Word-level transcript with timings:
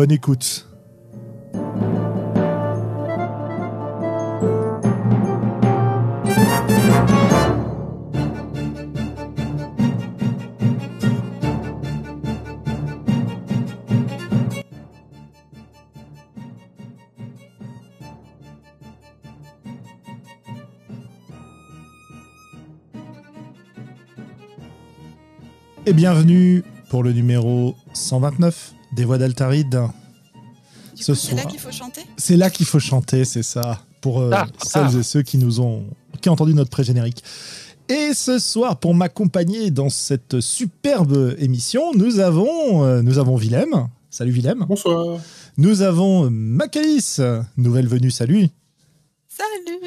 Bonne 0.00 0.12
écoute. 0.12 0.66
Et 25.84 25.92
bienvenue 25.92 26.64
pour 26.88 27.02
le 27.02 27.12
numéro 27.12 27.74
129 27.92 28.79
des 28.92 29.04
voix 29.04 29.18
d'Altaride. 29.18 29.80
Ce 30.94 31.14
c'est 31.14 31.34
là 31.34 31.44
qu'il 31.44 31.58
faut 31.58 31.70
chanter 31.70 32.02
C'est 32.16 32.36
là 32.36 32.50
qu'il 32.50 32.66
faut 32.66 32.78
chanter, 32.78 33.24
c'est 33.24 33.42
ça, 33.42 33.80
pour 34.00 34.20
euh, 34.20 34.30
Ah, 34.32 34.46
celles 34.62 34.88
ah. 34.94 34.98
et 34.98 35.02
ceux 35.02 35.22
qui 35.22 35.38
nous 35.38 35.60
ont, 35.60 35.84
qui 36.20 36.28
ont 36.28 36.32
entendu 36.32 36.54
notre 36.54 36.70
pré-générique. 36.70 37.22
Et 37.88 38.12
ce 38.14 38.38
soir, 38.38 38.78
pour 38.78 38.94
m'accompagner 38.94 39.70
dans 39.70 39.88
cette 39.88 40.40
superbe 40.40 41.34
émission, 41.38 41.92
nous 41.94 42.20
avons, 42.20 42.84
euh, 42.84 43.02
nous 43.02 43.18
avons 43.18 43.36
Willem. 43.36 43.88
Salut 44.10 44.32
Willem. 44.32 44.66
Bonsoir. 44.68 45.20
Nous 45.56 45.82
avons 45.82 46.30
Macalis, 46.30 47.18
nouvelle 47.56 47.86
venue, 47.86 48.10
salut. 48.10 48.48
Salut 49.28 49.80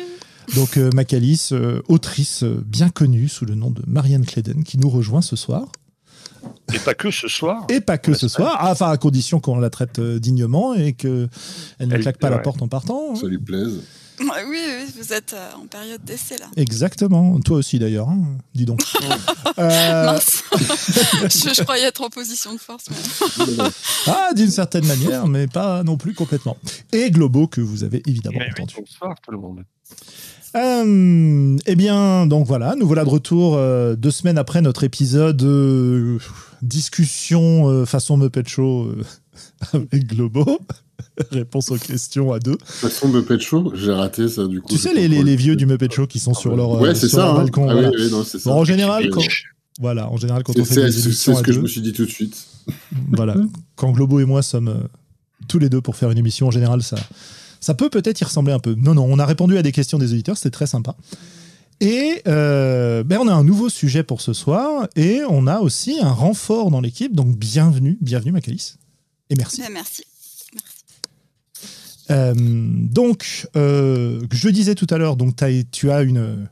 Donc 0.55 0.77
euh, 0.77 0.89
Macalis, 0.93 1.49
euh, 1.51 1.81
autrice 1.87 2.43
euh, 2.43 2.63
bien 2.65 2.89
connue 2.89 3.27
sous 3.27 3.45
le 3.45 3.55
nom 3.55 3.71
de 3.71 3.81
Marianne 3.87 4.25
Clayden, 4.25 4.63
qui 4.63 4.77
nous 4.77 4.89
rejoint 4.89 5.21
ce 5.21 5.35
soir. 5.35 5.71
Et 6.73 6.79
pas 6.79 6.93
que 6.93 7.11
ce 7.11 7.27
soir. 7.27 7.65
Et 7.69 7.81
pas 7.81 7.97
que 7.97 8.13
ce 8.13 8.27
soir, 8.27 8.57
Ah, 8.59 8.71
enfin 8.71 8.89
à 8.89 8.97
condition 8.97 9.39
qu'on 9.39 9.57
la 9.59 9.69
traite 9.69 9.99
euh, 9.99 10.19
dignement 10.19 10.73
et 10.73 10.93
qu'elle 10.93 11.29
ne 11.79 11.97
claque 11.97 12.17
pas 12.17 12.29
la 12.29 12.39
porte 12.39 12.61
en 12.61 12.67
partant. 12.67 13.11
hein. 13.11 13.15
Ça 13.15 13.27
lui 13.27 13.37
plaise. 13.37 13.81
Oui, 14.19 14.27
oui, 14.47 14.59
vous 14.95 15.11
êtes 15.11 15.33
euh, 15.33 15.51
en 15.61 15.65
période 15.65 16.03
d'essai 16.03 16.37
là. 16.37 16.45
Exactement, 16.55 17.39
toi 17.39 17.57
aussi 17.57 17.79
d'ailleurs, 17.79 18.09
hein, 18.09 18.23
dis 18.53 18.65
donc. 18.65 18.81
Euh, 19.59 20.05
Mince 20.05 20.43
je, 21.23 21.53
je 21.53 21.61
croyais 21.63 21.83
être 21.85 22.01
en 22.01 22.09
position 22.09 22.53
de 22.53 22.57
force. 22.59 22.85
mais- 22.89 23.45
ah, 24.07 24.29
d'une 24.35 24.49
certaine 24.49 24.85
manière, 24.87 25.27
mais 25.27 25.45
pas 25.45 25.83
non 25.83 25.95
plus 25.95 26.15
complètement. 26.15 26.57
Et 26.91 27.11
Globo, 27.11 27.45
que 27.47 27.61
vous 27.61 27.83
avez 27.83 28.01
évidemment 28.07 28.37
Mais 28.39 28.45
oui, 28.45 28.51
entendu. 28.63 28.75
bonsoir 28.79 29.15
tout 29.21 29.29
le 29.31 29.37
monde. 29.37 29.63
Euh, 30.55 31.57
eh 31.65 31.75
bien, 31.75 32.27
donc 32.27 32.45
voilà, 32.45 32.75
nous 32.79 32.85
voilà 32.85 33.03
de 33.03 33.09
retour 33.09 33.55
euh, 33.55 33.95
deux 33.95 34.11
semaines 34.11 34.37
après 34.37 34.61
notre 34.61 34.83
épisode 34.83 35.41
euh, 35.41 36.19
discussion 36.61 37.69
euh, 37.69 37.85
façon 37.85 38.17
Muppet 38.17 38.43
Show 38.45 38.91
avec 39.73 40.07
Globo. 40.07 40.59
Réponse 41.31 41.71
aux 41.71 41.77
questions 41.77 42.31
à 42.33 42.39
deux. 42.39 42.57
Façon, 42.63 43.07
Muppet 43.07 43.39
Show, 43.39 43.71
j'ai 43.75 43.91
raté 43.91 44.27
ça 44.27 44.45
du 44.47 44.61
coup. 44.61 44.69
Tu 44.69 44.77
sais, 44.77 44.93
les, 44.93 45.07
les- 45.07 45.15
comprends. 45.17 45.25
les 45.25 45.35
vieux 45.35 45.55
du 45.55 45.65
Muppet 45.65 45.89
Show 45.91 46.07
qui 46.07 46.19
sont 46.19 46.33
sur 46.33 46.55
leur, 46.55 46.79
Ouais, 46.79 46.93
c'est 46.95 47.07
sur 47.07 47.17
ça. 47.17 47.25
leur 47.25 47.31
hein. 47.35 47.37
balcon. 47.39 47.67
Ah 47.69 47.73
voilà. 47.73 47.89
oui, 47.89 47.95
oui, 47.99 48.11
non, 48.11 48.23
c'est 48.23 48.39
ça. 48.39 48.49
Bon, 48.51 48.57
en 48.57 48.63
général, 48.65 49.09
quand, 49.09 49.21
voilà, 49.79 50.09
en 50.09 50.17
général, 50.17 50.43
quand 50.43 50.53
C'est 50.53 50.61
on 50.61 50.65
fait 50.65 50.73
c'est- 50.75 50.85
des 50.85 50.91
c'est 50.91 51.05
émissions 51.05 51.33
ce 51.35 51.39
à 51.39 51.43
que 51.43 51.51
je 51.51 51.59
me 51.59 51.67
suis 51.67 51.81
dit 51.81 51.93
tout 51.93 52.05
de 52.05 52.09
suite. 52.11 52.45
voilà, 53.11 53.35
quand 53.75 53.91
Globo 53.91 54.19
et 54.19 54.25
moi 54.25 54.41
sommes 54.43 54.87
tous 55.47 55.57
les 55.59 55.69
deux 55.69 55.81
pour 55.81 55.95
faire 55.95 56.09
une 56.11 56.17
émission, 56.17 56.47
en 56.47 56.51
général, 56.51 56.81
ça, 56.83 56.95
ça 57.63 57.73
peut 57.73 57.89
peut-être 57.89 58.19
y 58.19 58.23
ressembler 58.25 58.51
un 58.53 58.59
peu. 58.59 58.75
Non, 58.75 58.93
non, 58.93 59.05
on 59.09 59.17
a 59.19 59.25
répondu 59.25 59.57
à 59.57 59.61
des 59.63 59.71
questions 59.71 59.97
des 59.97 60.11
auditeurs, 60.11 60.35
c'était 60.37 60.51
très 60.51 60.67
sympa. 60.67 60.95
Et 61.79 62.21
euh, 62.27 63.03
ben 63.03 63.19
on 63.21 63.27
a 63.27 63.33
un 63.33 63.43
nouveau 63.43 63.69
sujet 63.69 64.03
pour 64.03 64.19
ce 64.21 64.33
soir 64.33 64.87
et 64.97 65.21
on 65.29 65.47
a 65.47 65.59
aussi 65.59 65.97
un 66.01 66.11
renfort 66.11 66.71
dans 66.71 66.81
l'équipe. 66.81 67.15
Donc 67.15 67.37
bienvenue, 67.37 67.97
bienvenue 68.01 68.33
Macalis. 68.33 68.75
Et 69.29 69.35
merci. 69.35 69.61
Mais 69.61 69.69
merci. 69.69 70.03
Euh, 72.11 72.33
donc, 72.35 73.47
euh, 73.55 74.21
je 74.31 74.49
disais 74.49 74.75
tout 74.75 74.87
à 74.89 74.97
l'heure, 74.97 75.15
donc 75.15 75.35
tu 75.71 75.89
as 75.89 76.01
une, 76.01 76.47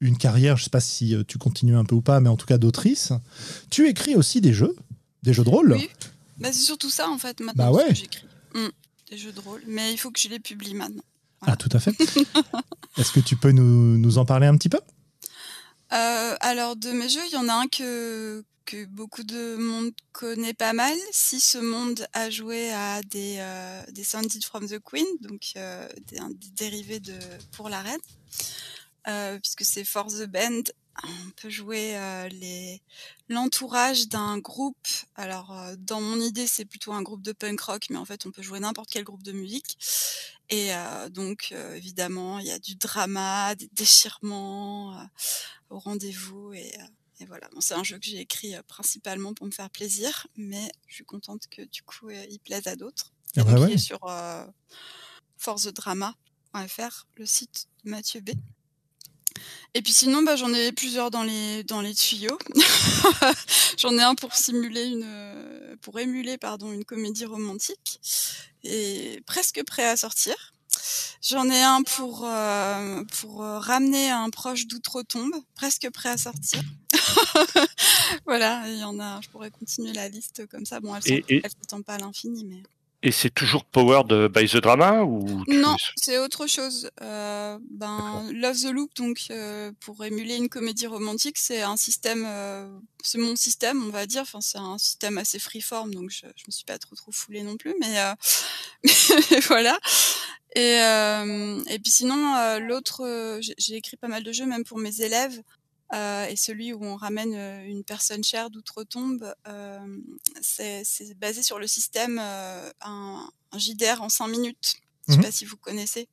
une 0.00 0.16
carrière, 0.16 0.56
je 0.56 0.64
sais 0.64 0.70
pas 0.70 0.80
si 0.80 1.14
tu 1.28 1.36
continues 1.36 1.76
un 1.76 1.84
peu 1.84 1.94
ou 1.96 2.00
pas, 2.00 2.18
mais 2.20 2.30
en 2.30 2.36
tout 2.36 2.46
cas 2.46 2.56
d'autrice. 2.56 3.12
Tu 3.68 3.88
écris 3.88 4.14
aussi 4.14 4.40
des 4.40 4.54
jeux, 4.54 4.74
des 5.22 5.34
jeux 5.34 5.44
de 5.44 5.50
rôle. 5.50 5.74
Oui. 5.74 5.88
Bah, 6.38 6.48
c'est 6.50 6.60
surtout 6.62 6.88
ça 6.88 7.08
en 7.10 7.18
fait 7.18 7.40
maintenant 7.40 7.70
Bah 7.70 7.72
ouais. 7.72 7.88
que 7.90 7.94
j'écris. 7.94 8.24
Des 9.10 9.18
jeux 9.18 9.32
de 9.32 9.40
rôle. 9.40 9.62
Mais 9.66 9.92
il 9.92 9.96
faut 9.98 10.10
que 10.10 10.20
je 10.20 10.28
les 10.28 10.38
publie 10.40 10.74
maintenant. 10.74 11.02
Ah, 11.42 11.56
tout 11.56 11.68
à 11.72 11.80
fait. 11.80 11.90
Est-ce 12.98 13.12
que 13.12 13.20
tu 13.20 13.36
peux 13.36 13.50
nous, 13.50 13.96
nous 13.98 14.18
en 14.18 14.24
parler 14.24 14.46
un 14.46 14.56
petit 14.56 14.68
peu? 14.68 14.78
Euh, 15.92 16.36
alors 16.40 16.76
de 16.76 16.92
mes 16.92 17.08
jeux, 17.08 17.20
il 17.26 17.32
y 17.32 17.36
en 17.36 17.48
a 17.48 17.54
un 17.54 17.66
que, 17.66 18.44
que 18.66 18.84
beaucoup 18.86 19.24
de 19.24 19.56
monde 19.56 19.90
connaît 20.12 20.54
pas 20.54 20.72
mal. 20.72 20.94
Si 21.10 21.40
ce 21.40 21.58
monde 21.58 22.06
a 22.12 22.30
joué 22.30 22.70
à 22.72 23.00
des, 23.02 23.36
euh, 23.38 23.82
des 23.90 24.04
Sounded 24.04 24.44
from 24.44 24.68
the 24.68 24.78
Queen, 24.78 25.06
donc 25.22 25.52
euh, 25.56 25.88
des, 26.06 26.18
un- 26.18 26.30
des 26.30 26.50
dérivés 26.54 27.00
de 27.00 27.14
pour 27.52 27.68
la 27.68 27.80
reine, 27.82 27.98
euh, 29.08 29.38
puisque 29.40 29.64
c'est 29.64 29.84
For 29.84 30.06
the 30.06 30.26
Band. 30.26 30.62
On 31.04 31.30
peut 31.36 31.50
jouer 31.50 31.96
euh, 31.96 32.28
les 32.28 32.82
l'entourage 33.28 34.08
d'un 34.08 34.38
groupe. 34.38 34.88
Alors 35.14 35.56
euh, 35.56 35.74
dans 35.78 36.00
mon 36.00 36.20
idée, 36.20 36.46
c'est 36.46 36.64
plutôt 36.64 36.92
un 36.92 37.02
groupe 37.02 37.22
de 37.22 37.32
punk 37.32 37.60
rock, 37.60 37.86
mais 37.90 37.96
en 37.96 38.04
fait, 38.04 38.26
on 38.26 38.30
peut 38.30 38.42
jouer 38.42 38.60
n'importe 38.60 38.90
quel 38.90 39.04
groupe 39.04 39.22
de 39.22 39.32
musique. 39.32 39.78
Et 40.48 40.74
euh, 40.74 41.08
donc 41.08 41.52
évidemment, 41.74 42.38
il 42.38 42.46
y 42.46 42.50
a 42.50 42.58
du 42.58 42.74
drama, 42.74 43.54
des 43.54 43.68
déchirements. 43.72 45.00
au 45.70 45.78
rendez-vous 45.78 46.52
et, 46.52 46.72
et 47.20 47.24
voilà. 47.26 47.48
Bon, 47.52 47.60
c'est 47.60 47.74
un 47.74 47.84
jeu 47.84 47.98
que 47.98 48.06
j'ai 48.06 48.18
écrit 48.18 48.54
principalement 48.66 49.32
pour 49.34 49.46
me 49.46 49.52
faire 49.52 49.70
plaisir, 49.70 50.26
mais 50.36 50.72
je 50.88 50.94
suis 50.96 51.04
contente 51.04 51.46
que 51.48 51.62
du 51.62 51.82
coup 51.82 52.10
il 52.10 52.40
plaise 52.40 52.66
à 52.66 52.76
d'autres. 52.76 53.12
Ah 53.36 53.44
bah 53.44 53.52
donc, 53.52 53.60
ouais. 53.60 53.70
il 53.70 53.74
est 53.74 53.78
sur 53.78 54.00
euh, 54.08 54.44
forcedrama.fr, 55.36 57.06
le 57.16 57.26
site 57.26 57.68
de 57.84 57.90
Mathieu 57.90 58.20
B. 58.20 58.30
Et 59.74 59.82
puis 59.82 59.92
sinon, 59.92 60.22
bah, 60.22 60.36
j'en 60.36 60.52
ai 60.52 60.72
plusieurs 60.72 61.10
dans 61.10 61.22
les 61.22 61.62
dans 61.64 61.80
les 61.80 61.94
tuyaux. 61.94 62.38
j'en 63.78 63.96
ai 63.96 64.02
un 64.02 64.14
pour 64.14 64.34
simuler 64.34 64.86
une, 64.86 65.04
euh, 65.04 65.76
pour 65.80 65.98
émuler 66.00 66.38
pardon 66.38 66.72
une 66.72 66.84
comédie 66.84 67.24
romantique 67.24 68.00
et 68.64 69.22
presque 69.26 69.62
prêt 69.64 69.86
à 69.86 69.96
sortir. 69.96 70.34
J'en 71.22 71.48
ai 71.50 71.62
un 71.62 71.82
pour 71.82 72.24
euh, 72.24 73.04
pour 73.20 73.42
euh, 73.44 73.58
ramener 73.58 74.10
un 74.10 74.30
proche 74.30 74.66
d'outre-tombe, 74.66 75.34
presque 75.54 75.88
prêt 75.90 76.08
à 76.08 76.16
sortir. 76.16 76.62
voilà, 78.26 78.64
il 78.66 78.78
y 78.78 78.84
en 78.84 78.98
a. 78.98 79.20
Je 79.20 79.28
pourrais 79.28 79.50
continuer 79.50 79.92
la 79.92 80.08
liste 80.08 80.46
comme 80.48 80.64
ça. 80.64 80.80
Bon, 80.80 80.94
elle 80.96 81.24
elle 81.28 81.50
s'étend 81.50 81.82
pas 81.82 81.94
à 81.94 81.98
l'infini, 81.98 82.44
mais 82.44 82.62
Et 83.02 83.12
c'est 83.12 83.30
toujours 83.30 83.64
Powered 83.64 84.28
by 84.28 84.46
the 84.46 84.58
Drama 84.58 85.04
ou 85.04 85.42
non, 85.48 85.74
c'est 85.96 86.18
autre 86.18 86.46
chose. 86.46 86.90
Euh, 87.00 87.58
ben, 87.70 88.30
Love 88.32 88.60
the 88.60 88.70
Loop, 88.72 88.94
donc 88.94 89.28
euh, 89.30 89.72
pour 89.80 90.04
émuler 90.04 90.36
une 90.36 90.50
comédie 90.50 90.86
romantique, 90.86 91.38
c'est 91.38 91.62
un 91.62 91.78
système, 91.78 92.24
euh, 92.26 92.68
c'est 93.02 93.16
mon 93.16 93.36
système, 93.36 93.82
on 93.82 93.88
va 93.88 94.04
dire. 94.04 94.22
Enfin, 94.22 94.42
c'est 94.42 94.58
un 94.58 94.76
système 94.76 95.16
assez 95.16 95.38
freeform, 95.38 95.94
donc 95.94 96.10
je, 96.10 96.26
je 96.36 96.44
me 96.46 96.52
suis 96.52 96.66
pas 96.66 96.76
trop 96.76 96.94
trop 96.94 97.10
foulée 97.10 97.42
non 97.42 97.56
plus, 97.56 97.74
mais, 97.80 98.00
euh, 98.00 98.12
mais 98.84 99.40
voilà. 99.48 99.78
Et 100.54 100.80
euh, 100.80 101.62
et 101.70 101.78
puis 101.78 101.92
sinon, 101.92 102.36
euh, 102.36 102.58
l'autre, 102.58 103.40
j'ai 103.56 103.76
écrit 103.76 103.96
pas 103.96 104.08
mal 104.08 104.24
de 104.24 104.32
jeux, 104.32 104.46
même 104.46 104.64
pour 104.64 104.78
mes 104.78 105.00
élèves. 105.00 105.40
Euh, 105.92 106.26
et 106.26 106.36
celui 106.36 106.72
où 106.72 106.84
on 106.84 106.96
ramène 106.96 107.34
euh, 107.34 107.64
une 107.66 107.82
personne 107.82 108.22
chère 108.22 108.48
d'outre-tombe, 108.50 109.34
euh, 109.48 109.98
c'est 110.40 110.84
basé 111.18 111.42
sur 111.42 111.58
le 111.58 111.66
système 111.66 112.18
euh, 112.22 112.70
un, 112.82 113.28
un 113.52 113.58
JDR 113.58 114.00
en 114.00 114.08
5 114.08 114.28
minutes. 114.28 114.76
Je 115.08 115.14
sais 115.14 115.18
Mhm. 115.18 115.24
pas 115.24 115.32
si 115.32 115.44
vous 115.44 115.56
connaissez. 115.56 116.06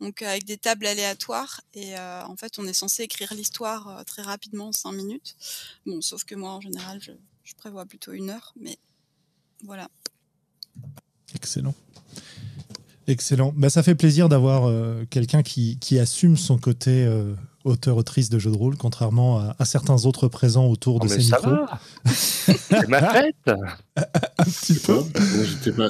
Donc 0.00 0.22
avec 0.22 0.44
des 0.44 0.56
tables 0.58 0.86
aléatoires 0.86 1.60
et 1.74 1.98
en 1.98 2.36
fait 2.36 2.58
on 2.60 2.66
est 2.68 2.72
censé 2.72 3.02
écrire 3.02 3.34
l'histoire 3.34 4.04
très 4.04 4.22
rapidement 4.22 4.68
en 4.68 4.72
5 4.72 4.92
minutes. 4.92 5.34
Bon, 5.86 6.00
sauf 6.00 6.22
que 6.24 6.36
moi 6.36 6.52
en 6.52 6.60
général 6.60 7.00
je, 7.02 7.10
je 7.42 7.54
prévois 7.56 7.84
plutôt 7.86 8.12
une 8.12 8.30
heure, 8.30 8.52
mais 8.60 8.78
voilà. 9.64 9.88
Excellent. 11.34 11.74
Excellent. 13.08 13.52
Bah, 13.56 13.70
ça 13.70 13.82
fait 13.82 13.94
plaisir 13.94 14.28
d'avoir 14.28 14.66
euh, 14.68 15.04
quelqu'un 15.08 15.42
qui, 15.42 15.78
qui 15.78 15.98
assume 15.98 16.36
son 16.36 16.58
côté 16.58 17.04
euh, 17.06 17.34
auteur, 17.64 17.96
autrice 17.96 18.30
de 18.30 18.38
jeux 18.38 18.50
de 18.50 18.56
rôle, 18.56 18.76
contrairement 18.76 19.38
à, 19.38 19.56
à 19.58 19.64
certains 19.64 20.04
autres 20.06 20.28
présents 20.28 20.66
autour 20.66 21.00
de 21.00 21.06
Oh, 21.06 21.08
mais 21.10 21.16
ces 21.20 21.28
ça 21.28 21.36
micros. 21.36 21.50
va. 21.52 21.80
C'est 22.06 22.88
ma 22.88 23.00
fête. 23.12 23.34
Un 24.38 24.44
petit 24.44 24.74
peu. 24.74 25.02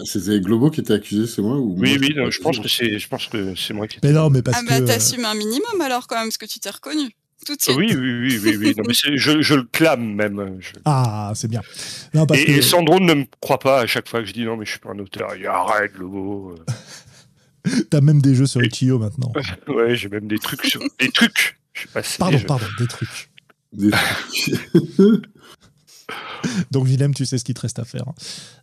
C'était 0.05 0.41
Globo 0.41 0.70
qui 0.70 0.81
était 0.81 0.94
accusé, 0.94 1.26
c'est 1.26 1.43
moi 1.43 1.56
ou 1.59 1.75
Oui, 1.76 1.91
moi, 1.91 1.99
oui, 2.00 2.06
j'étais 2.09 2.19
non, 2.20 2.25
pas 2.25 2.31
je 2.31 2.38
pense 2.41 2.59
que 2.59 2.69
c'est, 2.69 2.99
je 2.99 3.09
pense 3.09 3.26
que 3.26 3.55
c'est 3.55 3.75
moi 3.75 3.87
qui. 3.87 3.99
Mais 4.03 4.12
non, 4.12 4.31
mais 4.31 4.43
parce 4.43 4.59
ah 4.59 4.62
bah 4.69 4.79
que. 4.79 4.82
euh, 4.85 4.87
t'assumes 4.87 5.25
un 5.25 5.35
minimum 5.35 5.81
alors 5.82 6.06
quand 6.06 6.17
même, 6.17 6.26
parce 6.29 6.38
que 6.38 6.47
tu 6.47 6.59
t'es 6.59 6.70
reconnu. 6.70 7.11
Tout 7.47 7.55
de 7.55 7.62
suite. 7.62 7.76
Oui, 7.76 7.87
oui, 7.94 8.20
oui, 8.20 8.41
oui, 8.43 8.56
oui. 8.59 8.75
Non, 8.76 8.82
mais 8.88 8.94
c'est- 8.94 9.17
je, 9.17 9.41
je 9.41 9.55
le 9.55 9.62
clame 9.62 10.12
même. 10.15 10.56
Je- 10.59 10.73
Ah, 10.85 11.31
c'est 11.37 11.47
bien. 11.47 11.61
Non, 12.12 12.26
parce 12.26 12.41
Et, 12.41 12.44
que. 12.47 12.50
et 12.50 12.62
Sandro 12.62 12.99
ne 12.99 13.15
me 13.15 13.25
croit 13.41 13.61
pas 13.61 13.81
à 13.82 13.87
chaque 13.87 14.09
fois 14.09 14.20
que 14.20 14.26
je 14.26 14.32
dis 14.32 14.44
non, 14.44 14.56
mais 14.56 14.65
je 14.65 14.70
suis 14.73 14.81
pas 14.81 14.91
un 14.91 14.99
auteur. 14.99 15.31
Il 15.38 15.47
arrête, 15.47 15.93
Lobo. 15.97 16.56
T'as 17.91 18.00
même 18.00 18.20
des 18.23 18.35
jeux 18.35 18.47
sur 18.47 18.62
Itch.io 18.65 18.99
maintenant. 18.99 19.32
Ouais, 19.69 19.94
j'ai 19.94 20.09
même 20.09 20.26
des 20.26 20.38
trucs 20.38 20.65
sur 20.65 20.81
des 20.99 21.11
trucs. 21.11 21.57
Je 21.78 21.82
suis 21.82 21.88
passé. 21.90 22.19
Pardon, 22.19 22.38
je- 22.38 22.46
pardon, 22.46 22.66
des 22.78 22.86
trucs. 22.88 23.30
Des- 23.72 23.90
Donc, 26.70 26.86
Willem, 26.86 27.14
tu 27.14 27.25
sais 27.26 27.38
ce 27.38 27.44
qu'il 27.44 27.54
te 27.54 27.60
reste 27.60 27.78
à 27.78 27.84
faire. 27.84 28.08
hein. 28.08 28.14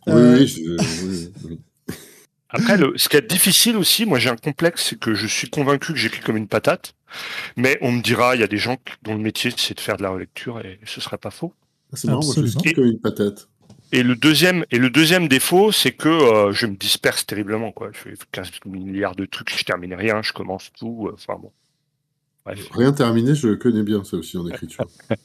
oui, 0.08 0.12
Euh, 0.12 0.38
oui, 0.38 0.46
je- 0.46 1.06
oui, 1.06 1.32
oui. 1.44 1.60
Après, 2.50 2.76
le, 2.76 2.92
ce 2.96 3.08
qui 3.08 3.16
est 3.16 3.28
difficile 3.28 3.76
aussi, 3.76 4.06
moi 4.06 4.18
j'ai 4.18 4.30
un 4.30 4.36
complexe, 4.36 4.86
c'est 4.90 4.98
que 4.98 5.14
je 5.14 5.26
suis 5.26 5.50
convaincu 5.50 5.92
que 5.92 5.98
j'écris 5.98 6.20
comme 6.20 6.36
une 6.36 6.46
patate. 6.48 6.94
Mais 7.56 7.76
on 7.82 7.92
me 7.92 8.00
dira, 8.02 8.34
il 8.36 8.40
y 8.40 8.44
a 8.44 8.46
des 8.46 8.56
gens 8.58 8.76
dont 9.02 9.14
le 9.14 9.20
métier 9.20 9.50
c'est 9.56 9.74
de 9.74 9.80
faire 9.80 9.96
de 9.96 10.02
la 10.02 10.10
relecture 10.10 10.60
et 10.60 10.78
ce 10.84 11.00
serait 11.00 11.18
pas 11.18 11.30
faux. 11.30 11.52
Ah, 11.92 11.96
C'est 11.96 12.06
marrant, 12.08 12.24
moi 12.24 12.34
je 12.36 12.46
suis 12.46 12.72
comme 12.74 12.84
une 12.86 13.00
patate. 13.00 13.48
Et 13.92 14.02
le 14.02 14.14
deuxième, 14.16 14.64
et 14.70 14.78
le 14.78 14.90
deuxième 14.90 15.28
défaut, 15.28 15.70
c'est 15.72 15.92
que 15.92 16.08
euh, 16.08 16.52
je 16.52 16.66
me 16.66 16.76
disperse 16.76 17.26
terriblement. 17.26 17.72
Quoi. 17.72 17.90
Je 17.92 17.98
fais 17.98 18.14
15 18.32 18.50
milliards 18.64 19.16
de 19.16 19.24
trucs, 19.26 19.56
je 19.56 19.64
termine 19.64 19.94
rien, 19.94 20.22
je 20.22 20.32
commence 20.32 20.70
tout. 20.78 21.08
euh, 21.08 21.12
Enfin 21.14 21.34
bon. 21.40 21.52
Bref. 22.46 22.68
Rien 22.72 22.92
terminé, 22.92 23.34
je 23.34 23.54
connais 23.54 23.82
bien 23.82 24.04
ça 24.04 24.16
aussi 24.16 24.38
en 24.38 24.46
écriture. 24.48 24.86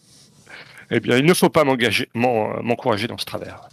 Eh 0.94 1.00
bien, 1.00 1.15
il 1.18 1.23
ne 1.25 1.33
faut 1.33 1.47
pas 1.50 1.63
m'engager, 1.63 2.09
m'en- 2.13 2.62
m'encourager 2.62 3.07
dans 3.07 3.18
ce 3.18 3.23
travers. 3.23 3.69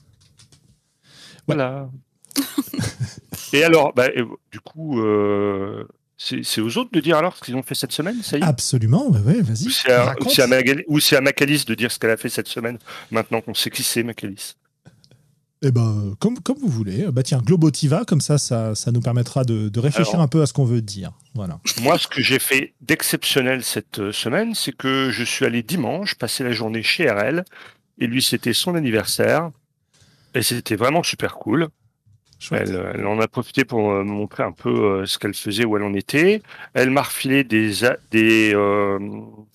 Voilà. 1.48 1.90
et 3.52 3.64
alors, 3.64 3.92
bah, 3.92 4.06
et, 4.14 4.22
du 4.52 4.60
coup, 4.60 5.00
euh, 5.00 5.84
c'est 6.16 6.44
c'est 6.44 6.60
aux 6.60 6.78
autres 6.78 6.90
de 6.92 7.00
dire 7.00 7.16
alors 7.16 7.36
ce 7.36 7.42
qu'ils 7.42 7.56
ont 7.56 7.62
fait 7.64 7.74
cette 7.74 7.90
semaine, 7.90 8.22
ça 8.22 8.38
y 8.38 8.40
est? 8.40 8.44
Absolument, 8.44 9.08
ouais, 9.10 9.40
vas-y. 9.42 9.66
Ou 9.66 9.70
c'est 9.70 9.90
à, 9.90 10.04
ou 10.04 10.06
raconte. 10.06 10.30
c'est 10.30 10.42
à 10.42 10.46
Magali- 10.46 10.84
ou 10.86 11.00
c'est 11.00 11.16
à 11.16 11.20
Macalis 11.20 11.64
de 11.66 11.74
dire 11.74 11.90
ce 11.90 11.98
qu'elle 11.98 12.10
a 12.10 12.16
fait 12.16 12.28
cette 12.28 12.46
semaine, 12.46 12.78
maintenant 13.10 13.40
qu'on 13.40 13.54
sait 13.54 13.70
qui 13.70 13.82
c'est 13.82 14.04
Macalis. 14.04 14.54
Eh 15.62 15.72
ben, 15.72 16.14
comme, 16.20 16.38
comme 16.38 16.58
vous 16.58 16.68
voulez. 16.68 17.06
Bah 17.10 17.22
tiens, 17.22 17.40
Globotiva, 17.44 18.04
comme 18.06 18.20
ça, 18.20 18.38
ça, 18.38 18.74
ça 18.74 18.92
nous 18.92 19.00
permettra 19.00 19.44
de, 19.44 19.68
de 19.68 19.80
réfléchir 19.80 20.14
Alors. 20.14 20.24
un 20.24 20.28
peu 20.28 20.42
à 20.42 20.46
ce 20.46 20.52
qu'on 20.52 20.64
veut 20.64 20.82
dire. 20.82 21.12
Voilà. 21.34 21.58
Moi, 21.82 21.98
ce 21.98 22.06
que 22.06 22.22
j'ai 22.22 22.38
fait 22.38 22.74
d'exceptionnel 22.80 23.64
cette 23.64 23.98
euh, 23.98 24.12
semaine, 24.12 24.54
c'est 24.54 24.76
que 24.76 25.10
je 25.10 25.24
suis 25.24 25.44
allé 25.44 25.62
dimanche 25.62 26.14
passer 26.14 26.44
la 26.44 26.52
journée 26.52 26.82
chez 26.82 27.10
RL, 27.10 27.44
et 27.98 28.06
lui, 28.06 28.22
c'était 28.22 28.52
son 28.52 28.76
anniversaire, 28.76 29.50
et 30.34 30.42
c'était 30.42 30.76
vraiment 30.76 31.02
super 31.02 31.34
cool. 31.34 31.68
Elle, 32.52 32.92
elle 32.94 33.06
en 33.06 33.18
a 33.20 33.26
profité 33.26 33.64
pour 33.64 33.90
euh, 33.90 34.04
me 34.04 34.10
montrer 34.10 34.44
un 34.44 34.52
peu 34.52 34.70
euh, 34.70 35.06
ce 35.06 35.18
qu'elle 35.18 35.34
faisait, 35.34 35.64
où 35.64 35.76
elle 35.76 35.82
en 35.82 35.94
était. 35.94 36.42
Elle 36.74 36.90
m'a 36.90 37.02
refilé 37.02 37.42
des, 37.44 37.72
des, 38.10 38.54
euh, 38.54 38.98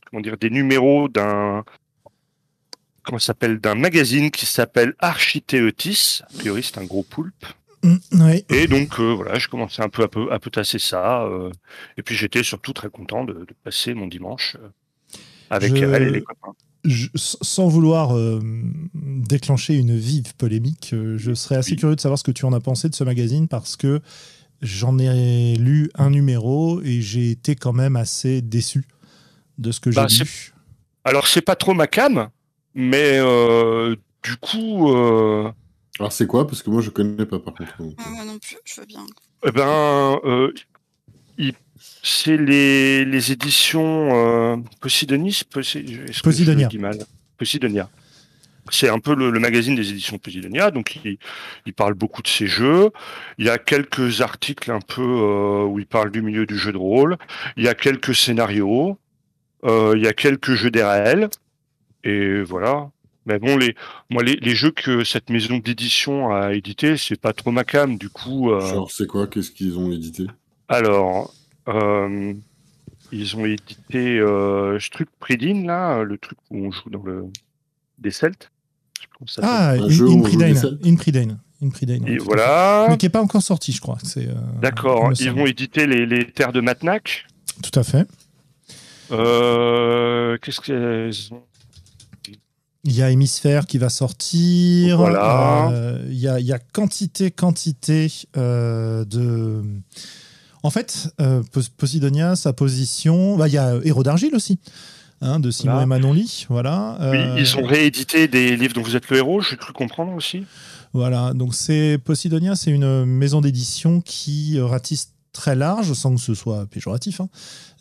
comment 0.10 0.22
dire, 0.22 0.38
des 0.38 0.50
numéros 0.50 1.08
d'un 1.08 1.64
comment 3.04 3.20
ça 3.20 3.28
s'appelle 3.28 3.60
d'un 3.60 3.76
magazine 3.76 4.32
qui 4.32 4.46
s'appelle 4.46 4.94
Archithéotis. 5.00 6.22
A 6.24 6.38
priori, 6.38 6.64
c'est 6.64 6.78
un 6.78 6.86
gros 6.86 7.04
poulpe. 7.04 7.46
Mm, 7.84 7.98
ouais. 8.24 8.46
Et 8.50 8.68
donc 8.68 9.00
euh, 9.00 9.14
voilà, 9.14 9.38
je 9.40 9.48
commençais 9.50 9.82
un 9.84 9.90
peu 9.90 10.04
à 10.04 10.08
peu 10.08 10.32
à 10.32 10.40
peu 10.40 10.50
tasser 10.50 10.80
ça. 10.80 11.24
euh, 11.24 11.52
et 11.98 12.02
puis 12.04 12.16
j'étais 12.16 12.44
surtout 12.44 12.72
très 12.74 12.90
content 12.90 13.26
de, 13.26 13.34
de 13.34 13.56
passer 13.64 13.94
mon 13.94 14.08
dimanche 14.08 14.56
euh, 14.62 14.70
avec 15.50 15.76
Je- 15.76 15.84
elle 15.84 16.04
et 16.04 16.12
les 16.12 16.22
copains. 16.22 16.54
Je- 16.86 17.08
sans 17.16 17.68
vouloir 17.68 18.16
euh, 18.16 18.42
déclencher 18.94 19.76
une 19.76 19.98
vive 19.98 20.36
polémique, 20.36 20.92
euh, 20.94 21.18
je 21.18 21.34
serais 21.34 21.56
assez 21.56 21.72
Oui. 21.72 21.78
curieux 21.78 21.96
de 21.96 22.02
savoir 22.02 22.18
ce 22.20 22.24
que 22.24 22.32
tu 22.32 22.46
en 22.46 22.54
as 22.54 22.60
pensé 22.60 22.90
de 22.90 22.96
ce 22.96 23.04
magazine 23.04 23.48
parce 23.48 23.76
que 23.76 24.02
j'en 24.62 24.98
ai 25.00 25.56
lu 25.56 25.90
un 25.96 26.10
numéro 26.10 26.82
et 26.84 27.02
j'ai 27.02 27.32
été 27.32 27.56
quand 27.56 27.74
même 27.74 27.96
assez 27.98 28.42
déçu 28.42 28.86
de 29.58 29.72
ce 29.72 29.80
que 29.82 29.92
j'ai 29.92 29.96
Bah, 30.02 30.08
lu. 30.08 30.54
Alors 31.06 31.28
c'est 31.28 31.42
pas 31.42 31.56
trop 31.58 31.74
ma 31.74 31.88
cam, 31.88 32.30
mais 32.76 33.18
euh, 33.20 33.96
du 34.24 34.36
coup. 34.38 34.92
euh, 34.94 35.52
Alors 36.00 36.12
c'est 36.12 36.28
quoi? 36.28 36.48
Parce 36.48 36.64
que 36.64 36.70
moi 36.70 36.82
je 36.82 36.90
connais 36.90 37.26
pas 37.26 37.40
par 37.40 37.54
contre. 37.54 37.78
donc, 37.80 37.94
Ah, 38.00 38.10
moi 38.10 38.26
non 38.26 38.40
plus, 38.40 38.58
je 38.66 38.80
veux 38.82 38.88
bien. 38.88 39.06
Eh 39.46 39.52
ben, 39.52 40.20
euh, 40.26 40.52
il- 41.38 41.54
c'est 42.02 42.38
les, 42.38 43.04
les 43.06 43.32
éditions 43.32 44.10
euh, 44.14 44.58
Posidonis, 44.82 45.42
Posidonia. 45.50 46.66
je 46.66 46.70
dis 46.70 46.78
mal? 46.80 46.98
Posidonia. 47.38 47.90
C'est 48.70 48.88
un 48.88 49.00
peu 49.00 49.14
le, 49.16 49.30
le 49.30 49.40
magazine 49.42 49.76
des 49.76 49.90
éditions 49.90 50.18
Posidonia, 50.18 50.72
donc 50.72 50.98
il, 51.04 51.18
il 51.66 51.74
parle 51.74 51.94
beaucoup 51.96 52.22
de 52.22 52.30
ses 52.30 52.48
jeux. 52.48 52.90
Il 53.38 53.46
y 53.46 53.50
a 53.50 53.58
quelques 53.58 54.22
articles 54.22 54.72
un 54.72 54.80
peu 54.80 55.02
euh, 55.02 55.66
où 55.66 55.80
il 55.80 55.86
parle 55.86 56.12
du 56.12 56.22
milieu 56.22 56.46
du 56.46 56.58
jeu 56.58 56.72
de 56.72 56.78
rôle. 56.78 57.18
Il 57.58 57.64
y 57.64 57.68
a 57.68 57.74
quelques 57.74 58.16
scénarios. 58.16 58.98
Euh, 59.66 59.94
il 59.98 60.04
y 60.04 60.08
a 60.08 60.14
quelques 60.14 60.54
jeux 60.54 60.72
d'RL. 60.72 61.30
Et 62.04 62.42
voilà. 62.44 62.90
Mais 63.26 63.40
bon, 63.40 63.56
les, 63.58 63.76
moi, 64.10 64.22
les, 64.24 64.36
les 64.36 64.54
jeux 64.56 64.72
que 64.72 65.04
cette 65.06 65.30
maison 65.30 65.58
d'édition 65.58 66.36
a 66.36 66.54
édités, 66.54 66.98
c'est 66.98 67.20
pas 67.20 67.32
trop 67.34 67.52
ma 67.52 67.64
cam. 67.64 67.98
Du 67.98 68.10
coup, 68.10 68.52
euh, 68.52 68.60
Genre 68.60 68.92
c'est 68.92 69.08
quoi? 69.08 69.28
Qu'est-ce 69.28 69.52
qu'ils 69.52 69.78
ont 69.78 69.92
édité? 69.92 70.26
Alors, 70.68 71.34
euh, 71.70 72.34
ils 73.14 73.36
ont 73.38 73.46
édité 73.46 74.20
euh, 74.20 74.78
ce 74.80 74.90
truc 74.90 75.08
Pridine, 75.20 75.66
là, 75.66 76.04
le 76.04 76.18
truc 76.18 76.38
où 76.52 76.66
on 76.66 76.72
joue 76.72 76.90
dans 76.90 77.04
le 77.04 77.26
des 77.98 78.12
Celtes. 78.12 78.50
Ça. 79.26 79.42
Ah, 79.44 79.76
on 79.80 79.88
joue 79.88 80.20
Impridane. 80.20 80.52
des 80.52 80.60
selles 80.60 80.80
Impridane. 80.86 81.40
Impridane, 81.62 82.06
Et 82.10 82.18
voilà. 82.18 82.88
Mais 82.90 82.98
qui 82.98 83.06
n'est 83.06 83.10
pas 83.10 83.22
encore 83.22 83.42
sorti, 83.42 83.72
je 83.72 83.80
crois. 83.80 83.98
C'est, 84.04 84.28
euh, 84.28 84.34
D'accord. 84.62 85.14
Ils 85.18 85.32
vont 85.32 85.46
éditer 85.46 85.88
les, 85.88 86.06
les 86.06 86.30
terres 86.30 86.52
de 86.52 86.60
Matnac. 86.60 87.26
Tout 87.62 87.80
à 87.80 87.84
fait. 87.84 88.06
Euh, 89.12 90.38
Qu'est-ce 90.42 90.60
qu'ils 90.60 91.34
ont 91.34 91.44
Il 92.86 92.94
y 92.94 93.02
a 93.02 93.10
Hémisphère 93.10 93.66
qui 93.66 93.78
va 93.78 93.90
sortir. 93.90 94.98
Voilà. 94.98 95.70
Euh, 95.72 96.06
il, 96.10 96.18
y 96.20 96.28
a, 96.28 96.40
il 96.40 96.46
y 96.46 96.52
a 96.52 96.60
quantité, 96.60 97.32
quantité 97.32 98.12
euh, 98.36 99.06
de. 99.06 99.64
En 100.64 100.70
fait, 100.70 101.10
euh, 101.22 101.42
Pos- 101.52 101.70
Posidonia, 101.78 102.36
sa 102.36 102.52
position. 102.54 103.38
bah, 103.38 103.48
il 103.48 103.54
y 103.54 103.58
a 103.58 103.76
Héros 103.84 104.04
d'Argile 104.04 104.36
aussi, 104.36 104.60
hein, 105.22 105.40
de 105.40 105.50
Simon 105.50 105.72
Voilà. 105.74 105.84
et 105.84 105.88
Manon 105.88 106.14
Lee. 106.14 106.46
Voilà. 106.50 106.98
Oui, 107.00 107.18
Euh, 107.18 107.36
ils 107.40 107.58
ont 107.58 107.66
réédité 107.66 108.28
des 108.28 108.56
livres 108.58 108.74
dont 108.74 108.82
vous 108.84 108.96
êtes 108.98 109.10
le 109.10 109.18
héros, 109.18 109.42
j'ai 109.42 109.56
cru 109.58 109.72
comprendre 109.74 110.14
aussi. 110.14 110.46
Voilà, 110.94 111.34
donc 111.34 111.56
c'est 111.56 111.98
Posidonia, 112.04 112.56
c'est 112.56 112.70
une 112.72 113.04
maison 113.06 113.42
d'édition 113.42 114.00
qui 114.02 114.60
ratisse 114.62 115.10
très 115.34 115.56
large, 115.56 115.92
sans 115.94 116.16
que 116.16 116.22
ce 116.22 116.36
soit 116.36 116.66
péjoratif, 116.68 117.20
hein, 117.20 117.28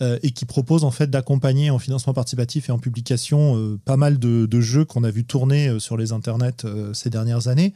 euh, 0.00 0.18
et 0.23 0.32
qui 0.32 0.47
propose 0.47 0.82
en 0.82 0.90
fait 0.90 1.09
d'accompagner 1.09 1.71
en 1.71 1.78
financement 1.78 2.14
participatif 2.14 2.68
et 2.68 2.73
en 2.73 2.78
publication 2.78 3.56
euh, 3.56 3.78
pas 3.85 3.99
mal 3.99 4.18
de, 4.18 4.61
jeux 4.61 4.85
qu'on 4.85 5.04
a 5.04 5.11
vu 5.11 5.25
tourner 5.25 5.68
euh, 5.68 5.78
sur 5.78 5.97
les 5.97 6.12
internets 6.12 6.64
ces 6.94 7.11
dernières 7.11 7.47
années, 7.49 7.75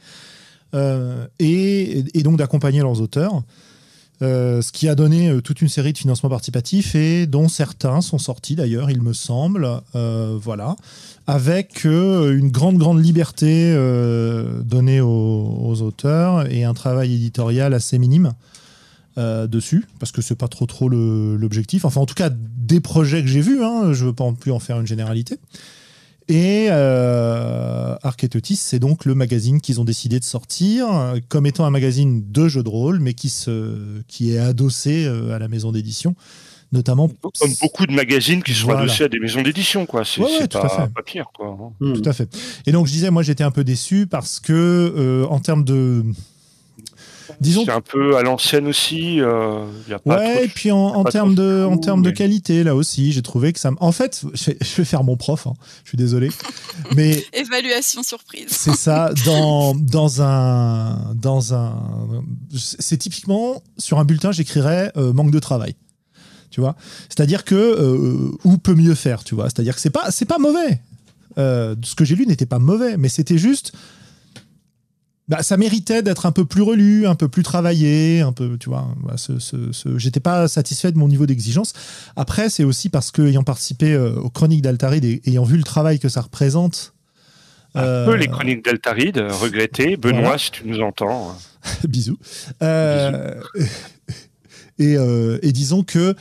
et, 0.73 2.23
donc 2.23 2.37
d'accompagner 2.37 2.81
leurs 2.81 2.99
auteurs. 2.99 3.43
Ce 4.19 4.71
qui 4.71 4.89
a 4.89 4.95
donné 4.95 5.41
toute 5.43 5.61
une 5.61 5.69
série 5.69 5.93
de 5.93 5.97
financements 5.97 6.29
participatifs 6.29 6.95
et 6.95 7.27
dont 7.27 7.47
certains 7.47 8.01
sont 8.01 8.17
sortis 8.17 8.55
d'ailleurs, 8.55 8.89
il 8.89 9.01
me 9.01 9.13
semble. 9.13 9.69
Voilà 9.93 10.75
avec 11.27 11.83
une 11.85 12.49
grande, 12.51 12.77
grande 12.77 13.03
liberté 13.03 13.73
donnée 14.65 15.01
aux 15.01 15.81
auteurs 15.81 16.51
et 16.51 16.63
un 16.63 16.73
travail 16.73 17.13
éditorial 17.13 17.73
assez 17.73 17.97
minime 17.97 18.33
euh, 19.17 19.47
dessus, 19.47 19.85
parce 19.99 20.11
que 20.11 20.21
c'est 20.21 20.35
pas 20.35 20.47
trop 20.47 20.65
trop 20.65 20.89
l'objectif. 20.89 21.85
Enfin, 21.85 22.01
en 22.01 22.05
tout 22.05 22.13
cas, 22.15 22.29
des 22.31 22.79
projets 22.79 23.21
que 23.21 23.27
j'ai 23.27 23.41
vus, 23.41 23.63
hein, 23.63 23.93
je 23.93 24.05
veux 24.05 24.13
pas 24.13 24.23
en 24.23 24.33
plus 24.33 24.51
en 24.51 24.59
faire 24.59 24.79
une 24.79 24.87
généralité. 24.87 25.37
Et 26.29 26.67
euh, 26.69 27.95
Archétotis, 28.03 28.57
c'est 28.57 28.79
donc 28.79 29.05
le 29.05 29.15
magazine 29.15 29.61
qu'ils 29.61 29.79
ont 29.79 29.85
décidé 29.85 30.19
de 30.19 30.25
sortir 30.25 30.87
euh, 30.93 31.19
comme 31.29 31.45
étant 31.45 31.65
un 31.65 31.69
magazine 31.69 32.21
de 32.31 32.49
jeux 32.49 32.63
de 32.63 32.69
rôle, 32.69 32.99
mais 32.99 33.13
qui, 33.13 33.29
se, 33.29 34.01
qui 34.09 34.33
est 34.33 34.37
adossé 34.37 35.05
euh, 35.05 35.33
à 35.33 35.39
la 35.39 35.47
maison 35.47 35.71
d'édition, 35.71 36.15
notamment 36.73 37.09
Comme 37.39 37.53
beaucoup 37.61 37.85
de 37.85 37.93
magazines 37.93 38.43
qui 38.43 38.53
sont 38.53 38.65
Voilà. 38.65 38.81
adossés 38.81 39.05
à 39.05 39.07
des 39.07 39.19
maisons 39.19 39.41
d'édition, 39.41 39.85
quoi. 39.85 40.03
C'est 40.03 40.19
Ouais, 40.19 40.27
ouais, 40.41 40.47
pas, 40.49 40.89
pire, 41.05 41.27
quoi. 41.33 41.71
Tout 41.79 42.01
à 42.03 42.11
fait. 42.11 42.27
Et 42.65 42.73
donc 42.73 42.87
je 42.87 42.91
disais, 42.91 43.09
moi 43.09 43.23
j'étais 43.23 43.45
un 43.45 43.51
peu 43.51 43.63
déçu 43.63 44.05
parce 44.05 44.41
que 44.41 44.51
euh, 44.53 45.25
en 45.27 45.39
termes 45.39 45.63
de, 45.63 46.03
disons, 47.41 47.63
C'est 47.65 47.71
un 47.71 47.81
peu 47.81 48.17
à 48.17 48.23
l'ancienne 48.23 48.67
aussi. 48.67 49.19
euh, 49.21 49.65
y 49.89 49.93
a 49.93 49.99
pas 49.99 50.15
trop 50.17 50.23
ouais, 50.25 50.39
de- 50.39 50.45
et 50.45 50.47
puis 50.47 50.71
en, 50.71 51.03
termes 51.03 51.35
de, 51.35 51.65
fou, 51.67 51.73
en 51.73 51.77
termes 51.77 52.01
de 52.01 52.09
qualité 52.11 52.63
là 52.63 52.75
aussi, 52.75 53.11
j'ai 53.11 53.21
trouvé 53.21 53.53
que 53.53 53.59
ça. 53.59 53.69
m- 53.69 53.77
En 53.79 53.91
fait, 53.91 54.23
je 54.33 54.45
vais, 54.45 54.57
je 54.61 54.75
vais 54.75 54.85
faire 54.85 55.03
mon 55.03 55.17
prof. 55.17 55.47
hein, 55.47 55.53
je 55.83 55.89
suis 55.89 55.97
désolé, 55.97 56.29
mais 56.95 57.23
Évaluation 57.33 58.03
surprise. 58.03 58.47
c'est 58.49 58.75
ça 58.75 59.11
dans 59.25 59.75
dans 59.75 60.21
un 60.21 61.13
dans 61.15 61.53
un. 61.53 61.75
C'est 62.55 62.97
typiquement 62.97 63.61
sur 63.77 63.99
un 63.99 64.05
bulletin, 64.05 64.31
j'écrirais 64.31 64.91
euh, 64.97 65.13
manque 65.13 65.31
de 65.31 65.39
travail. 65.39 65.75
Tu 66.49 66.61
vois 66.61 66.75
C'est-à-dire 67.09 67.43
que 67.43 67.55
euh, 67.55 68.31
où 68.45 68.57
peut 68.57 68.73
mieux 68.73 68.95
faire, 68.95 69.23
tu 69.23 69.35
vois 69.35 69.45
C'est-à-dire 69.45 69.75
que 69.75 69.81
c'est 69.81 69.89
pas 69.91 70.11
c'est 70.11 70.25
pas 70.25 70.37
mauvais. 70.39 70.81
Euh, 71.37 71.75
ce 71.83 71.93
que 71.93 72.03
j'ai 72.03 72.15
lu 72.15 72.25
n'était 72.25 72.47
pas 72.47 72.57
mauvais, 72.57 72.97
mais 72.97 73.09
c'était 73.09 73.37
juste 73.37 73.73
bah, 75.27 75.43
ça 75.43 75.57
méritait 75.57 76.01
d'être 76.03 76.25
un 76.25 76.31
peu 76.31 76.45
plus 76.45 76.61
relu, 76.61 77.05
un 77.07 77.15
peu 77.15 77.27
plus 77.27 77.43
travaillé, 77.43 78.21
un 78.21 78.31
peu, 78.31 78.57
tu 78.57 78.69
vois. 78.69 78.87
Bah, 79.03 79.15
ce, 79.17 79.39
ce, 79.39 79.71
ce- 79.73 79.97
J'étais 79.97 80.19
pas 80.21 80.47
satisfait 80.47 80.91
de 80.91 80.97
mon 80.97 81.07
niveau 81.07 81.25
d'exigence. 81.25 81.73
Après, 82.15 82.49
c'est 82.49 82.63
aussi 82.63 82.89
parce 82.89 83.11
que 83.11 83.21
ayant 83.23 83.43
participé 83.43 83.93
euh, 83.93 84.15
aux 84.15 84.29
Chroniques 84.29 84.61
d'Altaride 84.61 85.03
et 85.05 85.21
ayant 85.25 85.43
vu 85.43 85.57
le 85.57 85.63
travail 85.63 85.99
que 85.99 86.09
ça 86.09 86.21
représente. 86.21 86.93
Un 87.75 87.83
euh, 87.83 88.05
peu 88.05 88.15
les 88.15 88.27
chroniques 88.27 88.63
d'Altaride, 88.63 89.17
regretté. 89.17 89.97
Benoît, 89.97 90.21
Voilà. 90.21 90.37
si 90.37 90.51
tu 90.51 90.65
nous 90.65 90.79
entends. 90.81 91.35
Bisous. 91.87 92.17
Euh, 92.63 93.35
et, 94.79 94.95
euh, 94.95 95.39
et 95.41 95.51
disons 95.51 95.83
que 95.83 96.15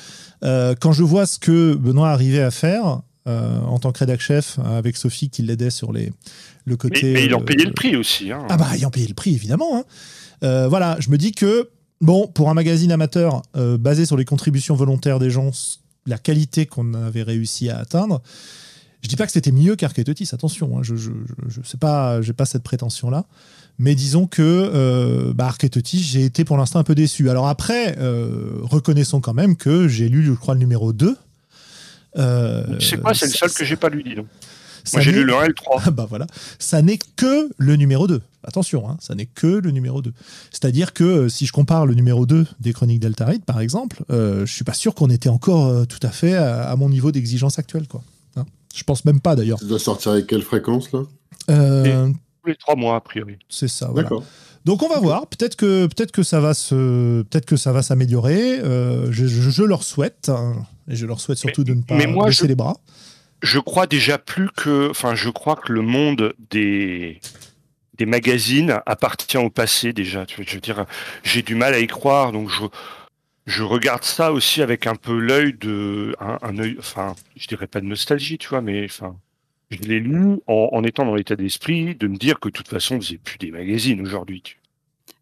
euh, 0.45 0.75
quand 0.81 0.93
je 0.93 1.03
vois 1.03 1.27
ce 1.27 1.39
que 1.39 1.75
Benoît 1.75 2.11
arrivait 2.11 2.43
à 2.43 2.51
faire 2.51 3.01
euh, 3.27 3.59
en 3.61 3.79
tant 3.79 3.93
que 3.93 3.99
rédac 4.01 4.21
chef 4.21 4.59
avec 4.65 4.97
Sophie 4.97 5.31
qui 5.31 5.43
l'aidait 5.43 5.71
sur 5.71 5.93
les, 5.93 6.13
le 6.67 6.73
Mais, 6.73 6.77
côté. 6.77 7.13
mais 7.15 7.25
il 7.25 7.35
en 7.35 7.41
euh, 7.41 7.45
payait 7.45 7.65
le 7.65 7.73
prix 7.73 7.97
aussi. 7.97 8.31
Hein. 8.33 8.47
Ah 8.51 8.57
bah, 8.57 8.69
ayant 8.75 8.91
payé 8.91 9.07
le 9.09 9.15
prix, 9.15 9.35
évidemment. 9.35 9.79
hein. 9.79 9.85
Euh, 10.43 10.69
voilà, 10.69 10.97
je 11.01 11.09
me 11.11 11.17
dis 11.17 11.33
que, 11.33 11.71
bon, 12.03 12.27
pour 12.27 12.51
un 12.51 12.55
magazine 12.55 12.93
amateur 12.93 13.41
euh, 13.57 13.79
basé 13.79 14.05
sur 14.05 14.17
les 14.19 14.25
contributions 14.27 14.75
volontaires 14.75 15.19
des 15.19 15.31
gens, 15.31 15.51
la 16.07 16.19
qualité 16.19 16.67
qu'on 16.67 16.93
avait 16.95 17.23
réussi 17.23 17.71
à 17.71 17.79
atteindre, 17.79 18.21
je 19.03 19.09
dis 19.09 19.17
pas 19.17 19.27
que 19.27 19.33
c'était 19.33 19.53
mieux 19.53 19.77
qu'Archétotis, 19.77 20.29
attention, 20.33 20.79
hein, 20.79 20.83
je, 20.83 20.97
je, 20.97 21.11
je, 21.49 21.61
je 21.63 21.67
sais 21.69 21.79
pas, 21.79 22.21
j'ai 22.23 22.33
pas 22.33 22.45
cette 22.45 22.65
prétention-là. 22.65 23.25
Mais 23.79 23.95
disons 23.95 24.27
que 24.27 24.43
euh, 24.43 25.33
bah, 25.35 25.55
j'ai 25.93 26.25
été 26.25 26.45
pour 26.45 26.57
l'instant 26.57 26.79
un 26.79 26.85
peu 26.85 26.95
déçu. 26.95 27.29
Alors 27.29 27.47
après, 27.47 27.97
euh, 27.99 28.59
reconnaissons 28.63 29.21
quand 29.21 29.35
même 29.35 29.55
que 29.57 29.87
j'ai 29.87 30.09
lu, 30.09 30.25
je 30.25 30.33
crois, 30.33 30.55
le 30.55 30.61
numéro 30.61 30.93
2. 30.95 31.15
Euh, 32.19 32.65
Tu 32.79 32.87
sais 32.87 32.97
quoi, 32.97 33.13
c'est 33.13 33.27
le 33.27 33.33
seul 33.33 33.53
que 33.53 33.65
j'ai 33.65 33.77
pas 33.77 33.91
lu, 33.91 34.03
dis 34.03 34.15
donc. 34.15 34.27
Ça 34.87 34.97
Moi, 34.99 35.03
j'ai 35.03 35.13
lu 35.13 35.25
le 35.25 35.35
1 35.35 35.45
et 35.45 35.49
le 35.49 35.55
3. 35.55 35.83
ah 35.87 35.91
bah 35.91 36.07
voilà, 36.09 36.27
ça 36.59 36.81
n'est 36.83 36.99
que 37.17 37.51
le 37.59 37.77
numéro 37.77 38.07
2. 38.07 38.23
Attention, 38.45 38.89
hein, 38.89 38.97
ça 39.01 39.15
n'est 39.15 39.27
que 39.27 39.47
le 39.47 39.71
numéro 39.73 40.01
2. 40.03 40.13
C'est-à-dire 40.51 40.93
que 40.95 41.05
euh, 41.05 41.29
si 41.29 41.45
je 41.47 41.53
compare 41.53 41.85
le 41.85 41.95
numéro 41.95 42.27
2 42.27 42.47
des 42.61 42.73
Chroniques 42.73 43.01
d'Altaride, 43.01 43.45
par 43.45 43.61
exemple, 43.61 44.03
euh, 44.11 44.47
je 44.47 44.53
suis 44.53 44.65
pas 44.65 44.73
sûr 44.75 44.95
qu'on 44.95 45.11
était 45.11 45.29
encore 45.29 45.67
euh, 45.67 45.85
tout 45.85 45.99
à 46.03 46.11
fait 46.11 46.35
à, 46.35 46.69
à 46.71 46.77
mon 46.77 46.89
niveau 46.89 47.11
d'exigence 47.13 47.59
actuel. 47.59 47.89
Quoi. 47.89 48.03
Hein 48.37 48.45
je 48.75 48.85
pense 48.85 49.05
même 49.05 49.21
pas 49.21 49.35
d'ailleurs. 49.37 49.59
Ça 49.59 49.67
doit 49.67 49.79
sortir 49.81 50.13
avec 50.13 50.27
quelle 50.29 50.43
fréquence, 50.43 50.93
là? 50.93 51.01
Euh, 51.51 52.09
Tous 52.43 52.49
les 52.49 52.57
3 52.57 52.77
mois, 52.77 52.97
a 52.97 53.01
priori. 53.01 53.37
c'est 53.49 53.69
ça. 53.69 53.87
Voilà. 53.89 54.03
D'accord. 54.03 54.25
Donc 54.65 54.83
on 54.83 54.89
va 54.89 54.99
voir. 54.99 55.27
Peut-être 55.29 55.55
que 55.57 55.87
peut-être 55.87 56.11
que 56.11 56.25
ça 56.25 56.41
va 56.41 56.53
se 56.53 57.23
peut-être 57.23 57.47
que 57.47 57.57
ça 57.57 57.71
va 57.73 57.83
s'améliorer. 57.83 58.59
Euh, 58.61 59.13
je, 59.13 59.27
je- 59.27 59.51
je 59.51 59.63
leur 59.63 59.85
souhaite 59.85 60.29
hein, 60.29 60.55
et 60.89 60.97
je 60.97 61.07
leur 61.07 61.21
souhaite 61.21 61.39
surtout 61.39 61.63
de 61.63 61.73
ne 61.75 61.83
pas 61.83 61.95
mais 61.97 62.09
moi, 62.09 62.27
baisser 62.27 62.43
je- 62.45 62.49
les 62.49 62.57
bras. 62.57 62.77
Je 63.43 63.59
crois 63.59 63.87
déjà 63.87 64.19
plus 64.19 64.51
que. 64.51 64.91
Enfin, 64.91 65.15
je 65.15 65.29
crois 65.31 65.57
que 65.57 65.73
le 65.73 65.83
monde 65.83 66.35
des 66.51 67.21
des 67.99 68.07
magazines 68.07 68.81
appartient 68.87 69.39
au 69.39 69.51
passé 69.51 69.93
déjà. 69.93 70.27
Je 70.29 70.55
veux 70.55 70.61
dire, 70.61 70.87
j'ai 71.23 71.43
du 71.43 71.55
mal 71.55 71.75
à 71.75 71.79
y 71.79 71.87
croire, 71.87 72.33
donc 72.33 72.51
je 72.51 72.65
je 73.47 73.63
regarde 73.63 74.03
ça 74.03 74.33
aussi 74.33 74.61
avec 74.61 74.87
un 74.87 74.97
peu 74.97 75.19
l'œil 75.19 75.55
de 75.55 76.15
un, 76.21 76.59
œil. 76.59 76.77
Enfin, 76.79 77.15
je 77.37 77.47
dirais 77.47 77.69
pas 77.69 77.81
de 77.81 77.87
nostalgie, 77.87 78.39
tu 78.39 78.49
vois, 78.49 78.61
mais 78.61 78.85
enfin. 78.85 79.17
Je 79.71 79.79
l'ai 79.79 79.99
lu 79.99 80.39
en, 80.47 80.85
étant 80.85 81.05
dans 81.05 81.17
l'état 81.17 81.35
d'esprit 81.35 81.97
de 81.97 82.07
me 82.07 82.17
dire 82.17 82.39
que 82.39 82.49
de 82.49 82.53
toute 82.53 82.69
façon, 82.69 82.97
on 82.97 83.01
faisait 83.01 83.19
plus 83.19 83.37
des 83.37 83.51
magazines 83.51 84.01
aujourd'hui. 84.01 84.57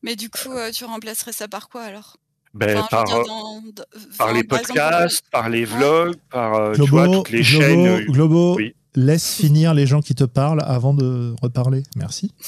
Mais 0.03 0.17
du 0.17 0.29
coup, 0.29 0.53
euh, 0.53 0.71
tu 0.71 0.85
remplacerais 0.85 1.33
ça 1.33 1.49
par 1.49 1.71
quoi 1.71 1.83
alors? 1.83 2.19
Ben, 2.55 2.79
Enfin, 2.79 2.87
par, 2.89 3.05
dire, 3.05 3.17
euh, 3.17 3.25
dans- 3.25 3.61
dans- 3.63 3.73
par 4.17 4.29
enfin, 4.29 4.33
les 4.33 4.45
par 4.45 4.59
exemple, 4.61 4.79
podcasts, 4.81 5.25
par 5.33 5.49
les 5.49 5.65
vlogs, 5.65 6.15
par 6.31 6.55
euh, 6.55 6.73
tu 6.73 6.83
Globo, 6.83 6.91
vois, 6.97 7.09
toutes 7.09 7.31
les 7.31 7.43
Globo, 7.43 7.65
chaînes. 7.65 7.87
euh, 7.87 8.05
Globo, 8.07 8.55
oui. 8.57 8.75
laisse 8.95 9.35
finir 9.35 9.75
les 9.75 9.87
gens 9.89 10.01
qui 10.01 10.15
te 10.15 10.23
parlent 10.25 10.63
avant 10.65 10.95
de 10.95 11.35
reparler. 11.43 11.83
Merci. 11.97 12.33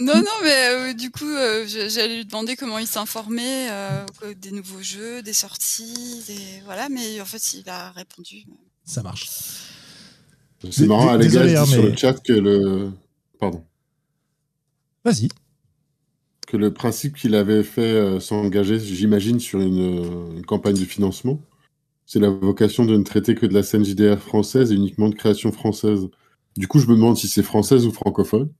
Non, 0.00 0.16
non, 0.16 0.36
mais 0.42 0.68
euh, 0.68 0.92
du 0.92 1.10
coup, 1.10 1.24
euh, 1.28 1.64
je- 1.66 1.88
j'allais 1.88 2.16
lui 2.16 2.24
demander 2.26 2.56
comment 2.56 2.78
il 2.78 2.86
s'informait 2.86 3.68
euh, 3.70 4.04
des 4.36 4.50
nouveaux 4.50 4.82
jeux, 4.82 5.22
des 5.22 5.32
sorties, 5.32 6.22
des... 6.26 6.60
voilà, 6.64 6.88
mais 6.88 7.20
en 7.20 7.24
fait, 7.24 7.54
il 7.54 7.68
a 7.70 7.90
répondu. 7.92 8.44
Ça 8.84 9.02
marche. 9.02 9.26
C'est 10.70 10.86
marrant, 10.86 11.16
dé- 11.16 11.28
les 11.28 11.34
gars, 11.34 11.46
je 11.46 11.56
hein, 11.56 11.64
dis 11.64 11.70
sur 11.70 11.82
mais- 11.84 11.90
le 11.90 11.96
chat 11.96 12.12
que 12.14 12.32
le... 12.32 12.90
Pardon. 13.38 13.64
Vas-y. 15.04 15.28
Que 16.54 16.58
le 16.58 16.72
principe 16.72 17.16
qu'il 17.16 17.34
avait 17.34 17.64
fait 17.64 17.80
euh, 17.80 18.20
s'engager, 18.20 18.78
j'imagine, 18.78 19.40
sur 19.40 19.58
une, 19.60 20.04
euh, 20.04 20.36
une 20.36 20.46
campagne 20.46 20.76
de 20.78 20.84
financement, 20.84 21.40
c'est 22.06 22.20
la 22.20 22.30
vocation 22.30 22.84
de 22.84 22.96
ne 22.96 23.02
traiter 23.02 23.34
que 23.34 23.44
de 23.44 23.52
la 23.52 23.64
scène 23.64 23.84
JDR 23.84 24.20
française 24.20 24.70
et 24.70 24.76
uniquement 24.76 25.08
de 25.08 25.16
création 25.16 25.50
française. 25.50 26.06
Du 26.56 26.68
coup, 26.68 26.78
je 26.78 26.86
me 26.86 26.94
demande 26.94 27.16
si 27.16 27.26
c'est 27.26 27.42
française 27.42 27.86
ou 27.86 27.90
francophone. 27.90 28.50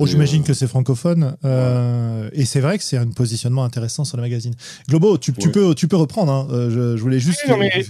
Oh, 0.00 0.06
J'imagine 0.06 0.42
euh, 0.42 0.46
que 0.46 0.52
c'est 0.52 0.66
francophone. 0.66 1.36
euh, 1.44 2.28
et 2.32 2.44
c'est 2.44 2.58
vrai 2.60 2.76
que 2.76 2.82
c'est 2.82 2.96
un 2.96 3.08
positionnement 3.08 3.62
intéressant 3.62 4.02
sur 4.04 4.16
le 4.16 4.24
magazine. 4.24 4.54
Globo, 4.88 5.16
tu, 5.16 5.32
tu 5.32 5.46
Ouais. 5.46 5.52
peux, 5.52 5.74
tu 5.76 5.86
peux 5.86 5.94
reprendre. 5.94 6.32
hein. 6.32 6.48
Euh, 6.50 6.70
je, 6.70 6.96
je 6.96 7.02
voulais 7.02 7.20
juste. 7.20 7.42
Oui, 7.46 7.50
non, 7.52 7.58
mais- 7.58 7.84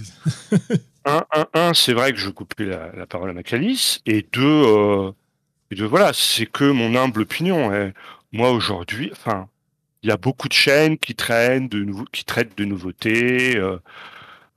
un, 1.05 1.23
un, 1.33 1.47
un, 1.55 1.73
c'est 1.73 1.93
vrai 1.93 2.13
que 2.13 2.19
je 2.19 2.29
coupais 2.29 2.65
la, 2.65 2.91
la 2.95 3.07
parole 3.07 3.31
à 3.31 3.33
Macalis, 3.33 4.01
et 4.05 4.23
deux, 4.31 4.43
euh, 4.43 5.11
et 5.71 5.75
deux 5.75 5.85
voilà, 5.87 6.11
c'est 6.13 6.45
que 6.45 6.69
mon 6.71 6.93
humble 6.93 7.21
opinion. 7.21 7.71
hein. 7.73 7.91
Moi 8.35 8.51
aujourd'hui, 8.51 9.09
enfin, 9.13 9.47
il 10.03 10.09
y 10.09 10.11
a 10.11 10.17
beaucoup 10.17 10.49
de 10.49 10.53
chaînes 10.53 10.97
qui 10.97 11.15
traînent 11.15 11.69
de 11.69 11.81
nouveau, 11.85 12.03
qui 12.11 12.25
traitent 12.25 12.57
de 12.57 12.65
nouveautés, 12.65 13.55
euh, 13.55 13.77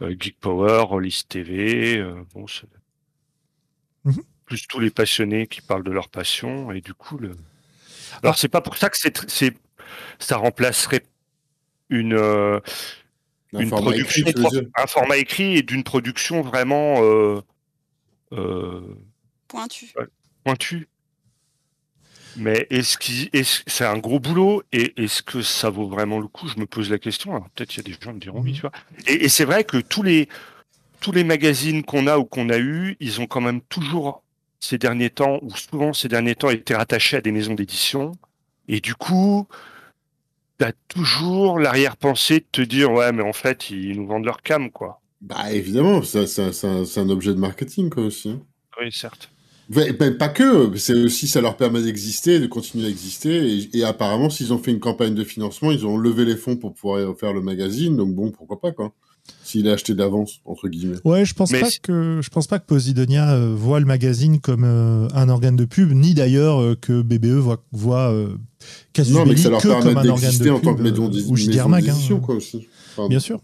euh, 0.03 0.17
Geek 0.19 0.41
Power, 0.41 0.81
Rollis 0.83 1.23
TV, 1.29 1.97
euh, 1.99 2.25
bon, 2.35 2.47
Mhm. 4.05 4.23
plus 4.47 4.67
tous 4.67 4.81
les 4.81 4.91
passionnés 4.91 5.47
qui 5.47 5.61
parlent 5.61 5.85
de 5.85 5.93
leur 5.93 6.09
passion, 6.09 6.73
et 6.73 6.81
du 6.81 6.93
coup, 6.93 7.19
le... 7.19 7.37
alors 8.25 8.37
c'est 8.37 8.49
pas 8.49 8.61
pour 8.61 8.77
ça 8.77 8.91
que 8.91 8.97
c'est, 8.99 9.57
ça 10.19 10.37
remplacerait 10.39 11.05
une 11.89 12.15
euh, 12.15 12.59
Un 13.55 13.61
une 13.61 13.69
format 13.69 13.93
production, 13.93 14.27
écrit, 14.27 14.69
un 14.77 14.87
format 14.89 15.19
écrit 15.19 15.57
et 15.57 15.63
d'une 15.63 15.85
production 15.85 16.43
vraiment 16.43 16.97
euh, 17.05 17.41
euh, 18.33 18.83
Pointu. 19.47 19.95
pointue. 20.43 20.89
Mais 22.37 22.67
est-ce 22.71 22.99
qu'il, 22.99 23.29
est-ce, 23.33 23.63
c'est 23.67 23.85
un 23.85 23.99
gros 23.99 24.21
boulot 24.21 24.63
et 24.73 24.93
est-ce 25.03 25.23
que 25.23 25.43
ça 25.43 25.71
vaut 25.71 25.89
vraiment 25.89 26.21
le 26.21 26.29
coup? 26.29 26.47
Je 26.49 26.59
me 26.61 26.67
pose 26.67 26.91
la 26.91 26.99
question. 26.99 27.33
Alors, 27.35 27.49
peut-être 27.51 27.75
il 27.75 27.79
y 27.79 27.81
a 27.81 27.83
des 27.85 27.93
gens 27.93 28.11
qui 28.11 28.17
me 28.17 28.21
diront 28.21 28.41
oui, 28.41 28.51
Mhm. 28.51 28.55
tu 28.57 28.61
vois. 28.63 28.73
Et, 29.07 29.25
et 29.25 29.29
c'est 29.29 29.45
vrai 29.45 29.65
que 29.65 29.79
tous 29.79 30.03
les 30.03 30.29
tous 31.01 31.13
les 31.13 31.23
magazines 31.25 31.85
qu'on 31.85 32.07
a 32.09 32.19
ou 32.19 32.25
qu'on 32.25 32.49
a 32.51 32.59
eu, 32.59 32.97
ils 33.01 33.21
ont 33.21 33.27
quand 33.27 33.41
même 33.41 33.61
toujours 33.63 34.23
ces 34.61 34.79
derniers 34.79 35.11
temps 35.11 35.39
ou 35.43 35.55
souvent 35.55 35.93
ces 35.93 36.09
derniers 36.09 36.35
temps 36.35 36.51
été 36.51 36.75
rattachés 36.75 37.17
à 37.17 37.21
des 37.21 37.31
maisons 37.33 37.55
d'édition. 37.55 38.13
Et 38.67 38.81
du 38.81 38.95
coup, 38.97 39.47
t'as 40.59 40.73
toujours 40.89 41.59
l'arrière-pensée 41.61 42.41
de 42.41 42.47
te 42.51 42.61
dire 42.63 42.91
ouais, 42.93 43.13
mais 43.13 43.23
en 43.23 43.33
fait, 43.33 43.71
ils 43.71 43.97
nous 43.97 44.07
vendent 44.07 44.25
leur 44.25 44.43
cam, 44.43 44.71
quoi. 44.71 45.01
Bah 45.21 45.53
évidemment, 45.53 46.03
c'est 46.03 46.99
un 46.99 47.09
objet 47.11 47.33
de 47.35 47.39
marketing 47.39 47.91
quoi 47.91 48.05
aussi. 48.05 48.31
hein. 48.31 48.41
Oui, 48.81 48.93
certes. 48.93 49.31
Ouais, 49.75 49.93
ben, 49.93 50.17
pas 50.17 50.29
que, 50.29 50.75
c'est 50.77 50.95
aussi 50.95 51.29
ça 51.29 51.41
leur 51.41 51.57
permet 51.57 51.83
d'exister, 51.83 52.41
de 52.41 52.47
continuer 52.47 52.87
à 52.87 52.89
exister. 52.89 53.59
Et, 53.59 53.79
et 53.79 53.85
apparemment, 53.85 54.31
s'ils 54.31 54.53
ont 54.53 54.59
fait 54.59 54.71
une 54.71 54.81
campagne 54.81 55.15
de 55.15 55.25
financement, 55.25 55.71
ils 55.73 55.85
ont 55.87 55.99
levé 55.99 56.25
les 56.25 56.37
fonds 56.37 56.57
pour 56.57 56.73
pouvoir 56.75 57.15
faire 57.19 57.33
le 57.35 57.43
magazine. 57.43 57.97
Donc 57.97 58.15
bon, 58.15 58.31
pourquoi 58.31 58.61
pas 58.61 58.73
quoi. 58.73 58.93
S'il 59.45 59.67
est 59.67 59.71
acheté 59.73 59.93
d'avance 59.95 60.41
entre 60.47 60.69
guillemets. 60.69 60.97
Ouais, 61.05 61.27
je 61.27 61.35
pense 61.35 61.51
Mais 61.53 61.61
pas 61.61 61.69
si- 61.69 61.81
que 61.81 62.21
je 62.23 62.31
pense 62.31 62.47
pas 62.47 62.59
que 62.59 62.65
Posidonia 62.65 63.35
euh, 63.35 63.55
voit 63.55 63.79
le 63.79 63.85
magazine 63.85 64.41
comme 64.41 64.65
euh, 64.65 65.07
un 65.13 65.29
organe 65.29 65.55
de 65.57 65.67
pub, 65.67 65.93
ni 65.93 66.15
d'ailleurs 66.15 66.63
euh, 66.63 66.75
que 66.81 67.03
BBE 67.03 67.27
voit, 67.39 67.63
voit 67.73 68.11
euh, 68.11 68.29
non, 68.29 68.37
mais 68.97 69.05
que 69.05 69.25
Belli 69.29 69.43
ça 69.43 69.51
leur 69.51 69.61
que 69.61 69.69
permet 69.69 69.83
comme 69.83 69.99
un 69.99 70.09
organe 70.09 70.15
de 70.17 70.21
d'exister 70.23 70.49
en 70.51 70.61
tant 70.61 70.71
pub, 70.75 70.79
que 70.79 70.91
maison 70.91 71.07
euh, 71.07 71.11
d'é- 71.11 71.23
ou 71.29 71.33
maison 71.35 71.73
hein. 71.75 71.79
d'édition 71.81 72.21
quoi 72.21 72.37
aussi. 72.37 72.69
Bien 73.11 73.21
sûr. 73.21 73.39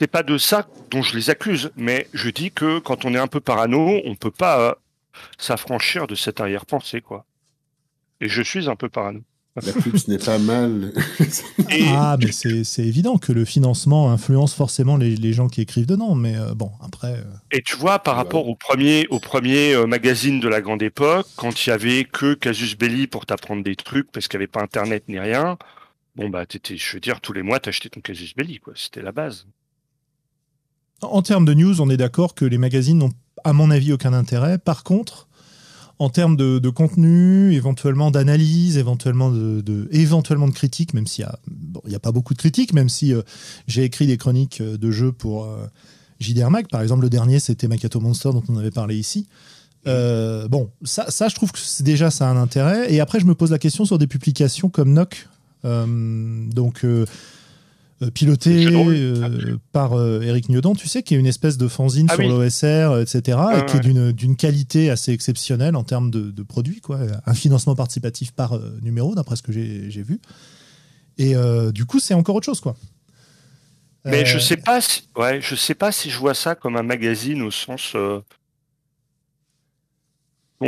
c'est 0.00 0.06
pas 0.06 0.22
de 0.22 0.38
ça 0.38 0.66
dont 0.90 1.02
je 1.02 1.14
les 1.14 1.28
accuse, 1.28 1.70
mais 1.76 2.06
je 2.14 2.30
dis 2.30 2.50
que 2.50 2.78
quand 2.78 3.04
on 3.04 3.12
est 3.12 3.18
un 3.18 3.26
peu 3.28 3.40
parano, 3.40 4.00
on 4.06 4.14
peut 4.16 4.30
pas 4.30 4.60
euh, 4.70 4.72
s'affranchir 5.38 6.06
de 6.06 6.14
cette 6.14 6.40
arrière-pensée, 6.40 7.00
quoi. 7.00 7.26
Et 8.20 8.28
je 8.28 8.42
suis 8.42 8.68
un 8.68 8.76
peu 8.76 8.88
parano. 8.88 9.20
La 9.56 9.72
pub, 9.72 9.96
ce 9.98 10.10
n'est 10.10 10.16
pas 10.18 10.38
mal. 10.38 10.92
Et, 11.70 11.84
Ah, 11.88 12.16
mais 12.18 12.32
c'est 12.32 12.64
c'est 12.64 12.86
évident 12.86 13.18
que 13.18 13.32
le 13.32 13.44
financement 13.44 14.10
influence 14.10 14.54
forcément 14.54 14.96
les, 14.96 15.14
les 15.14 15.32
gens 15.34 15.48
qui 15.48 15.60
écrivent 15.60 15.84
dedans. 15.84 16.14
Mais 16.14 16.36
euh, 16.36 16.54
bon, 16.54 16.70
après. 16.80 17.12
euh, 17.18 17.24
et 17.50 17.60
tu 17.60 17.76
vois, 17.76 17.98
par 17.98 18.16
rapport 18.16 18.48
au 18.48 18.56
premier, 18.56 19.06
au 19.10 19.20
premier 19.20 19.74
euh, 19.74 19.86
magazine 19.86 20.40
de 20.40 20.48
la 20.48 20.62
grande 20.62 20.82
époque, 20.82 21.26
quand 21.36 21.66
il 21.66 21.68
y 21.68 21.72
avait 21.72 22.04
que 22.04 22.32
Casus 22.32 22.78
Belli 22.78 23.06
pour 23.06 23.26
t'apprendre 23.26 23.62
des 23.62 23.76
trucs, 23.76 24.10
parce 24.10 24.26
qu'il 24.26 24.38
n'y 24.38 24.44
avait 24.44 24.50
pas 24.50 24.62
Internet 24.62 25.04
ni 25.08 25.18
rien, 25.18 25.58
bon 26.16 26.30
bah 26.30 26.46
t'étais, 26.46 26.78
je 26.78 26.92
veux 26.94 27.00
dire, 27.00 27.20
tous 27.20 27.34
les 27.34 27.42
mois 27.42 27.60
t'achetais 27.60 27.90
ton 27.90 28.00
Casus 28.00 28.34
Belli, 28.34 28.58
quoi. 28.58 28.72
C'était 28.74 29.02
la 29.02 29.12
base. 29.12 29.46
En 31.02 31.22
termes 31.22 31.44
de 31.44 31.54
news, 31.54 31.80
on 31.80 31.90
est 31.90 31.96
d'accord 31.96 32.34
que 32.34 32.44
les 32.44 32.58
magazines 32.58 32.98
n'ont, 32.98 33.12
à 33.44 33.52
mon 33.52 33.70
avis, 33.70 33.92
aucun 33.92 34.12
intérêt. 34.12 34.58
Par 34.58 34.84
contre, 34.84 35.28
en 35.98 36.08
termes 36.10 36.36
de, 36.36 36.68
contenu, 36.70 37.52
éventuellement 37.54 38.10
d'analyse, 38.10 38.76
éventuellement 38.76 39.30
de, 39.30 39.60
de- 39.60 39.88
éventuellement 39.92 40.48
de 40.48 40.52
critique, 40.52 40.94
même 40.94 41.06
s'il 41.06 41.22
y 41.22 41.26
a 41.26 41.38
bon, 41.48 41.80
n'y 41.86 41.94
a 41.94 42.00
pas 42.00 42.12
beaucoup 42.12 42.34
de 42.34 42.38
critiques, 42.38 42.72
même 42.72 42.88
si 42.88 43.12
j'ai 43.68 43.84
écrit 43.84 44.06
des 44.06 44.16
chroniques 44.16 44.60
de 44.62 44.90
jeux 44.90 45.12
pour 45.12 45.48
JDR 46.18 46.50
Mag. 46.50 46.66
Par 46.68 46.82
exemple, 46.82 47.02
le 47.02 47.10
dernier, 47.10 47.38
c'était 47.38 47.68
Makato 47.68 48.00
Monster, 48.00 48.30
dont 48.32 48.42
on 48.48 48.56
avait 48.56 48.70
parlé 48.72 48.96
ici. 48.96 49.28
bon, 49.84 50.70
ça, 50.82 51.10
ça, 51.10 51.28
je 51.28 51.34
trouve 51.34 51.52
que 51.52 51.58
déjà, 51.82 52.10
ça 52.10 52.28
a 52.28 52.32
un 52.32 52.36
intérêt. 52.36 52.92
Et 52.92 53.00
après, 53.00 53.20
je 53.20 53.26
me 53.26 53.34
pose 53.34 53.50
la 53.50 53.58
question 53.58 53.84
sur 53.84 53.98
des 53.98 54.06
publications 54.08 54.68
comme 54.68 54.92
Nock. 54.92 55.28
donc, 55.64 56.84
euh, 56.84 57.06
piloté 58.10 58.66
euh, 58.66 59.56
par 59.72 59.94
euh, 59.94 60.20
Eric 60.22 60.48
Niodan, 60.48 60.74
tu 60.74 60.88
sais, 60.88 61.02
qui 61.02 61.14
est 61.14 61.18
une 61.18 61.26
espèce 61.26 61.58
de 61.58 61.68
fanzine 61.68 62.06
ah 62.10 62.16
sur 62.16 62.28
l'OSR, 62.28 62.98
etc., 63.00 63.38
et 63.56 63.66
qui 63.66 63.76
est 63.76 64.12
d'une 64.12 64.36
qualité 64.36 64.90
assez 64.90 65.12
exceptionnelle 65.12 65.76
en 65.76 65.84
termes 65.84 66.10
de, 66.10 66.42
produits, 66.42 66.80
quoi. 66.80 67.00
Un 67.26 67.34
financement 67.34 67.74
participatif 67.74 68.32
par 68.32 68.58
numéro, 68.82 69.14
d'après 69.14 69.36
ce 69.36 69.42
que 69.42 69.52
j'ai 69.52 70.02
vu. 70.02 70.20
Et 71.18 71.34
du 71.72 71.84
coup, 71.84 72.00
c'est 72.00 72.14
encore 72.14 72.36
autre 72.36 72.46
chose, 72.46 72.60
quoi. 72.60 72.76
Mais 74.04 74.26
je 74.26 74.38
sais 74.38 74.56
pas, 74.56 74.80
si, 74.80 75.08
ouais, 75.16 75.40
je 75.40 75.54
sais 75.54 75.76
pas 75.76 75.92
si 75.92 76.10
je 76.10 76.18
vois 76.18 76.34
ça 76.34 76.56
comme 76.56 76.76
un 76.76 76.82
magazine 76.82 77.42
au 77.42 77.52
sens 77.52 77.94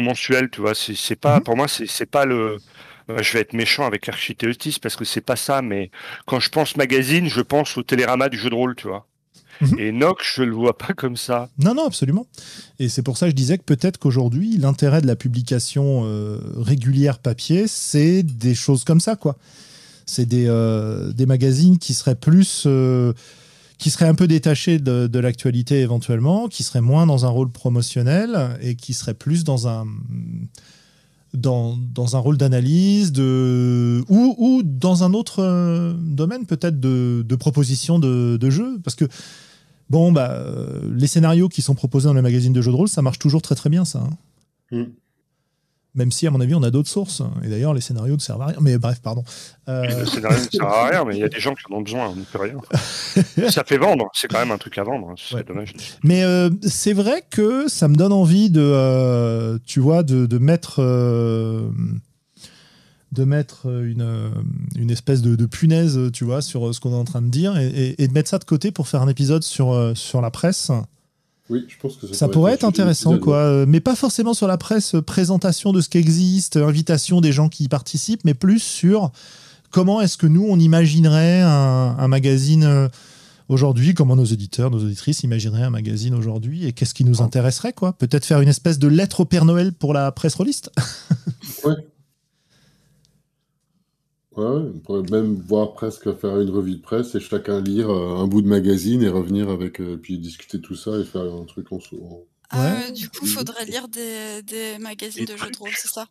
mensuel, 0.01 0.51
tu 0.51 0.61
vois. 0.61 0.75
C'est 0.75 1.17
pas, 1.17 1.37
mhm. 1.37 1.43
pour 1.43 1.57
moi, 1.57 1.67
c'est 1.69 2.11
pas 2.11 2.25
le 2.25 2.35
euh, 2.35 2.59
je 3.09 3.33
vais 3.33 3.41
être 3.41 3.53
méchant 3.53 3.87
avec 3.87 4.09
Architectis 4.09 4.79
parce 4.81 4.97
que 4.97 5.05
c'est 5.05 5.21
pas 5.21 5.37
ça, 5.37 5.63
mais 5.63 5.91
quand 6.27 6.41
je 6.41 6.49
pense 6.49 6.77
magazine, 6.77 7.29
je 7.29 7.41
pense 7.41 7.77
au 7.77 7.83
télérama 7.83 8.29
du 8.29 8.39
jeu 8.39 8.51
de 8.51 8.55
rôle, 8.55 8.75
tu 8.77 8.89
vois. 8.89 9.07
Mhm. 9.61 9.79
Et 9.79 9.93
Noc, 9.93 10.19
je 10.23 10.43
le 10.43 10.53
vois 10.53 10.77
pas 10.77 10.95
comme 10.95 11.17
ça. 11.17 11.49
Non, 11.59 11.75
non, 11.75 11.87
absolument. 11.87 12.27
Et 12.79 12.89
c'est 12.89 13.03
pour 13.03 13.17
ça 13.17 13.27
que 13.27 13.31
je 13.31 13.37
disais 13.37 13.59
que 13.59 13.63
peut-être 13.63 13.99
qu'aujourd'hui, 13.99 14.57
l'intérêt 14.57 15.01
de 15.01 15.07
la 15.07 15.17
publication 15.17 16.03
euh, 16.05 16.39
régulière 16.57 17.19
papier, 17.19 17.67
c'est 17.69 18.23
des 18.23 18.55
choses 18.55 18.85
comme 18.85 19.01
ça, 19.01 19.17
quoi. 19.17 19.37
C'est 20.07 20.27
des, 20.27 20.47
euh, 20.49 21.13
des 21.13 21.27
magazines 21.27 21.79
qui 21.79 21.95
seraient 21.95 22.17
plus. 22.17 22.67
qui 23.79 23.91
seraient 23.91 24.09
un 24.09 24.15
peu 24.15 24.27
détachés 24.27 24.79
de, 24.79 25.07
de 25.07 25.19
l'actualité 25.19 25.81
éventuellement, 25.81 26.49
qui 26.49 26.63
seraient 26.63 26.81
moins 26.81 27.07
dans 27.07 27.27
un 27.27 27.29
rôle 27.29 27.51
promotionnel 27.51 28.59
et 28.61 28.77
qui 28.77 28.95
seraient 28.95 29.15
plus 29.15 29.45
dans 29.45 29.69
un 29.69 29.87
dans, 31.35 31.77
dans 31.77 32.17
un 32.17 32.19
rôle 32.19 32.39
d'analyse 32.39 33.13
de, 33.13 34.05
ou, 34.09 34.35
ou 34.39 34.63
dans 34.63 35.05
un 35.05 35.13
autre 35.13 35.41
euh, 35.43 35.95
domaine 35.99 36.47
peut-être 36.47 36.81
de, 36.81 37.25
de, 37.27 37.37
proposition 37.37 37.99
de, 37.99 38.37
de 38.37 38.51
jeu? 38.51 38.79
Parce 38.83 38.95
que, 38.95 39.07
bon, 39.91 40.13
bah, 40.13 40.31
euh, 40.31 40.81
les 40.95 41.07
scénarios 41.07 41.49
qui 41.49 41.63
sont 41.63 41.75
proposés 41.75 42.07
dans 42.07 42.15
les 42.15 42.23
magazines 42.23 42.53
de 42.53 42.63
jeux 42.63 42.71
de 42.71 42.77
rôle, 42.77 42.89
ça 42.89 43.03
marche 43.03 43.19
toujours 43.19 43.43
très 43.43 43.55
très 43.55 43.71
bien, 43.71 43.85
ça. 43.85 44.01
Hein. 44.73 44.79
Mm. 44.79 44.85
Même 45.95 46.11
si, 46.11 46.27
à 46.27 46.31
mon 46.31 46.41
avis, 46.41 46.55
on 46.55 46.63
a 46.65 46.71
d'autres 46.71 46.89
sources. 46.89 47.23
Et 47.45 47.49
d'ailleurs, 47.49 47.73
les 47.73 47.81
scénarios 47.81 48.17
ne 48.17 48.21
servent 48.21 48.43
à 48.43 48.47
rien. 48.47 48.57
Mais 48.61 48.79
bref, 48.79 49.01
pardon. 49.01 49.23
Euh... 49.69 49.87
Les 49.87 50.07
scénarios 50.07 50.45
ne 50.45 50.51
servent 50.51 50.73
à 50.73 50.89
rien, 50.89 51.05
mais 51.05 51.15
il 51.15 51.21
y 51.21 51.25
a 51.25 51.29
des 51.29 51.39
gens 51.39 51.55
qui 51.55 51.63
en 51.71 51.77
ont 51.77 51.83
besoin, 51.83 52.09
on 52.09 52.17
ne 52.17 52.25
peut 52.25 52.39
rien. 52.39 53.51
ça 53.51 53.63
fait 53.63 53.79
vendre, 53.79 54.11
c'est 54.13 54.27
quand 54.27 54.41
même 54.41 54.51
un 54.51 54.59
truc 54.59 54.77
à 54.79 54.83
vendre. 54.83 55.11
Hein. 55.11 55.15
C'est 55.17 55.47
dommage. 55.47 55.73
Mais 56.03 56.25
euh, 56.25 56.51
c'est 56.63 56.95
vrai 56.95 57.25
que 57.31 57.69
ça 57.69 57.87
me 57.87 57.95
donne 57.95 58.13
envie 58.13 58.51
de, 58.51 58.61
euh, 58.61 59.59
tu 59.65 59.79
vois, 59.81 60.03
de, 60.03 60.27
de 60.27 60.39
mettre. 60.39 60.77
Euh, 60.81 61.69
de 63.13 63.23
mettre 63.23 63.67
une, 63.67 64.33
une 64.75 64.91
espèce 64.91 65.23
de, 65.23 65.37
de, 65.37 65.47
punaise, 65.47 66.11
tu 66.13 66.25
vois, 66.25 66.43
sur 66.43 66.75
ce 66.75 66.81
qu'on 66.81 66.91
est 66.91 66.97
en 66.97 67.05
train 67.05 67.23
de 67.23 67.29
dire 67.29 67.57
et, 67.57 67.95
et, 67.97 68.09
de 68.09 68.13
mettre 68.13 68.29
ça 68.29 68.41
de 68.41 68.45
côté 68.45 68.73
pour 68.73 68.89
faire 68.89 69.03
un 69.03 69.09
épisode 69.09 69.45
sur, 69.45 69.93
sur 69.95 70.21
la 70.21 70.33
presse 70.33 70.73
oui, 71.51 71.67
je 71.69 71.77
pense 71.79 71.97
que 71.97 72.07
ça, 72.15 72.29
pourrait 72.29 72.55
être, 72.55 72.65
intéressant, 72.65 73.19
quoi. 73.19 73.37
Euh, 73.37 73.67
mais 73.69 73.81
pas 73.81 73.95
forcément 73.95 74.33
sur 74.33 74.47
la 74.47 74.57
presse, 74.57 74.95
euh, 74.95 75.03
présentation 75.03 75.73
de 75.73 75.83
ce 75.83 75.91
qui 75.91 75.99
existe, 75.99 76.57
invitation 76.57 77.21
des 77.21 77.33
gens 77.33 77.51
qui 77.51 77.65
y 77.65 77.69
participent, 77.69 78.25
mais 78.25 78.33
plus 78.33 78.61
sur 78.61 79.13
comment 79.71 80.01
est-ce 80.01 80.17
que 80.17 80.27
nous, 80.27 80.47
on 80.49 80.59
imaginerait 80.59 81.43
un, 81.43 82.09
magazine 82.09 82.65
euh, 82.65 82.89
aujourd'hui, 83.51 83.93
comment 83.93 84.17
nos 84.17 84.25
éditeurs, 84.25 84.71
nos 84.71 84.79
auditrices 84.79 85.23
imagineraient 85.23 85.65
un 85.65 85.71
magazine 85.71 86.15
aujourd'hui, 86.15 86.67
et 86.67 86.73
qu'est-ce 86.73 86.95
qui 86.95 87.05
nous 87.05 87.21
ah. 87.21 87.27
intéresserait, 87.27 87.75
quoi. 87.75 87.93
Peut-être 87.93 88.25
faire 88.25 88.41
une 88.41 88.49
espèce 88.49 88.79
de 88.79 88.89
lettre 88.89 89.21
au 89.21 89.25
Père 89.27 89.45
Noël 89.45 89.75
pour 89.75 89.93
la 89.93 90.13
presse 90.13 90.37
rôliste. 90.37 90.71
ouais. 91.65 91.75
Ouais, 94.37 94.45
on 94.75 94.79
pourrait 94.81 95.03
même 95.11 95.37
voir 95.37 95.75
presque 95.75 96.13
faire 96.17 96.41
une 96.41 96.51
revue 96.51 96.77
de 96.77 96.81
presse 96.81 97.15
et 97.15 97.21
chacun 97.21 97.61
lire 97.61 97.89
euh, 97.89 98.17
un 98.17 98.27
bout 98.27 98.43
de 98.43 98.49
magazine 98.49 99.03
et 99.03 99.09
revenir 99.09 99.49
avec, 99.49 99.81
euh, 99.81 99.97
puis 99.97 100.19
discuter 100.19 100.61
tout 100.61 100.75
ça 100.75 100.99
et 100.99 101.05
faire 101.05 101.23
un 101.23 101.45
truc 101.45 101.71
en 101.71 101.79
sous. 101.79 102.01
Ah, 102.51 102.91
du 102.91 103.09
coup, 103.09 103.21
il 103.23 103.29
faudrait 103.29 103.65
lire 103.65 103.89
des, 103.89 104.43
des 104.43 104.79
magazines 104.79 105.25
de 105.25 105.37
jeux 105.37 105.51
de 105.51 105.57
rôle, 105.57 105.71
c'est 105.77 105.89
ça? 105.89 106.07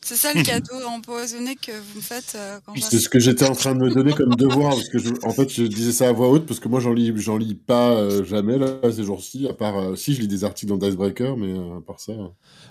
C'est 0.00 0.16
ça 0.16 0.32
le 0.32 0.42
cadeau 0.42 0.74
empoisonné 0.86 1.56
que 1.56 1.72
vous 1.72 1.96
me 1.96 2.00
faites 2.00 2.34
euh, 2.36 2.58
quand 2.64 2.74
C'est 2.80 2.98
ce 2.98 3.08
que 3.08 3.18
j'étais 3.18 3.48
en 3.48 3.54
train 3.54 3.74
de 3.74 3.80
me 3.80 3.90
donner 3.90 4.12
comme 4.12 4.34
devoir, 4.34 4.74
parce 4.74 4.88
que 4.88 4.98
je, 4.98 5.10
en 5.22 5.30
fait, 5.30 5.48
je 5.48 5.64
disais 5.64 5.92
ça 5.92 6.08
à 6.08 6.12
voix 6.12 6.28
haute, 6.30 6.46
parce 6.46 6.60
que 6.60 6.68
moi, 6.68 6.80
j'en 6.80 6.92
lis, 6.92 7.12
j'en 7.16 7.36
lis 7.36 7.54
pas 7.54 8.24
jamais, 8.24 8.58
là, 8.58 8.80
ces 8.92 9.04
jours-ci, 9.04 9.48
à 9.48 9.54
part, 9.54 9.96
si, 9.96 10.14
je 10.14 10.20
lis 10.20 10.28
des 10.28 10.44
articles 10.44 10.70
dans 10.70 10.78
Dicebreaker, 10.78 11.36
mais 11.36 11.52
à 11.56 11.80
part 11.80 12.00
ça. 12.00 12.12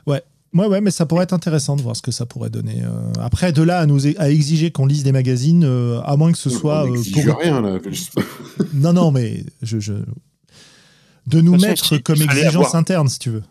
Ouais, 0.06 0.24
Ouais, 0.54 0.68
ouais, 0.68 0.82
mais 0.82 0.92
ça 0.92 1.06
pourrait 1.06 1.24
être 1.24 1.34
intéressant 1.34 1.76
de 1.76 1.82
voir 1.82 1.96
ce 1.96 2.02
que 2.02 2.12
ça 2.12 2.26
pourrait 2.26 2.50
donner. 2.50 2.82
Euh. 2.84 3.12
Après, 3.20 3.52
de 3.52 3.62
là 3.62 3.80
à 3.80 3.86
nous 3.86 4.08
à 4.18 4.30
exiger 4.30 4.72
qu'on 4.72 4.86
lise 4.86 5.04
des 5.04 5.12
magazines, 5.12 5.64
euh, 5.66 6.00
à 6.02 6.16
moins 6.16 6.32
que 6.32 6.38
ce 6.38 6.50
soit. 6.50 6.86
On 6.86 6.96
euh, 6.96 7.02
pour... 7.14 7.40
rien 7.40 7.62
là. 7.62 7.80
non, 8.74 8.94
non, 8.94 9.12
mais 9.12 9.44
je, 9.62 9.80
je... 9.80 9.94
de 11.28 11.42
nous 11.42 11.58
mettre 11.58 11.98
comme 11.98 12.22
exigence 12.22 12.76
interne, 12.76 13.10
si 13.10 13.20
tu 13.20 13.30
veux. 13.30 13.44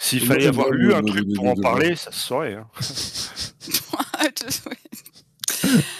S'il 0.00 0.20
fallait 0.20 0.46
avoir 0.46 0.70
lu 0.70 0.94
un 0.94 1.02
truc 1.02 1.26
pour 1.34 1.46
en 1.48 1.56
parler, 1.56 1.96
ça 1.96 2.12
se 2.12 2.20
saurait. 2.20 2.54
Hein. 2.54 2.66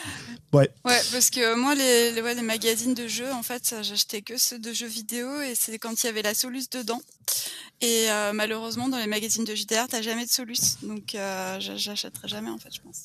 Ouais. 0.52 0.70
Ouais, 0.84 1.00
parce 1.12 1.28
que 1.28 1.54
moi, 1.54 1.74
les, 1.74 2.12
les, 2.12 2.22
ouais, 2.22 2.34
les 2.34 2.42
magazines 2.42 2.94
de 2.94 3.06
jeux, 3.06 3.30
en 3.32 3.42
fait, 3.42 3.74
j'achetais 3.82 4.22
que 4.22 4.38
ceux 4.38 4.58
de 4.58 4.72
jeux 4.72 4.87
vidéo 4.87 5.42
et 5.42 5.54
c'est 5.54 5.78
quand 5.78 6.02
il 6.02 6.06
y 6.06 6.08
avait 6.08 6.22
la 6.22 6.34
Solus 6.34 6.68
dedans. 6.70 7.02
Et 7.80 8.11
euh, 8.11 8.32
malheureusement, 8.32 8.88
dans 8.88 8.98
les 8.98 9.06
magazines 9.06 9.44
de 9.44 9.54
JDR, 9.54 9.87
t'as 9.88 10.00
jamais 10.00 10.24
de 10.24 10.30
Solus. 10.30 10.78
Donc, 10.82 11.14
euh, 11.14 11.61
j'achèterai 11.61 12.28
jamais, 12.28 12.50
en 12.50 12.58
fait, 12.58 12.74
je 12.74 12.80
pense. 12.80 13.04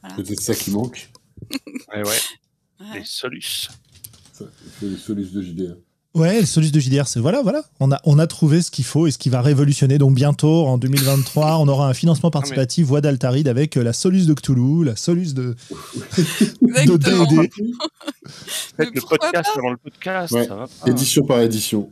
Voilà. 0.00 0.16
Peut-être 0.16 0.40
ça 0.40 0.54
qui 0.54 0.70
manque. 0.70 1.10
ouais, 1.92 2.02
ouais. 2.02 2.18
Les 2.94 3.04
Solus. 3.04 3.68
Les 4.80 4.96
Solus 4.96 5.32
de 5.32 5.42
JDR. 5.42 5.76
Ouais, 6.12 6.40
le 6.40 6.46
Solus 6.46 6.72
de 6.72 6.80
JDR, 6.80 7.06
c'est 7.06 7.20
voilà, 7.20 7.40
voilà. 7.40 7.62
On 7.78 7.92
a, 7.92 8.00
on 8.04 8.18
a 8.18 8.26
trouvé 8.26 8.62
ce 8.62 8.72
qu'il 8.72 8.84
faut 8.84 9.06
et 9.06 9.12
ce 9.12 9.18
qui 9.18 9.30
va 9.30 9.40
révolutionner. 9.42 9.96
Donc 9.96 10.14
bientôt, 10.14 10.66
en 10.66 10.76
2023, 10.76 11.58
on 11.58 11.68
aura 11.68 11.88
un 11.88 11.94
financement 11.94 12.32
participatif 12.32 12.86
Voix 12.86 13.00
d'Altaride 13.00 13.46
avec 13.46 13.76
euh, 13.76 13.84
la 13.84 13.92
Solus 13.92 14.26
de 14.26 14.34
Cthulhu, 14.34 14.84
la 14.84 14.96
Solus 14.96 15.34
de, 15.34 15.54
de 16.62 16.96
D&D. 16.96 17.50
le 18.78 19.00
podcast 19.08 19.50
avant 19.56 19.70
le 19.70 19.76
podcast. 19.76 20.32
Ouais. 20.32 20.48
Édition 20.86 21.24
par 21.24 21.40
édition. 21.42 21.88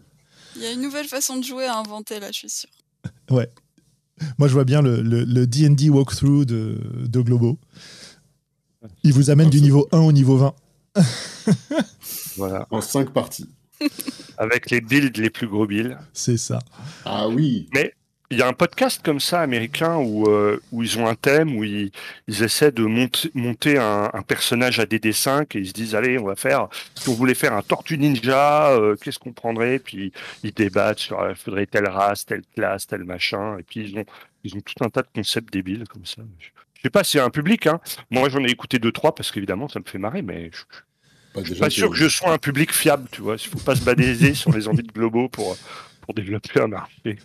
Il 0.57 0.63
y 0.63 0.67
a 0.67 0.73
une 0.73 0.83
nouvelle 0.83 1.07
façon 1.07 1.37
de 1.37 1.45
jouer 1.45 1.67
à 1.67 1.79
inventer 1.79 2.19
là, 2.19 2.29
je 2.33 2.39
suis 2.39 2.51
sûr. 2.51 2.71
Ouais. 3.31 3.49
Moi, 4.39 4.49
je 4.49 4.53
vois 4.55 4.65
bien 4.65 4.83
le, 4.83 5.01
le, 5.01 5.47
D&D 5.47 5.91
walkthrough 5.91 6.45
de, 6.45 6.81
de 7.07 7.21
Globo. 7.21 7.57
Il 9.05 9.13
vous 9.13 9.31
amène 9.31 9.49
du 9.49 9.61
niveau 9.61 9.87
1 9.93 9.99
au 10.01 10.11
niveau 10.11 10.37
20. 10.39 10.55
voilà. 12.37 12.67
En 12.71 12.81
5 12.81 13.11
parties. 13.13 13.47
Avec 14.39 14.71
les 14.71 14.81
builds 14.81 15.17
les 15.19 15.31
plus 15.31 15.47
gros 15.47 15.67
builds. 15.67 15.97
C'est 16.13 16.37
ça. 16.37 16.59
Ah 17.05 17.29
oui. 17.29 17.69
Mais 17.75 17.95
il 18.31 18.39
y 18.39 18.43
a 18.43 18.47
un 18.47 18.53
podcast 18.53 19.01
comme 19.03 19.21
ça 19.21 19.41
américain 19.41 19.97
où, 19.97 20.29
euh, 20.29 20.61
où 20.71 20.83
ils 20.83 20.99
ont 20.99 21.07
un 21.07 21.15
thème, 21.15 21.57
où 21.57 21.65
ils, 21.65 21.91
ils 22.27 22.43
essaient 22.43 22.73
de 22.73 22.83
monter, 22.83 23.31
monter 23.35 23.79
un, 23.79 24.11
un, 24.13 24.23
personnage 24.23 24.81
à 24.81 24.85
DD5 24.85 25.57
et 25.57 25.61
ils 25.61 25.69
se 25.69 25.73
disent 25.73 25.95
allez, 25.95 26.19
on 26.19 26.25
va 26.25 26.37
faire, 26.37 26.69
si 26.95 27.09
on 27.09 27.15
voulait 27.15 27.35
faire 27.35 27.55
un 27.55 27.63
Tortue 27.63 27.97
Ninja, 27.97 28.71
euh, 28.73 28.97
qu'est-ce 28.97 29.19
qu'on 29.19 29.33
prendrait? 29.33 29.79
Puis 29.79 30.13
ils 30.43 30.53
débattent 30.53 30.99
sur 30.99 31.19
il 31.21 31.31
euh, 31.33 31.35
faudrait 31.35 31.67
telle 31.67 31.89
race, 31.89 32.27
telle 32.27 32.43
classe, 32.55 32.87
tel 32.87 33.05
machin. 33.05 33.59
Et 33.59 33.63
puis 33.63 33.81
ils 33.81 33.99
ont, 33.99 34.05
ils 34.45 34.55
ont 34.55 34.61
tout 34.61 34.85
un 34.85 34.91
tas 34.91 35.03
de 35.03 35.09
concepts 35.15 35.53
débiles 35.53 35.85
comme 35.89 36.05
ça. 36.05 36.23
Je 36.75 36.83
sais 36.83 36.91
pas 36.91 37.05
si 37.05 37.13
c'est 37.13 37.21
un 37.21 37.31
public. 37.31 37.67
Hein. 37.67 37.81
Moi 38.11 38.29
j'en 38.29 38.45
ai 38.45 38.51
écouté 38.51 38.79
deux 38.79 38.93
trois 38.93 39.15
parce 39.15 39.33
qu'évidemment 39.33 39.69
ça 39.69 39.81
me 39.81 39.85
fait 39.87 39.99
marrer, 39.99 40.21
mais 40.21 40.51
je, 40.53 40.65
je 41.37 41.45
suis 41.45 41.55
pas 41.55 41.71
sûr 41.71 41.91
que 41.91 41.97
je 41.97 42.09
sois 42.09 42.33
un 42.33 42.39
public 42.39 42.73
fiable, 42.73 43.09
tu 43.11 43.23
vois. 43.23 43.37
Il 43.37 43.49
faut 43.49 43.59
pas 43.59 43.77
se 43.77 43.83
badaser 43.83 44.35
sur 44.35 44.53
les 44.53 44.69
envies 44.69 44.83
de 44.83 44.93
globaux 44.93 45.29
pour 45.29 45.57
pour 46.09 46.15
développer 46.15 46.59
un 46.59 46.69
marché. 46.69 47.19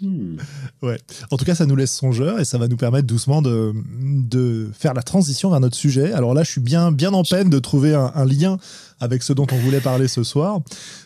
Hmm. 0.00 0.36
ouais. 0.82 0.98
En 1.32 1.36
tout 1.36 1.44
cas, 1.44 1.56
ça 1.56 1.66
nous 1.66 1.74
laisse 1.74 1.92
songeur 1.92 2.38
et 2.38 2.44
ça 2.44 2.58
va 2.58 2.68
nous 2.68 2.76
permettre 2.76 3.08
doucement 3.08 3.42
de, 3.42 3.74
de 4.00 4.70
faire 4.72 4.94
la 4.94 5.02
transition 5.02 5.50
vers 5.50 5.58
notre 5.58 5.74
sujet. 5.74 6.12
Alors 6.12 6.32
là, 6.32 6.44
je 6.44 6.52
suis 6.52 6.60
bien, 6.60 6.92
bien 6.92 7.12
en 7.12 7.24
peine 7.24 7.50
de 7.50 7.58
trouver 7.58 7.92
un, 7.92 8.24
lien 8.24 8.58
avec 9.00 9.24
ce 9.24 9.32
dont 9.32 9.48
on 9.50 9.56
voulait 9.56 9.80
parler 9.80 10.06
ce 10.06 10.22
soir. 10.22 10.60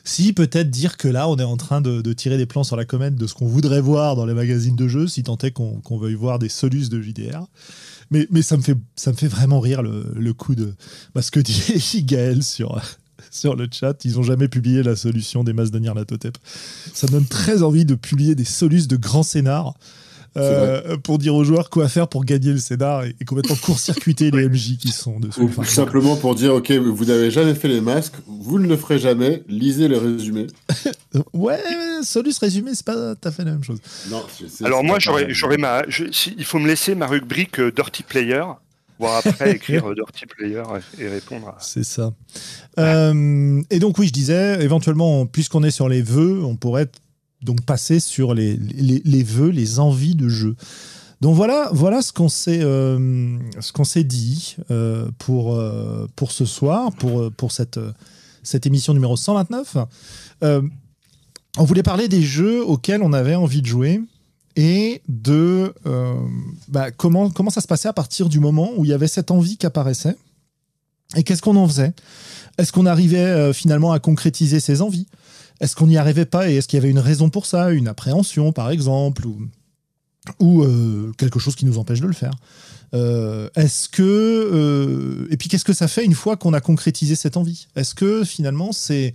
Si 0.04 0.34
peut-être 0.34 0.68
dire 0.68 0.98
que 0.98 1.08
là, 1.08 1.26
on 1.26 1.36
est 1.38 1.44
en 1.44 1.56
train 1.56 1.80
de, 1.80 2.02
de, 2.02 2.12
tirer 2.12 2.36
des 2.36 2.44
plans 2.44 2.62
sur 2.62 2.76
la 2.76 2.84
comète 2.84 3.14
de 3.14 3.26
ce 3.26 3.32
qu'on 3.32 3.46
voudrait 3.46 3.80
voir 3.80 4.16
dans 4.16 4.26
les 4.26 4.34
magazines 4.34 4.76
de 4.76 4.86
jeux, 4.86 5.06
si 5.06 5.22
tant 5.22 5.38
est 5.38 5.50
qu'on 5.50 5.98
veuille 5.98 6.12
voir 6.12 6.38
des 6.38 6.50
solus 6.50 6.90
de 6.90 7.00
JDR. 7.00 7.46
Mais, 8.10 8.26
mais 8.30 8.42
ça, 8.42 8.56
me 8.56 8.62
fait, 8.62 9.28
vraiment 9.28 9.60
rire 9.60 9.82
le, 9.82 10.12
le 10.14 10.32
coup 10.32 10.54
de 10.54 10.74
bah, 11.14 11.22
ce 11.22 11.30
que 11.30 11.40
dit 11.40 12.04
Gaël 12.04 12.42
sur, 12.42 12.80
sur 13.30 13.56
le 13.56 13.68
chat. 13.70 14.04
Ils 14.04 14.14
n'ont 14.14 14.22
jamais 14.22 14.48
publié 14.48 14.82
la 14.82 14.96
solution 14.96 15.44
des 15.44 15.52
masses 15.52 15.70
de 15.70 15.78
Nyarlathotep. 15.78 16.36
Ça 16.92 17.06
me 17.06 17.12
donne 17.12 17.26
très 17.26 17.62
envie 17.62 17.84
de 17.84 17.94
publier 17.94 18.34
des 18.34 18.44
solus 18.44 18.86
de 18.86 18.96
grands 18.96 19.22
scénars. 19.22 19.74
Euh, 20.36 20.96
pour 20.96 21.18
dire 21.18 21.34
aux 21.34 21.44
joueurs 21.44 21.70
quoi 21.70 21.88
faire 21.88 22.08
pour 22.08 22.24
gagner 22.24 22.52
le 22.52 22.58
scénar 22.58 23.04
et, 23.04 23.14
complètement 23.24 23.56
court-circuiter 23.56 24.30
les 24.30 24.48
MJ 24.48 24.76
qui 24.76 24.88
sont 24.88 25.20
dessus. 25.20 25.40
Ou 25.40 25.64
simplement 25.64 26.16
pour 26.16 26.34
dire, 26.34 26.54
ok, 26.54 26.72
vous 26.72 27.04
n'avez 27.04 27.30
jamais 27.30 27.54
fait 27.54 27.68
les 27.68 27.80
masques, 27.80 28.14
vous 28.26 28.58
ne 28.58 28.66
le 28.66 28.76
ferez 28.76 28.98
jamais, 28.98 29.42
lisez 29.48 29.88
le 29.88 29.98
résumé. 29.98 30.46
ouais, 31.32 31.60
Solus 32.02 32.34
résumé, 32.40 32.72
c'est 32.74 32.84
pas 32.84 33.14
tout 33.14 33.28
à 33.28 33.30
fait 33.30 33.44
la 33.44 33.52
même 33.52 33.64
chose. 33.64 33.78
Non, 34.10 34.24
Alors 34.64 34.82
moi, 34.82 34.98
j'aurais 34.98 35.56
ma... 35.56 35.82
il 35.88 36.44
faut 36.44 36.58
me 36.58 36.66
laisser 36.66 36.94
ma 36.94 37.06
rubrique 37.06 37.60
euh, 37.60 37.70
Dirty 37.70 38.02
Player 38.02 38.44
voir 38.98 39.22
après 39.24 39.52
écrire 39.56 39.84
Dirty 39.94 40.26
Player 40.26 40.62
et 40.98 41.08
répondre 41.08 41.48
à... 41.48 41.56
C'est 41.60 41.84
ça. 41.84 42.12
Euh, 42.78 43.62
et 43.70 43.78
donc 43.78 43.98
oui, 43.98 44.08
je 44.08 44.12
disais, 44.12 44.62
éventuellement, 44.62 45.26
puisqu'on 45.26 45.62
est 45.62 45.70
sur 45.70 45.88
les 45.88 46.02
vœux, 46.02 46.42
on 46.44 46.56
pourrait 46.56 46.88
donc 47.44 47.62
passer 47.62 48.00
sur 48.00 48.34
les, 48.34 48.56
les, 48.56 49.02
les 49.04 49.22
vœux, 49.22 49.50
les 49.50 49.78
envies 49.78 50.14
de 50.14 50.28
jeu. 50.28 50.56
Donc 51.20 51.36
voilà, 51.36 51.70
voilà 51.72 52.02
ce 52.02 52.12
qu'on 52.12 52.28
s'est 52.28 52.60
euh, 52.62 53.38
ce 53.60 53.72
qu'on 53.72 53.84
s'est 53.84 54.04
dit 54.04 54.56
euh, 54.70 55.08
pour 55.18 55.58
pour 56.16 56.32
ce 56.32 56.44
soir, 56.44 56.92
pour 56.92 57.30
pour 57.32 57.52
cette 57.52 57.78
cette 58.42 58.66
émission 58.66 58.92
numéro 58.92 59.16
129. 59.16 59.76
on 60.42 61.64
voulait 61.64 61.82
parler 61.82 62.08
des 62.08 62.22
jeux 62.22 62.64
auxquels 62.64 63.02
on 63.02 63.12
avait 63.12 63.36
envie 63.36 63.62
de 63.62 63.66
jouer 63.66 64.00
et 64.56 65.02
de 65.08 65.74
euh, 65.86 66.14
bah, 66.68 66.90
comment, 66.90 67.30
comment 67.30 67.50
ça 67.50 67.60
se 67.60 67.66
passait 67.66 67.88
à 67.88 67.92
partir 67.92 68.28
du 68.28 68.40
moment 68.40 68.70
où 68.76 68.84
il 68.84 68.90
y 68.90 68.94
avait 68.94 69.08
cette 69.08 69.30
envie 69.30 69.56
qui 69.56 69.66
apparaissait 69.66 70.16
et 71.16 71.22
qu'est-ce 71.22 71.42
qu'on 71.42 71.56
en 71.56 71.68
faisait? 71.68 71.92
Est-ce 72.58 72.72
qu'on 72.72 72.86
arrivait 72.86 73.18
euh, 73.18 73.52
finalement 73.52 73.92
à 73.92 73.98
concrétiser 73.98 74.60
ces 74.60 74.80
envies? 74.80 75.06
Est-ce 75.60 75.76
qu'on 75.76 75.86
n'y 75.86 75.96
arrivait 75.96 76.24
pas 76.24 76.50
et 76.50 76.56
est-ce 76.56 76.68
qu'il 76.68 76.76
y 76.78 76.82
avait 76.82 76.90
une 76.90 76.98
raison 76.98 77.30
pour 77.30 77.46
ça 77.46 77.70
Une 77.70 77.88
appréhension 77.88 78.52
par 78.52 78.70
exemple 78.70 79.26
ou, 80.40 80.62
euh, 80.62 81.12
quelque 81.18 81.38
chose 81.38 81.54
qui 81.54 81.66
nous 81.66 81.78
empêche 81.78 82.00
de 82.00 82.06
le 82.06 82.14
faire 82.14 82.32
Est-ce 82.92 83.88
que 83.88 85.28
et 85.30 85.36
puis 85.36 85.48
qu'est-ce 85.48 85.64
que 85.64 85.72
ça 85.72 85.88
fait 85.88 86.04
une 86.04 86.14
fois 86.14 86.36
qu'on 86.36 86.52
a 86.52 86.60
concrétisé 86.60 87.14
cette 87.14 87.36
envie? 87.36 87.68
Est-ce 87.76 87.94
que 87.94 88.24
finalement 88.24 88.72
c'est 88.72 89.14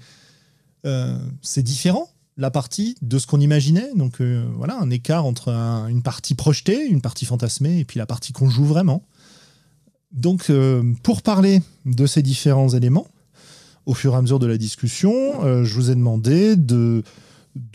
c'est 1.42 1.64
différent 1.64 2.10
la 2.40 2.50
partie 2.50 2.96
de 3.02 3.20
ce 3.20 3.28
qu'on 3.28 3.40
imaginait? 3.42 3.92
Donc 3.96 4.22
euh, 4.22 4.46
voilà, 4.56 4.80
un 4.80 4.90
écart 4.90 5.26
entre 5.26 5.50
une 5.50 6.02
partie 6.02 6.36
projetée, 6.36 6.88
une 6.88 7.02
partie 7.02 7.26
fantasmée, 7.26 7.80
et 7.80 7.86
puis 7.86 8.00
la 8.00 8.06
partie 8.06 8.32
qu'on 8.32 8.50
joue 8.50 8.66
vraiment. 8.66 9.04
Donc 10.12 10.50
euh, 10.50 10.82
pour 11.04 11.22
parler 11.22 11.62
de 11.86 12.08
ces 12.08 12.24
différents 12.24 12.70
éléments, 12.70 13.08
au 13.90 13.96
fur 13.96 14.14
et 14.14 14.18
à 14.18 14.22
mesure 14.22 14.38
de 14.38 14.46
la 14.46 14.60
discussion, 14.60 15.44
euh, 15.44 15.64
je 15.64 15.74
vous 15.74 15.90
ai 15.90 15.96
demandé 15.96 16.56
de, 16.56 17.04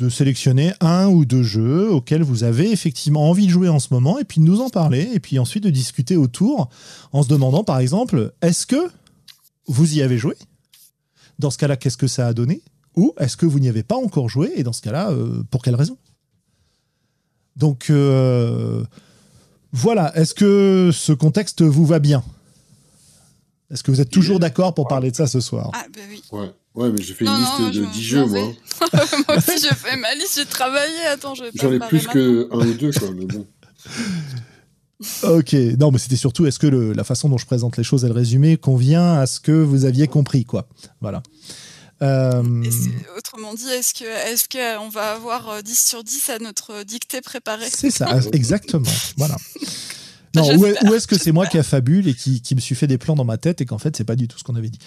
sélectionner 0.09 0.73
un 0.81 1.09
ou 1.09 1.25
deux 1.25 1.43
jeux 1.43 1.91
auxquels 1.91 2.23
vous 2.23 2.45
avez 2.45 2.71
effectivement 2.71 3.29
envie 3.29 3.47
de 3.47 3.51
jouer 3.51 3.69
en 3.69 3.81
ce 3.81 3.93
moment, 3.93 4.21
et 4.21 4.25
puis 4.25 4.41
de 4.41 4.47
nous 4.47 4.61
en 4.61 4.71
parler, 4.71 5.09
et 5.13 5.19
puis 5.19 5.41
ensuite 5.41 5.65
de 5.65 5.71
discuter 5.71 6.17
autour, 6.17 6.69
en 7.11 7.25
se 7.25 7.29
demandant 7.29 7.65
par 7.65 7.81
exemple, 7.81 8.33
est-ce 8.43 8.65
que 8.65 8.93
vous 9.67 9.97
y 9.97 10.03
avez 10.03 10.17
joué? 10.17 10.37
Dans 11.41 11.51
ce 11.51 11.59
cas-là, 11.59 11.77
qu'est-ce 11.77 11.97
que 11.97 12.07
ça 12.07 12.29
a 12.29 12.33
donné? 12.33 12.63
Ou 12.95 13.13
est-ce 13.19 13.37
que 13.37 13.45
vous 13.45 13.59
n'y 13.59 13.69
avez 13.69 13.83
pas 13.83 13.97
encore 13.97 14.29
joué? 14.29 14.53
Et 14.55 14.63
dans 14.63 14.73
ce 14.73 14.83
cas-là, 14.83 15.11
euh, 15.11 15.43
pour 15.51 15.63
quelle 15.63 15.75
raison? 15.75 15.99
Donc, 17.57 17.87
euh, 17.91 18.85
voilà. 19.73 20.17
Est-ce 20.17 20.35
que 20.35 20.91
ce 20.93 21.13
contexte 21.13 21.63
vous 21.63 21.87
va 21.87 21.99
bien? 21.99 22.23
Est-ce 23.71 23.83
que 23.83 23.91
vous 23.91 24.01
êtes 24.01 24.11
toujours 24.11 24.39
d'accord 24.39 24.75
pour 24.75 24.87
parler 24.89 25.11
de 25.11 25.17
ça 25.17 25.27
ce 25.27 25.41
soir? 25.41 25.71
Ah, 25.75 25.85
ben 25.93 26.03
oui. 26.09 26.23
Ouais. 26.33 26.53
Ouais, 26.75 26.91
mais 26.91 27.03
j'ai 27.03 27.15
fait 27.15 27.25
une 27.25 27.37
liste 27.37 27.81
de 27.81 27.85
10 27.85 28.03
jeux, 28.03 28.27
moi. 28.27 28.41
moi 29.29 29.37
aussi, 29.37 29.53
j'ai 29.63 29.75
fait 29.75 29.97
ma 29.97 30.13
liste, 30.15 30.35
j'ai 30.37 30.47
travaillé. 30.47 31.07
Attends, 31.07 31.35
je 31.35 31.45
J'en 31.55 31.73
ai 31.73 31.79
plus 31.79 32.07
que 32.09 32.49
un 32.51 32.67
ou 32.67 32.75
deux, 32.75 32.93
quoi, 32.93 33.11
mais 33.13 33.27
bon. 33.27 33.47
Ok, 35.23 35.53
non, 35.79 35.91
mais 35.91 35.99
c'était 35.99 36.17
surtout, 36.17 36.47
est-ce 36.47 36.59
que 36.59 36.67
la 36.67 37.05
façon 37.05 37.29
dont 37.29 37.39
je 37.39 37.47
présente 37.47 37.77
les 37.77 37.85
choses 37.85 38.05
et 38.05 38.09
le 38.09 38.15
résumé 38.15 38.57
convient 38.57 39.15
à 39.15 39.27
ce 39.27 39.39
que 39.39 39.53
vous 39.53 39.85
aviez 39.85 40.09
compris, 40.09 40.45
quoi. 40.45 40.67
Voilà. 41.01 41.23
Euh, 42.03 42.43
autrement 43.17 43.55
dit, 43.55 43.69
est-ce 43.69 43.95
que 43.95 44.05
est-ce 44.05 44.49
qu'on 44.49 44.89
va 44.89 45.13
avoir 45.13 45.63
10 45.63 45.71
euh, 45.71 45.75
sur 45.75 46.05
10 46.05 46.31
à 46.31 46.39
notre 46.39 46.83
dictée 46.83 47.21
préparée? 47.21 47.69
C'est 47.71 47.91
ça, 47.91 48.19
exactement. 48.33 48.91
voilà. 49.17 49.37
Non, 50.35 50.57
ou, 50.57 50.67
est, 50.67 51.01
ce 51.01 51.07
que 51.07 51.17
c'est 51.17 51.33
moi 51.33 51.47
qui 51.47 51.59
a 51.59 51.63
fabule 51.63 52.09
et 52.09 52.15
qui, 52.15 52.43
qui, 52.43 52.55
me 52.55 52.61
suis 52.61 52.75
fait 52.75 52.87
des 52.87 52.99
plans 52.99 53.15
dans 53.15 53.25
ma 53.25 53.37
tête 53.37 53.61
et 53.61 53.67
qu'en 53.67 53.79
fait 53.79 53.97
c'est 53.97 54.05
pas 54.05 54.17
du 54.17 54.27
tout 54.27 54.39
ce 54.39 54.45
qu'on 54.45 54.57
avait 54.57 54.69
dit 54.69 54.79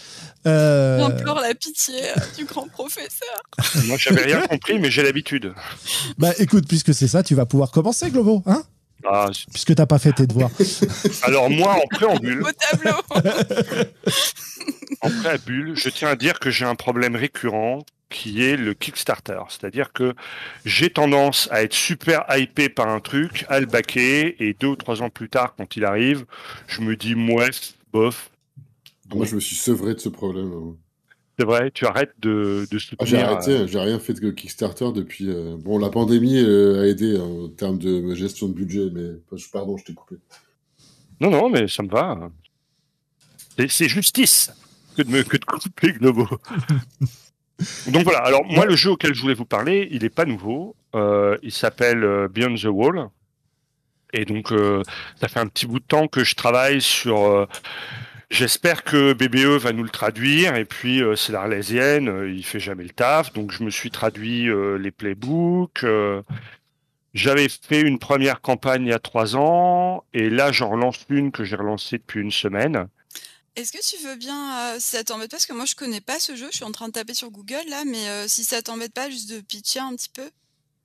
euh... 0.45 0.99
J'implore 0.99 1.39
la 1.39 1.53
pitié 1.55 1.95
euh, 1.95 2.21
du 2.38 2.45
grand 2.45 2.67
professeur. 2.67 3.41
moi 3.86 3.97
j'avais 3.97 4.23
rien 4.23 4.41
compris 4.47 4.79
mais 4.79 4.91
j'ai 4.91 5.03
l'habitude. 5.03 5.53
Bah 6.17 6.31
écoute, 6.39 6.67
puisque 6.67 6.93
c'est 6.93 7.07
ça, 7.07 7.23
tu 7.23 7.36
vas 7.36 7.45
pouvoir 7.45 7.71
commencer 7.71 8.10
Globo, 8.10 8.43
hein? 8.45 8.63
Ah, 9.05 9.29
Puisque 9.53 9.75
t'as 9.75 9.86
pas 9.86 9.99
fait 9.99 10.12
tes 10.12 10.27
devoirs. 10.27 10.49
Alors 11.23 11.49
moi 11.49 11.75
en 11.75 11.88
préambule. 11.88 12.41
Au 12.41 12.51
tableau. 12.51 12.97
en 15.01 15.10
préambule, 15.10 15.75
je 15.75 15.89
tiens 15.89 16.10
à 16.10 16.15
dire 16.15 16.39
que 16.39 16.49
j'ai 16.49 16.65
un 16.65 16.75
problème 16.75 17.15
récurrent 17.15 17.86
qui 18.09 18.43
est 18.43 18.57
le 18.57 18.73
Kickstarter. 18.73 19.39
C'est-à-dire 19.49 19.91
que 19.91 20.13
j'ai 20.65 20.89
tendance 20.89 21.47
à 21.51 21.63
être 21.63 21.73
super 21.73 22.25
hypé 22.29 22.69
par 22.69 22.87
un 22.87 22.99
truc, 22.99 23.45
à 23.49 23.59
le 23.59 23.65
baquer, 23.65 24.41
et 24.43 24.53
deux 24.53 24.67
ou 24.67 24.75
trois 24.75 25.01
ans 25.01 25.09
plus 25.09 25.29
tard, 25.29 25.55
quand 25.57 25.75
il 25.75 25.85
arrive, 25.85 26.25
je 26.67 26.81
me 26.81 26.95
dis, 26.95 27.15
mouais, 27.15 27.49
bof. 27.91 28.29
Moi, 29.13 29.25
je 29.25 29.35
me 29.35 29.39
suis 29.39 29.55
sevré 29.55 29.93
de 29.93 29.99
ce 29.99 30.09
problème. 30.09 30.51
Hein. 30.53 30.75
C'est 31.39 31.45
vrai, 31.45 31.69
tu 31.71 31.85
arrêtes 31.85 32.13
de, 32.19 32.67
de 32.71 32.79
soutenir. 32.79 32.97
Ah, 32.99 33.05
j'ai 33.05 33.17
arrêté, 33.21 33.51
euh, 33.51 33.67
j'ai 33.67 33.79
rien 33.79 33.99
fait 33.99 34.13
de 34.13 34.31
Kickstarter 34.31 34.91
depuis. 34.91 35.29
Euh, 35.29 35.55
bon, 35.57 35.77
la 35.77 35.89
pandémie 35.89 36.39
euh, 36.39 36.81
a 36.81 36.87
aidé 36.87 37.15
hein, 37.15 37.45
en 37.45 37.47
termes 37.49 37.77
de 37.77 38.15
gestion 38.15 38.47
de 38.47 38.53
budget, 38.53 38.89
mais 38.91 39.09
pardon, 39.53 39.77
je 39.77 39.85
t'ai 39.85 39.93
coupé. 39.93 40.15
Non, 41.21 41.29
non, 41.29 41.49
mais 41.49 41.67
ça 41.67 41.83
me 41.83 41.89
va. 41.89 42.31
C'est 43.69 43.87
justice 43.87 44.51
que 44.95 45.03
de 45.03 45.11
me 45.11 45.23
que 45.23 45.37
de 45.37 45.45
couper 45.45 45.93
Globo. 45.93 46.27
Donc 47.87 48.03
voilà. 48.03 48.19
Alors 48.19 48.45
moi, 48.45 48.65
le 48.65 48.75
jeu 48.75 48.91
auquel 48.91 49.13
je 49.13 49.21
voulais 49.21 49.33
vous 49.33 49.45
parler, 49.45 49.87
il 49.91 50.03
n'est 50.03 50.09
pas 50.09 50.25
nouveau. 50.25 50.75
il 50.93 51.51
s'appelle 51.51 52.27
Beyond 52.29 52.55
the 52.55 52.65
Wall. 52.65 53.09
Et 54.13 54.25
donc, 54.25 54.53
ça 55.19 55.27
fait 55.27 55.39
un 55.39 55.47
petit 55.47 55.65
bout 55.65 55.79
de 55.79 55.85
temps 55.85 56.07
que 56.07 56.23
je 56.23 56.35
travaille 56.35 56.81
sur 56.81 57.47
J'espère 58.29 58.83
que 58.83 59.13
BBE 59.13 59.57
va 59.57 59.71
nous 59.71 59.83
le 59.83 59.89
traduire. 59.89 60.55
Et 60.55 60.65
puis, 60.65 61.01
euh, 61.01 61.15
c'est 61.15 61.31
l'Arlésienne, 61.31 62.09
euh, 62.09 62.29
il 62.29 62.43
fait 62.43 62.59
jamais 62.59 62.83
le 62.83 62.89
taf. 62.89 63.31
Donc, 63.31 63.51
je 63.51 63.63
me 63.63 63.69
suis 63.69 63.89
traduit 63.89 64.49
euh, 64.49 64.77
les 64.77 64.91
playbooks. 64.91 65.85
J'avais 67.13 67.47
fait 67.49 67.81
une 67.81 67.99
première 67.99 68.41
campagne 68.41 68.83
il 68.85 68.89
y 68.89 68.93
a 68.93 68.99
trois 68.99 69.35
ans. 69.37 70.03
Et 70.13 70.29
là, 70.29 70.51
j'en 70.51 70.69
relance 70.69 71.05
une 71.09 71.31
que 71.31 71.45
j'ai 71.45 71.55
relancée 71.55 71.97
depuis 71.99 72.19
une 72.19 72.31
semaine. 72.31 72.87
Est-ce 73.57 73.71
que 73.71 73.83
tu 73.83 74.01
veux 74.07 74.15
bien, 74.15 74.79
si 74.79 74.95
ça 74.95 75.03
t'embête 75.03 75.31
pas, 75.31 75.37
parce 75.37 75.47
que 75.47 75.53
moi 75.53 75.65
je 75.65 75.75
connais 75.75 75.99
pas 75.99 76.19
ce 76.19 76.35
jeu, 76.35 76.47
je 76.51 76.57
suis 76.57 76.63
en 76.63 76.71
train 76.71 76.87
de 76.87 76.93
taper 76.93 77.15
sur 77.15 77.31
Google 77.31 77.67
là, 77.69 77.83
mais 77.85 78.27
si 78.27 78.43
ça 78.43 78.61
t'embête 78.61 78.93
pas, 78.93 79.09
juste 79.09 79.29
de 79.31 79.39
pitcher 79.41 79.79
un 79.79 79.95
petit 79.95 80.09
peu. 80.09 80.29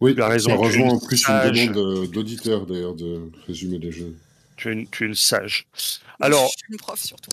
Oui, 0.02 0.16
tu 0.16 0.22
as 0.22 0.26
raison. 0.26 0.56
Rejoint 0.56 0.88
en 0.88 0.98
plus 0.98 1.28
une 1.28 1.52
demande 1.52 2.10
d'auditeurs 2.10 2.66
d'ailleurs 2.66 2.94
de 2.94 3.30
résumer 3.46 3.78
les 3.78 3.92
jeux. 3.92 4.16
Tu 4.56 4.68
es 4.68 4.72
une, 4.72 4.88
tu 4.88 5.04
es 5.04 5.06
une 5.06 5.14
sage. 5.14 5.68
Alors, 6.20 6.46
je 6.46 6.56
suis 6.58 6.66
une 6.70 6.76
prof 6.76 7.00
surtout. 7.00 7.30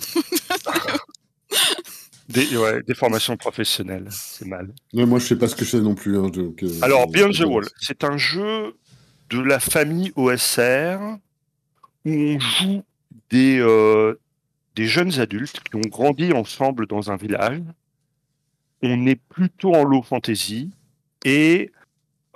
des, 2.29 2.55
ouais, 2.55 2.83
des, 2.83 2.93
formations 2.93 3.37
professionnelles, 3.37 4.07
c'est 4.11 4.45
mal. 4.45 4.71
moi, 4.93 5.17
je 5.17 5.25
sais 5.25 5.35
pas 5.35 5.47
ce 5.47 5.55
que 5.55 5.65
c'est 5.65 5.79
non 5.79 5.95
plus. 5.95 6.17
Hein, 6.19 6.29
euh, 6.37 6.79
Alors, 6.83 7.07
Beyond 7.07 7.31
the 7.31 7.39
Wall, 7.39 7.65
c'est 7.79 8.03
un 8.03 8.17
jeu 8.17 8.75
de 9.31 9.39
la 9.39 9.59
famille 9.59 10.11
OSR 10.15 10.99
où 12.05 12.11
on 12.11 12.39
joue 12.39 12.83
des, 13.31 13.57
euh, 13.59 14.13
des 14.79 14.87
jeunes 14.87 15.19
adultes 15.19 15.59
qui 15.61 15.75
ont 15.75 15.89
grandi 15.89 16.31
ensemble 16.31 16.87
dans 16.87 17.11
un 17.11 17.17
village. 17.17 17.61
On 18.81 19.05
est 19.05 19.19
plutôt 19.29 19.75
en 19.75 19.83
low 19.83 20.01
fantasy 20.01 20.71
et 21.25 21.71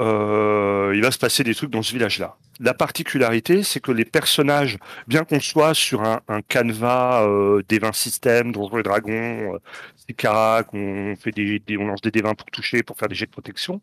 euh, 0.02 0.92
il 0.94 1.02
va 1.02 1.12
se 1.12 1.18
passer 1.18 1.46
des 1.46 1.56
trucs 1.56 1.70
dans 1.70 1.84
ce 1.84 1.94
village-là 1.94 2.36
la 2.60 2.74
particularité, 2.74 3.64
c'est 3.64 3.80
que 3.80 3.92
les 3.92 4.06
personnages, 4.06 4.78
bien 5.08 5.24
qu'on 5.24 5.40
soit 5.40 5.74
sur 5.74 6.04
un, 6.04 6.42
canevas 6.48 7.26
euh, 7.26 7.64
des 7.68 7.80
20 7.80 7.94
systèmes, 7.94 8.52
Donjons 8.52 8.78
et 8.78 8.84
Dragons, 8.84 9.56
euh, 9.56 9.60
c'est 9.96 10.14
carac, 10.14 10.74
on 10.74 11.16
fait 11.16 11.32
des, 11.32 11.62
on 11.78 11.88
lance 11.88 12.02
des 12.02 12.12
D20 12.12 12.36
pour 12.36 12.50
toucher, 12.52 12.84
pour 12.84 12.98
faire 12.98 13.10
des 13.10 13.16
jets 13.16 13.26
de 13.26 13.32
protection. 13.32 13.82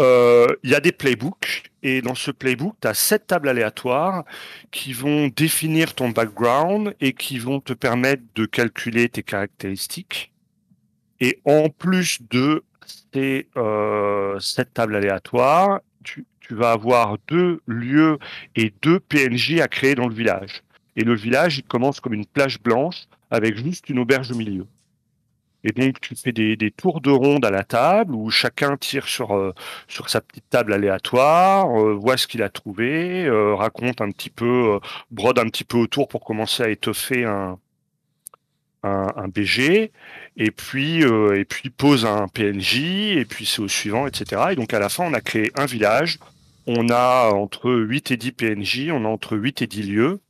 Euh, 0.00 0.46
il 0.62 0.70
y 0.70 0.74
a 0.74 0.80
des 0.80 0.92
playbooks 0.92 1.70
et 1.82 2.02
dans 2.02 2.14
ce 2.14 2.30
playbook, 2.30 2.76
tu 2.80 2.88
as 2.88 2.94
sept 2.94 3.26
tables 3.26 3.48
aléatoires 3.48 4.24
qui 4.70 4.92
vont 4.92 5.28
définir 5.28 5.94
ton 5.94 6.10
background 6.10 6.94
et 7.00 7.12
qui 7.12 7.38
vont 7.38 7.60
te 7.60 7.72
permettre 7.72 8.22
de 8.34 8.46
calculer 8.46 9.08
tes 9.08 9.22
caractéristiques. 9.22 10.32
Et 11.20 11.40
en 11.44 11.68
plus 11.68 12.18
de 12.30 12.64
ces 13.12 13.48
euh, 13.56 14.38
sept 14.38 14.74
tables 14.74 14.94
aléatoires, 14.94 15.80
tu, 16.04 16.26
tu 16.40 16.54
vas 16.54 16.72
avoir 16.72 17.16
deux 17.26 17.60
lieux 17.66 18.18
et 18.54 18.72
deux 18.82 19.00
PNJ 19.00 19.58
à 19.60 19.68
créer 19.68 19.96
dans 19.96 20.08
le 20.08 20.14
village. 20.14 20.62
Et 20.94 21.02
le 21.02 21.14
village, 21.14 21.58
il 21.58 21.64
commence 21.64 22.00
comme 22.00 22.14
une 22.14 22.26
plage 22.26 22.60
blanche 22.60 23.06
avec 23.30 23.56
juste 23.56 23.88
une 23.88 23.98
auberge 23.98 24.30
au 24.30 24.36
milieu. 24.36 24.66
Et 25.64 25.72
donc, 25.72 26.00
tu 26.00 26.14
fais 26.14 26.32
des, 26.32 26.70
tours 26.70 27.00
de 27.00 27.10
ronde 27.10 27.44
à 27.44 27.50
la 27.50 27.64
table 27.64 28.14
où 28.14 28.30
chacun 28.30 28.76
tire 28.76 29.08
sur, 29.08 29.34
euh, 29.36 29.52
sur 29.88 30.08
sa 30.08 30.20
petite 30.20 30.48
table 30.50 30.72
aléatoire, 30.72 31.68
euh, 31.76 31.94
voit 31.94 32.16
ce 32.16 32.26
qu'il 32.26 32.42
a 32.42 32.48
trouvé, 32.48 33.24
euh, 33.26 33.54
raconte 33.54 34.00
un 34.00 34.10
petit 34.10 34.30
peu, 34.30 34.78
brode 35.10 35.38
un 35.38 35.46
petit 35.48 35.64
peu 35.64 35.78
autour 35.78 36.08
pour 36.08 36.24
commencer 36.24 36.62
à 36.62 36.68
étoffer 36.68 37.24
un, 37.24 37.58
un, 38.84 39.12
un 39.16 39.28
BG, 39.28 39.90
et 40.36 40.50
puis, 40.52 41.02
et 41.02 41.44
puis 41.44 41.70
pose 41.70 42.06
un 42.06 42.28
PNJ, 42.28 43.16
et 43.16 43.24
puis 43.24 43.44
c'est 43.44 43.60
au 43.60 43.68
suivant, 43.68 44.06
etc. 44.06 44.42
Et 44.52 44.56
donc, 44.56 44.72
à 44.72 44.78
la 44.78 44.88
fin, 44.88 45.04
on 45.04 45.14
a 45.14 45.20
créé 45.20 45.50
un 45.56 45.66
village. 45.66 46.18
On 46.66 46.90
a 46.90 47.30
entre 47.32 47.72
8 47.72 48.10
et 48.12 48.16
10 48.18 48.32
PNJ, 48.32 48.90
on 48.92 49.04
a 49.04 49.08
entre 49.08 49.36
8 49.36 49.62
et 49.62 49.66
10 49.66 49.82
lieux. 49.84 50.20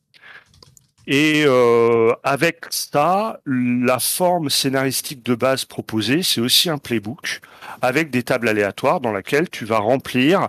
Et 1.11 1.45
euh, 1.47 2.13
avec 2.23 2.67
ça, 2.69 3.41
la 3.47 3.99
forme 3.99 4.51
scénaristique 4.51 5.25
de 5.25 5.35
base 5.35 5.65
proposée, 5.65 6.23
c'est 6.23 6.43
aussi 6.43 6.69
un 6.69 6.77
playbook 6.77 7.41
avec 7.81 8.11
des 8.11 8.23
tables 8.23 8.47
aléatoires 8.47 9.01
dans 9.01 9.11
laquelle 9.11 9.49
tu 9.49 9.65
vas 9.65 9.79
remplir 9.79 10.49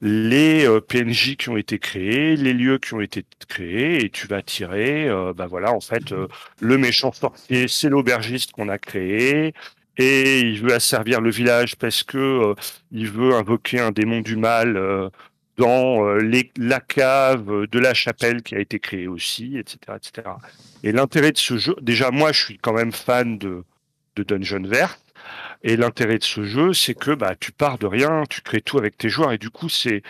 les 0.00 0.66
euh, 0.66 0.80
PNJ 0.80 1.36
qui 1.36 1.48
ont 1.48 1.56
été 1.56 1.80
créés, 1.80 2.36
les 2.36 2.54
lieux 2.54 2.78
qui 2.78 2.94
ont 2.94 3.00
été 3.00 3.24
créés, 3.48 4.04
et 4.04 4.10
tu 4.10 4.28
vas 4.28 4.42
tirer, 4.42 5.08
euh, 5.08 5.32
bah 5.34 5.46
voilà, 5.48 5.72
en 5.72 5.80
fait, 5.80 6.12
euh, 6.12 6.28
le 6.60 6.78
méchant 6.78 7.12
sorcier, 7.12 7.66
c'est 7.66 7.88
l'aubergiste 7.88 8.52
qu'on 8.52 8.68
a 8.68 8.78
créé, 8.78 9.52
et 9.96 10.40
il 10.40 10.62
veut 10.62 10.74
asservir 10.74 11.20
le 11.20 11.30
village 11.30 11.74
parce 11.74 12.04
que 12.04 12.54
il 12.92 13.10
veut 13.10 13.34
invoquer 13.34 13.80
un 13.80 13.90
démon 13.90 14.20
du 14.20 14.36
mal 14.36 15.10
dans 15.58 16.06
euh, 16.06 16.18
les, 16.20 16.50
la 16.56 16.80
cave 16.80 17.66
de 17.66 17.78
la 17.78 17.92
chapelle 17.92 18.42
qui 18.42 18.54
a 18.54 18.60
été 18.60 18.78
créée 18.78 19.08
aussi, 19.08 19.58
etc. 19.58 19.78
etc. 19.96 20.28
Et 20.84 20.92
l'intérêt 20.92 21.32
de 21.32 21.36
ce 21.38 21.58
jeu, 21.58 21.74
déjà 21.82 22.10
moi 22.10 22.32
je 22.32 22.44
suis 22.44 22.58
quand 22.58 22.72
même 22.72 22.92
fan 22.92 23.38
de, 23.38 23.64
de 24.16 24.22
Dungeon 24.22 24.62
Vert, 24.62 24.98
et 25.64 25.76
l'intérêt 25.76 26.18
de 26.18 26.24
ce 26.24 26.44
jeu 26.44 26.72
c'est 26.72 26.94
que 26.94 27.10
bah, 27.10 27.34
tu 27.38 27.50
pars 27.52 27.76
de 27.78 27.86
rien, 27.86 28.22
tu 28.30 28.40
crées 28.40 28.62
tout 28.62 28.78
avec 28.78 28.96
tes 28.96 29.08
joueurs, 29.08 29.32
et 29.32 29.38
du 29.38 29.50
coup 29.50 29.68
c'est 29.68 30.02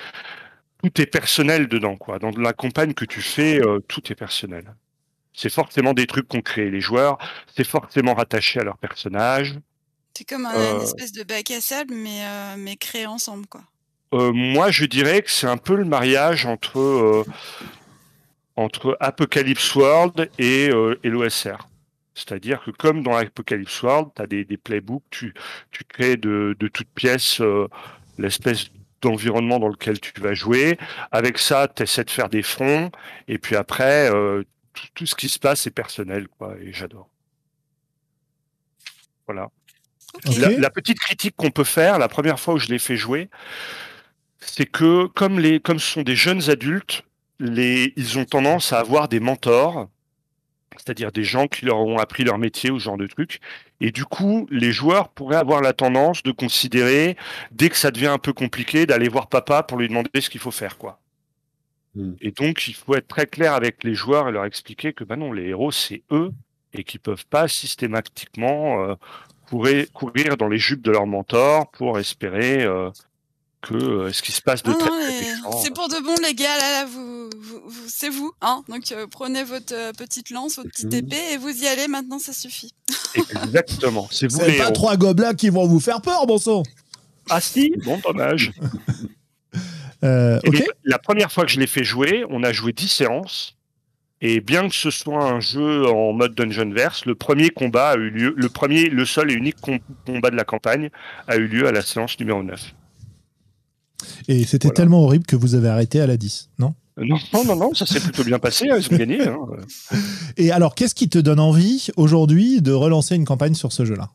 tout 0.83 1.01
est 1.01 1.07
personnel 1.07 1.67
dedans. 1.67 1.97
quoi. 1.97 2.19
Dans 2.19 2.31
la 2.31 2.53
campagne 2.53 2.93
que 2.95 3.07
tu 3.07 3.23
fais, 3.23 3.61
euh, 3.61 3.81
tout 3.89 4.13
est 4.13 4.15
personnel. 4.15 4.75
C'est 5.33 5.51
forcément 5.53 5.95
des 5.95 6.07
trucs 6.07 6.29
qu'ont 6.29 6.43
créé 6.43 6.71
les 6.71 6.81
joueurs, 6.81 7.17
c'est 7.57 7.67
forcément 7.67 8.15
rattaché 8.15 8.61
à 8.61 8.65
leur 8.65 8.77
personnage. 8.77 9.59
C'est 10.15 10.29
comme 10.29 10.47
un, 10.47 10.53
une 10.53 10.81
euh, 10.81 10.83
espèce 10.83 11.13
de 11.13 11.23
bac 11.23 11.51
à 11.53 11.61
sable, 11.61 11.95
mais, 11.95 12.21
mais 12.59 12.77
créé 12.77 13.07
ensemble, 13.07 13.47
quoi. 13.47 13.63
Euh, 14.15 14.33
moi, 14.33 14.71
je 14.71 14.87
dirais 14.87 15.23
que 15.23 15.31
c'est 15.31 15.47
un 15.47 15.57
peu 15.57 15.77
le 15.77 15.85
mariage 15.85 16.47
entre, 16.47 16.79
euh, 16.79 17.25
entre 18.57 18.97
Apocalypse 19.01 19.75
World 19.75 20.31
et, 20.39 20.71
euh, 20.71 20.99
l'OSR. 21.05 21.69
C'est-à-dire 22.15 22.63
que 22.65 22.71
comme 22.71 23.03
dans 23.03 23.15
Apocalypse 23.15 23.83
World, 23.83 24.09
tu 24.17 24.23
as 24.23 24.27
des, 24.27 24.45
des, 24.45 24.57
playbooks, 24.57 25.05
tu, 25.11 25.35
tu 25.71 25.85
crées 25.85 26.17
de, 26.17 26.57
de 26.59 26.69
toutes 26.69 26.89
pièces 26.89 27.41
l'espèce 28.19 28.71
d'environnement 29.01 29.61
dans 29.61 29.69
lequel 29.69 30.01
tu 30.01 30.13
vas 30.21 30.35
jouer. 30.35 30.79
Avec 31.13 31.39
ça, 31.39 31.69
tu 31.69 31.85
essaies 31.85 32.03
de 32.03 32.11
faire 32.11 32.29
des 32.29 32.43
fronts. 32.43 32.91
Et 33.29 33.39
puis 33.39 33.55
après, 33.55 34.11
tout, 34.97 35.07
ce 35.07 35.15
qui 35.15 35.29
se 35.29 35.39
passe 35.39 35.69
est 35.69 35.71
personnel. 35.71 36.27
Quoi, 36.27 36.57
et 36.61 36.73
j'adore. 36.73 37.09
Voilà. 39.27 39.49
La, 40.39 40.49
la, 40.51 40.71
petite 40.71 40.99
critique 40.99 41.37
qu'on 41.37 41.53
peut 41.53 41.63
faire, 41.63 41.99
la 42.01 42.09
première 42.09 42.41
fois 42.41 42.55
où 42.55 42.59
je 42.59 42.67
l'ai 42.67 42.81
fait 42.81 42.97
jouer, 42.97 43.29
c'est 44.41 44.67
que 44.67 45.07
comme 45.07 45.39
les 45.39 45.61
comme 45.61 45.79
ce 45.79 45.93
sont 45.93 46.03
des 46.03 46.17
jeunes 46.17 46.51
adultes, 46.51 47.05
les 47.41 47.93
ils 47.97 48.19
ont 48.19 48.25
tendance 48.25 48.73
à 48.73 48.81
avoir 48.81 49.09
des 49.09 49.21
mentors, 49.21 49.89
c'est-à-dire 50.77 51.13
des 51.13 51.25
gens 51.25 51.47
qui 51.49 51.65
leur 51.65 51.79
ont 51.79 51.99
appris 51.99 52.25
leur 52.25 52.39
métier 52.39 52.71
ou 52.71 52.79
ce 52.79 52.85
genre 52.85 52.97
de 52.97 53.07
trucs. 53.07 53.41
Et 53.81 53.93
du 53.93 54.05
coup, 54.05 54.47
les 54.51 54.73
joueurs 54.73 55.09
pourraient 55.09 55.37
avoir 55.37 55.61
la 55.61 55.73
tendance 55.73 56.23
de 56.23 56.33
considérer, 56.33 57.17
dès 57.53 57.69
que 57.69 57.77
ça 57.77 57.91
devient 57.91 58.07
un 58.07 58.19
peu 58.19 58.33
compliqué, 58.33 58.87
d'aller 58.87 59.09
voir 59.09 59.29
papa 59.29 59.63
pour 59.63 59.79
lui 59.79 59.89
demander 59.89 60.21
ce 60.21 60.31
qu'il 60.31 60.41
faut 60.41 60.51
faire, 60.51 60.79
quoi. 60.79 61.01
Hmm. 61.95 62.15
Et 62.21 62.33
donc, 62.33 62.67
il 62.69 62.75
faut 62.75 62.95
être 62.95 63.09
très 63.09 63.27
clair 63.27 63.55
avec 63.55 63.85
les 63.85 63.95
joueurs 63.95 64.29
et 64.29 64.33
leur 64.33 64.45
expliquer 64.45 64.93
que, 64.93 65.05
bah 65.05 65.17
non, 65.17 65.33
les 65.33 65.49
héros, 65.49 65.71
c'est 65.71 66.03
eux 66.11 66.33
et 66.75 66.85
qu'ils 66.85 67.01
peuvent 67.01 67.27
pas 67.27 67.49
systématiquement 67.49 68.85
euh, 68.85 68.95
courir, 69.49 69.87
courir 69.93 70.37
dans 70.37 70.49
les 70.49 70.59
jupes 70.59 70.83
de 70.83 70.91
leur 70.91 71.07
mentor 71.07 71.71
pour 71.71 71.99
espérer 71.99 72.63
euh, 72.65 72.91
que 73.61 73.75
euh, 73.75 74.13
ce 74.13 74.23
qui 74.23 74.33
se 74.33 74.41
passe 74.41 74.63
de 74.63 74.73
très, 74.73 74.91
C'est 75.63 75.75
pour 75.75 75.89
de 75.89 76.03
bon 76.03 76.15
les 76.23 76.35
gars, 76.35 76.57
là, 76.57 76.83
là 76.83 76.85
vous, 76.87 77.29
vous, 77.39 77.63
c'est 77.89 78.09
vous, 78.09 78.33
hein 78.41 78.63
Donc 78.69 78.93
euh, 78.93 79.07
prenez 79.11 79.43
votre 79.43 79.75
euh, 79.75 79.93
petite 79.93 80.31
lance, 80.31 80.57
votre 80.57 80.71
petite 80.71 80.95
épée 80.95 81.33
et 81.33 81.37
vous 81.37 81.51
y 81.63 81.67
allez. 81.67 81.89
Maintenant, 81.89 82.19
ça 82.19 82.33
suffit. 82.33 82.73
Exactement. 83.15 84.09
C'est 84.11 84.31
vous 84.31 84.41
les 84.41 84.59
pas 84.59 84.71
trois 84.71 84.97
gobelins 84.97 85.35
qui 85.35 85.49
vont 85.49 85.67
vous 85.67 85.81
faire 85.81 86.01
peur, 86.01 86.27
bon 86.27 86.39
sang. 86.39 86.63
Ah 87.31 87.41
si, 87.41 87.73
bon 87.85 88.01
dommage. 88.05 88.53
la 90.03 90.99
première 91.03 91.33
fois 91.33 91.45
que 91.45 91.51
je 91.51 91.59
l'ai 91.59 91.67
fait 91.67 91.85
jouer, 91.85 92.25
on 92.31 92.43
a 92.45 92.53
joué 92.53 92.73
10 92.73 92.89
séances. 92.89 93.55
Et 94.21 94.41
bien 94.41 94.69
que 94.69 94.75
ce 94.75 94.91
soit 94.91 95.23
un 95.23 95.39
jeu 95.39 95.87
en 95.87 96.13
mode 96.13 96.35
Dungeon 96.35 96.73
Verse, 96.73 97.07
le 97.07 97.15
premier 97.15 97.51
combat 97.51 97.91
a 97.91 97.97
eu 97.97 98.11
lieu, 98.11 98.35
le 98.37 98.49
premier, 98.49 98.89
le 98.89 99.05
seul 99.05 99.31
et 99.31 99.35
unique 99.35 99.59
combat 100.07 100.31
de 100.31 100.37
la 100.37 100.45
campagne 100.45 100.91
a 101.29 101.37
eu 101.37 101.47
lieu 101.47 101.69
à 101.69 101.73
la 101.73 101.83
séance 101.83 102.19
numéro 102.19 102.43
9. 102.43 102.75
Et 104.29 104.45
c'était 104.45 104.71
tellement 104.71 105.03
horrible 105.03 105.27
que 105.27 105.37
vous 105.37 105.55
avez 105.55 105.69
arrêté 105.69 106.01
à 106.01 106.07
la 106.07 106.17
10, 106.17 106.51
non? 106.59 106.75
Non, 106.99 107.45
non, 107.45 107.57
non, 107.57 107.75
ça 107.75 107.87
s'est 107.87 108.01
plutôt 108.01 108.25
bien 108.25 108.39
passé, 108.39 108.69
hein, 108.71 108.79
ils 108.79 108.93
ont 108.93 108.97
gagné. 108.97 109.23
Hein. 109.23 109.39
Et 110.37 110.51
alors, 110.51 110.75
qu'est-ce 110.75 110.95
qui 110.95 111.09
te 111.09 111.19
donne 111.19 111.39
envie 111.39 111.89
aujourd'hui 111.97 112.61
de 112.61 112.73
relancer 112.73 113.15
une 113.15 113.25
campagne 113.25 113.55
sur 113.55 113.73
ce 113.73 113.85
jeu-là? 113.85 114.11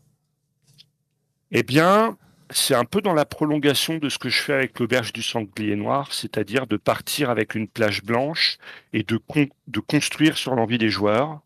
Eh 1.52 1.64
bien, 1.64 2.18
c'est 2.50 2.76
un 2.76 2.84
peu 2.84 3.02
dans 3.02 3.14
la 3.14 3.26
prolongation 3.26 3.98
de 4.00 4.10
ce 4.10 4.18
que 4.18 4.30
je 4.30 4.42
fais 4.42 4.54
avec 4.54 4.80
l'auberge 4.80 5.14
du 5.14 5.24
sanglier 5.24 5.76
noir, 5.76 6.10
c'est-à-dire 6.12 6.68
de 6.68 6.78
partir 6.78 7.30
avec 7.30 7.56
une 7.56 7.68
plage 7.68 8.04
blanche 8.04 8.58
et 8.92 9.04
de, 9.04 9.20
de 9.68 9.80
construire 9.80 10.38
sur 10.38 10.56
l'envie 10.56 10.78
des 10.78 10.90
joueurs, 10.90 11.42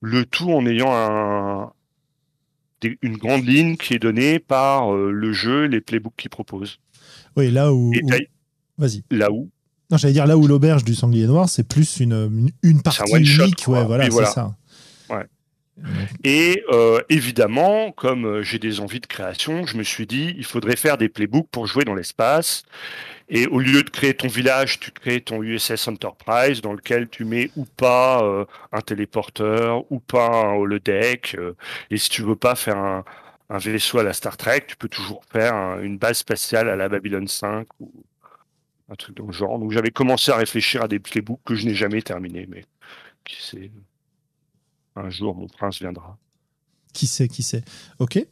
le 0.00 0.24
tout 0.24 0.50
en 0.50 0.64
ayant 0.66 0.94
un, 0.94 1.72
une 3.02 3.16
grande 3.16 3.46
ligne 3.46 3.76
qui 3.76 3.94
est 3.94 3.98
donnée 3.98 4.38
par 4.38 4.94
euh, 4.94 5.10
le 5.10 5.32
jeu, 5.32 5.64
les 5.64 5.80
playbooks 5.80 6.16
qu'il 6.16 6.30
propose. 6.30 6.78
Oui, 7.36 7.50
là 7.50 7.72
où. 7.72 7.92
Vas-y. 8.78 9.02
Là 9.10 9.30
où 9.30 9.48
Non, 9.90 9.96
j'allais 9.96 10.14
dire 10.14 10.26
là 10.26 10.36
où 10.36 10.46
l'auberge 10.46 10.84
du 10.84 10.94
sanglier 10.94 11.26
noir, 11.26 11.48
c'est 11.48 11.66
plus 11.66 12.00
une, 12.00 12.50
une 12.62 12.82
partie 12.82 13.16
unique. 13.16 13.64
Ouais, 13.68 13.84
voilà, 13.84 14.10
c'est 14.10 14.26
ça. 14.26 14.54
Ouais. 15.08 15.26
Et 16.24 16.62
euh, 16.72 17.00
évidemment, 17.10 17.92
comme 17.92 18.24
euh, 18.24 18.42
j'ai 18.42 18.58
des 18.58 18.80
envies 18.80 19.00
de 19.00 19.06
création, 19.06 19.66
je 19.66 19.76
me 19.76 19.82
suis 19.82 20.06
dit, 20.06 20.34
il 20.38 20.44
faudrait 20.44 20.76
faire 20.76 20.96
des 20.96 21.08
playbooks 21.08 21.48
pour 21.50 21.66
jouer 21.66 21.84
dans 21.84 21.94
l'espace. 21.94 22.64
Et 23.28 23.46
au 23.48 23.58
lieu 23.58 23.82
de 23.82 23.90
créer 23.90 24.14
ton 24.14 24.28
village, 24.28 24.78
tu 24.80 24.90
crées 24.90 25.20
ton 25.20 25.42
USS 25.42 25.88
Enterprise 25.88 26.62
dans 26.62 26.72
lequel 26.72 27.08
tu 27.08 27.24
mets 27.24 27.50
ou 27.56 27.64
pas 27.64 28.22
euh, 28.22 28.46
un 28.72 28.80
téléporteur 28.80 29.84
ou 29.90 29.98
pas 29.98 30.28
un 30.28 30.54
holodeck. 30.54 31.36
et 31.90 31.98
si 31.98 32.08
tu 32.08 32.22
veux 32.22 32.36
pas 32.36 32.54
faire 32.54 32.78
un, 32.78 33.04
un 33.48 33.58
vaisseau 33.58 33.98
à 33.98 34.02
la 34.02 34.12
Star 34.12 34.36
Trek, 34.36 34.64
tu 34.66 34.76
peux 34.76 34.88
toujours 34.88 35.24
faire 35.24 35.80
une 35.80 35.98
base 35.98 36.18
spatiale 36.18 36.68
à 36.68 36.76
la 36.76 36.88
Babylon 36.88 37.26
5 37.26 37.66
ou 37.80 37.92
un 38.88 38.94
truc 38.94 39.16
dans 39.16 39.26
le 39.26 39.32
genre. 39.32 39.58
Donc 39.58 39.72
j'avais 39.72 39.90
commencé 39.90 40.30
à 40.30 40.36
réfléchir 40.36 40.82
à 40.82 40.88
des 40.88 40.98
playbooks 40.98 41.40
que 41.44 41.54
je 41.54 41.66
n'ai 41.66 41.74
jamais 41.74 42.02
terminé, 42.02 42.46
mais 42.48 42.64
qui 43.24 43.42
sait, 43.42 43.70
un 44.94 45.10
jour 45.10 45.34
mon 45.34 45.46
prince 45.46 45.78
viendra. 45.78 46.18
Qui 46.92 47.06
sait, 47.06 47.28
qui 47.28 47.42
sait. 47.42 47.62
Ok. 47.98 48.24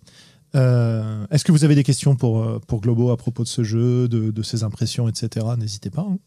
Euh, 0.55 1.27
est-ce 1.31 1.44
que 1.44 1.53
vous 1.53 1.64
avez 1.64 1.74
des 1.74 1.83
questions 1.83 2.14
pour, 2.16 2.42
euh, 2.42 2.59
pour 2.61 2.81
Globo 2.81 3.11
à 3.11 3.16
propos 3.16 3.42
de 3.42 3.48
ce 3.48 3.64
jeu, 3.64 4.09
de, 4.09 4.42
ses 4.42 4.62
impressions, 4.62 5.09
etc. 5.09 5.46
N'hésitez 5.59 5.90
pas. 5.90 6.07
Hein. 6.09 6.18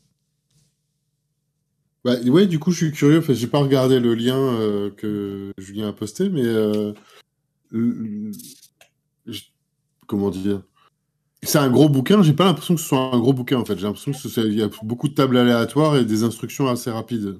Bah, 2.03 2.19
ouais, 2.25 2.45
du 2.45 2.59
coup, 2.59 2.71
je 2.71 2.77
suis 2.85 2.91
curieux. 2.91 3.19
Enfin, 3.19 3.33
j'ai 3.33 3.47
pas 3.47 3.59
regardé 3.59 3.99
le 3.99 4.13
lien 4.13 4.37
euh, 4.37 4.91
que 4.91 5.53
Julien 5.57 5.89
a 5.89 5.93
posté, 5.93 6.29
mais 6.29 6.43
comment 10.07 10.29
dire 10.29 10.61
c'est 11.43 11.59
un 11.59 11.69
gros 11.69 11.87
bouquin, 11.87 12.23
j'ai 12.23 12.33
pas 12.33 12.45
l'impression 12.45 12.75
que 12.75 12.81
ce 12.81 12.87
soit 12.87 13.13
un 13.13 13.19
gros 13.19 13.33
bouquin 13.33 13.57
en 13.57 13.65
fait. 13.65 13.77
J'ai 13.77 13.85
l'impression 13.85 14.11
qu'il 14.11 14.53
y 14.53 14.63
a 14.63 14.69
beaucoup 14.81 15.07
de 15.07 15.13
tables 15.13 15.37
aléatoires 15.37 15.95
et 15.95 16.03
des 16.03 16.23
instructions 16.23 16.67
assez 16.67 16.89
rapides. 16.89 17.37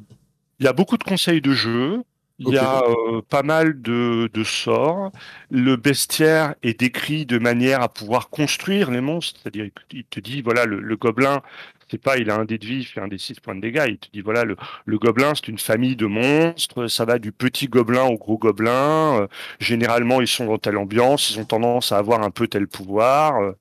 Il 0.59 0.65
y 0.65 0.69
a 0.69 0.73
beaucoup 0.73 0.97
de 0.97 1.03
conseils 1.03 1.41
de 1.41 1.51
jeu, 1.51 2.03
il 2.39 2.49
y 2.49 2.57
a 2.57 2.83
euh, 2.83 3.21
pas 3.27 3.41
mal 3.41 3.81
de, 3.81 4.29
de, 4.31 4.43
sorts. 4.43 5.11
Le 5.49 5.75
bestiaire 5.75 6.53
est 6.61 6.79
décrit 6.79 7.25
de 7.25 7.39
manière 7.39 7.81
à 7.81 7.89
pouvoir 7.89 8.29
construire 8.29 8.91
les 8.91 9.01
monstres. 9.01 9.39
C'est-à-dire, 9.41 9.69
il 9.91 10.03
te 10.03 10.19
dit, 10.19 10.41
voilà, 10.41 10.65
le, 10.65 10.95
gobelin, 10.95 11.41
c'est 11.89 12.01
pas, 12.01 12.17
il 12.17 12.29
a 12.29 12.35
un 12.35 12.45
dé 12.45 12.57
de 12.57 12.65
vie, 12.65 12.79
il 12.79 12.85
fait 12.85 13.01
un 13.01 13.07
des 13.07 13.17
six 13.17 13.39
points 13.39 13.55
de 13.55 13.61
dégâts. 13.61 13.85
Il 13.87 13.97
te 13.97 14.07
dit, 14.11 14.21
voilà, 14.21 14.43
le, 14.43 14.55
le 14.85 14.97
gobelin, 14.97 15.33
c'est 15.35 15.47
une 15.47 15.57
famille 15.57 15.95
de 15.95 16.05
monstres. 16.05 16.87
Ça 16.87 17.05
va 17.05 17.19
du 17.19 17.31
petit 17.31 17.67
gobelin 17.67 18.03
au 18.03 18.17
gros 18.17 18.37
gobelin. 18.37 19.21
Euh, 19.21 19.27
généralement, 19.59 20.21
ils 20.21 20.27
sont 20.27 20.45
dans 20.45 20.57
telle 20.57 20.77
ambiance. 20.77 21.31
Ils 21.31 21.39
ont 21.39 21.45
tendance 21.45 21.91
à 21.91 21.97
avoir 21.97 22.23
un 22.23 22.31
peu 22.31 22.47
tel 22.47 22.67
pouvoir. 22.67 23.41
Euh. 23.41 23.51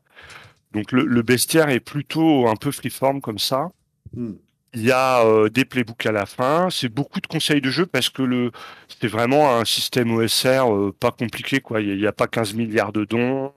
donc, 0.72 0.92
le, 0.92 1.04
le 1.04 1.22
bestiaire 1.22 1.68
est 1.68 1.80
plutôt 1.80 2.48
un 2.48 2.56
peu 2.56 2.72
freeform 2.72 3.20
comme 3.20 3.38
ça. 3.38 3.70
Hmm. 4.14 4.34
Il 4.76 4.82
y 4.82 4.92
a 4.92 5.24
euh, 5.24 5.48
des 5.48 5.64
playbooks 5.64 6.04
à 6.04 6.12
la 6.12 6.26
fin. 6.26 6.68
C'est 6.70 6.90
beaucoup 6.90 7.20
de 7.20 7.26
conseils 7.26 7.62
de 7.62 7.70
jeu 7.70 7.86
parce 7.86 8.10
que 8.10 8.20
le 8.20 8.52
c'est 9.00 9.08
vraiment 9.08 9.56
un 9.56 9.64
système 9.64 10.12
OSR 10.12 10.70
euh, 10.70 10.94
pas 10.98 11.12
compliqué 11.12 11.60
quoi. 11.60 11.80
Il 11.80 11.96
n'y 11.96 12.06
a, 12.06 12.12
pas 12.12 12.26
15 12.26 12.52
milliards 12.52 12.92
de 12.92 13.06
dons. 13.06 13.54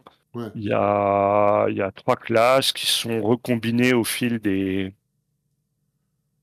Il 1.69 1.75
y 1.78 1.82
a 1.82 1.91
trois 1.95 2.15
classes 2.15 2.71
qui 2.73 2.86
sont 2.88 3.21
recombinées 3.21 3.93
au 3.93 4.04
fil 4.04 4.39
des 4.39 4.93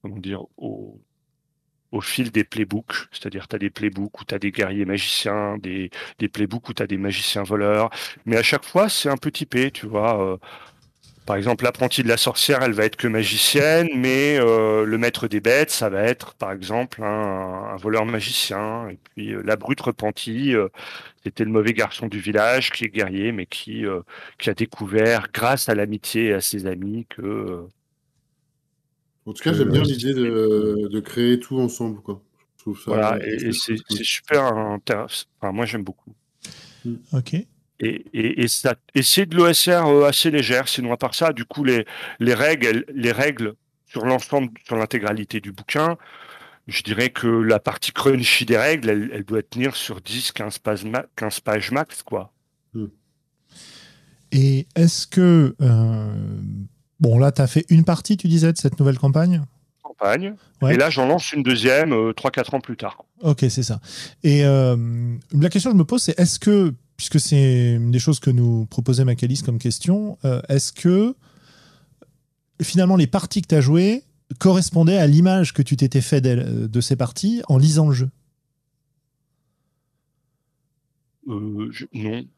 comment 0.03 0.19
dire 0.19 0.43
au 0.57 1.01
au 1.93 2.01
fil 2.01 2.31
des 2.33 2.45
playbooks, 2.45 3.09
c'est-à-dire 3.13 3.49
tu 3.49 3.57
as 3.57 3.59
des 3.61 3.71
playbooks 3.71 4.21
où 4.21 4.25
tu 4.25 4.35
as 4.35 4.39
des 4.39 4.51
guerriers 4.53 4.85
magiciens, 4.85 5.57
des, 5.59 5.91
des 6.19 6.29
playbooks 6.29 6.69
où 6.69 6.75
tu 6.75 6.83
as 6.83 6.87
des 6.87 6.99
magiciens 6.99 7.45
voleurs, 7.45 7.91
mais 8.27 8.37
à 8.37 8.43
chaque 8.43 8.65
fois 8.65 8.89
c'est 8.89 9.09
un 9.09 9.17
peu 9.17 9.31
typé, 9.31 9.71
tu 9.71 9.87
vois. 9.87 10.21
Euh, 10.23 10.37
par 11.27 11.37
exemple, 11.37 11.65
l'apprenti 11.65 12.03
de 12.03 12.09
la 12.09 12.17
sorcière, 12.17 12.63
elle 12.63 12.73
va 12.73 12.85
être 12.85 12.97
que 12.97 13.09
magicienne, 13.09 13.89
mais 13.97 14.39
euh, 14.39 14.85
le 14.85 14.99
maître 14.99 15.29
des 15.29 15.41
bêtes, 15.41 15.71
ça 15.71 15.89
va 15.89 16.03
être, 16.03 16.35
par 16.35 16.53
exemple, 16.53 17.03
un, 17.03 17.77
voleur 17.77 18.07
magicien. 18.07 18.89
Et 18.89 18.99
puis 19.15 19.35
euh, 19.35 19.43
la 19.45 19.57
brute 19.57 19.81
repentie, 19.81 20.55
c'était 21.25 21.45
le 21.45 21.51
mauvais 21.51 21.73
garçon 21.73 22.07
du 22.07 22.21
village 22.21 22.71
qui 22.71 22.85
est 22.85 22.89
guerrier, 22.89 23.33
mais 23.33 23.47
qui, 23.47 23.85
qui 24.39 24.51
a 24.51 24.55
découvert, 24.55 25.29
grâce 25.35 25.69
à 25.69 25.75
l'amitié 25.75 26.27
et 26.27 26.33
à 26.35 26.41
ses 26.41 26.67
amis, 26.67 27.07
que 27.09 27.67
en 29.27 29.33
tout 29.33 29.43
cas, 29.43 29.53
j'aime 29.53 29.71
bien 29.71 29.83
l'idée 29.83 30.15
de, 30.15 31.01
créer 31.01 31.41
tout 31.41 31.59
ensemble. 31.59 32.01
Quoi. 32.01 32.23
voilà, 32.87 33.19
et, 33.27 33.53
c'est 33.53 33.77
super 34.03 34.45
intéressant. 34.45 35.27
Enfin, 35.41 35.53
moi, 35.53 35.67
j'aime 35.67 35.83
beaucoup. 35.83 36.15
Ok. 37.13 37.35
Et, 37.81 38.43
et, 38.43 38.49
ça, 38.49 38.75
c'est 39.03 39.27
de 39.27 39.37
l'OSR 39.37 39.87
euh, 39.87 40.07
assez 40.07 40.31
légère. 40.31 40.69
Sinon, 40.69 40.93
à 40.93 40.97
part 40.97 41.15
ça, 41.15 41.33
du 41.33 41.45
coup, 41.45 41.63
les, 41.63 41.85
les 42.21 42.35
règles, 42.35 42.85
les 42.95 43.13
règles 43.13 43.55
sur 43.87 44.05
l'ensemble, 44.05 44.51
sur 44.65 44.77
l'intégralité 44.77 45.41
du 45.41 45.53
bouquin, 45.53 45.99
je 46.69 46.83
dirais 46.83 47.11
que 47.11 47.27
la 47.27 47.61
partie 47.61 47.93
crunchy 47.93 48.47
des 48.47 48.57
règles, 48.57 49.11
elle, 49.13 49.25
doit 49.25 49.43
tenir 49.43 49.77
sur 49.77 50.01
10, 50.01 50.33
15 50.33 50.59
pages, 50.59 50.85
15 51.17 51.41
pages 51.41 51.71
max, 51.71 52.03
quoi. 52.03 52.33
Mm. 52.73 52.87
Et 54.33 54.67
est-ce 54.75 55.07
que 55.07 55.55
euh, 55.61 56.41
Bon, 56.99 57.19
là, 57.19 57.33
tu 57.33 57.43
as 57.43 57.47
fait 57.47 57.65
une 57.69 57.85
partie, 57.85 58.17
tu 58.17 58.29
disais, 58.29 58.53
de 58.53 58.59
cette 58.59 58.79
nouvelle 58.79 58.99
campagne? 58.99 59.43
Campagne. 59.83 60.35
Et 60.63 60.77
là, 60.77 60.89
j'en 60.89 61.07
lance 61.07 61.33
une 61.33 61.43
deuxième 61.43 61.93
euh, 61.93 62.13
3-4 62.13 62.57
ans 62.57 62.61
plus 62.61 62.77
tard. 62.77 63.05
Ok, 63.21 63.45
c'est 63.49 63.63
ça. 63.63 63.81
Et 64.23 64.45
euh, 64.45 64.77
la 65.33 65.49
question 65.49 65.71
que 65.71 65.77
je 65.77 65.79
me 65.79 65.85
pose, 65.85 66.03
c'est 66.03 66.19
est-ce 66.19 66.39
que, 66.39 66.73
puisque 66.97 67.21
c'est 67.21 67.75
une 67.75 67.91
des 67.91 67.99
choses 67.99 68.21
que 68.21 68.31
nous 68.31 68.67
proposait 68.67 69.05
Macalis 69.05 69.43
comme 69.45 69.59
question, 69.59 70.19
euh, 70.25 70.41
est-ce 70.49 70.73
que 70.73 71.15
finalement 72.63 72.97
les 72.97 73.07
parties 73.07 73.43
que 73.43 73.49
tu 73.49 73.55
as 73.55 73.61
jouées 73.61 74.05
correspondaient 74.39 74.99
à 74.99 75.07
l'image 75.07 75.53
que 75.53 75.63
tu 75.63 75.77
t'étais 75.77 76.01
fait 76.01 76.21
de 76.21 76.81
ces 76.81 76.97
parties 76.97 77.43
en 77.49 77.59
lisant 77.59 77.89
le 77.89 77.95
jeu? 77.95 78.11
Non, 81.27 81.69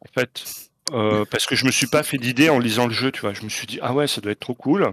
en 0.00 0.12
fait, 0.14 0.67
euh, 0.92 1.24
parce 1.30 1.46
que 1.46 1.56
je 1.56 1.66
me 1.66 1.70
suis 1.70 1.86
pas 1.86 2.02
fait 2.02 2.18
d'idée 2.18 2.48
en 2.48 2.58
lisant 2.58 2.86
le 2.86 2.92
jeu, 2.92 3.10
tu 3.10 3.20
vois. 3.20 3.32
Je 3.32 3.42
me 3.42 3.48
suis 3.48 3.66
dit 3.66 3.78
ah 3.82 3.92
ouais, 3.94 4.06
ça 4.06 4.20
doit 4.20 4.32
être 4.32 4.40
trop 4.40 4.54
cool. 4.54 4.90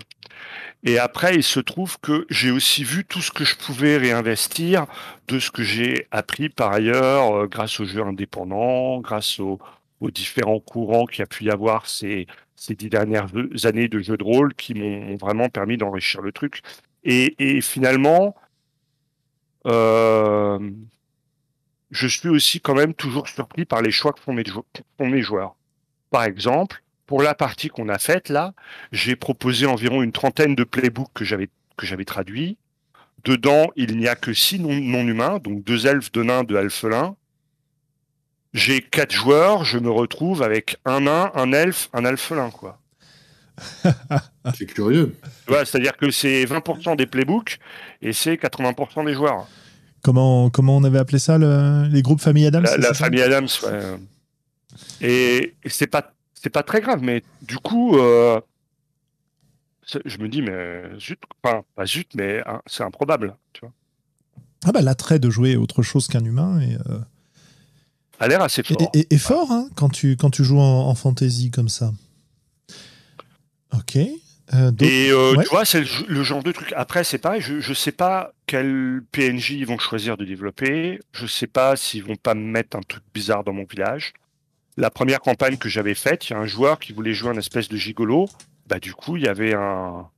Et 0.84 0.99
après, 0.99 1.36
il 1.36 1.43
se 1.43 1.60
trouve 1.60 1.99
que 1.99 2.27
j'ai 2.29 2.51
aussi 2.51 2.84
vu 2.84 3.05
tout 3.05 3.21
ce 3.21 3.31
que 3.31 3.43
je 3.43 3.55
pouvais 3.55 3.97
réinvestir 3.97 4.86
de 5.27 5.39
ce 5.39 5.51
que 5.51 5.63
j'ai 5.63 6.08
appris 6.12 6.49
par 6.49 6.71
ailleurs 6.73 7.36
euh, 7.36 7.47
grâce 7.47 7.79
aux 7.79 7.86
jeux 7.86 8.03
indépendants, 8.03 8.99
grâce 8.99 9.39
aux, 9.39 9.60
différents 10.13 10.60
courants 10.60 11.08
qu'il 11.08 11.19
y 11.19 11.23
a 11.23 11.25
pu 11.25 11.45
y 11.45 11.49
avoir 11.49 11.88
ces, 11.88 12.27
ces 12.55 12.75
dix 12.75 12.89
dernières 12.89 13.27
années 13.63 13.88
de 13.88 13.99
jeux 13.99 14.17
de 14.17 14.23
rôle 14.23 14.53
qui 14.53 14.75
m'ont 14.75 15.15
vraiment 15.15 15.49
permis 15.49 15.77
d'enrichir 15.77 16.21
le 16.21 16.31
truc. 16.31 16.62
Et, 17.03 17.62
finalement, 17.62 18.36
euh, 19.65 20.60
je 21.89 22.08
suis 22.08 22.29
aussi 22.29 22.62
quand 22.62 22.75
même 22.75 22.93
toujours 22.93 23.27
surpris 23.27 23.65
par 23.65 23.81
les 23.81 23.91
choix 23.91 24.13
que 24.13 24.19
font 24.19 24.34
mes 24.34 25.21
joueurs. 25.23 25.55
Par 26.12 26.24
exemple, 26.24 26.84
pour 27.06 27.22
la 27.22 27.36
partie 27.36 27.70
qu'on 27.70 27.89
a 27.89 28.00
faite 28.00 28.30
là, 28.30 28.54
j'ai 28.91 29.15
proposé 29.15 29.65
environ 29.65 30.02
une 30.02 30.12
trentaine 30.12 30.56
de 30.56 30.63
playbooks 30.63 31.13
que 31.13 31.26
j'avais 31.26 31.50
que 31.78 31.86
j'avais 31.86 32.06
traduits. 32.06 32.58
Dedans, 33.24 33.68
il 33.76 33.98
n'y 33.98 34.08
a 34.08 34.15
que 34.15 34.34
six 34.34 34.60
non-humains, 34.60 35.39
donc 35.39 35.63
deux 35.63 35.88
elfes, 35.88 36.12
deux 36.12 36.24
nains, 36.24 36.44
deux 36.44 36.58
alphelins. 36.58 37.15
J'ai 38.54 38.82
quatre 38.82 39.12
joueurs, 39.12 39.65
je 39.65 39.80
me 39.80 39.89
retrouve 39.89 40.41
avec 40.41 40.78
un 40.86 41.02
nain, 41.02 41.32
un 41.34 41.52
elfe, 41.52 41.89
un 41.94 42.06
alphelin, 42.06 42.52
quoi. 42.52 42.80
c'est 44.58 44.65
curieux. 44.65 45.15
c'est-à-dire 45.48 45.98
que 45.98 46.12
c'est 46.12 46.46
20% 46.46 46.96
des 46.98 47.06
playbooks 47.06 47.60
et 48.02 48.13
c'est 48.13 48.36
80% 48.36 49.06
des 49.06 49.13
joueurs. 49.13 49.48
Comment, 50.04 50.50
comment 50.50 50.78
on 50.78 50.84
avait 50.84 51.00
appelé 51.00 51.20
ça, 51.20 51.38
les 51.38 52.02
groupes 52.02 52.22
Famille 52.22 52.46
Adams 52.46 52.65
La, 52.78 52.94
Famille 52.94 53.24
Adams, 53.24 53.48
ouais. 53.63 53.82
Et, 55.01 55.55
c'est 55.65 55.88
pas 55.88 56.12
c'est 56.34 56.49
pas 56.49 56.63
très 56.63 56.79
grave, 56.79 57.01
mais 57.01 57.23
du 57.41 57.58
coup, 57.58 57.97
euh, 57.97 58.39
je 60.05 60.17
me 60.19 60.27
dis, 60.27 60.43
mais 60.43 60.84
zut, 60.99 61.19
enfin, 61.43 61.63
pas 61.75 61.86
zut, 61.86 62.10
mais 62.13 62.43
hein, 62.45 62.62
c'est 62.67 62.84
improbable, 62.84 63.36
tu 63.53 63.62
vois. 63.62 63.71
Ah 64.63 64.71
bah 64.71 64.81
l'attrait 64.81 65.19
de 65.19 65.29
jouer 65.29 65.55
autre 65.55 65.81
chose 65.81 66.08
qu'un 66.08 66.23
humain 66.23 66.60
et 66.60 66.75
euh, 66.89 66.99
a 68.19 68.27
l'air 68.27 68.41
assez 68.41 68.63
fort. 68.63 68.77
Et, 68.93 69.17
fort 69.17 69.51
hein, 69.51 69.69
quand 69.75 69.89
tu 69.89 70.17
quand 70.17 70.29
tu 70.29 70.43
joues 70.43 70.60
en, 70.60 70.93
fantasy 70.95 71.51
comme 71.51 71.69
ça. 71.69 71.93
Ok. 73.73 73.97
Euh, 74.53 74.71
et 74.79 75.10
tu 75.43 75.49
vois, 75.49 75.65
c'est 75.65 75.84
le, 76.08 76.23
genre 76.23 76.43
de 76.43 76.51
truc. 76.51 76.71
Après, 76.75 77.03
c'est 77.03 77.17
pareil. 77.17 77.41
Je 77.41 77.67
ne 77.67 77.73
sais 77.75 77.91
pas 77.91 78.34
quel 78.45 79.01
PNJ 79.12 79.51
ils 79.51 79.65
vont 79.65 79.79
choisir 79.79 80.17
de 80.17 80.25
développer. 80.25 80.99
Je 81.13 81.25
sais 81.25 81.47
pas 81.47 81.75
s'ils 81.75 82.03
vont 82.03 82.15
pas 82.15 82.36
me 82.36 82.43
mettre 82.43 82.77
un 82.77 82.81
truc 82.81 83.03
bizarre 83.13 83.43
dans 83.43 83.53
mon 83.53 83.65
village 83.65 84.13
la 84.77 84.89
première 84.89 85.19
campagne 85.19 85.57
que 85.57 85.69
j'avais 85.69 85.95
faite, 85.95 86.29
il 86.29 86.33
y 86.33 86.35
a 86.35 86.39
un 86.39 86.45
joueur 86.45 86.79
qui 86.79 86.93
voulait 86.93 87.13
jouer 87.13 87.29
un 87.29 87.38
espèce 87.38 87.69
de 87.69 87.77
gigolo. 87.77 88.27
Bah, 88.67 88.79
du 88.79 88.93
coup, 88.93 89.15
il 89.15 89.23
y 89.23 89.27
avait 89.27 89.53
un, 89.53 90.09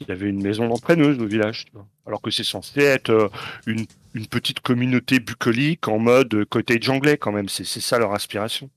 il 0.00 0.08
y 0.08 0.12
avait 0.12 0.28
une 0.28 0.42
maison 0.42 0.68
d'entraîneuse 0.68 1.18
au 1.20 1.26
village. 1.26 1.66
Alors 2.06 2.22
que 2.22 2.30
c'est 2.30 2.44
censé 2.44 2.80
être 2.80 3.10
euh, 3.10 3.28
une, 3.66 3.86
petite 4.26 4.60
communauté 4.60 5.20
bucolique 5.20 5.86
en 5.88 5.98
mode 5.98 6.44
cottage 6.46 6.88
anglais 6.88 7.18
quand 7.18 7.32
même. 7.32 7.48
C'est 7.48 7.64
ça 7.64 7.98
leur 7.98 8.12
aspiration. 8.12 8.70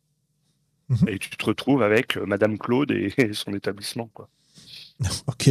Mhm. 0.89 1.07
Et 1.07 1.19
tu 1.19 1.29
te 1.29 1.45
retrouves 1.45 1.81
avec 1.81 2.17
euh, 2.17 2.25
Madame 2.25 2.57
Claude 2.57 2.91
et, 2.91 3.13
son 3.33 3.53
établissement, 3.53 4.09
quoi. 4.13 4.29
ok. 5.27 5.49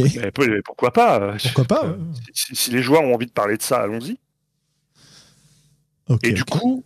pourquoi 0.63 0.93
pas 0.93 1.21
euh, 1.21 1.37
Pourquoi 1.43 1.65
pas 1.65 1.97
si, 2.33 2.71
les 2.71 2.81
joueurs 2.81 3.03
ont 3.03 3.13
envie 3.13 3.25
de 3.25 3.31
parler 3.31 3.57
de 3.57 3.61
ça, 3.61 3.81
allons-y. 3.81 4.17
et 6.23 6.31
du 6.31 6.45
coup, 6.45 6.83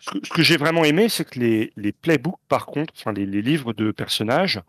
ce 0.00 0.30
que, 0.30 0.42
j'ai 0.42 0.56
vraiment 0.56 0.84
aimé, 0.84 1.08
c'est 1.08 1.28
que 1.28 1.38
les, 1.38 1.72
les, 1.76 1.92
playbooks, 1.92 2.40
par 2.48 2.66
contre, 2.66 2.94
enfin 2.96 3.12
les, 3.12 3.26
livres 3.26 3.72
de 3.72 3.92
personnages, 3.92 4.60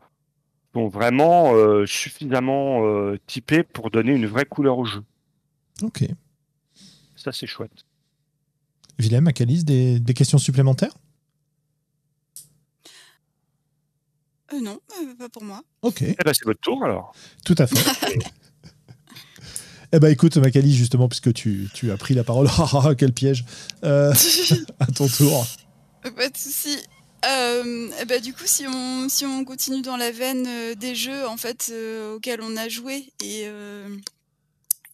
sont 0.74 0.88
vraiment 0.88 1.54
euh, 1.54 1.86
suffisamment 1.86 2.86
euh, 2.86 3.17
typés 3.28 3.63
pour 3.63 3.91
donner 3.91 4.13
une 4.13 4.26
vraie 4.26 4.46
couleur 4.46 4.78
au 4.78 4.86
jeu. 4.86 5.04
Ok. 5.82 6.04
Ça, 7.15 7.32
c'est 7.32 7.48
chouette. 7.48 7.86
Willem, 9.00 9.28
Akalis, 9.28 9.63
des, 9.63 10.00
des 10.00 10.13
questions 10.13 10.38
supplémentaires? 10.38 10.94
Euh, 14.54 14.62
Non, 14.62 14.80
pas 15.17 15.30
pour 15.30 15.44
moi. 15.44 15.62
Ok. 15.82 16.02
Eh 16.02 16.15
ben, 16.24 16.34
c'est 16.34 16.46
votre 16.46 16.60
tour 16.60 16.84
alors. 16.84 17.13
Tout 17.46 17.56
à 17.58 17.67
fait. 17.67 18.20
Eh 19.94 20.00
ben 20.00 20.10
écoute, 20.10 20.38
Macali, 20.38 20.74
justement, 20.74 21.10
puisque 21.10 21.34
tu, 21.34 21.70
tu, 21.74 21.92
as 21.92 21.98
pris 21.98 22.14
la 22.14 22.24
parole, 22.24 22.48
ah, 22.58 22.70
ah, 22.86 22.96
quel 22.96 23.12
piège 23.12 23.44
euh, 23.84 24.14
À 24.80 24.86
ton 24.88 25.08
tour. 25.08 25.46
Pas 26.16 26.30
de 26.30 26.38
souci. 26.38 26.78
Euh, 27.26 27.90
eh 28.02 28.06
ben, 28.06 28.22
du 28.22 28.34
coup, 28.34 28.46
si 28.46 28.66
on, 28.68 29.10
si 29.10 29.26
on 29.26 29.44
continue 29.44 29.82
dans 29.82 29.98
la 29.98 30.12
veine 30.12 30.48
euh, 30.48 30.76
des 30.76 30.96
jeux 30.96 31.28
en 31.28 31.38
fait 31.38 31.72
auxquels 32.16 32.42
on 32.42 32.58
a 32.58 32.68
joué 32.68 33.12
et, 33.24 33.48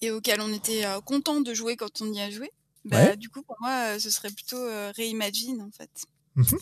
et 0.02 0.12
auxquels 0.12 0.42
on 0.42 0.52
était 0.52 0.84
content 1.06 1.42
de 1.42 1.54
jouer 1.54 1.78
quand 1.78 2.02
on 2.02 2.12
y 2.12 2.20
a 2.20 2.30
joué, 2.30 2.52
bah, 2.84 3.16
du 3.16 3.30
coup 3.30 3.42
pour 3.44 3.56
moi 3.62 4.00
ce 4.00 4.10
serait 4.10 4.32
plutôt 4.32 4.62
Reimagine 4.98 5.62
en 5.62 5.72
fait. 5.72 5.90
Mhm. 6.36 6.60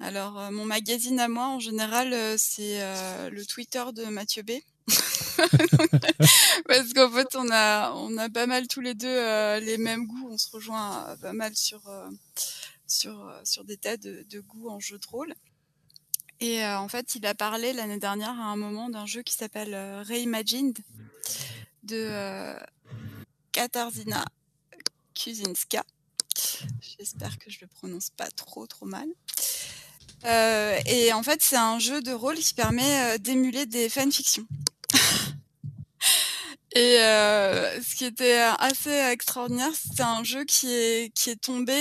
Alors 0.00 0.52
mon 0.52 0.64
magazine 0.64 1.18
à 1.18 1.28
moi 1.28 1.48
en 1.48 1.58
général 1.58 2.14
c'est 2.38 2.78
le 3.30 3.44
Twitter 3.44 3.82
de 3.92 4.04
Mathieu 4.04 4.44
B. 4.44 4.52
Parce 6.68 6.92
qu'en 6.92 7.10
fait, 7.10 7.36
on 7.36 7.50
a, 7.50 7.92
on 7.92 8.16
a 8.18 8.28
pas 8.28 8.46
mal 8.46 8.68
tous 8.68 8.80
les 8.80 8.94
deux 8.94 9.06
euh, 9.08 9.60
les 9.60 9.78
mêmes 9.78 10.06
goûts. 10.06 10.28
On 10.30 10.38
se 10.38 10.50
rejoint 10.50 11.08
euh, 11.08 11.16
pas 11.16 11.32
mal 11.32 11.54
sur, 11.56 11.86
euh, 11.88 12.08
sur, 12.86 13.32
sur 13.44 13.64
des 13.64 13.76
tas 13.76 13.96
de, 13.96 14.24
de, 14.28 14.40
goûts 14.40 14.68
en 14.68 14.80
jeu 14.80 14.98
de 14.98 15.06
rôle. 15.06 15.34
Et 16.40 16.64
en 16.66 16.88
fait, 16.88 17.14
il 17.14 17.24
a 17.26 17.34
parlé 17.34 17.72
l'année 17.72 17.98
dernière 17.98 18.38
à 18.38 18.44
un 18.44 18.56
moment 18.56 18.90
d'un 18.90 19.06
jeu 19.06 19.22
qui 19.22 19.34
s'appelle 19.34 19.74
Reimagined 20.02 20.76
de 21.84 22.54
Katarzyna 23.52 24.24
Kuzinska. 25.14 25.84
J'espère 26.98 27.38
que 27.38 27.50
je 27.50 27.60
le 27.62 27.66
prononce 27.68 28.10
pas 28.10 28.28
trop 28.30 28.66
trop 28.66 28.84
mal. 28.84 29.08
et 30.86 31.12
en 31.12 31.22
fait, 31.22 31.40
c'est 31.40 31.56
un 31.56 31.78
jeu 31.78 32.02
de 32.02 32.12
rôle 32.12 32.36
qui 32.36 32.52
permet 32.52 33.18
d'émuler 33.20 33.64
des 33.64 33.88
fanfictions. 33.88 34.46
Et 36.74 36.96
ce 36.98 37.94
qui 37.94 38.04
était 38.04 38.40
assez 38.58 38.90
extraordinaire, 38.90 39.70
c'était 39.74 40.02
un 40.02 40.24
jeu 40.24 40.44
qui 40.44 40.72
est 40.72 41.12
qui 41.14 41.30
est 41.30 41.40
tombé 41.40 41.80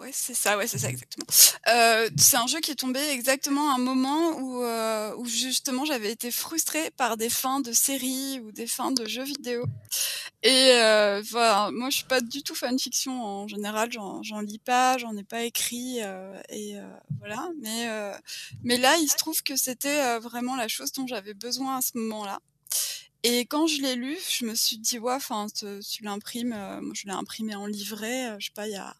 ouais, 0.00 0.10
c'est 0.12 0.34
ça, 0.34 0.56
ouais, 0.56 0.66
c'est 0.66 0.78
ça 0.78 0.88
exactement. 0.88 1.26
Euh, 1.68 2.08
c'est 2.18 2.36
un 2.36 2.46
jeu 2.46 2.60
qui 2.60 2.70
est 2.70 2.76
tombé 2.76 3.00
exactement 3.10 3.70
à 3.70 3.74
un 3.74 3.78
moment 3.78 4.38
où, 4.38 4.62
euh, 4.62 5.14
où 5.16 5.26
justement 5.26 5.84
j'avais 5.84 6.12
été 6.12 6.30
frustrée 6.30 6.90
par 6.92 7.16
des 7.16 7.30
fins 7.30 7.60
de 7.60 7.72
séries 7.72 8.40
ou 8.40 8.52
des 8.52 8.66
fins 8.66 8.92
de 8.92 9.06
jeux 9.06 9.24
vidéo. 9.24 9.64
Et 10.42 10.70
euh, 10.74 11.22
voilà, 11.28 11.70
moi 11.72 11.90
je 11.90 11.96
suis 11.96 12.04
pas 12.04 12.20
du 12.20 12.42
tout 12.42 12.54
fanfiction 12.54 13.20
en 13.24 13.48
général, 13.48 13.90
j'en, 13.90 14.40
lis 14.42 14.60
pas, 14.60 14.96
j'en 14.96 15.16
ai 15.16 15.24
pas 15.24 15.42
écrit 15.42 15.98
euh, 16.02 16.40
et 16.50 16.78
euh, 16.78 16.86
voilà. 17.18 17.50
Mais 17.60 17.88
mais 18.62 18.78
là, 18.78 18.96
il 18.98 19.08
se 19.08 19.16
trouve 19.16 19.42
que 19.42 19.56
c'était 19.56 20.18
vraiment 20.20 20.54
la 20.56 20.68
chose 20.68 20.92
dont 20.92 21.06
j'avais 21.06 21.34
besoin 21.34 21.78
à 21.78 21.82
ce 21.82 21.98
moment-là. 21.98 22.38
Et 23.24 23.40
quand 23.40 23.66
je 23.66 23.82
l'ai 23.82 23.96
lu, 23.96 24.16
je 24.30 24.44
me 24.44 24.54
suis 24.54 24.78
dit, 24.78 25.00
ouais, 25.00 25.14
enfin, 25.14 25.48
tu, 25.48 26.04
l'imprimes, 26.04 26.50
moi 26.80 26.92
je 26.94 27.06
l'ai 27.06 27.12
imprimé 27.12 27.56
en 27.56 27.66
livret, 27.66 28.36
je 28.38 28.46
sais 28.46 28.52
pas, 28.54 28.68
il 28.68 28.74
y 28.74 28.76
a 28.76 28.94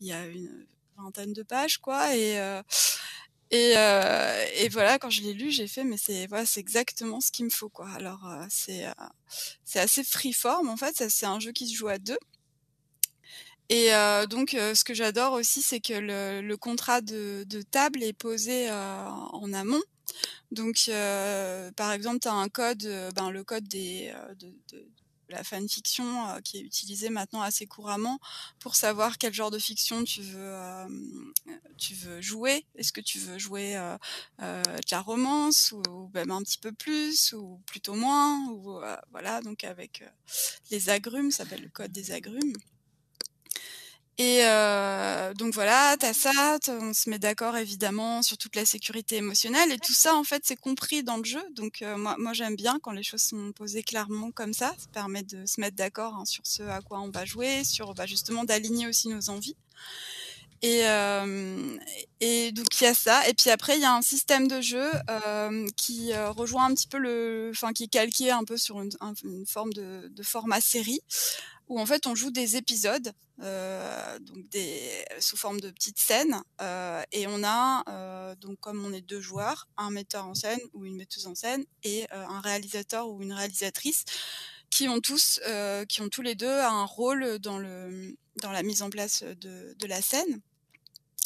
il 0.00 0.08
y 0.08 0.12
a 0.12 0.26
une 0.26 0.66
vingtaine 0.96 1.32
de 1.32 1.42
pages, 1.42 1.78
quoi. 1.78 2.14
Et, 2.14 2.38
euh, 2.38 2.62
et, 3.50 3.74
euh, 3.76 4.44
et 4.56 4.68
voilà, 4.68 4.98
quand 4.98 5.10
je 5.10 5.22
l'ai 5.22 5.32
lu, 5.32 5.50
j'ai 5.50 5.68
fait, 5.68 5.84
mais 5.84 5.96
c'est 5.96 6.26
voilà, 6.26 6.46
c'est 6.46 6.60
exactement 6.60 7.20
ce 7.20 7.30
qu'il 7.30 7.46
me 7.46 7.50
faut, 7.50 7.68
quoi. 7.68 7.88
Alors, 7.90 8.26
euh, 8.28 8.44
c'est 8.50 8.86
c'est 9.64 9.80
assez 9.80 10.04
freeform, 10.04 10.68
en 10.68 10.76
fait. 10.76 11.08
C'est 11.08 11.26
un 11.26 11.40
jeu 11.40 11.52
qui 11.52 11.68
se 11.68 11.74
joue 11.76 11.88
à 11.88 11.98
deux. 11.98 12.18
Et 13.70 13.90
donc, 14.30 14.50
ce 14.52 14.82
que 14.82 14.94
j'adore 14.94 15.34
aussi, 15.34 15.60
c'est 15.60 15.80
que 15.80 15.92
le, 15.92 16.40
le 16.40 16.56
contrat 16.56 17.02
de, 17.02 17.44
de, 17.46 17.60
table 17.60 18.02
est 18.02 18.14
posé 18.14 18.70
en 18.70 19.52
amont. 19.52 19.82
Donc, 20.52 20.90
par 21.76 21.92
exemple, 21.92 22.20
tu 22.20 22.28
as 22.28 22.32
un 22.32 22.48
code, 22.48 23.12
ben, 23.14 23.30
le 23.30 23.44
code 23.44 23.68
des, 23.68 24.12
de, 24.38 24.54
de, 24.72 24.88
la 25.28 25.44
fanfiction 25.44 26.28
euh, 26.28 26.40
qui 26.40 26.58
est 26.58 26.62
utilisée 26.62 27.10
maintenant 27.10 27.42
assez 27.42 27.66
couramment 27.66 28.18
pour 28.58 28.74
savoir 28.74 29.18
quel 29.18 29.32
genre 29.32 29.50
de 29.50 29.58
fiction 29.58 30.04
tu 30.04 30.22
veux 30.22 30.38
euh, 30.38 30.88
tu 31.76 31.94
veux 31.94 32.20
jouer. 32.20 32.64
Est-ce 32.76 32.92
que 32.92 33.00
tu 33.00 33.18
veux 33.18 33.38
jouer 33.38 33.76
euh, 33.76 33.96
euh 34.42 34.62
de 34.62 34.90
la 34.90 35.00
romance 35.00 35.72
ou, 35.72 36.10
même 36.14 36.30
un 36.30 36.42
petit 36.42 36.58
peu 36.58 36.72
plus 36.72 37.32
ou 37.32 37.60
plutôt 37.66 37.94
moins 37.94 38.48
ou 38.50 38.80
voilà 39.10 39.40
donc 39.42 39.64
avec 39.64 40.02
les 40.70 40.90
agrumes, 40.90 41.30
ça 41.30 41.44
s'appelle 41.44 41.62
le 41.62 41.68
code 41.68 41.92
des 41.92 42.12
agrumes. 42.12 42.52
Et 44.20 44.40
euh, 44.42 45.32
donc 45.34 45.54
voilà, 45.54 45.96
t'as 45.96 46.12
ça, 46.12 46.58
on 46.66 46.92
se 46.92 47.08
met 47.08 47.20
d'accord 47.20 47.56
évidemment 47.56 48.20
sur 48.20 48.36
toute 48.36 48.56
la 48.56 48.64
sécurité 48.64 49.14
émotionnelle 49.14 49.70
et 49.70 49.78
tout 49.78 49.92
ça 49.92 50.16
en 50.16 50.24
fait 50.24 50.42
c'est 50.44 50.56
compris 50.56 51.04
dans 51.04 51.18
le 51.18 51.24
jeu. 51.24 51.42
Donc 51.52 51.82
euh, 51.82 51.96
moi, 51.96 52.16
moi 52.18 52.32
j'aime 52.32 52.56
bien 52.56 52.80
quand 52.82 52.90
les 52.90 53.04
choses 53.04 53.22
sont 53.22 53.52
posées 53.52 53.84
clairement 53.84 54.32
comme 54.32 54.52
ça, 54.52 54.74
ça 54.76 54.88
permet 54.92 55.22
de 55.22 55.46
se 55.46 55.60
mettre 55.60 55.76
d'accord 55.76 56.14
hein, 56.16 56.24
sur 56.24 56.44
ce 56.44 56.64
à 56.64 56.80
quoi 56.80 57.00
on 57.00 57.10
va 57.10 57.24
jouer, 57.24 57.62
sur 57.62 57.94
bah, 57.94 58.06
justement 58.06 58.42
d'aligner 58.42 58.88
aussi 58.88 59.08
nos 59.08 59.30
envies. 59.30 59.54
Et, 60.62 60.80
euh, 60.88 61.76
et 62.18 62.50
donc 62.50 62.66
il 62.80 62.84
y 62.84 62.86
a 62.88 62.94
ça. 62.94 63.28
Et 63.28 63.34
puis 63.34 63.50
après 63.50 63.76
il 63.76 63.82
y 63.82 63.84
a 63.84 63.94
un 63.94 64.02
système 64.02 64.48
de 64.48 64.60
jeu 64.60 64.90
euh, 65.08 65.64
qui 65.76 66.12
euh, 66.12 66.32
rejoint 66.32 66.64
un 66.64 66.74
petit 66.74 66.88
peu 66.88 66.98
le, 66.98 67.52
enfin 67.54 67.72
qui 67.72 67.84
est 67.84 67.88
calqué 67.88 68.32
un 68.32 68.42
peu 68.42 68.56
sur 68.56 68.80
une, 68.82 68.90
une 69.22 69.46
forme 69.46 69.72
de, 69.72 70.08
de 70.08 70.22
format 70.24 70.60
série 70.60 71.00
où 71.68 71.78
en 71.78 71.86
fait 71.86 72.08
on 72.08 72.16
joue 72.16 72.32
des 72.32 72.56
épisodes, 72.56 73.12
euh, 73.42 74.18
donc 74.20 74.48
des, 74.48 75.04
sous 75.20 75.36
forme 75.36 75.60
de 75.60 75.70
petites 75.70 75.98
scènes, 75.98 76.42
euh, 76.60 77.02
et 77.12 77.26
on 77.26 77.42
a 77.44 77.82
euh, 77.88 78.34
donc 78.36 78.58
comme 78.60 78.84
on 78.84 78.92
est 78.92 79.00
deux 79.00 79.20
joueurs, 79.20 79.68
un 79.76 79.90
metteur 79.90 80.26
en 80.26 80.34
scène 80.34 80.60
ou 80.72 80.84
une 80.84 80.96
metteuse 80.96 81.26
en 81.26 81.34
scène 81.34 81.64
et 81.82 82.04
euh, 82.12 82.26
un 82.26 82.40
réalisateur 82.40 83.08
ou 83.08 83.22
une 83.22 83.32
réalisatrice 83.32 84.04
qui 84.70 84.88
ont 84.88 85.00
tous, 85.00 85.40
qui 85.88 86.02
ont 86.02 86.10
tous 86.10 86.20
les 86.20 86.34
deux 86.34 86.46
un 86.46 86.84
rôle 86.84 87.38
dans 87.38 87.58
le 87.58 88.14
dans 88.42 88.52
la 88.52 88.62
mise 88.62 88.82
en 88.82 88.90
place 88.90 89.22
de, 89.22 89.74
de 89.76 89.86
la 89.86 90.02
scène. 90.02 90.40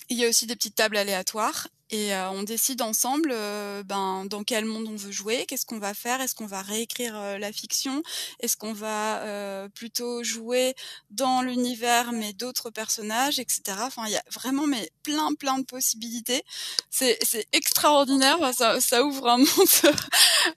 Il 0.09 0.19
y 0.19 0.25
a 0.25 0.29
aussi 0.29 0.47
des 0.47 0.57
petites 0.57 0.75
tables 0.75 0.97
aléatoires 0.97 1.69
et 1.93 2.15
euh, 2.15 2.31
on 2.31 2.43
décide 2.43 2.81
ensemble 2.81 3.31
euh, 3.33 3.83
ben, 3.83 4.25
dans 4.25 4.45
quel 4.45 4.65
monde 4.65 4.89
on 4.89 4.97
veut 4.97 5.13
jouer, 5.13 5.45
qu'est-ce 5.47 5.67
qu'on 5.67 5.79
va 5.79 5.93
faire, 5.93 6.23
est-ce 6.23 6.35
qu'on 6.35 6.47
va 6.47 6.63
réécrire 6.63 7.15
euh, 7.15 7.37
la 7.37 7.53
fiction, 7.53 8.03
est-ce 8.41 8.57
qu'on 8.57 8.73
va 8.73 9.69
plutôt 9.75 10.25
jouer 10.25 10.75
dans 11.11 11.43
l'univers 11.43 12.13
mais 12.13 12.33
d'autres 12.33 12.71
personnages, 12.71 13.39
etc. 13.39 13.63
Enfin, 13.81 14.05
il 14.07 14.13
y 14.13 14.17
a 14.17 14.23
vraiment 14.31 14.67
mais 14.67 14.91
plein 15.03 15.35
plein 15.35 15.59
de 15.59 15.65
possibilités. 15.65 16.43
C'est, 16.91 17.19
c'est 17.23 17.47
extraordinaire, 17.53 18.39
ça, 18.55 18.81
ça 18.81 19.05
ouvre 19.05 19.29
un 19.29 19.39
monde 19.39 19.97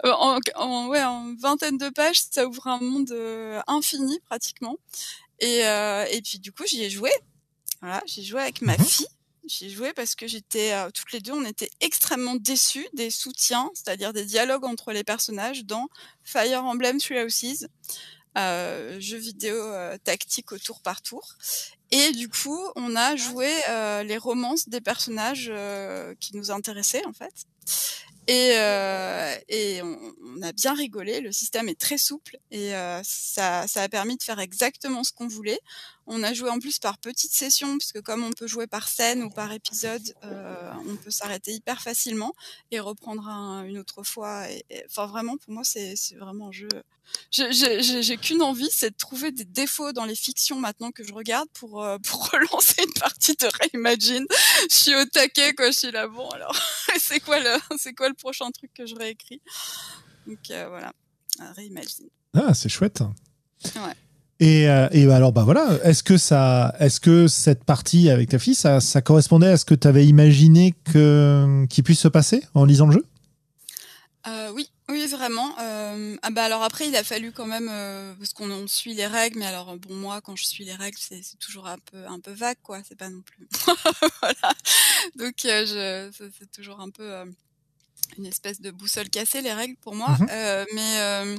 en, 0.05 0.39
en, 0.55 0.87
ouais, 0.87 1.03
en 1.03 1.35
vingtaine 1.35 1.77
de 1.77 1.89
pages, 1.89 2.21
ça 2.31 2.47
ouvre 2.47 2.67
un 2.67 2.79
monde 2.79 3.13
infini 3.67 4.19
pratiquement. 4.21 4.77
Et, 5.41 5.59
et 5.59 6.21
puis 6.23 6.39
du 6.39 6.53
coup, 6.53 6.63
j'y 6.65 6.81
ai 6.83 6.89
joué. 6.89 7.11
Voilà, 7.81 8.01
j'ai 8.05 8.23
joué 8.23 8.41
avec 8.41 8.61
ma 8.61 8.77
mmh 8.77 8.85
fille 9.49 9.69
j'ai 9.69 9.75
joué 9.75 9.93
parce 9.93 10.15
que 10.15 10.27
j'étais 10.27 10.73
euh, 10.73 10.89
toutes 10.91 11.11
les 11.11 11.19
deux, 11.19 11.33
on 11.33 11.45
était 11.45 11.69
extrêmement 11.81 12.35
déçus 12.35 12.87
des 12.93 13.09
soutiens, 13.09 13.69
c'est-à-dire 13.73 14.13
des 14.13 14.25
dialogues 14.25 14.65
entre 14.65 14.91
les 14.91 15.03
personnages 15.03 15.65
dans 15.65 15.87
Fire 16.23 16.63
Emblem 16.63 16.99
Three 16.99 17.23
Houses, 17.23 17.67
euh, 18.37 18.99
jeu 18.99 19.17
vidéo 19.17 19.55
euh, 19.55 19.97
tactique 20.03 20.51
au 20.51 20.57
tour 20.57 20.81
par 20.81 21.01
tour. 21.01 21.35
Et 21.91 22.11
du 22.11 22.27
coup, 22.27 22.59
on 22.75 22.95
a 22.95 23.15
joué 23.15 23.49
les 24.03 24.17
romances 24.17 24.67
des 24.67 24.81
personnages 24.81 25.51
qui 26.19 26.35
nous 26.35 26.51
intéressaient 26.51 27.05
en 27.05 27.13
fait. 27.13 27.45
Et, 28.27 28.53
euh, 28.57 29.35
et 29.49 29.83
on, 29.83 29.97
on, 30.23 30.41
a 30.41 30.51
bien 30.51 30.73
rigolé. 30.73 31.21
Le 31.21 31.31
système 31.31 31.69
est 31.69 31.79
très 31.79 31.99
souple 31.99 32.37
et 32.49 32.71
ça, 33.03 33.67
ça 33.67 33.83
a 33.83 33.87
permis 33.87 34.17
de 34.17 34.23
faire 34.23 34.39
exactement 34.39 35.03
ce 35.03 35.13
qu'on 35.13 35.27
voulait. 35.27 35.59
On 36.08 36.22
a 36.24 36.34
joué 36.34 36.49
en 36.49 36.60
plus 36.60 36.80
par 36.80 36.97
petites 36.97 37.34
sessions, 37.34 37.78
puisque 37.78 38.01
comme 38.01 38.24
on 38.24 38.32
peut 38.32 38.47
jouer 38.47 38.68
par 38.68 38.88
scène 38.88 39.24
ou 39.24 39.30
par 39.30 39.51
épisode, 39.51 40.14
euh, 40.24 40.72
on 40.88 40.95
peut 40.97 41.10
s'arrêter 41.10 41.51
hyper 41.51 41.82
facilement 41.82 42.34
et 42.72 42.80
reprendre 42.80 43.28
un, 43.28 43.64
une 43.64 43.80
autre 43.80 44.03
fois. 44.03 44.49
Et, 44.51 44.64
et, 44.70 44.84
enfin, 44.86 45.08
vraiment, 45.08 45.38
pour 45.38 45.53
moi, 45.53 45.64
c'est 45.64 45.95
vraiment 46.20 46.49
un 46.49 46.51
jeu. 46.51 46.68
J'ai 47.32 48.18
qu'une 48.18 48.41
envie, 48.41 48.70
c'est 48.72 48.91
de 48.91 48.95
trouver 48.95 49.32
des 49.32 49.45
défauts 49.45 49.93
dans 49.93 50.06
les 50.06 50.16
fictions 50.16 50.60
maintenant 50.60 50.91
que 50.91 51.03
je 51.03 51.14
regarde 51.14 51.49
pour, 51.53 51.84
euh, 51.84 51.97
pour 52.03 52.30
relancer 52.30 52.84
une 52.84 52.93
partie 52.93 53.36
de 53.36 53.47
Reimagine. 53.62 54.26
Je 54.70 54.76
suis 54.76 54.95
au 54.95 55.06
taquet, 55.06 55.53
quoi. 55.53 55.72
Je 55.72 55.80
suis 55.80 55.91
là, 55.91 56.08
bon, 56.08 56.30
alors, 56.30 56.56
c'est 56.99 57.20
quoi, 57.20 57.39
le, 57.39 57.93
quoi 57.93 58.10
le 58.10 58.16
prochain 58.16 58.51
truc 58.51 58.72
que 58.74 58.86
je 58.86 58.95
réécris? 58.95 59.41
Donc 60.28 60.49
euh, 60.51 60.68
voilà, 60.70 60.93
Reimagine. 61.56 62.10
Ah, 62.34 62.53
c'est 62.53 62.70
chouette. 62.70 63.01
Ouais. 63.76 63.93
Et, 64.39 64.69
euh, 64.69 64.88
et, 64.91 65.09
alors, 65.11 65.31
bah 65.31 65.43
voilà, 65.43 65.79
est-ce 65.83 66.03
que, 66.03 66.17
ça, 66.17 66.75
est-ce 66.79 66.99
que 66.99 67.27
cette 67.27 67.63
partie 67.63 68.09
avec 68.09 68.29
ta 68.29 68.39
fille, 68.39 68.55
ça, 68.55 68.81
ça 68.81 69.01
correspondait 69.01 69.47
à 69.47 69.57
ce 69.57 69.63
que 69.63 69.75
tu 69.75 69.88
avais 69.88 70.05
imaginé 70.05 70.73
que, 70.91 71.65
qu'il 71.69 71.83
puisse 71.83 72.01
se 72.01 72.09
passer 72.09 72.43
en 72.53 72.65
lisant 72.65 72.88
le 72.88 72.93
jeu? 72.93 73.05
Euh, 74.27 74.51
Oui, 74.53 74.69
oui, 74.89 75.05
vraiment. 75.07 75.57
Euh, 75.59 76.15
ah 76.21 76.29
bah 76.31 76.43
alors 76.43 76.63
après, 76.63 76.88
il 76.88 76.95
a 76.95 77.03
fallu 77.03 77.31
quand 77.31 77.45
même 77.45 77.69
euh, 77.71 78.13
parce 78.15 78.33
qu'on 78.33 78.51
on 78.51 78.67
suit 78.67 78.93
les 78.93 79.07
règles, 79.07 79.39
mais 79.39 79.45
alors 79.45 79.77
bon 79.77 79.95
moi, 79.95 80.21
quand 80.21 80.36
je 80.36 80.45
suis 80.45 80.63
les 80.63 80.75
règles, 80.75 80.97
c'est, 80.99 81.21
toujours 81.39 81.67
un 81.67 81.77
peu 81.91 82.05
un 82.07 82.19
peu 82.19 82.31
vague, 82.31 82.57
quoi. 82.61 82.81
C'est 82.88 82.97
pas 82.97 83.09
non 83.09 83.21
plus. 83.21 83.47
voilà. 84.21 84.53
Donc 85.15 85.45
euh, 85.45 86.11
c'est 86.11 86.51
toujours 86.51 86.81
un 86.81 86.89
peu 86.89 87.25
une 88.17 88.25
espèce 88.25 88.61
de 88.61 88.69
boussole 88.69 89.09
cassée 89.09 89.41
les 89.41 89.53
règles 89.53 89.77
pour 89.81 89.95
moi. 89.95 90.15
Mm-hmm. 90.19 90.65
mais 90.73 91.38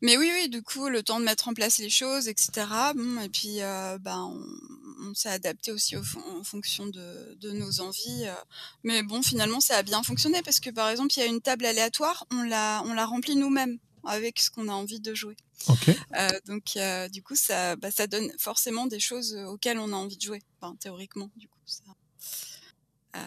mais 0.00 0.16
oui, 0.16 0.30
oui, 0.32 0.48
du 0.48 0.62
coup, 0.62 0.88
le 0.88 1.02
temps 1.02 1.18
de 1.18 1.24
mettre 1.24 1.48
en 1.48 1.54
place 1.54 1.78
les 1.78 1.90
choses, 1.90 2.28
etc. 2.28 2.66
Bon, 2.94 3.20
et 3.20 3.28
puis, 3.28 3.60
euh, 3.62 3.98
ben, 3.98 4.18
on, 4.18 5.08
on 5.08 5.14
s'est 5.14 5.28
adapté 5.28 5.72
aussi 5.72 5.96
au, 5.96 6.02
en 6.38 6.44
fonction 6.44 6.86
de, 6.86 7.36
de 7.40 7.50
nos 7.50 7.80
envies. 7.80 8.26
Euh. 8.26 8.34
Mais 8.84 9.02
bon, 9.02 9.22
finalement, 9.22 9.60
ça 9.60 9.76
a 9.76 9.82
bien 9.82 10.02
fonctionné 10.02 10.42
parce 10.42 10.60
que, 10.60 10.70
par 10.70 10.88
exemple, 10.88 11.12
il 11.16 11.20
y 11.20 11.22
a 11.22 11.26
une 11.26 11.40
table 11.40 11.66
aléatoire, 11.66 12.26
on 12.30 12.42
l'a, 12.42 12.82
on 12.84 12.94
l'a 12.94 13.06
remplie 13.06 13.36
nous-mêmes 13.36 13.78
avec 14.04 14.38
ce 14.38 14.50
qu'on 14.50 14.68
a 14.68 14.72
envie 14.72 15.00
de 15.00 15.14
jouer. 15.14 15.36
Okay. 15.68 15.96
Euh, 16.16 16.28
donc, 16.46 16.76
euh, 16.76 17.08
du 17.08 17.22
coup, 17.22 17.34
ça, 17.34 17.76
bah, 17.76 17.90
ça 17.90 18.06
donne 18.06 18.30
forcément 18.38 18.86
des 18.86 19.00
choses 19.00 19.34
auxquelles 19.34 19.78
on 19.78 19.92
a 19.92 19.96
envie 19.96 20.16
de 20.16 20.22
jouer. 20.22 20.42
Enfin, 20.60 20.76
théoriquement, 20.76 21.30
du 21.36 21.48
coup, 21.48 21.58
ça. 21.66 21.82
Euh, 23.16 23.20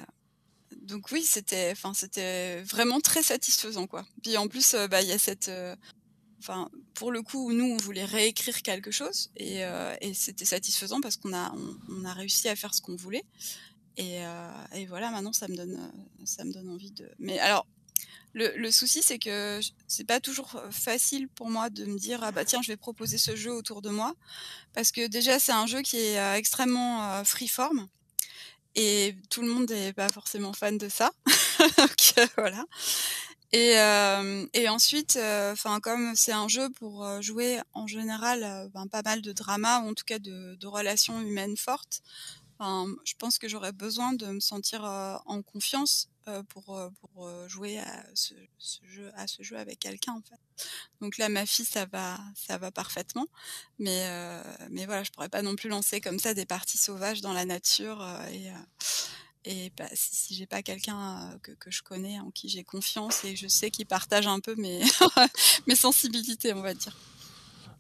donc 0.81 1.11
oui, 1.11 1.23
c'était, 1.23 1.69
enfin, 1.71 1.93
c'était 1.93 2.61
vraiment 2.63 2.99
très 2.99 3.21
satisfaisant, 3.21 3.87
quoi. 3.87 4.05
Puis 4.23 4.37
en 4.37 4.47
plus, 4.47 4.75
bah, 4.89 5.01
il 5.01 5.09
y 5.09 5.11
a 5.11 5.19
cette 5.19 5.51
enfin 6.41 6.69
pour 6.93 7.11
le 7.11 7.21
coup 7.21 7.53
nous 7.53 7.65
on 7.65 7.77
voulait 7.77 8.05
réécrire 8.05 8.61
quelque 8.61 8.91
chose 8.91 9.29
et, 9.37 9.63
euh, 9.63 9.95
c'était 10.13 10.45
satisfaisant 10.45 10.99
parce 10.99 11.17
qu'on 11.17 11.33
a 11.33 11.53
on, 11.89 12.05
a 12.05 12.13
réussi 12.13 12.49
à 12.49 12.55
faire 12.55 12.73
ce 12.73 12.81
qu'on 12.81 12.95
voulait. 12.95 13.23
Et, 13.97 14.25
euh, 14.25 14.51
voilà 14.87 15.11
maintenant 15.11 15.33
ça 15.33 15.47
me 15.47 15.55
donne 15.55 15.79
ça 16.25 16.43
me 16.43 16.51
donne 16.51 16.69
envie 16.69 16.91
de 16.91 17.09
mais 17.19 17.39
alors 17.39 17.67
le, 18.33 18.71
souci 18.71 19.01
c'est 19.03 19.19
que 19.19 19.59
c'est 19.87 20.05
pas 20.05 20.19
toujours 20.19 20.61
facile 20.71 21.27
pour 21.27 21.49
moi 21.49 21.69
de 21.69 21.85
me 21.85 21.97
dire 21.97 22.23
ah 22.23 22.31
bah 22.31 22.45
tiens 22.45 22.61
je 22.61 22.69
vais 22.69 22.77
proposer 22.77 23.17
ce 23.17 23.35
jeu 23.35 23.51
autour 23.51 23.81
de 23.81 23.89
moi. 23.89 24.15
Parce 24.73 24.91
que 24.91 25.07
déjà 25.07 25.39
c'est 25.39 25.51
un 25.51 25.67
jeu 25.67 25.81
qui 25.81 25.97
est 25.97 26.19
euh, 26.19 26.35
extrêmement 26.35 27.03
euh, 27.03 27.23
freeform 27.23 27.87
et 28.75 29.15
tout 29.29 29.41
le 29.41 29.49
monde 29.49 29.69
n'est 29.69 29.93
pas 29.93 30.07
forcément 30.09 30.53
fan 30.53 30.77
de 30.77 30.87
ça. 30.87 31.11
Donc 31.77 32.29
voilà 32.37 32.65
Et, 33.53 33.77
euh, 33.77 34.45
et 34.53 34.69
ensuite, 34.69 35.17
euh, 35.17 35.51
enfin 35.51 35.81
comme 35.81 36.15
c'est 36.15 36.31
un 36.31 36.47
jeu 36.47 36.69
pour 36.69 37.05
euh, 37.05 37.19
jouer 37.21 37.59
en 37.73 37.85
général 37.85 38.69
ben, 38.73 38.87
pas 38.87 39.01
mal 39.01 39.21
de 39.21 39.33
drama 39.33 39.81
ou 39.81 39.89
en 39.89 39.93
tout 39.93 40.05
cas 40.05 40.19
de, 40.19 40.55
de 40.55 40.67
relations 40.67 41.19
humaines 41.19 41.57
fortes, 41.57 42.01
je 42.59 43.13
pense 43.17 43.39
que 43.39 43.47
j'aurais 43.47 43.71
besoin 43.71 44.13
de 44.13 44.27
me 44.27 44.39
sentir 44.39 44.83
en 44.83 45.41
confiance 45.41 46.11
pour, 46.49 46.79
pour 46.99 47.27
jouer 47.49 47.79
à 47.79 48.05
ce, 48.13 48.35
jeu, 48.83 49.11
à 49.15 49.25
ce 49.25 49.41
jeu 49.41 49.57
avec 49.57 49.79
quelqu'un 49.79 50.13
en 50.13 50.21
fait. 50.21 50.69
Donc 51.01 51.17
là, 51.17 51.27
ma 51.27 51.47
fille, 51.47 51.65
ça 51.65 51.87
va, 51.87 52.19
ça 52.35 52.59
va 52.59 52.69
parfaitement, 52.69 53.25
mais 53.79 54.07
mais 54.69 54.85
voilà, 54.85 55.01
je 55.01 55.09
pourrais 55.09 55.27
pas 55.27 55.41
non 55.41 55.55
plus 55.55 55.69
lancer 55.69 56.01
comme 56.01 56.19
ça 56.19 56.35
des 56.35 56.45
parties 56.45 56.77
sauvages 56.77 57.21
dans 57.21 57.33
la 57.33 57.45
nature 57.45 58.07
et 58.31 58.51
et 59.45 59.71
bah, 59.77 59.85
si, 59.93 60.15
si 60.15 60.35
j'ai 60.35 60.45
pas 60.45 60.61
quelqu'un 60.61 61.31
que, 61.41 61.51
que, 61.51 61.71
je 61.71 61.81
connais, 61.81 62.19
en 62.19 62.29
qui 62.31 62.49
j'ai 62.49 62.63
confiance 62.63 63.23
et 63.25 63.35
je 63.35 63.47
sais 63.47 63.71
qu'il 63.71 63.85
partage 63.85 64.27
un 64.27 64.39
peu 64.39 64.55
mes, 64.55 64.81
mes 65.67 65.75
sensibilités, 65.75 66.53
on 66.53 66.61
va 66.61 66.73
dire. 66.73 66.95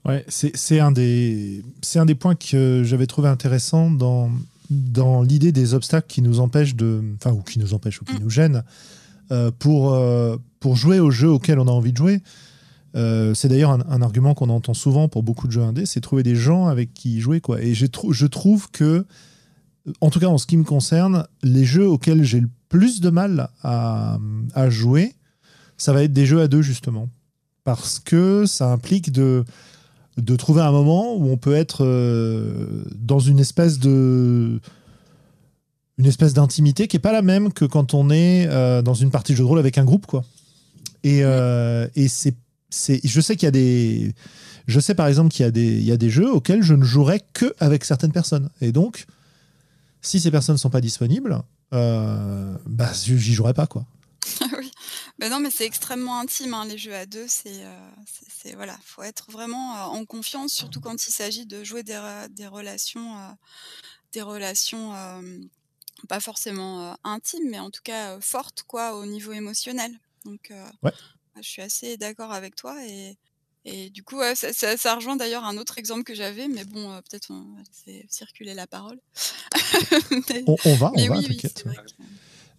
Ouais, 0.03 0.25
c'est 0.27 0.79
un, 0.79 0.91
des, 0.91 1.63
un 1.95 2.05
des 2.05 2.15
points 2.15 2.33
que 2.33 2.81
j'avais 2.83 3.05
trouvé 3.05 3.29
intéressant 3.29 3.91
dans, 3.91 4.31
dans 4.71 5.21
l'idée 5.21 5.51
des 5.51 5.75
obstacles 5.75 6.07
qui 6.07 6.23
nous 6.23 6.39
empêchent 6.39 6.75
de. 6.75 7.03
Enfin, 7.17 7.31
ou 7.31 7.43
qui 7.43 7.59
nous 7.59 7.75
empêchent 7.75 8.01
ou 8.01 8.05
qui 8.05 8.15
mm. 8.15 8.19
nous 8.19 8.29
gênent 8.29 8.63
euh, 9.31 9.51
pour, 9.59 9.93
euh, 9.93 10.37
pour 10.59 10.75
jouer 10.75 10.99
au 10.99 11.11
jeu 11.11 11.29
auquel 11.29 11.59
on 11.59 11.67
a 11.67 11.71
envie 11.71 11.91
de 11.91 11.97
jouer. 11.97 12.21
Euh, 12.95 13.35
c'est 13.35 13.47
d'ailleurs 13.47 13.71
un, 13.71 14.01
argument 14.01 14.33
qu'on 14.33 14.49
entend 14.49 14.73
souvent 14.73 15.07
pour 15.07 15.21
beaucoup 15.23 15.47
de 15.47 15.53
jeux 15.53 15.61
indés, 15.61 15.85
c'est 15.85 16.01
trouver 16.01 16.23
des 16.23 16.35
gens 16.35 16.67
avec 16.67 16.93
qui 16.93 17.21
jouer. 17.21 17.39
Quoi. 17.39 17.61
Et 17.61 17.73
je 17.75 18.25
trouve 18.25 18.69
que 18.71 19.05
en 19.99 20.09
tout 20.09 20.19
cas 20.19 20.27
en 20.27 20.37
ce 20.37 20.45
qui 20.45 20.57
me 20.57 20.63
concerne, 20.63 21.27
les 21.43 21.65
jeux 21.65 21.87
auxquels 21.87 22.23
j'ai 22.23 22.39
le 22.39 22.49
plus 22.69 23.01
de 23.01 23.09
mal 23.09 23.49
à, 23.63 24.17
jouer, 24.69 25.13
ça 25.77 25.93
va 25.93 26.03
être 26.03 26.13
des 26.13 26.25
jeux 26.25 26.41
à 26.41 26.47
deux 26.47 26.61
justement. 26.61 27.09
Parce 27.63 27.99
que 27.99 28.45
ça 28.45 28.71
implique 28.71 29.11
de, 29.11 29.43
de 30.17 30.35
trouver 30.35 30.61
un 30.61 30.71
moment 30.71 31.15
où 31.15 31.29
on 31.29 31.37
peut 31.37 31.53
être 31.53 31.83
euh, 31.83 32.83
dans 32.95 33.19
une 33.19 33.39
espèce 33.39 33.79
de 33.79 34.59
une 35.97 36.05
espèce 36.07 36.33
d'intimité 36.33 36.87
qui 36.87 36.97
est 36.97 37.01
pas 37.01 37.11
la 37.11 37.21
même 37.21 37.53
que 37.53 37.65
quand 37.65 37.93
on 37.93 38.09
est 38.09 38.47
euh, 38.47 38.81
dans 38.81 38.95
une 38.95 39.11
partie 39.11 39.33
de 39.33 39.37
jeu 39.37 39.43
de 39.43 39.47
rôle 39.47 39.59
avec 39.59 39.77
un 39.77 39.83
groupe 39.83 40.07
quoi. 40.07 40.23
Et, 41.03 41.23
euh, 41.23 41.87
et 41.95 42.07
c'est, 42.07 42.35
c'est 42.69 43.01
je 43.03 43.21
sais 43.21 43.35
qu'il 43.35 43.45
y 43.45 43.47
a 43.47 43.51
des 43.51 44.13
je 44.67 44.79
sais 44.79 44.95
par 44.95 45.07
exemple 45.07 45.29
qu'il 45.29 45.43
y 45.43 45.47
a 45.47 45.51
des 45.51 45.77
il 45.77 45.83
y 45.83 45.91
a 45.91 45.97
des 45.97 46.09
jeux 46.09 46.31
auxquels 46.31 46.63
je 46.63 46.73
ne 46.73 46.83
jouerai 46.83 47.21
que 47.33 47.53
avec 47.59 47.83
certaines 47.85 48.11
personnes 48.11 48.49
et 48.61 48.71
donc 48.71 49.05
si 50.01 50.19
ces 50.19 50.31
personnes 50.31 50.55
ne 50.55 50.59
sont 50.59 50.69
pas 50.69 50.81
disponibles, 50.81 51.43
euh, 51.73 52.57
bah, 52.65 52.91
j'y 52.93 53.33
jouerai 53.33 53.53
pas, 53.53 53.67
quoi. 53.67 53.85
oui. 54.57 54.71
Ben 55.19 55.29
non, 55.29 55.39
mais 55.39 55.51
c'est 55.51 55.65
extrêmement 55.65 56.19
intime, 56.19 56.53
hein, 56.53 56.65
les 56.65 56.77
jeux 56.77 56.95
à 56.95 57.05
deux. 57.05 57.25
C'est, 57.27 57.63
euh, 57.63 58.53
voilà, 58.55 58.77
faut 58.83 59.03
être 59.03 59.31
vraiment 59.31 59.75
euh, 59.75 59.99
en 59.99 60.05
confiance, 60.05 60.51
surtout 60.51 60.81
quand 60.81 61.05
il 61.07 61.11
s'agit 61.11 61.45
de 61.45 61.63
jouer 61.63 61.83
des, 61.83 61.99
des 62.31 62.47
relations, 62.47 63.15
des 64.13 64.21
relations 64.21 64.93
pas 66.09 66.19
forcément 66.19 66.97
intimes, 67.03 67.49
mais 67.49 67.59
en 67.59 67.69
tout 67.69 67.81
cas 67.83 68.19
fortes, 68.19 68.63
quoi, 68.67 68.95
au 68.95 69.05
niveau 69.05 69.31
émotionnel. 69.31 69.99
Donc, 70.25 70.51
ouais. 70.83 70.93
je 71.35 71.47
suis 71.47 71.61
assez 71.61 71.97
d'accord 71.97 72.31
avec 72.31 72.55
toi 72.55 72.83
et 72.83 73.17
et 73.63 73.89
du 73.91 74.03
coup, 74.03 74.17
ça, 74.33 74.95
rejoint 74.95 75.15
d'ailleurs 75.15 75.45
un 75.45 75.57
autre 75.57 75.77
exemple 75.77 76.03
que 76.03 76.15
j'avais, 76.15 76.47
mais 76.47 76.65
bon, 76.65 76.91
euh, 76.91 76.99
peut-être 77.09 77.27
on 77.29 77.41
va 77.55 77.93
circuler 78.09 78.55
la 78.55 78.65
parole. 78.65 78.97
on, 80.47 80.55
va, 80.75 80.91
on 80.95 81.07
va, 81.07 81.21
t'inquiète. 81.21 81.65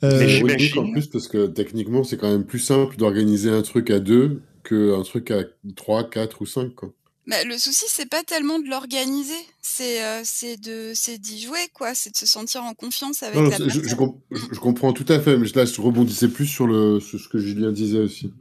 Euh, 0.04 0.40
oui, 0.42 0.72
en 0.76 0.90
plus, 0.90 1.08
parce 1.08 1.28
que 1.28 1.46
techniquement, 1.46 2.04
c'est 2.04 2.16
quand 2.16 2.30
même 2.30 2.44
plus 2.44 2.60
simple 2.60 2.96
d'organiser 2.96 3.50
un 3.50 3.62
truc 3.62 3.90
à 3.90 3.98
deux 3.98 4.42
qu'un 4.64 5.02
truc 5.02 5.30
à 5.32 5.42
trois, 5.74 6.08
quatre 6.08 6.40
ou 6.42 6.46
cinq. 6.46 6.74
Quoi. 6.74 6.92
Bah, 7.26 7.42
le 7.44 7.56
souci, 7.58 7.84
c'est 7.88 8.08
pas 8.08 8.22
tellement 8.22 8.60
de 8.60 8.68
l'organiser, 8.68 9.34
c'est 9.60 10.04
euh, 10.04 10.22
de 10.62 10.92
c'est 10.94 11.18
d'y 11.18 11.40
jouer, 11.40 11.68
quoi. 11.72 11.94
C'est 11.94 12.10
de 12.10 12.16
se 12.16 12.26
sentir 12.26 12.62
en 12.62 12.74
confiance 12.74 13.24
avec 13.24 13.40
la 13.40 13.58
personne. 13.58 13.82
Je, 14.30 14.58
comprends 14.60 14.92
tout 14.92 15.06
à 15.08 15.20
fait, 15.20 15.36
mais 15.36 15.48
là, 15.54 15.64
je 15.64 15.80
rebondissais 15.80 16.28
plus 16.28 16.46
sur, 16.46 16.66
le, 16.66 17.00
sur 17.00 17.20
ce 17.20 17.28
que 17.28 17.38
Julien 17.38 17.72
disait 17.72 17.98
aussi 17.98 18.32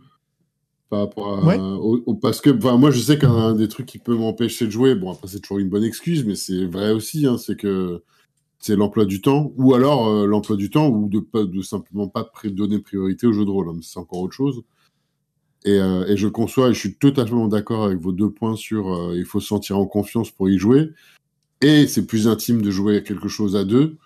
par 0.91 0.99
rapport 0.99 1.49
à, 1.49 1.57
au, 1.57 2.13
parce 2.15 2.41
que 2.41 2.49
moi 2.49 2.91
je 2.91 2.99
sais 2.99 3.17
qu'un 3.17 3.55
des 3.55 3.69
trucs 3.69 3.85
qui 3.85 3.97
peut 3.97 4.13
m'empêcher 4.13 4.65
de 4.65 4.71
jouer 4.71 4.93
bon 4.93 5.09
après 5.09 5.29
c'est 5.29 5.39
toujours 5.39 5.59
une 5.59 5.69
bonne 5.69 5.85
excuse 5.85 6.25
mais 6.25 6.35
c'est 6.35 6.65
vrai 6.65 6.91
aussi 6.91 7.25
hein, 7.25 7.37
c'est 7.37 7.55
que 7.55 8.03
c'est 8.59 8.75
l'emploi 8.75 9.05
du 9.05 9.21
temps 9.21 9.53
ou 9.55 9.73
alors 9.73 10.09
euh, 10.09 10.25
l'emploi 10.25 10.57
du 10.57 10.69
temps 10.69 10.89
ou 10.89 11.07
de 11.07 11.19
pas 11.19 11.45
de 11.45 11.61
simplement 11.61 12.09
pas 12.09 12.29
donner 12.43 12.79
priorité 12.79 13.25
au 13.25 13.31
jeu 13.31 13.45
de 13.45 13.49
rôle 13.49 13.69
hein, 13.69 13.79
c'est 13.81 13.99
encore 13.99 14.19
autre 14.19 14.35
chose. 14.35 14.63
Et, 15.63 15.79
euh, 15.79 16.05
et, 16.07 16.17
je 16.17 16.27
conçois 16.27 16.69
et 16.69 16.73
je 16.73 16.79
suis 16.79 16.95
totalement 16.95 17.47
d'accord 17.47 17.85
avec 17.85 17.99
vos 17.99 18.11
deux 18.11 18.31
points 18.31 18.55
sur 18.55 18.93
euh, 18.93 19.15
il 19.15 19.25
faut 19.25 19.39
se 19.39 19.47
sentir 19.47 19.77
en 19.77 19.85
confiance 19.85 20.31
pour 20.31 20.49
y 20.49 20.57
jouer. 20.57 20.89
Et 21.61 21.87
c'est 21.87 22.05
plus 22.05 22.27
intime 22.27 22.61
de 22.63 22.71
jouer 22.71 23.03
quelque 23.03 23.27
chose 23.27 23.55
à 23.55 23.63
deux 23.63 23.97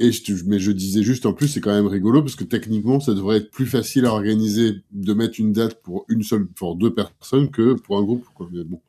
et 0.00 0.12
je, 0.12 0.34
mais 0.46 0.58
je 0.58 0.72
disais 0.72 1.02
juste 1.02 1.26
en 1.26 1.34
plus, 1.34 1.48
c'est 1.48 1.60
quand 1.60 1.74
même 1.74 1.86
rigolo 1.86 2.22
parce 2.22 2.34
que 2.34 2.44
techniquement, 2.44 3.00
ça 3.00 3.12
devrait 3.12 3.36
être 3.36 3.50
plus 3.50 3.66
facile 3.66 4.06
à 4.06 4.12
organiser 4.12 4.82
de 4.90 5.12
mettre 5.12 5.38
une 5.38 5.52
date 5.52 5.82
pour 5.82 6.06
une 6.08 6.22
seule, 6.22 6.46
pour 6.46 6.74
deux 6.74 6.92
personnes 6.92 7.50
que 7.50 7.74
pour 7.74 7.98
un 7.98 8.02
groupe. 8.02 8.24
Quoi. 8.34 8.48
Mais 8.50 8.64
bon. 8.64 8.80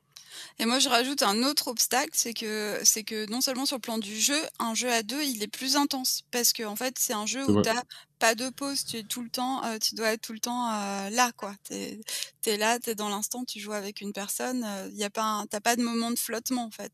Et 0.60 0.66
moi, 0.66 0.80
je 0.80 0.90
rajoute 0.90 1.24
un 1.24 1.44
autre 1.44 1.70
obstacle, 1.70 2.12
c'est 2.14 2.34
que 2.34 2.80
c'est 2.84 3.04
que 3.04 3.30
non 3.30 3.42
seulement 3.42 3.66
sur 3.66 3.78
le 3.78 3.82
plan 3.82 3.98
du 3.98 4.16
jeu, 4.16 4.40
un 4.60 4.76
jeu 4.76 4.92
à 4.92 5.02
deux, 5.02 5.22
il 5.24 5.42
est 5.42 5.48
plus 5.48 5.76
intense 5.76 6.24
parce 6.32 6.54
que 6.54 6.64
en 6.64 6.76
fait, 6.76 6.96
c'est 7.00 7.14
un 7.14 7.26
jeu 7.26 7.44
où 7.50 7.62
tu 7.62 7.70
n'as 7.70 7.82
pas 8.20 8.36
de 8.36 8.50
pause, 8.50 8.86
tu 8.86 8.98
es 8.98 9.04
tout 9.04 9.24
le 9.24 9.30
temps, 9.30 9.66
euh, 9.66 9.80
tu 9.80 9.96
dois 9.96 10.14
être 10.14 10.22
tout 10.22 10.34
le 10.34 10.40
temps 10.40 10.70
euh, 10.72 11.10
là, 11.10 11.32
quoi. 11.36 11.56
T'es 11.64 12.00
es 12.46 12.58
là, 12.58 12.78
t'es 12.80 12.94
dans 12.94 13.10
l'instant, 13.10 13.44
tu 13.44 13.60
joues 13.60 13.74
avec 13.74 14.02
une 14.02 14.14
personne, 14.14 14.60
il 14.60 14.94
euh, 14.94 15.02
y 15.02 15.04
a 15.04 15.10
pas, 15.10 15.44
t'as 15.50 15.62
pas 15.62 15.76
de 15.76 15.82
moment 15.82 16.12
de 16.12 16.20
flottement 16.20 16.66
en 16.66 16.72
fait. 16.72 16.92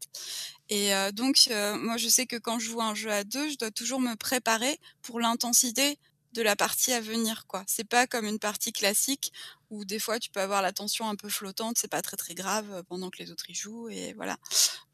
Et 0.70 0.91
donc, 1.13 1.49
moi, 1.49 1.97
je 1.97 2.09
sais 2.09 2.26
que 2.26 2.36
quand 2.36 2.59
je 2.59 2.70
joue 2.72 2.82
un 2.82 2.93
jeu 2.93 3.11
à 3.11 3.24
deux, 3.24 3.49
je 3.49 3.57
dois 3.57 3.72
toujours 3.72 4.01
me 4.01 4.15
préparer 4.15 4.80
pour 5.01 5.20
l'intensité 5.20 5.97
de 6.38 6.41
la 6.43 6.55
partie 6.55 6.93
à 6.93 7.01
venir 7.01 7.45
quoi. 7.47 7.63
C'est 7.68 7.88
pas 7.88 8.07
comme 8.07 8.26
une 8.26 8.39
partie 8.39 8.72
classique 8.72 9.34
où 9.70 9.86
des 9.86 9.99
fois 9.99 10.20
tu 10.20 10.30
peux 10.30 10.39
avoir 10.39 10.61
la 10.61 10.72
tension 10.72 11.09
un 11.09 11.15
peu 11.15 11.30
flottante, 11.30 11.78
c'est 11.78 11.89
pas 11.89 12.01
très 12.01 12.15
très 12.15 12.36
grave 12.36 12.72
euh, 12.72 12.84
pendant 12.84 13.09
que 13.09 13.18
les 13.18 13.32
autres 13.32 13.49
y 13.49 13.55
jouent 13.55 13.89
et 13.89 14.13
voilà. 14.13 14.38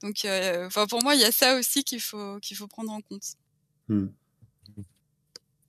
Donc 0.01 0.25
euh, 0.25 0.65
enfin 0.67 0.87
pour 0.87 1.03
moi 1.03 1.15
il 1.15 1.21
y 1.21 1.25
a 1.25 1.31
ça 1.31 1.57
aussi 1.57 1.83
qu'il 1.83 2.01
faut 2.01 2.39
qu'il 2.39 2.57
faut 2.57 2.67
prendre 2.67 2.91
en 2.91 3.01
compte. 3.01 3.35
Mmh. 3.89 4.07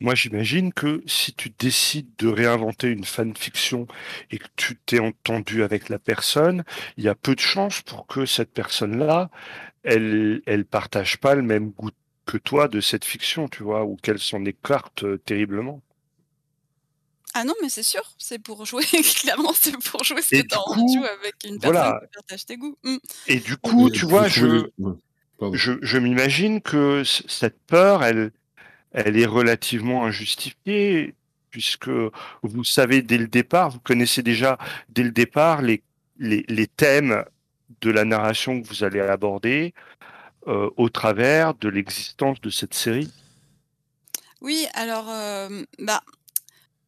Moi, 0.00 0.14
j'imagine 0.14 0.72
que 0.74 1.02
si 1.06 1.32
tu 1.32 1.50
décides 1.58 2.10
de 2.18 2.28
réinventer 2.28 2.88
une 2.88 3.04
fanfiction 3.04 3.86
et 4.30 4.38
que 4.38 4.48
tu 4.54 4.76
t'es 4.76 4.98
entendu 4.98 5.62
avec 5.62 5.88
la 5.88 5.98
personne, 5.98 6.64
il 6.98 7.04
y 7.04 7.08
a 7.08 7.14
peu 7.14 7.34
de 7.34 7.40
chances 7.40 7.80
pour 7.80 8.06
que 8.06 8.26
cette 8.26 8.52
personne-là, 8.52 9.30
elle, 9.84 10.42
elle 10.46 10.64
partage 10.64 11.18
pas 11.18 11.34
le 11.34 11.42
même 11.42 11.70
goût 11.70 11.90
que 12.26 12.38
toi 12.38 12.68
de 12.68 12.80
cette 12.80 13.04
fiction, 13.04 13.48
tu 13.48 13.62
vois, 13.62 13.84
ou 13.84 13.96
qu'elle 13.96 14.18
s'en 14.18 14.44
écarte 14.44 15.04
euh, 15.04 15.18
terriblement. 15.18 15.82
Ah 17.34 17.44
non, 17.44 17.54
mais 17.60 17.68
c'est 17.68 17.82
sûr, 17.82 18.02
c'est 18.16 18.38
pour 18.38 18.64
jouer, 18.64 18.84
clairement, 19.20 19.52
c'est 19.54 19.76
pour 19.90 20.04
jouer 20.04 20.22
ce 20.22 20.36
que 20.36 20.56
envie 20.56 20.84
de 20.84 21.00
jouer 21.00 21.08
avec 21.08 21.34
une 21.44 21.58
personne 21.58 22.00
qui 22.00 22.14
partage 22.14 22.46
tes 22.46 22.56
goûts. 22.56 22.76
Mmh. 22.84 22.96
Et 23.26 23.40
du 23.40 23.56
coup, 23.56 23.90
tu 23.90 24.06
vois, 24.06 24.28
je, 24.28 24.68
je, 25.52 25.72
je 25.82 25.98
m'imagine 25.98 26.62
que 26.62 27.02
cette 27.04 27.60
peur, 27.66 28.04
elle, 28.04 28.30
elle 28.92 29.18
est 29.18 29.26
relativement 29.26 30.04
injustifiée, 30.04 31.14
puisque 31.50 31.90
vous 32.42 32.64
savez 32.64 33.02
dès 33.02 33.18
le 33.18 33.26
départ, 33.26 33.70
vous 33.70 33.80
connaissez 33.80 34.22
déjà 34.22 34.56
dès 34.88 35.02
le 35.02 35.10
départ 35.10 35.60
les, 35.60 35.82
les, 36.18 36.44
les 36.48 36.66
thèmes 36.68 37.24
de 37.80 37.90
la 37.90 38.04
narration 38.04 38.60
que 38.60 38.68
vous 38.68 38.84
allez 38.84 39.00
aborder, 39.00 39.74
euh, 40.46 40.70
au 40.76 40.88
travers 40.88 41.54
de 41.54 41.68
l'existence 41.68 42.40
de 42.40 42.50
cette 42.50 42.74
série? 42.74 43.10
Oui, 44.40 44.66
alors, 44.74 45.08
euh, 45.08 45.62
bah, 45.78 46.02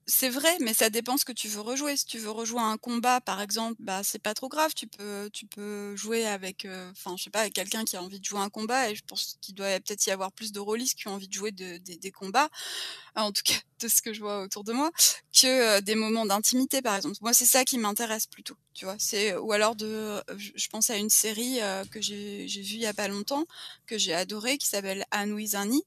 c'est 0.09 0.29
vrai, 0.29 0.57
mais 0.61 0.73
ça 0.73 0.89
dépend 0.89 1.17
ce 1.17 1.25
que 1.25 1.33
tu 1.33 1.49
veux 1.49 1.61
rejouer. 1.61 1.97
Si 1.97 2.07
tu 2.07 2.19
veux 2.19 2.31
rejouer 2.31 2.61
un 2.61 2.77
combat, 2.77 3.21
par 3.21 3.41
exemple, 3.41 3.75
bah 3.81 4.03
c'est 4.05 4.21
pas 4.21 4.35
trop 4.35 4.49
grave. 4.49 4.73
Tu 4.75 4.87
peux, 4.87 5.29
tu 5.33 5.47
peux 5.47 5.97
jouer 5.97 6.25
avec, 6.27 6.65
euh, 6.65 6.89
enfin, 6.93 7.17
je 7.17 7.25
sais 7.25 7.31
pas, 7.31 7.41
avec 7.41 7.55
quelqu'un 7.55 7.85
qui 7.85 7.97
a 7.97 8.03
envie 8.03 8.21
de 8.21 8.25
jouer 8.25 8.39
un 8.39 8.49
combat. 8.49 8.91
Et 8.91 8.95
je 8.95 9.03
pense 9.05 9.37
qu'il 9.41 9.57
doit 9.57 9.81
peut-être 9.81 10.07
y 10.07 10.13
avoir 10.13 10.31
plus 10.31 10.53
de 10.53 10.61
rôlistes 10.61 10.97
qui 10.97 11.09
ont 11.09 11.15
envie 11.15 11.27
de 11.27 11.35
jouer 11.35 11.51
des 11.51 12.13
combats, 12.13 12.49
en 13.17 13.33
tout 13.33 13.43
cas 13.45 13.55
de 13.81 13.89
ce 13.89 14.01
que 14.01 14.13
je 14.13 14.21
vois 14.21 14.43
autour 14.43 14.65
de 14.65 14.73
moi, 14.73 14.91
que 15.33 15.47
euh, 15.47 15.81
des 15.81 15.97
moments 15.97 16.25
d'intimité, 16.25 16.83
par 16.83 16.95
exemple. 16.97 17.17
Moi, 17.21 17.33
c'est 17.35 17.45
ça 17.45 17.65
qui 17.65 17.77
m'intéresse 17.77 18.27
plutôt. 18.27 18.57
Tu 18.75 18.85
vois, 18.85 18.97
c'est 18.99 19.37
ou 19.37 19.53
alors 19.53 19.75
de, 19.75 20.23
je 20.39 20.69
pense 20.69 20.89
à 20.91 20.97
une 20.97 21.11
série 21.11 21.61
euh, 21.61 21.85
que 21.87 22.01
j'ai 22.01 22.47
vue 22.47 22.77
il 22.77 22.81
y 22.81 22.87
a 22.87 22.95
pas 22.95 23.09
longtemps, 23.09 23.45
que 23.87 23.99
j'ai 23.99 24.15
adorée, 24.15 24.57
qui 24.57 24.67
s'appelle 24.67 25.05
Annie 25.11 25.85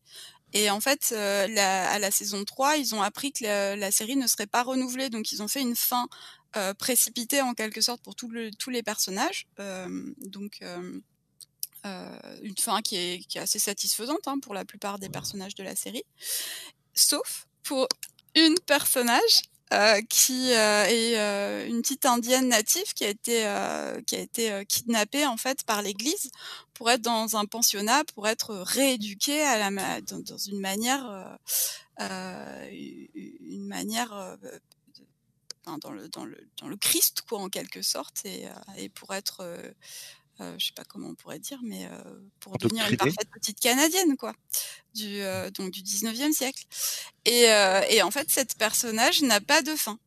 et 0.53 0.69
en 0.69 0.79
fait, 0.79 1.11
euh, 1.11 1.47
la, 1.47 1.89
à 1.91 1.99
la 1.99 2.11
saison 2.11 2.43
3, 2.43 2.77
ils 2.77 2.95
ont 2.95 3.01
appris 3.01 3.31
que 3.31 3.75
la, 3.75 3.91
série 3.91 4.15
ne 4.15 4.27
serait 4.27 4.47
pas 4.47 4.63
renouvelée, 4.63 5.09
donc 5.09 5.31
ils 5.31 5.43
ont 5.43 5.47
fait 5.47 5.61
une 5.61 5.75
fin 5.75 6.07
euh, 6.55 6.73
précipitée 6.73 7.41
en 7.41 7.53
quelque 7.53 7.81
sorte 7.81 8.01
pour 8.01 8.15
le, 8.31 8.49
tous 8.51 8.69
les 8.69 8.81
personnages. 8.81 9.47
Euh, 9.59 10.13
donc 10.17 10.61
une 12.43 12.57
fin 12.57 12.81
qui 12.81 12.97
est, 12.97 13.19
qui 13.19 13.37
est 13.37 13.41
assez 13.41 13.59
satisfaisante 13.59 14.27
hein, 14.27 14.39
pour 14.41 14.53
la 14.53 14.65
plupart 14.65 14.99
des 14.99 15.09
personnages 15.09 15.55
de 15.55 15.63
la 15.63 15.75
série, 15.75 16.03
sauf 16.93 17.47
pour 17.63 17.87
une 18.35 18.55
personnage 18.65 19.43
qui 20.09 20.51
est 20.51 21.67
une 21.67 21.81
petite 21.81 22.05
indienne 22.05 22.47
native 22.47 22.93
qui 22.93 23.05
a 23.05 23.09
été 23.09 23.41
qui 24.05 24.15
a 24.15 24.19
été 24.19 24.65
kidnappée 24.67 25.25
en 25.25 25.37
fait 25.37 25.63
par 25.63 25.81
l'Église 25.81 26.31
pour 26.73 26.89
être 26.89 27.01
dans 27.01 27.35
un 27.35 27.45
pensionnat, 27.45 28.03
pour 28.15 28.27
être 28.27 28.55
rééduquée 28.55 29.41
à 29.41 29.69
la 29.69 30.01
dans, 30.01 30.19
dans 30.19 30.37
une 30.37 30.59
manière 30.59 31.37
une 31.99 33.67
manière 33.67 34.37
dans 35.65 35.91
le 35.91 36.09
dans 36.09 36.25
le 36.25 36.49
dans 36.59 36.67
le 36.67 36.77
Christ 36.77 37.21
quoi 37.27 37.39
en 37.39 37.49
quelque 37.49 37.81
sorte 37.81 38.25
et, 38.25 38.47
et 38.77 38.89
pour 38.89 39.13
être 39.13 39.43
euh, 40.41 40.55
je 40.57 40.67
sais 40.67 40.73
pas 40.73 40.83
comment 40.85 41.09
on 41.09 41.15
pourrait 41.15 41.39
dire, 41.39 41.59
mais 41.63 41.85
euh, 41.85 42.19
pour 42.39 42.57
devenir 42.57 42.89
une 42.89 42.97
parfaite 42.97 43.29
petite 43.33 43.59
canadienne, 43.59 44.15
quoi, 44.17 44.33
du 44.95 45.21
euh, 45.21 45.49
donc 45.51 45.71
du 45.71 45.81
19e 45.81 46.31
siècle. 46.31 46.63
Et, 47.25 47.47
et 47.89 48.01
en 48.01 48.11
fait, 48.11 48.29
cette 48.29 48.55
personnage 48.57 49.21
n'a 49.21 49.41
pas 49.41 49.61
de 49.61 49.75
fin. 49.75 49.99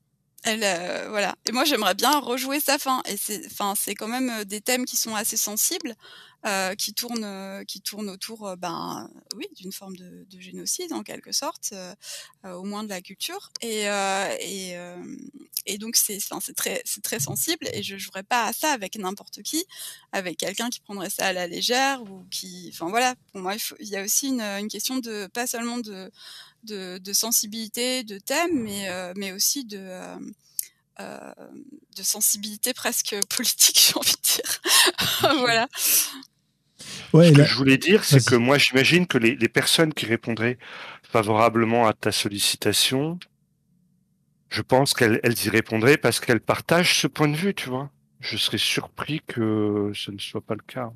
Elle, 0.45 1.09
voilà. 1.09 1.37
Et 1.49 1.53
moi, 1.53 1.65
j'aimerais 1.65 1.95
bien 1.95 2.19
rejouer 2.19 2.59
sa 2.59 2.79
fin. 2.79 3.03
Et 3.07 3.17
c'est, 3.17 3.47
enfin, 3.47 3.75
c'est 3.77 3.95
quand 3.95 4.09
même 4.09 4.45
des 4.45 4.61
thèmes 4.61 4.85
qui 4.85 4.97
sont 4.97 5.15
assez 5.15 5.37
sensibles. 5.37 5.95
Euh, 6.45 6.75
qui 6.75 6.93
tourne 6.93 7.23
euh, 7.23 7.63
qui 7.63 7.81
tourne 7.81 8.11
autour 8.11 8.49
euh, 8.49 8.57
ben 8.57 9.09
oui 9.37 9.47
d'une 9.55 9.71
forme 9.71 9.95
de, 9.95 10.27
de, 10.29 10.41
génocide 10.41 10.93
en 10.93 11.05
quelque 11.05 11.31
sorte 11.31 11.73
au 12.43 12.65
moins 12.65 12.83
de 12.83 12.89
la 12.89 13.01
culture 13.01 13.53
et 13.61 13.85
et, 14.41 14.75
et 15.67 15.79
donc 15.79 15.95
c'est 15.95 16.19
c'est 16.19 16.55
très 16.55 16.83
c'est 16.85 17.01
très 17.01 17.21
sensible 17.21 17.69
et 17.73 17.85
je 17.85 17.97
jouerais 17.97 18.25
pas 18.25 18.47
à 18.47 18.53
ça 18.53 18.73
avec 18.73 18.97
n'importe 18.97 19.43
qui 19.43 19.65
avec 20.11 20.37
quelqu'un 20.37 20.69
qui 20.69 20.81
prendrait 20.81 21.11
ça 21.11 21.27
à 21.27 21.33
la 21.33 21.47
légère 21.47 22.03
ou 22.03 22.25
qui 22.29 22.71
enfin 22.73 22.89
voilà 22.89 23.15
pour 23.31 23.41
moi 23.41 23.55
il, 23.55 23.61
faut, 23.61 23.77
il 23.79 23.89
y 23.89 23.97
a 23.97 24.03
aussi 24.03 24.27
une, 24.27 24.41
une 24.41 24.69
question 24.69 24.97
de 24.97 25.29
pas 25.29 25.47
seulement 25.47 25.79
de 25.79 26.11
de, 26.65 26.99
de 26.99 27.13
sensibilité 27.13 28.05
de 28.05 28.19
thème 28.19 28.63
mais 28.63 28.89
mais 29.17 29.33
aussi 29.33 29.65
de 29.65 29.81
euh, 31.01 31.33
de 31.97 32.03
sensibilité 32.03 32.73
presque 32.73 33.17
politique, 33.37 33.79
j'ai 33.79 33.99
envie 33.99 34.13
de 34.13 34.23
dire. 34.23 34.61
voilà. 35.41 35.69
Ce 35.75 37.33
que 37.33 37.45
je 37.45 37.55
voulais 37.57 37.79
dire, 37.79 38.05
c'est 38.05 38.25
que 38.25 38.35
moi, 38.35 38.57
j'imagine 38.59 39.07
que 39.07 39.19
les, 39.19 39.37
personnes 39.49 39.93
qui 39.93 40.07
répondraient 40.07 40.59
favorablement 41.03 41.87
à 41.87 41.93
ta 41.93 42.13
sollicitation, 42.13 43.19
je 44.49 44.63
pense 44.63 44.95
qu'elles 44.95 45.21
y 45.45 45.49
répondraient 45.51 45.99
parce 45.99 46.21
qu'elles 46.21 46.41
partagent 46.41 46.99
ce 46.99 47.07
point 47.07 47.29
de 47.29 47.37
vue, 47.37 47.55
tu 47.55 47.69
vois. 47.69 47.91
Je 48.21 48.37
serais 48.37 48.59
surpris 48.59 49.21
que 49.27 49.93
ce 49.95 50.11
ne 50.11 50.19
soit 50.19 50.41
pas 50.41 50.55
le 50.55 50.65
cas. 50.67 50.91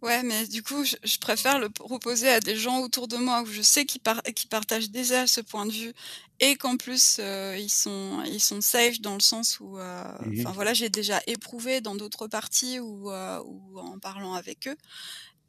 Ouais, 0.00 0.22
mais 0.22 0.46
du 0.46 0.62
coup, 0.62 0.84
je, 0.84 1.18
préfère 1.18 1.58
le 1.58 1.68
proposer 1.70 2.28
à 2.28 2.38
des 2.38 2.54
gens 2.54 2.80
autour 2.80 3.08
de 3.08 3.16
moi 3.16 3.42
où 3.42 3.46
je 3.46 3.62
sais 3.62 3.84
qu'ils 3.84 4.00
partagent 4.00 4.90
déjà 4.90 5.26
ce 5.26 5.40
point 5.40 5.66
de 5.66 5.72
vue 5.72 5.92
et 6.38 6.54
qu'en 6.54 6.76
plus 6.76 7.16
euh, 7.18 7.56
ils 7.58 7.70
sont 7.70 8.22
ils 8.24 8.40
sont 8.40 8.60
safe 8.60 9.00
dans 9.00 9.14
le 9.14 9.20
sens 9.20 9.58
où, 9.58 9.76
euh, 9.76 10.04
mmh 10.24 10.40
enfin 10.40 10.52
voilà, 10.52 10.72
j'ai 10.72 10.88
déjà 10.88 11.20
éprouvé 11.26 11.80
dans 11.80 11.96
d'autres 11.96 12.28
parties 12.28 12.78
ou 12.78 13.10
euh, 13.10 13.42
en 13.74 13.98
parlant 13.98 14.34
avec 14.34 14.68
eux 14.68 14.76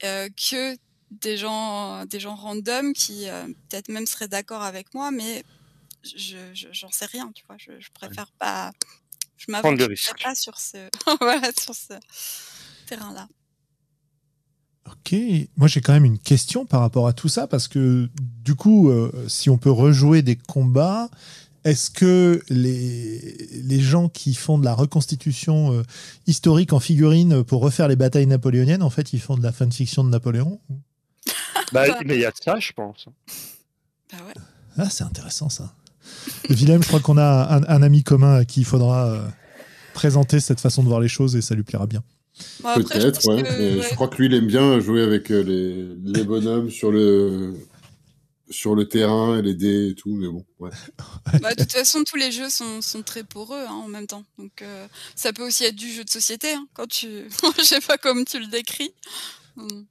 que 0.01 0.75
des 1.11 1.37
gens 1.37 2.05
des 2.05 2.19
gens 2.19 2.35
random 2.35 2.93
qui 2.93 3.27
peut-être 3.69 3.89
même 3.89 4.07
seraient 4.07 4.27
d'accord 4.27 4.63
avec 4.63 4.95
moi, 4.95 5.11
mais 5.11 5.43
je 6.03 6.37
j'en 6.71 6.91
sais 6.91 7.05
rien, 7.05 7.31
tu 7.35 7.43
vois. 7.47 7.57
Je, 7.59 7.79
je 7.79 7.89
préfère 7.91 8.31
pas, 8.39 8.71
je 9.37 9.51
m'avance 9.51 9.77
pas 10.23 10.33
sur 10.33 10.57
ce 10.57 10.89
voilà 11.21 11.51
sur 11.51 11.75
ce 11.75 11.93
terrain-là. 12.87 13.27
Ok, 14.91 15.15
moi 15.57 15.67
j'ai 15.67 15.81
quand 15.81 15.93
même 15.93 16.05
une 16.05 16.19
question 16.19 16.65
par 16.65 16.81
rapport 16.81 17.07
à 17.07 17.13
tout 17.13 17.27
ça, 17.27 17.47
parce 17.47 17.67
que 17.67 18.09
du 18.43 18.55
coup, 18.55 18.89
euh, 18.89 19.11
si 19.27 19.49
on 19.49 19.57
peut 19.57 19.71
rejouer 19.71 20.21
des 20.21 20.35
combats, 20.35 21.09
est-ce 21.65 21.89
que 21.89 22.41
les, 22.49 23.37
les 23.51 23.79
gens 23.79 24.09
qui 24.09 24.33
font 24.33 24.57
de 24.57 24.65
la 24.65 24.73
reconstitution 24.73 25.73
euh, 25.73 25.83
historique 26.25 26.73
en 26.73 26.79
figurine 26.79 27.43
pour 27.43 27.61
refaire 27.61 27.87
les 27.87 27.95
batailles 27.95 28.27
napoléoniennes, 28.27 28.83
en 28.83 28.89
fait, 28.89 29.13
ils 29.13 29.19
font 29.19 29.37
de 29.37 29.43
la 29.43 29.51
fanfiction 29.51 30.03
de 30.03 30.09
Napoléon 30.09 30.59
bah, 31.73 31.83
Mais 32.05 32.15
il 32.15 32.21
y 32.21 32.25
a 32.25 32.31
de 32.31 32.37
ça, 32.41 32.59
je 32.59 32.71
pense. 32.71 33.07
Bah 34.11 34.17
ouais. 34.25 34.33
Ah, 34.77 34.89
c'est 34.89 35.03
intéressant 35.03 35.49
ça. 35.49 35.73
Willem, 36.49 36.81
je 36.81 36.87
crois 36.87 37.01
qu'on 37.01 37.17
a 37.17 37.55
un, 37.55 37.63
un, 37.63 37.81
ami 37.83 38.03
commun 38.03 38.35
à 38.35 38.45
qui 38.45 38.61
il 38.61 38.65
faudra 38.65 39.07
euh, 39.07 39.27
présenter 39.93 40.39
cette 40.39 40.59
façon 40.59 40.81
de 40.81 40.87
voir 40.87 41.01
les 41.01 41.07
choses 41.07 41.35
et 41.35 41.41
ça 41.41 41.55
lui 41.55 41.63
plaira 41.63 41.85
bien. 41.85 42.03
Peut-être, 42.75 43.25
ouais. 43.27 43.43
Je 43.81 43.95
crois 43.95 44.07
que 44.07 44.17
lui, 44.17 44.27
il 44.27 44.33
aime 44.33 44.47
bien 44.47 44.79
jouer 44.79 45.01
avec 45.01 45.31
euh, 45.31 45.43
les, 45.43 46.13
les 46.13 46.23
bonhommes 46.23 46.69
sur 46.69 46.91
le, 46.91 47.53
sur 48.49 48.75
le 48.75 48.87
terrain 48.87 49.37
et 49.37 49.41
les 49.41 49.53
dés 49.53 49.89
et 49.89 49.95
tout, 49.95 50.15
mais 50.15 50.27
bon, 50.27 50.45
ouais. 50.59 50.71
Bah, 51.41 51.53
de 51.53 51.61
toute 51.61 51.71
façon, 51.71 52.03
tous 52.03 52.15
les 52.15 52.31
jeux 52.31 52.49
sont, 52.49 52.81
sont 52.81 53.03
très 53.03 53.23
poreux 53.23 53.65
hein, 53.67 53.81
en 53.83 53.87
même 53.87 54.07
temps. 54.07 54.23
Donc, 54.37 54.61
euh, 54.61 54.87
ça 55.15 55.33
peut 55.33 55.45
aussi 55.45 55.65
être 55.65 55.75
du 55.75 55.91
jeu 55.91 56.03
de 56.03 56.09
société, 56.09 56.51
hein, 56.53 56.67
quand 56.73 56.87
tu. 56.87 57.07
Je 57.57 57.63
sais 57.63 57.81
pas 57.81 57.97
comme 57.97 58.25
tu 58.25 58.39
le 58.39 58.47
décris. 58.47 58.91
Hmm. 59.55 59.83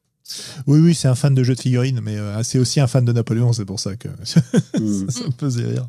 Oui, 0.66 0.78
oui, 0.80 0.94
c'est 0.94 1.08
un 1.08 1.14
fan 1.14 1.34
de 1.34 1.42
jeux 1.42 1.54
de 1.54 1.60
figurines, 1.60 2.00
mais 2.02 2.18
euh, 2.18 2.42
c'est 2.42 2.58
aussi 2.58 2.80
un 2.80 2.86
fan 2.86 3.02
de 3.02 3.12
Napoléon, 3.12 3.54
c'est 3.54 3.64
pour 3.64 3.80
ça 3.80 3.96
que 3.96 4.08
hmm. 4.78 5.08
ça, 5.08 5.24
me 5.24 5.32
faisait 5.38 5.64
rire. 5.64 5.88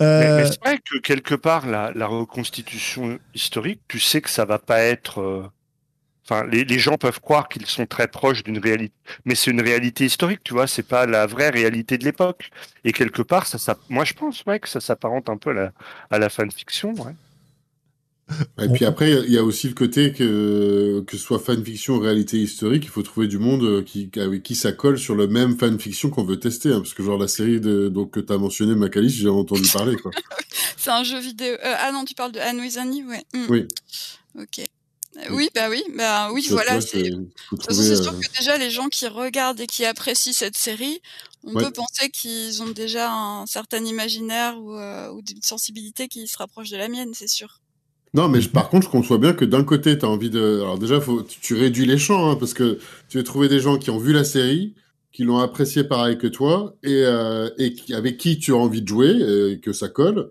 Mais, 0.00 0.44
c'est 0.50 0.60
vrai 0.60 0.78
que 0.78 0.98
quelque 0.98 1.34
part, 1.34 1.66
la, 1.66 1.90
la, 1.94 2.06
reconstitution 2.06 3.18
historique, 3.34 3.80
tu 3.88 4.00
sais 4.00 4.20
que 4.20 4.28
ça 4.28 4.44
va 4.44 4.58
pas 4.58 4.80
être 4.80 5.50
Enfin, 6.26 6.46
les, 6.46 6.64
les, 6.64 6.78
gens 6.78 6.96
peuvent 6.96 7.20
croire 7.20 7.48
qu'ils 7.48 7.66
sont 7.66 7.84
très 7.84 8.08
proches 8.08 8.42
d'une 8.42 8.58
réalité, 8.58 8.94
mais 9.26 9.34
c'est 9.34 9.50
une 9.50 9.60
réalité 9.60 10.06
historique, 10.06 10.40
tu 10.42 10.54
vois. 10.54 10.66
C'est 10.66 10.82
pas 10.82 11.04
la 11.04 11.26
vraie 11.26 11.50
réalité 11.50 11.98
de 11.98 12.04
l'époque. 12.04 12.50
Et 12.84 12.92
quelque 12.92 13.20
part, 13.20 13.46
ça, 13.46 13.58
ça, 13.58 13.76
moi, 13.90 14.04
je 14.04 14.14
pense, 14.14 14.42
ouais, 14.46 14.58
que 14.58 14.68
ça 14.68 14.80
s'apparente 14.80 15.28
un 15.28 15.36
peu 15.36 15.50
à 15.50 15.54
la, 15.54 15.72
à 16.10 16.18
la 16.18 16.30
fanfiction, 16.30 16.94
ouais. 16.94 17.12
Et 18.58 18.68
puis 18.68 18.86
après, 18.86 19.10
il 19.10 19.32
y 19.32 19.36
a 19.36 19.44
aussi 19.44 19.68
le 19.68 19.74
côté 19.74 20.12
que 20.14 21.04
que 21.06 21.16
ce 21.16 21.22
soit 21.22 21.38
fanfiction 21.38 21.96
ou 21.96 22.00
réalité 22.00 22.38
historique, 22.38 22.84
il 22.84 22.88
faut 22.88 23.02
trouver 23.02 23.26
du 23.26 23.38
monde 23.38 23.84
qui 23.84 24.10
avec 24.16 24.42
qui 24.42 24.54
ça 24.54 24.72
colle 24.72 24.98
sur 24.98 25.14
le 25.14 25.26
même 25.26 25.58
fanfiction 25.58 26.08
qu'on 26.08 26.24
veut 26.24 26.40
tester, 26.40 26.70
hein, 26.72 26.78
parce 26.78 26.94
que 26.94 27.02
genre 27.02 27.18
la 27.18 27.28
série 27.28 27.60
de 27.60 27.88
donc 27.88 28.12
que 28.12 28.20
t'as 28.20 28.38
mentionné 28.38 28.74
Macalis, 28.74 29.10
j'ai 29.10 29.28
entendu 29.28 29.68
parler 29.70 29.96
c'est 30.78 30.90
un 30.90 31.04
jeu 31.04 31.18
vidéo. 31.18 31.52
Euh, 31.52 31.74
ah 31.78 31.92
non, 31.92 32.06
tu 32.06 32.14
parles 32.14 32.32
de 32.32 32.40
Anne 32.40 32.60
Annie, 32.78 33.04
ouais. 33.04 33.24
Hmm. 33.34 33.46
Oui. 33.50 33.68
Ok. 34.38 34.64
Oui, 35.30 35.48
bah 35.54 35.68
oui, 35.70 35.82
bah 35.96 36.30
oui, 36.32 36.46
voilà. 36.50 36.80
C'est 36.80 37.04
sûr 37.04 37.12
euh 37.12 38.20
que 38.20 38.38
déjà 38.38 38.58
les 38.58 38.70
gens 38.70 38.88
qui 38.88 39.06
regardent 39.06 39.60
et 39.60 39.66
qui 39.66 39.84
apprécient 39.84 40.32
cette 40.32 40.56
série, 40.56 41.00
on 41.44 41.52
peut 41.52 41.70
penser 41.70 42.10
qu'ils 42.10 42.62
ont 42.62 42.70
déjà 42.70 43.12
un 43.12 43.46
certain 43.46 43.84
imaginaire 43.84 44.58
ou, 44.58 44.74
euh, 44.74 45.10
ou 45.10 45.20
une 45.20 45.42
sensibilité 45.42 46.08
qui 46.08 46.26
se 46.26 46.36
rapproche 46.38 46.70
de 46.70 46.76
la 46.76 46.88
mienne, 46.88 47.10
c'est 47.12 47.28
sûr. 47.28 47.60
Non, 48.14 48.28
mais 48.28 48.40
par 48.40 48.68
contre, 48.68 48.86
je 48.86 48.90
conçois 48.90 49.18
bien 49.18 49.32
que 49.32 49.44
d'un 49.44 49.64
côté, 49.64 49.98
tu 49.98 50.04
as 50.04 50.08
envie 50.08 50.30
de. 50.30 50.60
Alors, 50.60 50.78
déjà, 50.78 51.00
faut... 51.00 51.22
tu 51.22 51.54
réduis 51.54 51.86
les 51.86 51.98
champs, 51.98 52.30
hein, 52.30 52.36
parce 52.36 52.54
que 52.54 52.78
tu 53.08 53.18
vas 53.18 53.24
trouver 53.24 53.48
des 53.48 53.58
gens 53.60 53.76
qui 53.76 53.90
ont 53.90 53.98
vu 53.98 54.12
la 54.12 54.24
série, 54.24 54.74
qui 55.12 55.24
l'ont 55.24 55.38
apprécié 55.38 55.84
pareil 55.84 56.16
que 56.16 56.28
toi, 56.28 56.76
et, 56.84 57.02
euh, 57.04 57.50
et 57.58 57.74
avec 57.92 58.16
qui 58.16 58.38
tu 58.38 58.52
as 58.52 58.56
envie 58.56 58.82
de 58.82 58.88
jouer, 58.88 59.10
et 59.50 59.60
que 59.60 59.72
ça 59.72 59.88
colle. 59.88 60.30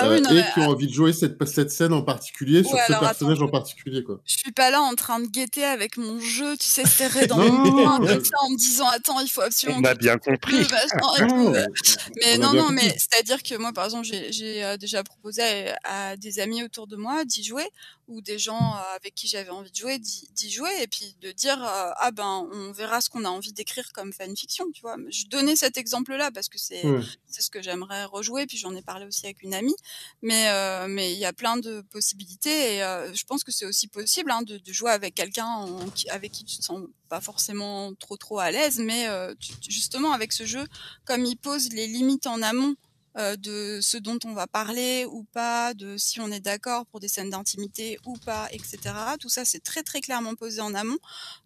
Ah 0.00 0.06
euh, 0.06 0.18
et 0.18 0.52
qui 0.54 0.60
ont 0.60 0.68
envie 0.68 0.86
de 0.86 0.92
jouer 0.92 1.12
cette, 1.12 1.44
cette 1.46 1.72
scène 1.72 1.92
en 1.92 2.02
particulier 2.02 2.62
sur 2.62 2.78
ce 2.78 2.92
personnage 2.92 3.42
en 3.42 3.48
particulier. 3.48 4.04
Quoi. 4.04 4.20
Je 4.24 4.36
suis 4.38 4.52
pas 4.52 4.70
là 4.70 4.80
en 4.80 4.94
train 4.94 5.18
de 5.18 5.26
guetter 5.26 5.64
avec 5.64 5.96
mon 5.96 6.20
jeu, 6.20 6.56
tu 6.56 6.66
sais, 6.66 6.86
serré 6.86 7.26
dans 7.26 7.36
mon 7.36 7.70
coin, 7.70 7.96
en 7.96 8.00
me 8.00 8.56
disant 8.56 8.86
attends, 8.88 9.18
il 9.20 9.28
faut 9.28 9.40
absolument. 9.40 9.80
On 9.80 9.84
a 9.84 9.94
bien 9.94 10.16
compris. 10.16 10.58
mais 12.16 12.38
non, 12.38 12.52
non, 12.52 12.70
mais 12.70 12.96
c'est-à-dire 12.96 13.42
que 13.42 13.56
moi, 13.56 13.72
par 13.72 13.86
exemple, 13.86 14.06
j'ai 14.06 14.64
euh, 14.64 14.76
déjà 14.76 15.02
proposé 15.02 15.42
à, 15.82 16.16
des 16.16 16.38
amis 16.38 16.62
autour 16.62 16.86
de 16.86 16.94
moi 16.94 17.24
d'y 17.24 17.42
jouer 17.42 17.66
ou 18.08 18.20
des 18.20 18.38
gens 18.38 18.74
euh, 18.74 18.96
avec 18.96 19.14
qui 19.14 19.28
j'avais 19.28 19.50
envie 19.50 19.70
de 19.70 19.76
jouer 19.76 19.98
d'y 19.98 20.50
jouer 20.50 20.70
et 20.82 20.86
puis 20.86 21.16
de 21.20 21.30
dire 21.32 21.58
ah 21.62 22.10
ben 22.12 22.48
on 22.52 22.72
verra 22.72 23.00
ce 23.00 23.10
qu'on 23.10 23.24
a 23.24 23.28
envie 23.28 23.52
d'écrire 23.52 23.92
comme 23.92 24.12
fanfiction, 24.12 24.70
tu 24.72 24.80
vois. 24.80 24.96
Je 25.10 25.26
donnais 25.26 25.56
cet 25.56 25.76
exemple-là 25.76 26.30
parce 26.32 26.48
que 26.48 26.58
c'est 26.58 26.82
c'est 27.26 27.42
ce 27.42 27.50
que 27.50 27.62
j'aimerais 27.62 28.04
rejouer 28.04 28.46
puis 28.46 28.56
j'en 28.56 28.74
ai 28.74 28.82
parlé 28.82 29.06
aussi 29.06 29.26
avec 29.26 29.42
une 29.42 29.54
amie 29.54 29.76
mais 30.22 30.48
euh, 30.48 30.86
mais 30.88 31.12
il 31.12 31.18
y 31.18 31.24
a 31.24 31.32
plein 31.32 31.56
de 31.56 31.82
possibilités 31.82 32.76
et 32.76 32.82
euh, 32.82 33.12
je 33.14 33.24
pense 33.24 33.44
que 33.44 33.52
c'est 33.52 33.66
aussi 33.66 33.88
possible 33.88 34.30
hein, 34.30 34.42
de, 34.42 34.58
de, 34.58 34.72
jouer 34.72 34.90
avec 34.90 35.14
quelqu'un 35.14 35.66
avec 36.10 36.32
qui 36.32 36.44
tu 36.44 36.58
te 36.58 36.64
sens 36.64 36.80
pas 37.08 37.20
forcément 37.20 37.94
trop 37.94 38.16
trop 38.16 38.38
à 38.38 38.50
l'aise, 38.50 38.78
mais 38.78 39.08
euh, 39.08 39.34
justement 39.68 40.12
avec 40.12 40.32
ce 40.32 40.44
jeu, 40.44 40.66
comme 41.04 41.24
il 41.24 41.36
pose 41.36 41.72
les 41.72 41.86
limites 41.86 42.26
en 42.26 42.42
amont 42.42 42.74
euh, 43.16 43.36
de 43.36 43.80
ce 43.80 43.96
dont 43.96 44.18
on 44.24 44.32
va 44.32 44.46
parler 44.46 45.06
ou 45.10 45.24
pas, 45.32 45.74
de 45.74 45.96
si 45.96 46.20
on 46.20 46.30
est 46.30 46.40
d'accord 46.40 46.86
pour 46.86 47.00
des 47.00 47.08
scènes 47.08 47.30
d'intimité 47.30 47.98
ou 48.04 48.16
pas, 48.18 48.48
etc. 48.52 48.78
Tout 49.18 49.28
ça, 49.28 49.44
c'est 49.44 49.60
très 49.60 49.82
très 49.82 50.00
clairement 50.00 50.34
posé 50.34 50.60
en 50.60 50.74
amont. 50.74 50.98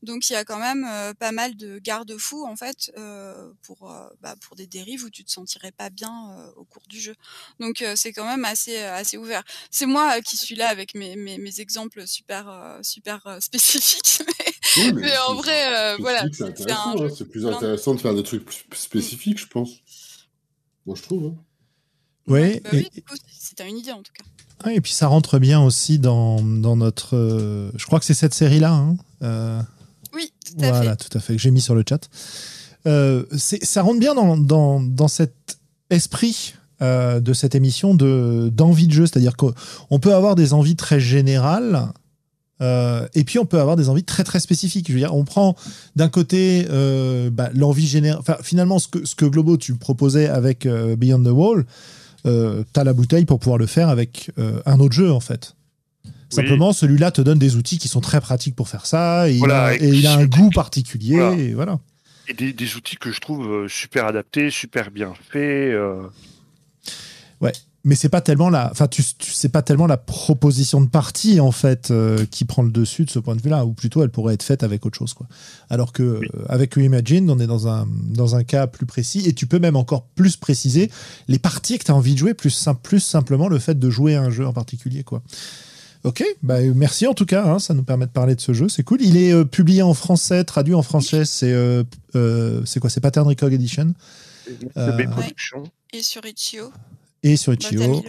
Donc 0.02 0.28
il 0.28 0.34
y 0.34 0.36
a 0.36 0.44
quand 0.44 0.58
même 0.58 0.84
euh, 0.88 1.14
pas 1.14 1.32
mal 1.32 1.56
de 1.56 1.78
garde-fous 1.78 2.44
en 2.44 2.56
fait 2.56 2.92
euh, 2.98 3.52
pour 3.62 3.92
bah, 4.20 4.34
pour 4.40 4.56
des 4.56 4.66
dérives 4.66 5.04
où 5.04 5.10
tu 5.10 5.24
te 5.24 5.30
sentirais 5.30 5.72
pas 5.72 5.90
bien 5.90 6.12
au 6.56 6.64
cours 6.64 6.82
du 6.88 7.00
jeu. 7.00 7.14
Donc 7.60 7.84
c'est 7.94 8.12
quand 8.12 8.26
même 8.26 8.44
assez 8.44 8.78
assez 8.78 9.16
ouvert. 9.16 9.42
C'est 9.70 9.86
moi 9.86 10.20
qui 10.20 10.36
suis 10.36 10.56
là 10.56 10.68
avec 10.68 10.94
mes 10.94 11.16
mes, 11.16 11.38
mes 11.38 11.60
exemples 11.60 12.06
super 12.06 12.78
super 12.82 13.36
spécifiques. 13.40 14.22
mais, 14.94 15.16
en 15.28 15.34
vrai, 15.34 15.96
voilà. 15.98 16.24
C'est 16.32 16.70
hein. 16.70 16.94
plus 17.30 17.46
intéressant 17.46 17.94
de 17.94 18.00
faire 18.00 18.14
des 18.14 18.22
trucs 18.22 18.44
plus 18.44 18.64
spécifiques, 18.74 19.38
je 19.38 19.46
pense. 19.46 19.82
Moi, 20.86 20.96
je 20.96 21.02
trouve. 21.02 21.26
Hein. 21.26 21.44
Ouais, 22.28 22.60
Bah 22.64 22.70
et, 22.72 22.76
oui, 22.94 23.18
c'était 23.38 23.68
une 23.68 23.78
idée 23.78 23.92
en 23.92 24.02
tout 24.02 24.12
cas. 24.16 24.66
ouais, 24.68 24.76
et 24.76 24.80
puis 24.80 24.92
ça 24.92 25.06
rentre 25.08 25.38
bien 25.38 25.60
aussi 25.60 25.98
dans, 25.98 26.40
dans 26.42 26.76
notre. 26.76 27.16
euh, 27.16 27.70
je 27.76 27.84
crois 27.86 27.98
que 27.98 28.04
c'est 28.04 28.14
cette 28.14 28.34
série-là. 28.34 28.72
hein, 28.72 28.96
euh, 29.22 29.60
Oui, 30.14 30.32
tout 30.46 30.64
à 30.64 30.70
voilà, 30.70 30.96
fait. 30.96 31.08
tout 31.08 31.18
à 31.18 31.20
fait, 31.20 31.34
que 31.36 31.42
j'ai 31.42 31.50
mis 31.50 31.60
sur 31.60 31.74
le 31.74 31.82
chat. 31.88 32.08
Euh, 32.86 33.24
ça 33.36 33.82
rentre 33.82 33.98
bien 34.00 34.14
dans, 34.14 34.36
dans, 34.36 34.80
dans 34.80 35.08
cet 35.08 35.58
esprit 35.90 36.54
de 36.80 37.32
cette 37.32 37.54
émission 37.54 37.94
de 37.94 38.50
d'envie 38.52 38.88
de 38.88 38.92
jeu, 38.92 39.06
c'est-à-dire 39.06 39.36
qu'on 39.36 39.98
peut 40.00 40.12
avoir 40.14 40.34
des 40.34 40.52
envies 40.52 40.74
très 40.74 40.98
générales. 40.98 41.92
et 42.60 43.22
puis 43.24 43.38
on 43.38 43.46
peut 43.46 43.60
avoir 43.60 43.76
des 43.76 43.88
envies 43.88 44.02
très 44.02 44.24
très 44.24 44.40
spécifiques. 44.40 44.88
Je 44.88 44.92
veux 44.94 44.98
dire, 44.98 45.14
on 45.14 45.24
prend 45.24 45.54
d'un 45.94 46.08
côté 46.08 46.66
bah, 47.30 47.50
l'envie 47.54 47.86
générale. 47.86 48.18
Enfin, 48.20 48.36
finalement, 48.42 48.80
ce 48.80 48.88
que, 48.88 49.04
ce 49.04 49.14
que 49.14 49.24
Globo 49.26 49.56
tu 49.56 49.76
proposais 49.76 50.26
avec 50.28 50.66
Beyond 50.66 51.22
the 51.22 51.28
Wall, 51.28 51.66
euh, 52.26 52.64
t'as 52.72 52.84
la 52.84 52.92
bouteille 52.92 53.24
pour 53.24 53.38
pouvoir 53.38 53.58
le 53.58 53.66
faire 53.66 53.88
avec 53.88 54.30
euh, 54.38 54.60
un 54.66 54.78
autre 54.80 54.94
jeu 54.94 55.10
en 55.12 55.20
fait. 55.20 55.54
Simplement, 56.30 56.72
celui-là 56.72 57.10
te 57.10 57.20
donne 57.20 57.38
des 57.38 57.56
outils 57.56 57.76
qui 57.78 57.88
sont 57.88 58.00
très 58.00 58.20
pratiques 58.20 58.56
pour 58.56 58.68
faire 58.68 58.86
ça, 58.86 59.28
et, 59.28 59.36
Voilà, 59.36 59.74
il, 59.76 59.82
a, 59.82 59.84
et 59.84 59.88
il 59.90 60.06
a 60.06 60.14
un 60.16 60.24
goût 60.24 60.48
particulier, 60.50 61.16
Voilà. 61.16 61.36
et 61.36 61.52
voilà. 61.52 61.78
Et 62.28 62.32
des, 62.34 62.52
des 62.54 62.74
outils 62.76 62.96
que 62.96 63.12
je 63.12 63.20
trouve 63.20 63.46
euh, 63.50 63.68
super 63.68 64.06
adaptés, 64.06 64.50
super 64.50 64.90
bien 64.90 65.12
faits. 65.30 65.74
euh. 65.74 66.02
Mais 67.84 67.96
c'est 67.96 68.08
pas 68.08 68.20
tellement 68.20 68.48
la, 68.48 68.70
enfin, 68.70 68.86
tu, 68.86 69.02
tu 69.18 69.32
c'est 69.32 69.48
pas 69.48 69.62
tellement 69.62 69.88
la 69.88 69.96
proposition 69.96 70.80
de 70.80 70.88
partie 70.88 71.40
en 71.40 71.50
fait 71.50 71.90
euh, 71.90 72.24
qui 72.30 72.44
prend 72.44 72.62
le 72.62 72.70
dessus 72.70 73.04
de 73.04 73.10
ce 73.10 73.18
point 73.18 73.34
de 73.34 73.42
vue-là, 73.42 73.66
ou 73.66 73.72
plutôt 73.72 74.04
elle 74.04 74.10
pourrait 74.10 74.34
être 74.34 74.44
faite 74.44 74.62
avec 74.62 74.86
autre 74.86 74.96
chose, 74.96 75.14
quoi. 75.14 75.26
Alors 75.68 75.92
que 75.92 76.18
Oui. 76.20 76.28
euh, 76.36 76.44
avec 76.48 76.74
Reimagine, 76.74 77.28
on 77.28 77.40
est 77.40 77.48
dans 77.48 77.66
un 77.66 77.88
dans 77.90 78.36
un 78.36 78.44
cas 78.44 78.68
plus 78.68 78.86
précis, 78.86 79.24
et 79.26 79.32
tu 79.32 79.46
peux 79.48 79.58
même 79.58 79.74
encore 79.74 80.04
plus 80.14 80.36
préciser 80.36 80.92
les 81.26 81.40
parties 81.40 81.76
que 81.78 81.84
tu 81.84 81.90
as 81.90 81.94
envie 81.96 82.12
de 82.14 82.18
jouer, 82.18 82.34
plus 82.34 82.50
sim- 82.50 82.76
plus 82.80 83.00
simplement 83.00 83.48
le 83.48 83.58
fait 83.58 83.76
de 83.76 83.90
jouer 83.90 84.14
à 84.14 84.22
un 84.22 84.30
jeu 84.30 84.46
en 84.46 84.52
particulier, 84.52 85.02
quoi. 85.02 85.20
Ok, 86.04 86.24
bah, 86.44 86.60
merci 86.74 87.06
en 87.08 87.14
tout 87.14 87.26
cas, 87.26 87.44
hein, 87.46 87.58
ça 87.58 87.74
nous 87.74 87.82
permet 87.84 88.06
de 88.06 88.10
parler 88.12 88.36
de 88.36 88.40
ce 88.40 88.52
jeu, 88.52 88.68
c'est 88.68 88.82
cool. 88.84 89.02
Il 89.02 89.16
est 89.16 89.32
euh, 89.32 89.44
publié 89.44 89.82
en 89.82 89.94
français, 89.94 90.44
traduit 90.44 90.74
en 90.74 90.82
français, 90.82 91.24
c'est 91.24 91.52
euh, 91.52 91.82
euh, 92.14 92.62
c'est 92.64 92.78
quoi, 92.78 92.90
c'est 92.90 93.00
Pattern 93.00 93.26
Record 93.26 93.50
Edition? 93.50 93.92
Euh. 94.76 94.98
Et 95.92 96.02
sur 96.02 96.24
Itch.io. 96.24 96.70
et 97.22 97.36
sur 97.36 97.52
Bah, 97.52 97.58
Itch.io. 97.70 98.02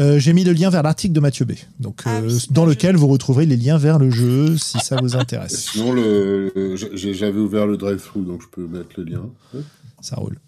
Euh, 0.00 0.18
J'ai 0.18 0.32
mis 0.32 0.44
le 0.44 0.52
lien 0.52 0.70
vers 0.70 0.82
l'article 0.82 1.12
de 1.14 1.20
Mathieu 1.20 1.44
B. 1.44 1.52
Donc, 1.80 2.02
Ah 2.04 2.16
euh, 2.18 2.28
oui, 2.28 2.46
dans 2.50 2.64
lequel 2.66 2.96
vous 2.96 3.06
retrouverez 3.08 3.46
les 3.46 3.56
liens 3.56 3.78
vers 3.78 3.98
le 3.98 4.10
jeu 4.10 4.56
si 4.56 4.78
ça 4.78 4.96
vous 5.00 5.16
intéresse. 5.16 5.68
Sinon, 5.72 5.92
le, 5.92 6.52
le- 6.54 6.76
j'ai- 6.76 7.14
j'avais 7.14 7.38
ouvert 7.40 7.66
le 7.66 7.76
drive-thru, 7.76 8.22
donc 8.22 8.42
je 8.42 8.48
peux 8.48 8.66
mettre 8.66 8.90
le 8.98 9.04
lien. 9.04 9.22
Ça 10.00 10.16
roule. 10.16 10.38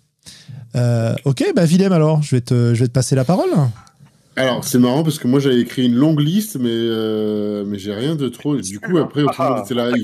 Euh, 0.77 1.15
ok, 1.25 1.45
bah 1.55 1.65
Willem 1.65 1.93
alors, 1.93 2.23
je 2.23 2.35
vais 2.37 2.41
te, 2.41 2.75
je 2.75 2.81
vais 2.81 2.89
te 2.89 2.93
passer 2.93 3.15
la 3.15 3.25
parole. 3.25 3.51
Alors, 4.37 4.65
c'est 4.65 4.79
marrant 4.79 5.05
parce 5.05 5.19
que 5.19 5.29
moi 5.29 5.39
j'avais 5.39 5.61
écrit 5.61 5.85
une 5.87 5.95
longue 5.95 6.19
liste, 6.21 6.57
mais, 6.57 6.69
euh, 6.71 7.65
mais 7.67 7.79
j'ai 7.79 7.95
rien 7.95 8.17
de 8.17 8.29
trop. 8.29 8.57
Et 8.59 8.63
du 8.63 8.81
coup, 8.81 8.99
après, 8.99 9.23
tout 9.23 9.29
le 9.43 9.49
monde 9.49 9.65
était 9.65 9.75
là, 9.75 9.91
Ah, 9.93 9.97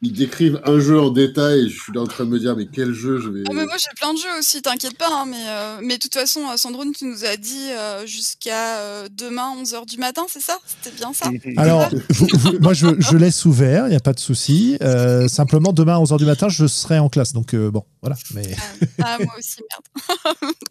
ils, 0.00 0.12
décrivent 0.12 0.60
un 0.64 0.80
jeu 0.80 0.98
en 0.98 1.10
détail. 1.10 1.66
Et 1.66 1.68
je 1.68 1.78
suis 1.82 1.92
là 1.92 2.00
en 2.00 2.06
train 2.06 2.24
de 2.24 2.30
me 2.30 2.38
dire, 2.38 2.56
mais 2.56 2.66
quel 2.66 2.92
jeu 2.94 3.18
je 3.20 3.28
vais. 3.28 3.42
Ah, 3.46 3.52
mais 3.52 3.66
moi 3.66 3.76
j'ai 3.78 3.90
plein 4.00 4.14
de 4.14 4.18
jeux 4.18 4.38
aussi, 4.38 4.62
t'inquiète 4.62 4.96
pas. 4.96 5.08
hein, 5.10 5.26
mais, 5.28 5.36
euh, 5.48 5.78
mais 5.82 5.94
de 5.96 6.02
toute 6.02 6.14
façon, 6.14 6.40
euh, 6.50 6.56
Sandrone, 6.56 6.92
tu 6.92 7.04
nous 7.04 7.24
as 7.26 7.36
dit 7.36 7.70
euh, 7.72 8.06
jusqu'à 8.06 8.78
euh, 8.78 9.08
demain 9.12 9.52
11h 9.62 9.86
du 9.86 9.98
matin, 9.98 10.22
c'est 10.28 10.42
ça? 10.42 10.58
C'était 10.66 10.96
bien 10.96 11.12
ça? 11.12 11.28
Alors, 11.58 11.88
vous- 12.10 12.28
vous- 12.32 12.58
moi 12.60 12.72
je, 12.72 12.86
je 12.98 13.16
laisse 13.18 13.44
ouvert, 13.44 13.86
il 13.86 13.90
n'y 13.90 13.96
a 13.96 14.00
pas 14.00 14.14
de 14.14 14.20
souci. 14.20 14.78
Euh, 14.82 15.28
simplement, 15.28 15.72
demain 15.74 15.96
à 15.96 16.00
11h 16.02 16.16
du 16.18 16.24
matin, 16.26 16.48
je 16.48 16.66
serai 16.66 16.98
en 16.98 17.10
classe. 17.10 17.32
Donc, 17.34 17.52
euh, 17.54 17.70
bon, 17.70 17.84
voilà. 18.00 18.16
Mais... 18.34 18.56
Ah, 19.02 19.18
moi 19.20 19.34
aussi, 19.38 19.60
merde. 19.70 20.52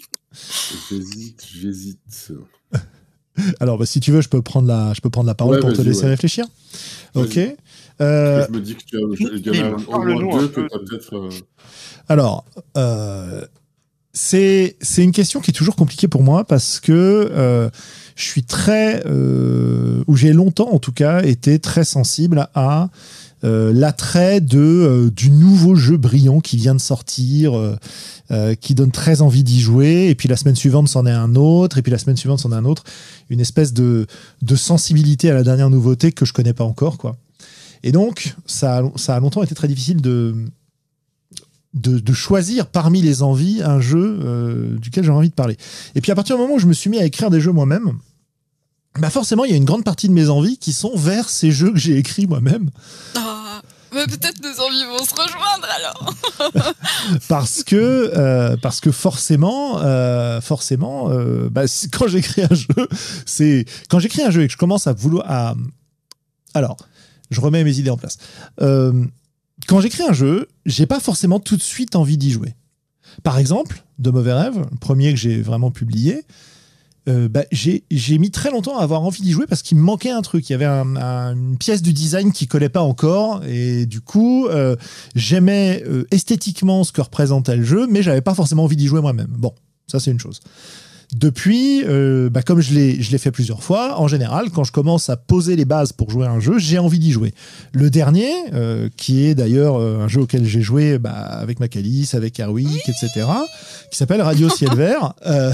J'hésite, 0.89 1.45
j'hésite. 1.53 2.32
Alors, 3.60 3.78
bah, 3.78 3.86
si 3.86 4.00
tu 4.00 4.12
veux, 4.12 4.22
je 4.22 4.30
peux 4.30 4.42
prendre 4.42 4.68
la, 4.68 4.94
je 4.94 5.02
peux 5.02 5.10
prendre 5.10 5.28
la 5.28 5.34
parole 5.36 5.56
Ouais, 5.56 5.62
pour 5.62 5.74
te 5.74 5.82
laisser 5.82 6.04
ouais. 6.04 6.10
réfléchir. 6.10 6.46
Ok. 7.16 7.40
Euh, 8.02 8.46
je 8.48 8.52
me 8.54 8.60
dis 8.62 8.76
que 8.76 8.84
tu 8.86 8.98
as, 8.98 9.00
il 9.00 9.46
y 9.46 9.50
en 9.50 9.54
a 9.54 9.78
Dis-moi, 9.78 9.78
au 9.88 9.92
parle-nous 9.92 10.22
moins 10.22 10.38
un 10.38 10.42
deux 10.42 10.48
que 10.50 10.62
peu. 10.62 10.68
tu 10.68 10.76
as 10.76 10.80
peut-être. 10.80 11.16
euh, 11.16 11.30
Alors, 12.10 12.46
euh, 12.78 13.46
c'est 14.14 14.76
c'est 14.82 15.04
une 15.04 15.12
question 15.12 15.40
qui 15.42 15.52
est 15.52 15.54
toujours 15.54 15.76
compliquée 15.76 16.08
pour 16.08 16.22
moi 16.24 16.44
parce 16.44 16.80
que 16.80 16.92
euh, 17.32 17.70
je 18.16 18.24
suis 18.24 18.44
très, 18.44 19.04
euh, 19.08 20.04
ou 20.08 20.16
j'ai 20.16 20.34
longtemps 20.34 20.70
en 20.72 20.80
tout 20.80 20.92
cas 20.92 21.24
été 21.24 21.60
très 21.60 21.84
sensible 21.84 22.48
à 22.56 22.90
l'attrait 23.44 24.41
de 24.41 24.60
euh, 24.60 25.10
du 25.12 25.30
nouveau 25.30 25.76
jeu 25.76 25.98
brillant 25.98 26.39
qui 26.39 26.58
vient 26.58 26.76
de 26.76 26.80
sortir, 26.80 27.58
euh, 27.58 27.76
euh, 28.32 28.56
qui 28.56 28.74
donne 28.74 28.91
très 28.91 29.22
envie 29.22 29.44
d'y 29.44 29.60
jouer, 29.60 30.08
et 30.10 30.16
puis 30.16 30.30
la 30.30 30.38
semaine 30.38 30.56
suivante 30.56 30.88
c'en 30.88 31.06
est 31.06 31.12
un 31.12 31.36
autre, 31.36 31.78
et 31.78 31.82
puis 31.82 31.91
la 31.91 31.98
semaine 31.98 32.18
suivante 32.18 32.39
c'en 32.39 32.52
est 32.52 32.56
un 32.56 32.66
autre, 32.66 32.84
une 33.30 33.39
espèce 33.39 33.74
de 33.74 34.08
de 34.41 34.56
sensibilité 34.56 35.30
à 35.30 35.34
la 35.34 35.44
dernière 35.44 35.70
nouveauté 35.70 36.12
que 36.12 36.26
je 36.26 36.34
connais 36.34 36.54
pas 36.54 36.64
encore, 36.64 36.98
quoi. 36.98 37.18
Et 37.84 37.91
donc 37.91 38.36
ça 38.46 38.78
a, 38.78 38.91
ça 38.96 39.16
a 39.16 39.20
longtemps 39.20 39.44
été 39.44 39.56
très 39.56 39.68
difficile 39.68 40.02
de 40.02 40.36
de, 41.74 42.14
choisir 42.14 42.68
parmi 42.68 43.02
les 43.02 43.24
envies 43.24 43.62
un 43.64 43.80
jeu 43.80 44.20
euh, 44.24 44.78
duquel 44.78 45.04
j'ai 45.04 45.10
envie 45.10 45.30
de 45.30 45.34
parler. 45.34 45.58
Et 45.96 46.02
puis 46.02 46.12
à 46.12 46.16
partir 46.16 46.36
du 46.36 46.41
moment 46.41 46.56
où 46.56 46.60
je 46.60 46.68
me 46.68 46.74
suis 46.74 46.89
mis 46.89 47.00
à 47.00 47.06
écrire 47.06 47.30
des 47.30 47.41
jeux 47.41 47.52
moi-même, 47.52 47.94
bah 49.00 49.10
forcément 49.10 49.44
il 49.46 49.52
y 49.52 49.54
a 49.54 49.58
une 49.58 49.66
grande 49.66 49.84
partie 49.84 50.08
de 50.08 50.14
mes 50.14 50.30
envies 50.30 50.58
qui 50.58 50.72
sont 50.72 50.96
vers 50.96 51.30
ces 51.30 51.52
jeux 51.52 51.72
que 51.72 51.80
j'ai 51.80 51.98
écrits 51.98 52.28
moi-même. 52.28 52.70
Ah, 53.16 53.62
mais 53.94 54.06
peut-être 54.06 54.41
nos 54.41 54.64
envies 54.64 54.86
vont 54.86 55.04
se 55.04 55.14
rejoindre 55.14 55.68
alors. 55.76 56.74
parce 57.28 57.64
que 57.64 58.12
euh, 58.16 58.56
parce 58.58 58.80
que 58.80 58.91
forcément 58.91 59.80
euh, 59.82 60.41
forcément 60.41 61.10
euh, 61.10 61.50
bah, 61.50 61.64
quand 61.91 62.08
j'écris 62.08 62.44
un 62.44 62.54
jeu 62.54 62.88
c'est 63.26 63.66
quand 63.89 64.00
j'écris 64.00 64.22
un 64.22 64.32
jeu 64.32 64.44
et 64.44 64.48
que 64.48 64.54
je 64.54 64.58
commence 64.58 64.88
à 64.88 64.94
vouloir 64.94 65.30
à 65.30 65.56
alors 66.54 66.78
je 67.32 67.41
remets 67.41 67.64
mes 67.64 67.78
idées 67.80 67.89
en 67.89 67.98
place. 67.98 68.18
Quand 68.60 69.80
j'écris 69.80 70.04
un 70.04 70.14
jeu 70.14 70.50
j'ai 70.66 70.86
pas 70.86 71.00
forcément 71.00 71.39
tout 71.39 71.58
de 71.58 71.64
suite 71.64 71.96
envie 71.96 72.18
d'y 72.18 72.32
jouer. 72.32 72.56
Par 73.24 73.39
exemple 73.39 73.84
de 73.98 74.12
mauvais 74.12 74.34
rêves 74.34 74.60
le 74.72 74.78
premier 74.78 75.12
que 75.14 75.20
j'ai 75.20 75.41
vraiment 75.41 75.72
publié 75.72 76.26
euh, 77.10 77.28
bah, 77.28 77.43
j'ai 77.51 77.84
mis 78.18 78.32
très 78.32 78.49
longtemps 78.51 78.78
à 78.78 78.84
avoir 78.84 79.01
envie 79.04 79.22
d'y 79.22 79.32
jouer 79.32 79.45
parce 79.47 79.62
qu'il 79.62 79.78
me 79.78 79.84
manquait 79.84 80.10
un 80.12 80.22
truc. 80.22 80.49
Il 80.49 80.54
y 80.54 80.56
avait 80.56 80.66
un- 80.66 81.34
une 81.36 81.58
pièce 81.58 81.82
du 81.82 81.91
design 81.93 82.32
qui 82.32 82.47
collait 82.47 82.70
pas 82.70 82.82
encore 82.82 83.43
et 83.45 83.86
du 83.86 83.99
coup 84.01 84.47
euh, 84.47 84.76
j'aimais 85.16 85.84
euh, 85.86 86.06
esthétiquement 86.12 86.84
ce 86.84 86.91
que 86.91 87.01
représentait 87.01 87.58
le 87.58 87.64
jeu, 87.66 87.88
mais 87.89 88.04
j'avais 88.04 88.22
pas 88.22 88.34
forcément 88.36 88.64
envie 88.64 88.78
d'y 88.78 88.88
jouer 88.88 89.01
moi-même. 89.01 89.28
Bon, 89.38 89.54
ça 89.88 89.99
c'est 89.99 90.12
une 90.12 90.20
chose. 90.20 90.39
Depuis, 91.14 91.84
euh, 91.86 92.30
bah, 92.30 92.41
comme 92.41 92.62
je 92.62 92.74
l'ai 92.74 93.01
je 93.01 93.12
l'ai 93.12 93.18
fait 93.18 93.32
plusieurs 93.32 93.64
fois, 93.64 93.99
en 93.99 94.08
général, 94.08 94.49
quand 94.49 94.64
je 94.64 94.72
commence 94.72 95.10
à 95.10 95.18
poser 95.18 95.56
les 95.56 95.66
bases 95.66 95.91
pour 95.91 96.10
jouer 96.10 96.26
à 96.26 96.32
un 96.32 96.39
jeu, 96.39 96.58
j'ai 96.58 96.80
envie 96.80 96.99
d'y 96.99 97.12
jouer. 97.12 97.34
Le 97.74 97.89
dernier, 97.89 98.32
euh, 98.54 98.89
qui 98.97 99.26
est 99.26 99.36
d'ailleurs 99.36 99.76
euh, 99.76 99.99
un 99.99 100.08
jeu 100.08 100.22
auquel 100.22 100.45
j'ai 100.45 100.62
joué 100.62 100.97
bah, 100.97 101.12
avec 101.12 101.60
Macalis, 101.60 102.10
avec 102.14 102.39
Harwick, 102.39 102.89
etc., 102.89 103.28
qui 103.91 103.97
s'appelle 103.97 104.22
Radio 104.22 104.49
Ciel 104.49 104.74
Vert. 104.76 105.14
Euh, 105.26 105.51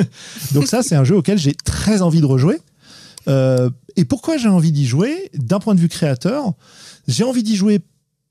donc 0.52 0.66
ça, 0.66 0.82
c'est 0.82 0.96
un 0.96 1.04
jeu 1.04 1.16
auquel 1.16 1.38
j'ai 1.38 1.54
très 1.54 2.02
envie 2.02 2.20
de 2.20 2.26
rejouer. 2.26 2.58
Et 3.96 4.06
pourquoi 4.06 4.38
j'ai 4.38 4.48
envie 4.48 4.72
d'y 4.72 4.86
jouer? 4.86 5.30
D'un 5.34 5.58
point 5.58 5.74
de 5.74 5.80
vue 5.80 5.88
créateur, 5.88 6.52
j'ai 7.08 7.24
envie 7.24 7.42
d'y 7.42 7.56
jouer 7.56 7.80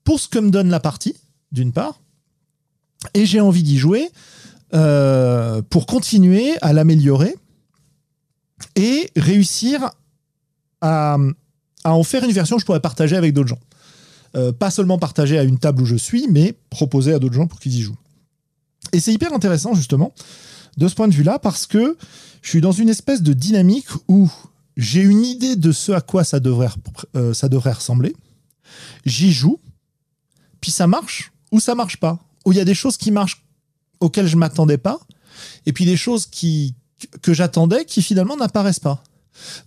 pour 0.02 0.18
ce 0.18 0.26
que 0.26 0.40
me 0.40 0.50
donne 0.50 0.70
la 0.70 0.80
partie, 0.80 1.14
d'une 1.52 1.72
part, 1.72 2.00
et 3.14 3.26
j'ai 3.26 3.40
envie 3.40 3.62
d'y 3.62 3.78
jouer 3.78 4.10
euh, 4.74 5.62
pour 5.70 5.86
continuer 5.86 6.54
à 6.60 6.72
l'améliorer 6.72 7.34
et 8.76 9.10
réussir 9.16 9.90
à, 10.80 11.16
en 11.84 12.02
faire 12.02 12.24
une 12.24 12.32
version 12.32 12.56
que 12.56 12.60
je 12.60 12.66
pourrais 12.66 12.80
partager 12.80 13.16
avec 13.16 13.32
d'autres 13.32 13.48
gens. 13.48 13.60
Euh, 14.36 14.52
pas 14.52 14.70
seulement 14.70 14.98
partager 14.98 15.38
à 15.38 15.42
une 15.42 15.58
table 15.58 15.82
où 15.82 15.86
je 15.86 15.96
suis, 15.96 16.26
mais 16.28 16.54
proposer 16.70 17.14
à 17.14 17.18
d'autres 17.18 17.34
gens 17.34 17.46
pour 17.46 17.60
qu'ils 17.60 17.76
y 17.76 17.80
jouent. 17.80 17.96
Et 18.92 19.00
c'est 19.00 19.12
hyper 19.12 19.32
intéressant, 19.32 19.74
justement, 19.74 20.12
de 20.76 20.86
ce 20.86 20.94
point 20.94 21.08
de 21.08 21.14
vue-là, 21.14 21.38
parce 21.38 21.66
que 21.66 21.96
je 22.42 22.48
suis 22.50 22.60
dans 22.60 22.72
une 22.72 22.88
espèce 22.88 23.22
de 23.22 23.32
dynamique 23.32 23.88
où 24.06 24.30
j'ai 24.76 25.00
une 25.00 25.24
idée 25.24 25.56
de 25.56 25.72
ce 25.72 25.92
à 25.92 26.00
quoi 26.00 26.24
ça 26.24 26.40
devrait, 26.40 26.68
euh, 27.16 27.32
ressembler. 27.32 28.14
J'y 29.04 29.32
joue, 29.32 29.60
puis 30.60 30.70
ça 30.70 30.86
marche 30.86 31.32
ou 31.52 31.58
ça 31.58 31.74
marche 31.74 31.96
pas. 31.96 32.18
Ou 32.44 32.52
il 32.52 32.58
y 32.58 32.60
a 32.60 32.64
des 32.64 32.74
choses 32.74 32.96
qui 32.96 33.10
marchent 33.10 33.44
auxquelles 34.00 34.26
je 34.26 34.36
m'attendais 34.36 34.78
pas, 34.78 35.00
et 35.66 35.72
puis 35.72 35.84
des 35.84 35.96
choses 35.96 36.26
qui, 36.26 36.74
que 37.22 37.32
j'attendais 37.32 37.84
qui 37.84 38.02
finalement 38.02 38.36
n'apparaissent 38.36 38.80
pas. 38.80 39.02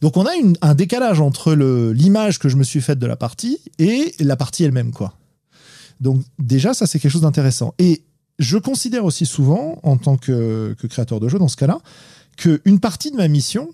Donc 0.02 0.18
on 0.18 0.26
a 0.26 0.32
un 0.62 0.76
décalage 0.76 1.22
entre 1.22 1.54
l'image 1.54 2.40
que 2.40 2.50
je 2.50 2.58
me 2.58 2.64
suis 2.64 2.82
faite 2.82 3.00
de 3.00 3.08
la 3.08 3.16
partie 3.16 3.60
et 3.80 4.14
la 4.20 4.36
partie 4.36 4.64
elle-même, 4.64 4.92
quoi. 4.92 5.18
Donc 6.00 6.24
déjà, 6.40 6.74
ça 6.74 6.88
c'est 6.88 7.00
quelque 7.00 7.12
chose 7.12 7.22
d'intéressant. 7.22 7.74
Et 7.78 8.04
je 8.40 8.58
considère 8.58 9.06
aussi 9.06 9.26
souvent, 9.26 9.80
en 9.84 9.98
tant 9.98 10.18
que, 10.18 10.76
que 10.80 10.88
créateur 10.88 11.20
de 11.20 11.30
jeu 11.30 11.38
dans 11.38 11.48
ce 11.48 11.58
cas-là, 11.58 11.80
qu'une 12.38 12.80
partie 12.80 13.12
de 13.12 13.18
ma 13.18 13.28
mission, 13.28 13.70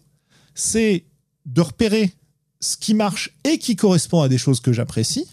c'est 0.53 1.05
de 1.45 1.61
repérer 1.61 2.13
ce 2.59 2.75
qui 2.75 2.93
marche 2.93 3.37
et 3.43 3.59
qui 3.59 3.75
correspond 3.75 4.21
à 4.21 4.29
des 4.29 4.37
choses 4.37 4.59
que 4.59 4.73
j'apprécie, 4.73 5.27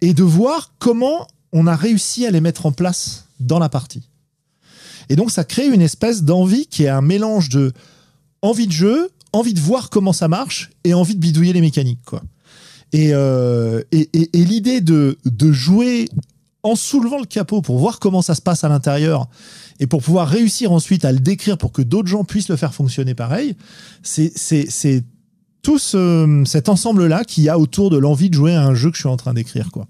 et 0.00 0.14
de 0.14 0.22
voir 0.22 0.72
comment 0.78 1.26
on 1.52 1.66
a 1.66 1.76
réussi 1.76 2.24
à 2.26 2.30
les 2.30 2.40
mettre 2.40 2.64
en 2.64 2.72
place 2.72 3.26
dans 3.40 3.58
la 3.58 3.68
partie. 3.68 4.08
Et 5.08 5.16
donc 5.16 5.30
ça 5.30 5.44
crée 5.44 5.66
une 5.66 5.82
espèce 5.82 6.22
d'envie 6.22 6.66
qui 6.66 6.84
est 6.84 6.88
un 6.88 7.00
mélange 7.00 7.48
de 7.48 7.72
envie 8.42 8.66
de 8.66 8.72
jeu, 8.72 9.10
envie 9.32 9.54
de 9.54 9.60
voir 9.60 9.90
comment 9.90 10.12
ça 10.12 10.28
marche 10.28 10.70
et 10.84 10.94
envie 10.94 11.14
de 11.14 11.20
bidouiller 11.20 11.52
les 11.52 11.60
mécaniques. 11.60 12.02
Quoi. 12.04 12.22
Et, 12.92 13.10
euh, 13.12 13.82
et, 13.92 14.08
et, 14.12 14.44
l'idée 14.44 14.80
de, 14.80 15.18
de 15.24 15.52
jouer 15.52 16.08
en 16.62 16.74
soulevant 16.74 17.18
le 17.18 17.24
capot 17.24 17.62
pour 17.62 17.78
voir 17.78 17.98
comment 18.00 18.22
ça 18.22 18.34
se 18.34 18.42
passe 18.42 18.64
à 18.64 18.68
l'intérieur 18.68 19.28
et 19.78 19.86
pour 19.86 20.02
pouvoir 20.02 20.28
réussir 20.28 20.72
ensuite 20.72 21.04
à 21.04 21.12
le 21.12 21.20
décrire 21.20 21.56
pour 21.56 21.72
que 21.72 21.82
d'autres 21.82 22.08
gens 22.08 22.24
puissent 22.24 22.48
le 22.48 22.56
faire 22.56 22.74
fonctionner 22.74 23.14
pareil, 23.14 23.56
c'est 24.02 24.32
tout 25.62 25.78
ce, 25.78 26.42
cet 26.46 26.68
ensemble-là 26.68 27.24
qu'il 27.24 27.44
y 27.44 27.48
a 27.48 27.58
autour 27.58 27.90
de 27.90 27.98
l'envie 27.98 28.30
de 28.30 28.34
jouer 28.34 28.54
à 28.54 28.64
un 28.64 28.74
jeu 28.74 28.90
que 28.90 28.96
je 28.96 29.02
suis 29.02 29.08
en 29.08 29.16
train 29.16 29.34
d'écrire. 29.34 29.70
quoi. 29.70 29.86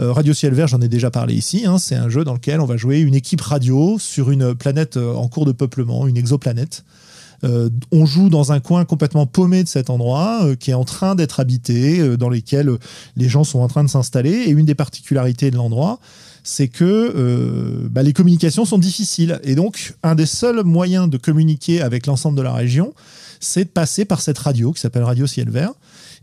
Euh, 0.00 0.12
radio 0.12 0.34
Ciel 0.34 0.54
Vert, 0.54 0.66
j'en 0.66 0.80
ai 0.80 0.88
déjà 0.88 1.10
parlé 1.10 1.34
ici. 1.34 1.64
Hein, 1.66 1.78
c'est 1.78 1.94
un 1.94 2.08
jeu 2.08 2.24
dans 2.24 2.34
lequel 2.34 2.60
on 2.60 2.66
va 2.66 2.76
jouer 2.76 2.98
une 3.00 3.14
équipe 3.14 3.40
radio 3.40 3.96
sur 3.98 4.30
une 4.30 4.54
planète 4.54 4.96
euh, 4.96 5.14
en 5.14 5.28
cours 5.28 5.46
de 5.46 5.52
peuplement, 5.52 6.06
une 6.06 6.16
exoplanète. 6.16 6.84
Euh, 7.44 7.68
on 7.92 8.06
joue 8.06 8.28
dans 8.28 8.52
un 8.52 8.60
coin 8.60 8.84
complètement 8.84 9.26
paumé 9.26 9.62
de 9.62 9.68
cet 9.68 9.90
endroit 9.90 10.46
qui 10.58 10.70
est 10.70 10.74
en 10.74 10.84
train 10.84 11.14
d'être 11.14 11.40
habité, 11.40 12.16
dans 12.16 12.30
lequel 12.30 12.78
les 13.16 13.28
gens 13.28 13.44
sont 13.44 13.58
en 13.58 13.68
train 13.68 13.84
de 13.84 13.90
s'installer. 13.90 14.30
Et 14.30 14.50
une 14.50 14.64
des 14.64 14.74
particularités 14.74 15.50
de 15.50 15.56
l'endroit, 15.56 16.00
c'est 16.42 16.68
que 16.68 17.86
bah, 17.90 18.02
les 18.02 18.14
communications 18.14 18.64
sont 18.64 18.78
difficiles. 18.78 19.40
Et 19.44 19.56
donc, 19.56 19.94
un 20.02 20.14
des 20.14 20.26
seuls 20.26 20.64
moyens 20.64 21.10
de 21.10 21.18
communiquer 21.18 21.82
avec 21.82 22.06
l'ensemble 22.06 22.38
de 22.38 22.42
la 22.42 22.52
région, 22.54 22.94
c'est 23.44 23.64
de 23.64 23.70
passer 23.70 24.04
par 24.04 24.20
cette 24.20 24.38
radio 24.38 24.72
qui 24.72 24.80
s'appelle 24.80 25.04
Radio 25.04 25.26
Ciel 25.26 25.50
Vert. 25.50 25.72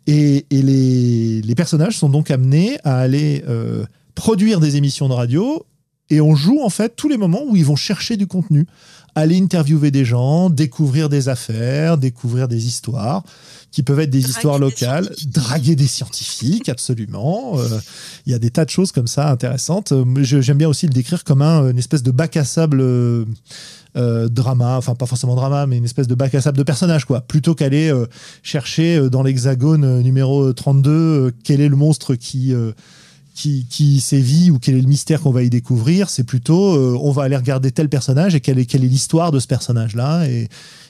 Et, 0.07 0.45
les, 0.51 1.55
personnages 1.55 1.97
sont 1.97 2.09
donc 2.09 2.31
amenés 2.31 2.77
à 2.83 2.97
aller 2.97 3.43
euh, 3.47 3.85
produire 4.15 4.59
des 4.59 4.77
émissions 4.77 5.07
de 5.07 5.13
radio. 5.13 5.65
Et 6.09 6.19
on 6.19 6.35
joue 6.35 6.61
en 6.61 6.69
fait 6.69 6.95
tous 6.95 7.07
les 7.07 7.17
moments 7.17 7.43
où 7.47 7.55
ils 7.55 7.63
vont 7.63 7.75
chercher 7.77 8.17
du 8.17 8.27
contenu, 8.27 8.65
aller 9.15 9.37
interviewer 9.37 9.91
des 9.91 10.03
gens, 10.03 10.49
découvrir 10.49 11.07
des 11.07 11.29
affaires, 11.29 11.97
découvrir 11.97 12.47
des 12.47 12.67
histoires 12.67 13.23
qui 13.71 13.83
peuvent 13.83 14.01
être 14.01 14.09
des 14.09 14.29
histoires 14.29 14.59
locales, 14.59 15.09
draguer 15.27 15.75
des 15.77 15.87
scientifiques, 15.87 16.67
absolument. 16.67 17.57
Euh, 17.57 17.79
il 18.25 18.33
y 18.33 18.35
a 18.35 18.39
des 18.39 18.49
tas 18.49 18.65
de 18.65 18.69
choses 18.69 18.91
comme 18.91 19.07
ça 19.07 19.29
intéressantes. 19.29 19.93
J'aime 20.21 20.57
bien 20.57 20.67
aussi 20.67 20.87
le 20.87 20.93
décrire 20.93 21.23
comme 21.23 21.41
un, 21.41 21.69
une 21.69 21.77
espèce 21.77 22.03
de 22.03 22.11
bac 22.11 22.35
à 22.35 22.43
sable. 22.43 22.81
Euh, 22.81 23.25
euh, 23.97 24.29
drama, 24.29 24.77
enfin 24.77 24.95
pas 24.95 25.05
forcément 25.05 25.35
drama, 25.35 25.67
mais 25.67 25.77
une 25.77 25.83
espèce 25.83 26.07
de 26.07 26.15
bac 26.15 26.33
à 26.33 26.39
sable 26.39 26.57
de 26.57 26.63
personnage, 26.63 27.03
quoi. 27.03 27.19
Plutôt 27.19 27.55
qu'aller 27.55 27.89
euh, 27.89 28.05
chercher 28.41 28.95
euh, 28.95 29.09
dans 29.09 29.21
l'hexagone 29.21 30.01
numéro 30.01 30.53
32 30.53 31.33
quel 31.43 31.59
est 31.59 31.67
le 31.67 31.75
monstre 31.75 32.15
qui, 32.15 32.53
qui, 33.35 33.65
qui, 33.69 33.99
sévit 33.99 34.49
ou 34.49 34.59
quel 34.59 34.75
est 34.75 34.81
le 34.81 34.87
mystère 34.87 35.19
qu'on 35.19 35.31
va 35.31 35.43
y 35.43 35.49
découvrir, 35.49 36.09
c'est 36.09 36.23
plutôt 36.23 36.77
on 37.01 37.11
va 37.11 37.23
aller 37.23 37.35
regarder 37.35 37.71
tel 37.71 37.89
personnage 37.89 38.33
et 38.33 38.39
quelle 38.39 38.59
est, 38.59 38.65
quelle 38.65 38.85
est 38.85 38.87
l'histoire 38.87 39.31
de 39.31 39.39
ce 39.39 39.47
personnage-là 39.47 40.25
et, 40.25 40.47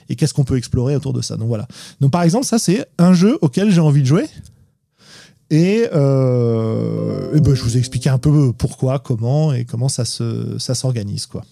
et 0.08 0.14
qu'est-ce 0.14 0.34
qu'on 0.34 0.44
peut 0.44 0.56
explorer 0.56 0.94
autour 0.94 1.12
de 1.12 1.22
ça. 1.22 1.36
Donc 1.36 1.48
voilà. 1.48 1.66
Donc 2.00 2.12
par 2.12 2.22
exemple, 2.22 2.46
ça 2.46 2.60
c'est 2.60 2.86
un 2.98 3.14
jeu 3.14 3.36
auquel 3.40 3.72
j'ai 3.72 3.80
envie 3.80 4.02
de 4.02 4.06
jouer. 4.06 4.26
Et, 5.50 5.88
ben, 5.92 7.54
je 7.54 7.62
vous 7.62 7.76
ai 7.76 7.80
expliqué 7.80 8.10
un 8.10 8.18
peu 8.18 8.52
pourquoi, 8.52 9.00
comment 9.00 9.52
et 9.52 9.64
comment 9.64 9.88
ça 9.88 10.04
ça 10.04 10.74
s'organise 10.76 11.26
quoi. 11.26 11.44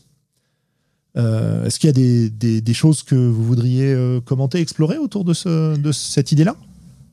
Euh, 1.17 1.65
est-ce 1.65 1.79
qu'il 1.79 1.89
y 1.89 1.91
a 1.91 2.61
des, 2.61 2.75
choses 2.75 3.03
que 3.03 3.15
vous 3.15 3.45
voudriez 3.45 3.93
euh, 3.93 4.21
commenter, 4.21 4.61
explorer 4.61 4.99
autour 4.99 5.25
de, 5.25 5.35
ce, 5.35 5.77
de 5.77 5.93
cette 5.93 6.33
idée-là? 6.33 6.57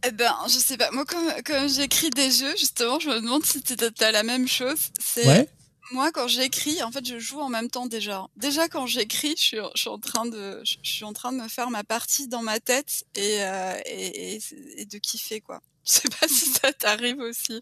Eh 0.07 0.11
ben, 0.11 0.33
je 0.47 0.57
sais 0.57 0.77
pas. 0.77 0.89
Moi, 0.91 1.05
comme, 1.05 1.67
j'écris 1.67 2.11
des 2.11 2.29
jeux, 2.31 2.55
justement, 2.57 2.99
je 2.99 3.09
me 3.09 3.21
demande 3.21 3.43
si 3.43 3.61
tu 3.61 3.73
as 3.99 4.11
la 4.11 4.23
même 4.23 4.47
chose. 4.47 4.77
C'est 4.99 5.47
moi 5.91 6.11
quand 6.11 6.27
j'écris, 6.27 6.83
en 6.83 6.91
fait, 6.91 7.05
je 7.05 7.17
joue 7.17 7.39
en 7.39 7.49
même 7.49 7.69
temps 7.69 7.85
déjà. 7.85 8.27
Déjà 8.35 8.67
quand 8.67 8.87
j'écris, 8.87 9.35
je 9.37 9.41
suis, 9.41 9.57
je 9.75 9.79
suis 9.79 9.89
en 9.89 9.99
train 9.99 10.25
de, 10.25 10.61
je, 10.63 10.75
suis 10.83 11.05
en 11.05 11.13
train 11.13 11.31
de 11.31 11.37
me 11.37 11.47
faire 11.47 11.69
ma 11.69 11.83
partie 11.83 12.27
dans 12.27 12.41
ma 12.41 12.59
tête 12.59 13.05
et, 13.15 13.37
euh, 13.41 13.79
et, 13.85 14.39
de 14.85 14.97
kiffer 14.97 15.41
quoi. 15.41 15.61
Je 15.87 15.93
sais 15.93 16.09
pas 16.09 16.27
si 16.27 16.49
ça 16.49 16.73
t'arrive 16.73 17.19
aussi. 17.19 17.61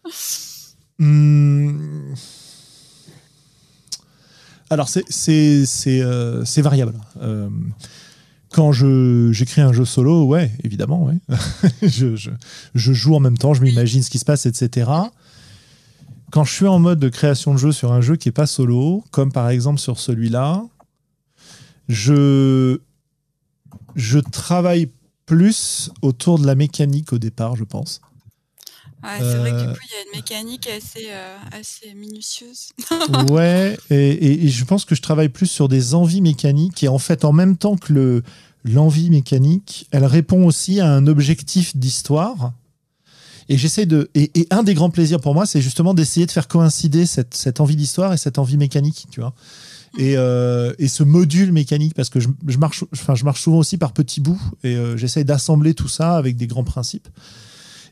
Mmh. 0.98 1.75
Alors, 4.70 4.88
c'est 4.88 5.64
euh, 5.88 6.44
variable. 6.58 6.94
Euh, 7.20 7.48
quand 8.50 8.72
j'écris 8.72 9.60
un 9.60 9.72
jeu 9.72 9.84
solo, 9.84 10.24
ouais, 10.24 10.50
évidemment, 10.64 11.10
je, 11.82 12.16
je, 12.74 12.92
joue 12.92 13.14
en 13.14 13.20
même 13.20 13.38
temps, 13.38 13.54
je 13.54 13.62
m'imagine 13.62 14.02
ce 14.02 14.10
qui 14.10 14.18
se 14.18 14.24
passe, 14.24 14.46
etc. 14.46 14.90
Quand 16.30 16.44
je 16.44 16.52
suis 16.52 16.66
en 16.66 16.78
mode 16.78 16.98
de 16.98 17.08
création 17.08 17.52
de 17.52 17.58
jeu 17.58 17.72
sur 17.72 17.92
un 17.92 18.00
jeu 18.00 18.16
qui 18.16 18.28
n'est 18.28 18.32
pas 18.32 18.46
solo, 18.46 19.04
comme 19.10 19.30
par 19.30 19.48
exemple 19.50 19.78
sur 19.78 19.98
celui-là, 19.98 20.64
je, 21.88 22.80
je 23.94 24.18
travaille 24.18 24.90
plus 25.26 25.90
autour 26.02 26.38
de 26.38 26.46
la 26.46 26.54
mécanique 26.54 27.12
au 27.12 27.18
départ, 27.18 27.56
je 27.56 27.64
pense 27.64 28.00
c'est 29.18 29.36
vrai 29.36 29.50
que 29.52 29.60
du 29.60 29.68
euh, 29.68 29.72
coup, 29.72 29.80
il 29.84 29.92
y 29.92 29.96
a 29.96 30.04
une 30.04 30.20
mécanique 30.20 30.68
assez, 30.68 31.06
euh, 31.10 31.36
assez 31.52 31.94
minutieuse. 31.94 32.70
ouais, 33.30 33.76
et, 33.90 34.48
je 34.48 34.64
pense 34.64 34.84
que 34.84 34.94
je 34.94 35.02
travaille 35.02 35.28
plus 35.28 35.46
sur 35.46 35.68
des 35.68 35.94
envies 35.94 36.20
mécaniques. 36.20 36.82
Et 36.82 36.88
en 36.88 36.98
fait, 36.98 37.24
en 37.24 37.32
même 37.32 37.56
temps 37.56 37.76
que 37.76 37.92
le, 37.92 38.22
l'envie 38.64 39.10
mécanique, 39.10 39.86
elle 39.90 40.04
répond 40.04 40.44
aussi 40.44 40.80
à 40.80 40.92
un 40.92 41.06
objectif 41.06 41.76
d'histoire. 41.76 42.52
Et 43.48 43.56
j'essaie 43.56 43.86
de. 43.86 44.10
Et, 44.14 44.46
un 44.50 44.62
des 44.62 44.74
grands 44.74 44.90
plaisirs 44.90 45.20
pour 45.20 45.34
moi, 45.34 45.46
c'est 45.46 45.60
justement 45.60 45.94
d'essayer 45.94 46.26
de 46.26 46.32
faire 46.32 46.48
coïncider 46.48 47.06
cette, 47.06 47.34
cette 47.34 47.60
envie 47.60 47.76
d'histoire 47.76 48.12
et 48.12 48.16
cette 48.16 48.38
envie 48.38 48.56
mécanique, 48.56 49.06
tu 49.10 49.20
vois. 49.20 49.34
Et, 49.98 50.16
euh, 50.16 50.74
et, 50.78 50.88
ce 50.88 51.04
module 51.04 51.52
mécanique, 51.52 51.94
parce 51.94 52.08
que 52.08 52.18
je, 52.18 52.28
je, 52.46 52.58
marche, 52.58 52.84
enfin, 52.92 53.14
je 53.14 53.24
marche 53.24 53.40
souvent 53.40 53.58
aussi 53.58 53.78
par 53.78 53.92
petits 53.92 54.20
bouts 54.20 54.42
et 54.64 54.76
j'essaie 54.96 55.24
d'assembler 55.24 55.74
tout 55.74 55.88
ça 55.88 56.16
avec 56.16 56.36
des 56.36 56.46
grands 56.46 56.64
principes. 56.64 57.08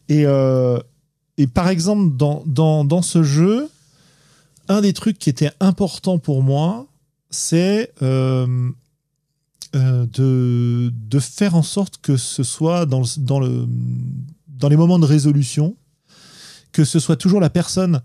Et, 0.09 0.27
et 1.39 1.47
par 1.47 1.69
exemple, 1.69 2.17
dans, 2.17 2.43
dans, 2.47 2.85
dans, 2.85 3.03
ce 3.03 3.23
jeu, 3.23 3.69
un 4.69 4.81
des 4.81 4.93
trucs 4.93 5.19
qui 5.19 5.31
était 5.31 5.51
important 5.61 6.19
pour 6.19 6.43
moi, 6.43 6.87
c'est 7.31 7.93
euh, 8.03 8.71
euh, 9.75 10.07
de, 10.07 10.93
de, 10.95 11.19
faire 11.19 11.57
en 11.57 11.63
sorte 11.63 11.99
que 12.01 12.17
ce 12.17 12.43
soit 12.43 12.87
dans, 12.87 13.03
dans, 13.19 13.41
le, 13.41 13.67
dans 14.49 14.69
les 14.69 14.77
moments 14.77 14.99
de 14.99 15.05
résolution, 15.05 15.77
que 16.73 16.85
ce 16.85 17.01
soit 17.01 17.17
toujours 17.17 17.41
la 17.41 17.51
personne 17.51 18.01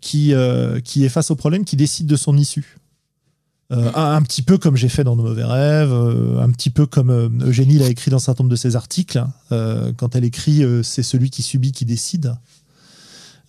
qui, 0.00 0.32
euh, 0.32 0.80
qui 0.80 1.04
est 1.04 1.10
face 1.10 1.30
au 1.30 1.36
problème 1.36 1.64
qui 1.64 1.76
décide 1.76 2.06
de 2.06 2.16
son 2.16 2.36
issue. 2.36 2.78
un, 3.70 4.20
petit 4.22 4.42
peu 4.42 4.58
comme 4.58 4.76
j'ai 4.76 4.90
fait 4.90 5.04
dans 5.04 5.16
Nos 5.16 5.22
mauvais 5.22 5.44
rêves, 5.44 5.92
un 5.92 6.50
petit 6.50 6.68
peu 6.68 6.84
comme 6.84 7.10
Eugénie 7.42 7.78
l'a 7.78 7.88
écrit 7.88 8.10
dans 8.10 8.18
un 8.18 8.20
certain 8.20 8.42
nombre 8.42 8.50
de 8.50 8.56
ses 8.56 8.76
articles. 8.76 9.24
quand 9.48 10.14
elle 10.14 10.24
écrit 10.24 10.62
C'est 10.82 11.02
celui 11.02 11.30
qui 11.30 11.42
subit 11.42 11.72
qui 11.72 11.86
décide. 11.86 12.34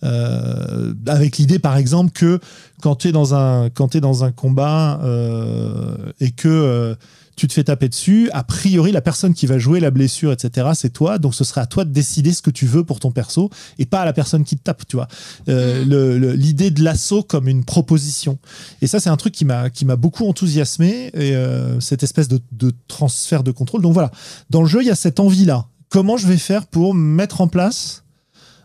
Euh, 0.04 0.92
avec 1.06 1.38
l'idée, 1.38 1.58
par 1.58 1.76
exemple, 1.76 2.12
que 2.12 2.40
quand 2.82 2.96
tu 2.96 3.08
es 3.08 3.12
dans 3.12 3.34
un, 3.34 3.70
quand 3.70 3.94
es 3.94 4.00
dans 4.00 4.24
un 4.24 4.32
combat 4.32 5.00
euh, 5.02 5.96
et 6.20 6.30
que 6.30 6.48
euh, 6.48 6.94
tu 7.36 7.48
te 7.48 7.52
fais 7.52 7.64
taper 7.64 7.88
dessus, 7.88 8.30
a 8.32 8.44
priori, 8.44 8.92
la 8.92 9.00
personne 9.00 9.34
qui 9.34 9.46
va 9.46 9.58
jouer 9.58 9.80
la 9.80 9.90
blessure, 9.90 10.30
etc., 10.30 10.68
c'est 10.74 10.92
toi. 10.92 11.18
Donc, 11.18 11.34
ce 11.34 11.42
serait 11.42 11.60
à 11.60 11.66
toi 11.66 11.84
de 11.84 11.90
décider 11.90 12.32
ce 12.32 12.42
que 12.42 12.50
tu 12.50 12.66
veux 12.66 12.84
pour 12.84 13.00
ton 13.00 13.10
perso 13.10 13.50
et 13.78 13.86
pas 13.86 14.02
à 14.02 14.04
la 14.04 14.12
personne 14.12 14.44
qui 14.44 14.56
te 14.56 14.62
tape, 14.62 14.86
tu 14.86 14.96
vois. 14.96 15.08
Mm. 15.48 16.34
L'idée 16.34 16.70
de 16.70 16.84
l'assaut 16.84 17.22
comme 17.22 17.48
une 17.48 17.64
proposition. 17.64 18.38
Et 18.82 18.86
ça, 18.86 19.00
c'est 19.00 19.10
un 19.10 19.16
truc 19.16 19.34
qui 19.34 19.44
m'a 19.44 19.70
qui 19.70 19.84
m'a 19.84 19.96
beaucoup 19.96 20.28
enthousiasmé, 20.28 21.10
et, 21.14 21.34
cette 21.80 22.02
espèce 22.02 22.28
de, 22.28 22.40
de 22.52 22.72
transfert 22.86 23.42
de 23.42 23.50
contrôle. 23.50 23.82
Donc, 23.82 23.94
voilà. 23.94 24.12
Dans 24.50 24.62
le 24.62 24.68
jeu, 24.68 24.82
il 24.82 24.86
y 24.86 24.92
a 24.92 24.94
cette 24.94 25.18
envie-là. 25.18 25.66
Comment 25.88 26.16
je 26.16 26.26
vais 26.26 26.38
faire 26.38 26.66
pour 26.66 26.94
mettre 26.94 27.40
en 27.40 27.48
place 27.48 28.03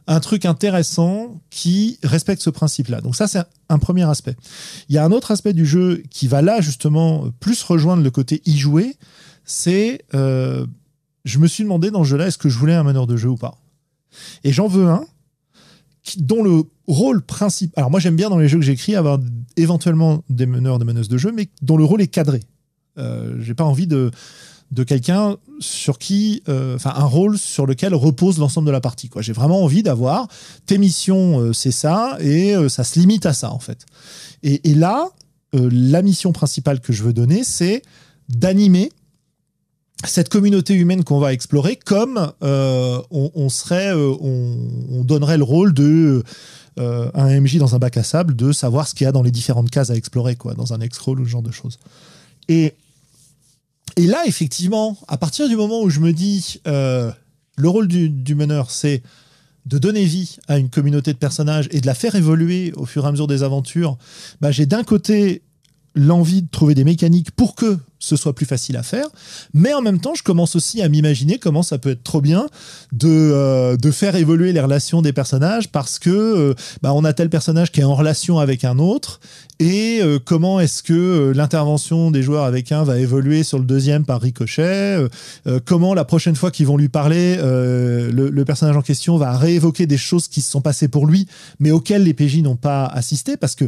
un 0.10 0.20
truc 0.20 0.46
intéressant 0.46 1.40
qui 1.52 2.00
respecte 2.02 2.42
ce 2.42 2.50
principe-là. 2.50 3.00
Donc 3.00 3.16
ça, 3.16 3.28
c'est 3.28 3.44
un 3.70 3.78
premier 3.78 4.10
aspect. 4.10 4.36
Il 4.90 4.96
y 4.96 4.98
a 4.98 5.06
un 5.06 5.12
autre 5.12 5.30
aspect 5.30 5.54
du 5.54 5.68
jeu 5.68 6.02
qui 6.10 6.28
va 6.28 6.42
là, 6.42 6.62
justement, 6.62 7.30
plus 7.40 7.62
rejoindre 7.62 8.04
le 8.04 8.12
côté 8.12 8.42
y 8.46 8.58
jouer, 8.58 8.98
c'est... 9.46 10.04
Euh, 10.16 10.66
je 11.26 11.38
me 11.38 11.46
suis 11.46 11.64
demandé 11.64 11.92
dans 11.92 12.04
ce 12.04 12.10
jeu-là, 12.10 12.28
est-ce 12.28 12.40
que 12.40 12.50
je 12.50 12.58
voulais 12.58 12.74
un 12.74 12.84
meneur 12.84 13.06
de 13.06 13.18
jeu 13.18 13.30
ou 13.30 13.36
pas? 13.36 13.60
Et 14.44 14.52
j'en 14.52 14.68
veux 14.68 14.88
un 14.88 15.06
dont 16.18 16.42
le 16.42 16.64
rôle 16.88 17.22
principal... 17.22 17.74
Alors 17.78 17.92
moi, 17.92 18.00
j'aime 18.00 18.16
bien 18.16 18.30
dans 18.30 18.40
les 18.40 18.48
jeux 18.48 18.58
que 18.58 18.66
j'écris 18.66 18.96
avoir 18.96 19.20
éventuellement 19.58 20.24
des 20.30 20.48
meneurs, 20.48 20.80
des 20.80 20.86
meneuses 20.86 21.10
de 21.10 21.20
jeu, 21.20 21.32
mais 21.32 21.50
dont 21.62 21.78
le 21.78 21.84
rôle 21.84 22.02
est 22.02 22.08
cadré. 22.08 22.40
Euh, 22.98 23.36
j'ai 23.42 23.54
pas 23.54 23.64
envie 23.64 23.86
de 23.86 24.10
de 24.72 24.84
quelqu'un 24.84 25.38
sur 25.60 25.98
qui, 25.98 26.44
euh, 26.48 26.76
enfin, 26.76 26.94
un 26.96 27.06
rôle 27.06 27.38
sur 27.38 27.66
lequel 27.66 27.96
repose 27.96 28.38
l'ensemble 28.38 28.68
de 28.68 28.72
la 28.72 28.82
partie. 28.82 29.10
Quoi. 29.10 29.22
J'ai 29.22 29.34
vraiment 29.34 29.64
envie 29.64 29.84
d'avoir 29.84 30.28
tes 30.66 30.78
missions, 30.78 31.40
euh, 31.40 31.54
c'est 31.54 31.72
ça, 31.72 32.18
et 32.20 32.56
euh, 32.56 32.70
ça 32.70 32.84
se 32.84 33.00
limite 33.00 33.26
à 33.26 33.34
ça 33.34 33.52
en 33.52 33.60
fait. 33.60 33.86
Et, 34.44 34.74
là, 34.74 35.10
la 35.52 36.02
mission 36.02 36.32
principale 36.32 36.80
que 36.80 36.94
je 36.94 37.04
veux 37.04 37.12
donner, 37.12 37.44
c'est 37.44 37.82
d'animer 38.30 38.92
cette 40.06 40.30
communauté 40.30 40.76
humaine 40.76 41.04
qu'on 41.04 41.20
va 41.20 41.34
explorer 41.34 41.76
comme 41.76 42.32
on, 42.40 43.50
serait, 43.50 43.92
on, 43.92 45.04
donnerait 45.04 45.38
le 45.38 45.44
rôle 45.44 45.74
de 45.74 46.24
un 46.78 47.42
MJ 47.42 47.58
dans 47.58 47.76
un 47.76 47.80
bac 47.80 47.98
à 47.98 48.04
sable 48.04 48.34
de 48.38 48.54
savoir 48.54 48.88
ce 48.88 48.96
qu'il 48.96 49.04
y 49.04 49.08
a 49.10 49.12
dans 49.12 49.24
les 49.24 49.32
différentes 49.32 49.72
cases 49.72 49.90
à 49.90 49.96
explorer, 49.96 50.38
quoi, 50.38 50.54
dans 50.54 50.72
un 50.72 50.80
X-roll 50.80 51.20
ou 51.20 51.26
ce 51.26 51.30
genre 51.32 51.42
de 51.42 51.52
choses. 51.52 51.80
Et, 52.48 52.76
et 53.96 54.08
là, 54.08 54.24
effectivement, 54.26 54.98
à 55.08 55.18
partir 55.18 55.48
du 55.48 55.56
moment 55.56 55.82
où 55.82 55.90
je 55.90 56.00
me 56.00 56.14
dis, 56.14 56.62
euh, 56.68 57.12
le 57.58 57.70
rôle 57.70 57.88
du, 57.88 58.36
meneur, 58.36 58.72
c'est 58.72 59.04
de 59.66 59.78
donner 59.78 60.06
vie 60.06 60.38
à 60.48 60.58
une 60.58 60.70
communauté 60.70 61.14
de 61.14 61.18
personnages 61.18 61.68
et 61.72 61.82
de 61.82 61.86
la 61.86 61.94
faire 61.94 62.16
évoluer 62.16 62.74
au 62.76 62.86
fur 62.86 63.06
et 63.06 63.08
à 63.08 63.12
mesure 63.12 63.28
des 63.28 63.44
aventures, 63.44 63.98
bah, 64.42 64.52
j'ai 64.52 64.66
d'un 64.66 64.84
côté 64.84 65.44
l'envie 65.96 66.44
de 66.44 66.50
trouver 66.50 66.76
des 66.76 66.84
mécaniques 66.84 67.32
pour 67.32 67.56
que 67.56 67.78
ce 68.02 68.16
soit 68.16 68.34
plus 68.34 68.46
facile 68.46 68.78
à 68.78 68.84
faire, 68.84 69.08
mais 69.54 69.74
en 69.74 69.82
même 69.82 70.00
temps, 70.00 70.16
je 70.16 70.24
commence 70.24 70.56
aussi 70.56 70.82
à 70.82 70.88
m'imaginer 70.88 71.38
comment 71.38 71.64
ça 71.64 71.78
peut 71.78 71.90
être 71.90 72.04
trop 72.04 72.22
bien 72.22 72.48
de, 72.94 73.10
euh, 73.10 73.76
de 73.76 73.92
faire 73.92 74.16
évoluer 74.16 74.54
les 74.54 74.62
relations 74.62 75.02
des 75.02 75.12
personnages 75.12 75.70
parce 75.70 76.00
que 76.00 76.10
euh, 76.10 76.54
bah, 76.82 76.94
on 76.94 77.04
a 77.04 77.12
tel 77.12 77.30
personnage 77.30 77.74
qui 77.74 77.82
est 77.82 77.84
en 77.84 77.96
relation 77.96 78.40
avec 78.40 78.64
un 78.64 78.80
autre 78.80 79.20
et 79.60 80.00
euh, 80.02 80.18
comment 80.24 80.62
est-ce 80.62 80.82
que 80.82 81.34
l'intervention 81.36 82.10
des 82.10 82.24
joueurs 82.24 82.46
avec 82.46 82.72
un 82.72 82.84
va 82.84 82.98
évoluer 82.98 83.44
sur 83.44 83.60
le 83.60 83.66
deuxième 83.66 84.06
par 84.06 84.22
ricochet, 84.22 84.98
comment 85.66 85.94
la 85.94 86.06
prochaine 86.06 86.36
fois 86.36 86.52
qu'ils 86.52 86.68
vont 86.68 86.78
lui 86.78 86.88
parler, 86.88 87.36
le, 87.38 88.30
le, 88.30 88.46
personnage 88.46 88.78
en 88.78 88.82
question 88.82 89.18
va 89.18 89.38
réévoquer 89.38 89.86
des 89.86 89.98
choses 89.98 90.30
qui 90.30 90.42
se 90.42 90.50
sont 90.50 90.62
passées 90.62 90.88
pour 90.88 91.06
lui, 91.06 91.28
mais 91.60 91.72
auxquelles 91.72 92.04
les 92.04 92.14
PJ 92.14 92.38
n'ont 92.38 92.56
pas 92.56 92.86
assisté 92.86 93.36
parce 93.36 93.56
que 93.56 93.66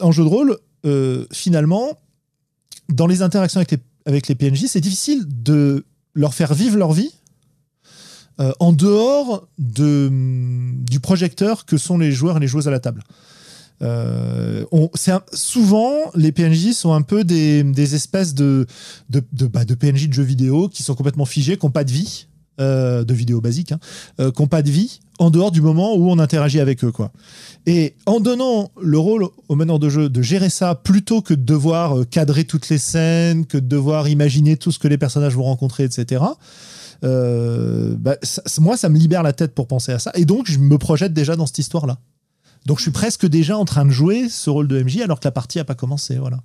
en 0.00 0.12
jeu 0.12 0.24
de 0.24 0.28
rôle, 0.28 0.56
euh, 0.84 1.26
finalement, 1.32 1.98
dans 2.88 3.06
les 3.06 3.22
interactions 3.22 3.60
avec 4.04 4.28
les, 4.28 4.34
PNJ, 4.34 4.66
c'est 4.66 4.80
difficile 4.80 5.24
de 5.28 5.84
leur 6.14 6.34
faire 6.34 6.54
vivre 6.54 6.76
leur 6.76 6.92
vie 6.92 7.12
euh, 8.40 8.52
en 8.60 8.72
dehors 8.72 9.48
de, 9.58 10.10
du 10.10 11.00
projecteur 11.00 11.64
que 11.64 11.76
sont 11.76 11.98
les 11.98 12.12
joueurs 12.12 12.36
et 12.36 12.40
les 12.40 12.48
joueuses 12.48 12.68
à 12.68 12.70
la 12.70 12.80
table. 12.80 13.02
Euh, 13.82 14.64
souvent, 15.32 15.94
les 16.14 16.32
PNJ 16.32 16.72
sont 16.72 16.92
un 16.92 17.02
peu 17.02 17.24
des, 17.24 17.94
espèces 17.94 18.34
de, 18.34 18.66
bah, 19.08 19.64
PNJ 19.64 20.08
de 20.08 20.12
jeux 20.12 20.22
vidéo 20.22 20.68
qui 20.68 20.82
sont 20.82 20.94
complètement 20.94 21.24
figés, 21.24 21.56
qui 21.56 21.66
n'ont 21.66 21.72
pas 21.72 21.84
de 21.84 21.92
vie, 21.92 22.26
de 22.58 23.14
vidéos 23.14 23.40
basiques, 23.40 23.72
hein, 23.72 23.80
qui 24.18 24.42
n'ont 24.42 24.48
pas 24.48 24.62
de 24.62 24.70
vie 24.70 25.00
en 25.18 25.30
dehors 25.30 25.50
du 25.50 25.60
moment 25.60 25.94
où 25.94 26.10
on 26.10 26.18
interagit 26.18 26.60
avec 26.60 26.84
eux. 26.84 26.92
Quoi. 26.92 27.12
Et 27.66 27.94
en 28.06 28.20
donnant 28.20 28.70
le 28.80 28.98
rôle 28.98 29.26
au 29.48 29.56
meneur 29.56 29.78
de 29.78 29.88
jeu 29.88 30.08
de 30.08 30.22
gérer 30.22 30.50
ça 30.50 30.74
plutôt 30.74 31.22
que 31.22 31.34
de 31.34 31.42
devoir 31.42 31.98
euh, 31.98 32.04
cadrer 32.04 32.44
toutes 32.44 32.68
les 32.68 32.78
scènes, 32.78 33.46
que 33.46 33.58
de 33.58 33.66
devoir 33.66 34.08
imaginer 34.08 34.56
tout 34.56 34.72
ce 34.72 34.78
que 34.78 34.88
les 34.88 34.98
personnages 34.98 35.36
vont 35.36 35.44
rencontrer, 35.44 35.84
etc. 35.84 36.22
Bah, 37.02 38.16
moi, 38.58 38.76
ça 38.76 38.88
me 38.88 38.96
libère 38.96 39.22
la 39.22 39.32
tête 39.32 39.54
pour 39.54 39.66
penser 39.66 39.92
à 39.92 39.98
ça. 39.98 40.12
Et 40.14 40.24
donc, 40.24 40.48
je 40.50 40.58
me 40.58 40.78
projette 40.78 41.12
déjà 41.12 41.34
dans 41.36 41.46
cette 41.46 41.58
histoire-là. 41.58 41.98
Donc, 42.66 42.78
je 42.78 42.82
suis 42.82 42.92
presque 42.92 43.26
déjà 43.26 43.58
en 43.58 43.64
train 43.64 43.84
de 43.84 43.90
jouer 43.90 44.28
ce 44.28 44.50
rôle 44.50 44.68
de 44.68 44.80
MJ 44.82 45.00
alors 45.00 45.18
que 45.18 45.26
la 45.26 45.32
partie 45.32 45.58
n'a 45.58 45.64
pas 45.64 45.74
commencé. 45.74 46.16
Voilà. 46.16 46.38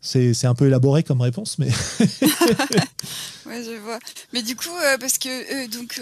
C'est 0.00 0.46
un 0.46 0.54
peu 0.54 0.66
élaboré 0.66 1.02
comme 1.02 1.20
réponse, 1.20 1.58
mais. 1.58 1.66
ouais, 2.00 3.62
je 3.64 3.80
vois. 3.82 3.98
Mais 4.32 4.42
du 4.42 4.56
coup, 4.56 4.70
euh, 4.70 4.96
parce 4.98 5.18
que 5.18 5.28
euh, 5.28 5.68
donc, 5.68 6.00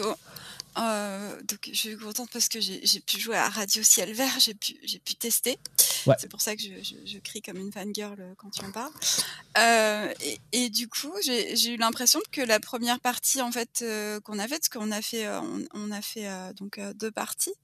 euh, 0.79 1.41
donc, 1.43 1.70
je 1.72 1.77
suis 1.77 1.97
contente 1.97 2.29
parce 2.33 2.49
que 2.49 2.61
j'ai 2.61 3.01
pu 3.01 3.18
jouer 3.18 3.37
à 3.37 3.49
Radio 3.49 3.83
Ciel 3.83 4.12
Vert, 4.12 4.39
j'ai 4.41 4.55
pu, 4.55 4.74
pu 5.05 5.14
tester. 5.14 5.59
C'est 6.18 6.29
pour 6.29 6.41
ça 6.41 6.55
que 6.55 6.62
je, 6.62 6.68
je, 7.05 7.18
crie 7.18 7.43
comme 7.43 7.57
une 7.57 7.72
fangirl 7.72 8.35
quand 8.37 8.51
tu 8.51 8.64
en 8.64 8.70
parles. 8.70 8.93
Et, 10.20 10.39
et, 10.53 10.68
du 10.70 10.89
coup, 10.89 11.12
j'ai 11.22 11.68
eu 11.68 11.77
l'impression 11.77 12.20
que 12.31 12.41
la 12.41 12.61
première 12.61 13.01
partie 13.01 13.41
en 13.41 13.51
fait 13.51 13.85
qu'on 14.24 14.39
a 14.39 14.49
faite, 14.49 14.61
parce 14.61 14.68
qu'on 14.68 14.93
a 14.93 15.03
fait, 15.03 15.29
on, 15.29 15.64
on, 15.74 15.91
a 15.91 16.03
fait 16.03 16.29
donc 16.55 16.81
deux 16.95 17.11
parties. 17.11 17.55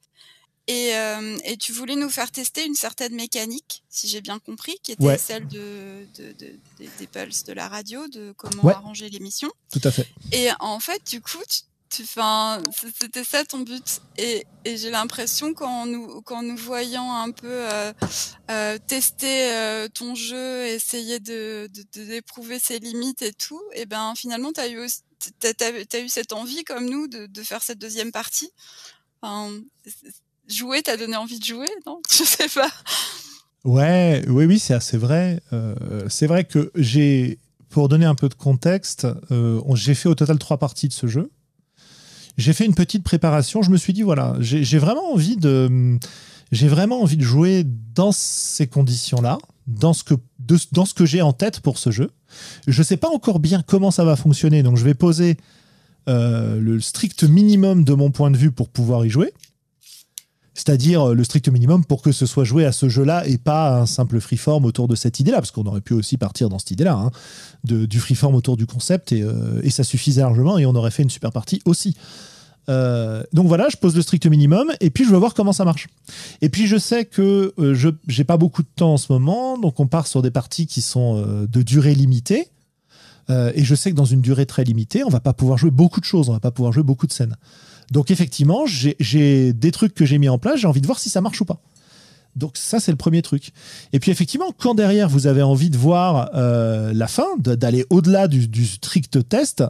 Et, 0.69 0.95
euh, 0.95 1.37
et, 1.45 1.57
tu 1.57 1.73
voulais 1.73 1.97
nous 1.97 2.09
faire 2.09 2.31
tester 2.31 2.65
une 2.65 2.77
certaine 2.77 3.17
mécanique, 3.17 3.83
si 3.89 4.07
j'ai 4.07 4.21
bien 4.21 4.39
compris, 4.39 4.77
qui 4.83 4.93
était 4.93 5.19
celle 5.19 5.49
de, 5.49 6.07
de, 6.17 6.33
de, 6.39 6.57
des 6.99 7.07
pulses 7.09 7.43
de 7.45 7.53
la 7.53 7.69
radio, 7.69 8.07
de 8.07 8.33
comment 8.37 8.69
arranger 8.69 9.09
l'émission. 9.09 9.51
Tout 9.73 9.81
à 9.83 9.91
fait. 9.91 10.07
Et 10.31 10.51
en 10.61 10.79
fait, 10.79 11.03
du 11.11 11.21
coup, 11.21 11.43
tu, 11.49 11.63
c'était 11.93 13.25
ça 13.25 13.45
ton 13.45 13.61
but. 13.61 14.01
Et, 14.17 14.47
j'ai 14.65 14.91
l'impression 14.91 15.55
qu'en 15.55 15.87
nous, 15.87 16.23
qu'en 16.23 16.43
nous 16.43 16.57
voyant 16.57 17.13
un 17.15 17.31
peu 17.31 17.49
euh, 17.49 17.93
euh, 18.51 18.79
tester 18.87 19.53
euh, 19.53 19.89
ton 19.89 20.15
jeu, 20.15 20.67
essayer 20.67 21.19
de, 21.21 21.69
d'éprouver 21.95 22.59
ses 22.59 22.79
limites 22.79 23.23
et 23.23 23.33
tout, 23.33 23.61
et 23.75 23.87
ben 23.87 24.15
finalement, 24.17 24.53
tu 24.53 24.61
as 24.61 24.69
eu, 24.69 24.79
t'as, 25.41 26.01
eu 26.01 26.09
cette 26.09 26.33
envie, 26.33 26.63
comme 26.65 26.89
nous, 26.89 27.09
de, 27.09 27.27
de 27.27 27.43
faire 27.43 27.63
cette 27.63 27.79
deuxième 27.79 28.13
partie. 28.13 28.51
Jouer 30.49 30.83
t'as 30.83 30.97
donné 30.97 31.17
envie 31.17 31.39
de 31.39 31.45
jouer, 31.45 31.69
non? 31.87 32.01
Je 32.11 32.25
sais 32.25 32.49
pas. 32.49 32.71
Ouais, 33.65 34.25
oui, 34.29 34.45
oui, 34.47 34.59
c'est 34.59 34.75
assez 34.75 34.97
vrai. 34.97 35.41
C'est 36.09 36.27
vrai 36.27 36.45
que 36.45 36.71
j'ai, 36.75 37.39
pour 37.69 37.89
donner 37.89 38.07
un 38.07 38.15
peu 38.15 38.29
de 38.29 38.35
contexte, 38.35 39.07
j'ai 39.75 39.95
fait 39.95 40.09
au 40.09 40.15
total 40.15 40.39
trois 40.39 40.59
parties 40.59 40.89
de 40.89 40.93
ce 40.93 41.07
jeu. 41.07 41.31
J'ai 42.37 42.53
fait 42.53 42.65
une 42.65 42.75
petite 42.75 43.05
préparation. 43.05 43.63
Je 43.63 43.71
me 43.71 43.77
suis 43.77 43.93
dit 43.93 44.03
voilà, 44.03 44.37
j'ai 44.41 44.79
vraiment 44.79 45.13
envie 45.13 45.37
de, 45.37 45.99
jouer 46.51 47.65
dans 47.95 48.13
ces 48.13 48.67
conditions-là, 48.67 49.39
dans 49.67 49.93
ce 49.93 50.05
que, 50.05 50.15
dans 50.73 50.85
ce 50.85 50.95
que 50.95 51.05
j'ai 51.05 51.23
en 51.23 51.33
tête 51.33 51.61
pour 51.61 51.79
ce 51.79 51.91
jeu. 51.91 52.11
Je 52.67 52.83
sais 52.83 52.97
pas 52.97 53.09
encore 53.09 53.39
bien 53.39 53.63
comment 53.63 53.91
ça 53.91 54.05
va 54.05 54.17
fonctionner, 54.17 54.63
donc 54.63 54.77
je 54.77 54.85
vais 54.85 54.95
poser 54.95 55.37
euh, 56.09 56.59
le 56.59 56.81
strict 56.81 57.25
minimum 57.25 57.85
de 57.85 57.95
mon 57.95 58.11
point 58.11 58.31
de 58.31 58.37
vue 58.37 58.51
pour 58.51 58.69
pouvoir 58.69 59.05
y 59.07 59.11
jouer 59.11 59.33
c'est-à-dire 60.55 61.11
euh, 61.11 61.15
le 61.15 61.25
strict 61.25 61.49
minimum 61.49 61.85
pour 61.85 62.03
que 62.03 62.13
ce 62.13 62.27
soit 62.27 62.45
joué 62.45 62.65
à 62.65 62.73
ce 62.73 62.89
jeu-là 62.89 63.27
et 63.27 63.39
pas 63.39 63.81
un 63.81 63.87
simple 63.87 64.21
freeform 64.21 64.65
autour 64.65 64.89
de 64.89 64.95
cette 64.95 65.21
idée-là, 65.21 65.39
parce 65.39 65.51
qu'on 65.51 65.65
aurait 65.65 65.81
pu 65.81 65.95
aussi 65.95 66.17
partir 66.19 66.49
dans 66.49 66.59
cette 66.59 66.73
idée-là, 66.73 66.95
hein, 66.95 67.11
du 67.65 68.01
freeform 68.01 68.35
autour 68.35 68.57
du 68.57 68.67
concept, 68.67 69.13
euh, 69.13 69.61
et, 69.63 69.71
ça 69.71 69.85
suffisait 69.85 70.21
largement, 70.21 70.59
et 70.59 70.67
on 70.67 70.75
aurait 70.75 70.91
fait 70.91 71.03
une 71.03 71.11
super 71.11 71.33
partie 71.33 71.63
aussi. 71.65 71.97
Euh, 72.69 73.25
donc 73.33 73.49
voilà, 73.49 73.69
je 73.71 73.77
pose 73.77 73.97
le 73.97 74.03
strict 74.03 74.27
minimum, 74.27 74.71
et 74.81 74.91
puis 74.91 75.05
je 75.05 75.11
vais 75.11 75.19
voir 75.19 75.35
comment 75.35 75.53
ça 75.53 75.65
marche. 75.65 75.89
Et 76.43 76.49
puis 76.49 76.67
je 76.67 76.77
sais 76.77 77.05
que 77.07 77.55
je 77.59 77.89
j'ai 78.07 78.25
pas 78.25 78.37
beaucoup 78.37 78.63
de 78.63 78.69
temps 78.77 78.95
en 78.95 78.99
ce 78.99 79.13
moment, 79.13 79.59
donc 79.59 79.81
on 79.81 79.87
part 79.87 80.07
sur 80.07 80.23
des 80.23 80.31
parties 80.31 80.67
qui 80.67 80.81
sont 80.81 81.25
de 81.49 81.63
durée 81.63 81.95
limitée. 81.95 82.49
et 83.31 83.65
je 83.65 83.75
sais 83.75 83.91
que 83.91 83.97
dans 83.97 84.05
une 84.05 84.21
durée 84.21 84.47
très 84.47 84.63
limitée, 84.63 85.03
on 85.03 85.09
va 85.09 85.21
pas 85.21 85.33
pouvoir 85.33 85.59
jouer 85.59 85.73
beaucoup 85.73 85.99
de 85.99 86.05
choses, 86.05 86.29
on 86.29 86.33
va 86.33 86.41
pas 86.41 86.53
pouvoir 86.53 86.73
jouer 86.73 86.85
beaucoup 86.85 87.09
de 87.09 87.13
scènes. 87.13 87.37
Donc 87.93 88.11
effectivement, 88.11 88.65
j'ai 88.67 89.53
des 89.53 89.71
trucs 89.71 89.93
que 89.93 90.07
j'ai 90.07 90.17
mis 90.17 90.31
en 90.31 90.39
place, 90.39 90.59
j'ai 90.59 90.67
envie 90.67 90.81
de 90.81 90.87
voir 90.87 90.99
si 90.99 91.11
ça 91.11 91.21
marche 91.21 91.43
ou 91.43 91.45
pas. 91.45 91.61
Donc 92.37 92.57
ça, 92.57 92.81
c'est 92.81 92.91
le 92.91 92.97
premier 92.97 93.21
truc. 93.21 93.53
Et 93.93 94.01
puis 94.01 94.11
effectivement, 94.11 94.51
quand 94.57 94.75
derrière, 94.75 95.11
vous 95.11 95.27
avez 95.27 95.43
envie 95.43 95.69
de 95.69 95.77
voir 95.77 96.31
euh, 96.35 96.95
la 96.95 97.07
fin, 97.07 97.27
d'aller 97.37 97.85
au-delà 97.91 98.29
du, 98.29 98.67
strict 98.67 99.29
test, 99.29 99.63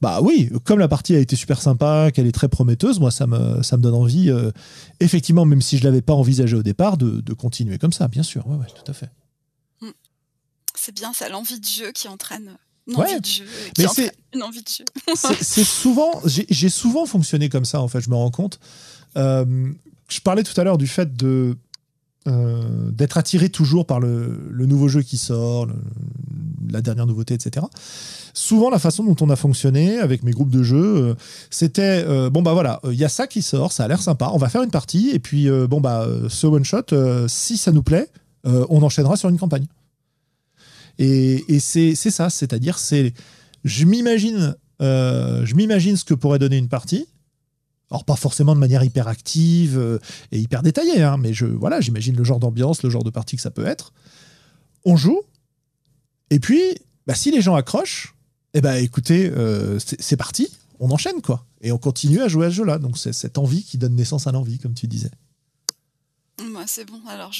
bah 0.00 0.20
oui, 0.22 0.50
comme 0.62 0.78
la 0.78 0.86
partie 0.86 1.16
a 1.16 1.18
été 1.18 1.34
super 1.34 1.60
sympa, 1.60 2.12
qu'elle 2.12 2.28
est 2.28 2.32
très 2.32 2.46
prometteuse, 2.46 3.00
moi, 3.00 3.10
ça 3.10 3.26
me, 3.26 3.60
ça 3.64 3.76
me 3.76 3.82
donne 3.82 3.94
envie, 3.94 4.30
euh, 4.30 4.52
effectivement, 5.00 5.44
même 5.44 5.60
si 5.60 5.76
je 5.76 5.82
ne 5.82 5.88
l'avais 5.88 6.02
pas 6.02 6.14
envisagé 6.14 6.54
au 6.54 6.62
départ, 6.62 6.96
de, 6.96 7.34
continuer 7.34 7.78
comme 7.78 7.92
ça, 7.92 8.06
bien 8.06 8.22
sûr. 8.22 8.46
Ouais, 8.46 8.56
ouais, 8.56 8.66
tout 8.72 8.88
à 8.88 8.94
fait. 8.94 9.10
Hmm. 9.80 9.90
C'est 10.76 10.94
bien, 10.94 11.12
ça, 11.12 11.28
l'envie 11.28 11.58
de 11.58 11.66
jeu 11.66 11.90
qui 11.90 12.06
entraîne 12.06 12.56
une 12.86 12.96
envie 12.96 13.20
de 13.20 13.26
jeu. 13.26 13.44
Mais 13.78 13.86
c'est 13.92 14.12
une 14.34 14.42
envie 14.42 14.62
de 14.62 14.68
jeu. 14.68 14.84
c'est 15.40 15.64
souvent, 15.64 16.20
j'ai 16.26 16.68
souvent 16.68 17.06
fonctionné 17.06 17.48
comme 17.48 17.64
ça 17.64 17.80
en 17.80 17.88
fait. 17.88 18.00
Je 18.00 18.10
me 18.10 18.14
rends 18.14 18.30
compte. 18.30 18.58
Euh, 19.16 19.72
je 20.08 20.20
parlais 20.20 20.42
tout 20.42 20.58
à 20.60 20.64
l'heure 20.64 20.78
du 20.78 20.86
fait 20.86 21.16
de 21.16 21.56
euh, 22.26 22.90
d'être 22.90 23.18
attiré 23.18 23.50
toujours 23.50 23.86
par 23.86 24.00
le, 24.00 24.48
le, 24.50 24.64
nouveau 24.64 24.88
jeu 24.88 25.02
qui 25.02 25.18
sort, 25.18 25.66
la 26.70 26.80
dernière 26.80 27.06
nouveauté, 27.06 27.34
etc. 27.34 27.66
Souvent, 28.32 28.70
la 28.70 28.78
façon 28.78 29.04
dont 29.04 29.16
on 29.20 29.28
a 29.28 29.36
fonctionné 29.36 29.98
avec 29.98 30.22
mes 30.22 30.30
groupes 30.30 30.50
de 30.50 30.62
jeux, 30.62 30.96
euh, 30.96 31.14
c'était 31.50 32.04
bon 32.30 32.42
bah 32.42 32.54
voilà, 32.54 32.80
il 32.90 32.98
y 32.98 33.04
a 33.04 33.10
ça 33.10 33.26
qui 33.26 33.42
sort, 33.42 33.72
ça 33.72 33.84
a 33.84 33.88
l'air 33.88 34.00
sympa, 34.00 34.30
on 34.32 34.38
va 34.38 34.48
faire 34.48 34.62
une 34.62 34.70
partie 34.70 35.10
et 35.10 35.18
puis 35.18 35.48
bon 35.68 35.80
bah 35.80 36.06
ce 36.28 36.46
one 36.46 36.64
shot, 36.64 37.26
si 37.28 37.58
ça 37.58 37.72
nous 37.72 37.82
plaît, 37.82 38.08
on 38.44 38.82
enchaînera 38.82 39.16
sur 39.16 39.28
une 39.28 39.38
campagne. 39.38 39.66
Et, 40.98 41.58
c'est 41.60 41.94
ça, 41.94 42.30
c'est-à-dire, 42.30 42.78
c'est, 42.78 43.12
je 43.64 43.84
m'imagine, 43.84 44.54
euh, 44.80 45.44
je 45.44 45.54
m'imagine 45.54 45.96
ce 45.96 46.04
que 46.04 46.14
pourrait 46.14 46.38
donner 46.38 46.58
une 46.58 46.68
partie. 46.68 47.06
Alors 47.90 48.04
pas 48.04 48.16
forcément 48.16 48.54
de 48.54 48.60
manière 48.60 48.82
hyper 48.82 49.08
active 49.08 49.78
euh, 49.78 49.98
et 50.32 50.40
hyper 50.40 50.62
détaillée, 50.62 51.02
hein, 51.02 51.16
mais 51.18 51.32
je, 51.32 51.46
voilà, 51.46 51.80
j'imagine 51.80 52.16
le 52.16 52.24
genre 52.24 52.40
d'ambiance, 52.40 52.82
le 52.82 52.90
genre 52.90 53.04
de 53.04 53.10
partie 53.10 53.36
que 53.36 53.42
ça 53.42 53.50
peut 53.50 53.66
être. 53.66 53.92
On 54.84 54.96
joue, 54.96 55.20
et 56.30 56.40
puis, 56.40 56.60
bah, 57.06 57.14
si 57.14 57.30
les 57.30 57.40
gens 57.40 57.54
accrochent, 57.54 58.14
eh 58.54 58.60
ben, 58.60 58.74
écoutez, 58.76 59.30
euh, 59.30 59.78
c'est 59.78 60.16
parti, 60.16 60.48
on 60.80 60.90
enchaîne 60.90 61.20
quoi, 61.22 61.46
et 61.60 61.72
on 61.72 61.78
continue 61.78 62.20
à 62.20 62.28
jouer 62.28 62.46
à 62.46 62.50
ce 62.50 62.56
jeu-là. 62.56 62.78
Donc 62.78 62.98
c'est 62.98 63.12
cette 63.12 63.38
envie 63.38 63.62
qui 63.62 63.78
donne 63.78 63.94
naissance 63.94 64.26
à 64.26 64.32
l'envie, 64.32 64.58
comme 64.58 64.74
tu 64.74 64.86
disais. 64.86 65.10
Moi, 66.42 66.64
c'est 66.66 66.84
bon. 66.84 67.00
Alors, 67.08 67.30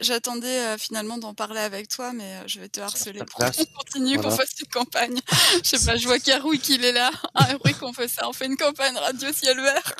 j'attendais 0.00 0.46
euh, 0.46 0.78
finalement 0.78 1.18
d'en 1.18 1.34
parler 1.34 1.60
avec 1.60 1.88
toi, 1.88 2.14
mais 2.14 2.24
euh, 2.24 2.42
je 2.46 2.58
vais 2.58 2.68
te 2.68 2.80
harceler 2.80 3.20
pour 3.24 3.38
qu'on 3.38 3.64
continue, 3.76 4.16
qu'on 4.16 4.30
fasse 4.30 4.58
une 4.58 4.68
campagne. 4.68 5.20
Je 5.62 5.76
sais 5.76 5.84
pas, 5.84 5.96
je 5.96 6.06
vois 6.06 6.18
qu'Aroui 6.18 6.58
qu'il 6.58 6.84
est 6.84 6.92
là. 6.92 7.10
Ah, 7.34 7.50
Aroui 7.50 7.74
qu'on 7.74 7.92
fait 7.92 8.08
ça. 8.08 8.26
On 8.28 8.32
fait 8.32 8.46
une 8.46 8.56
campagne 8.56 8.96
radio 8.96 9.28
ciel 9.32 9.56
vert. 9.60 9.94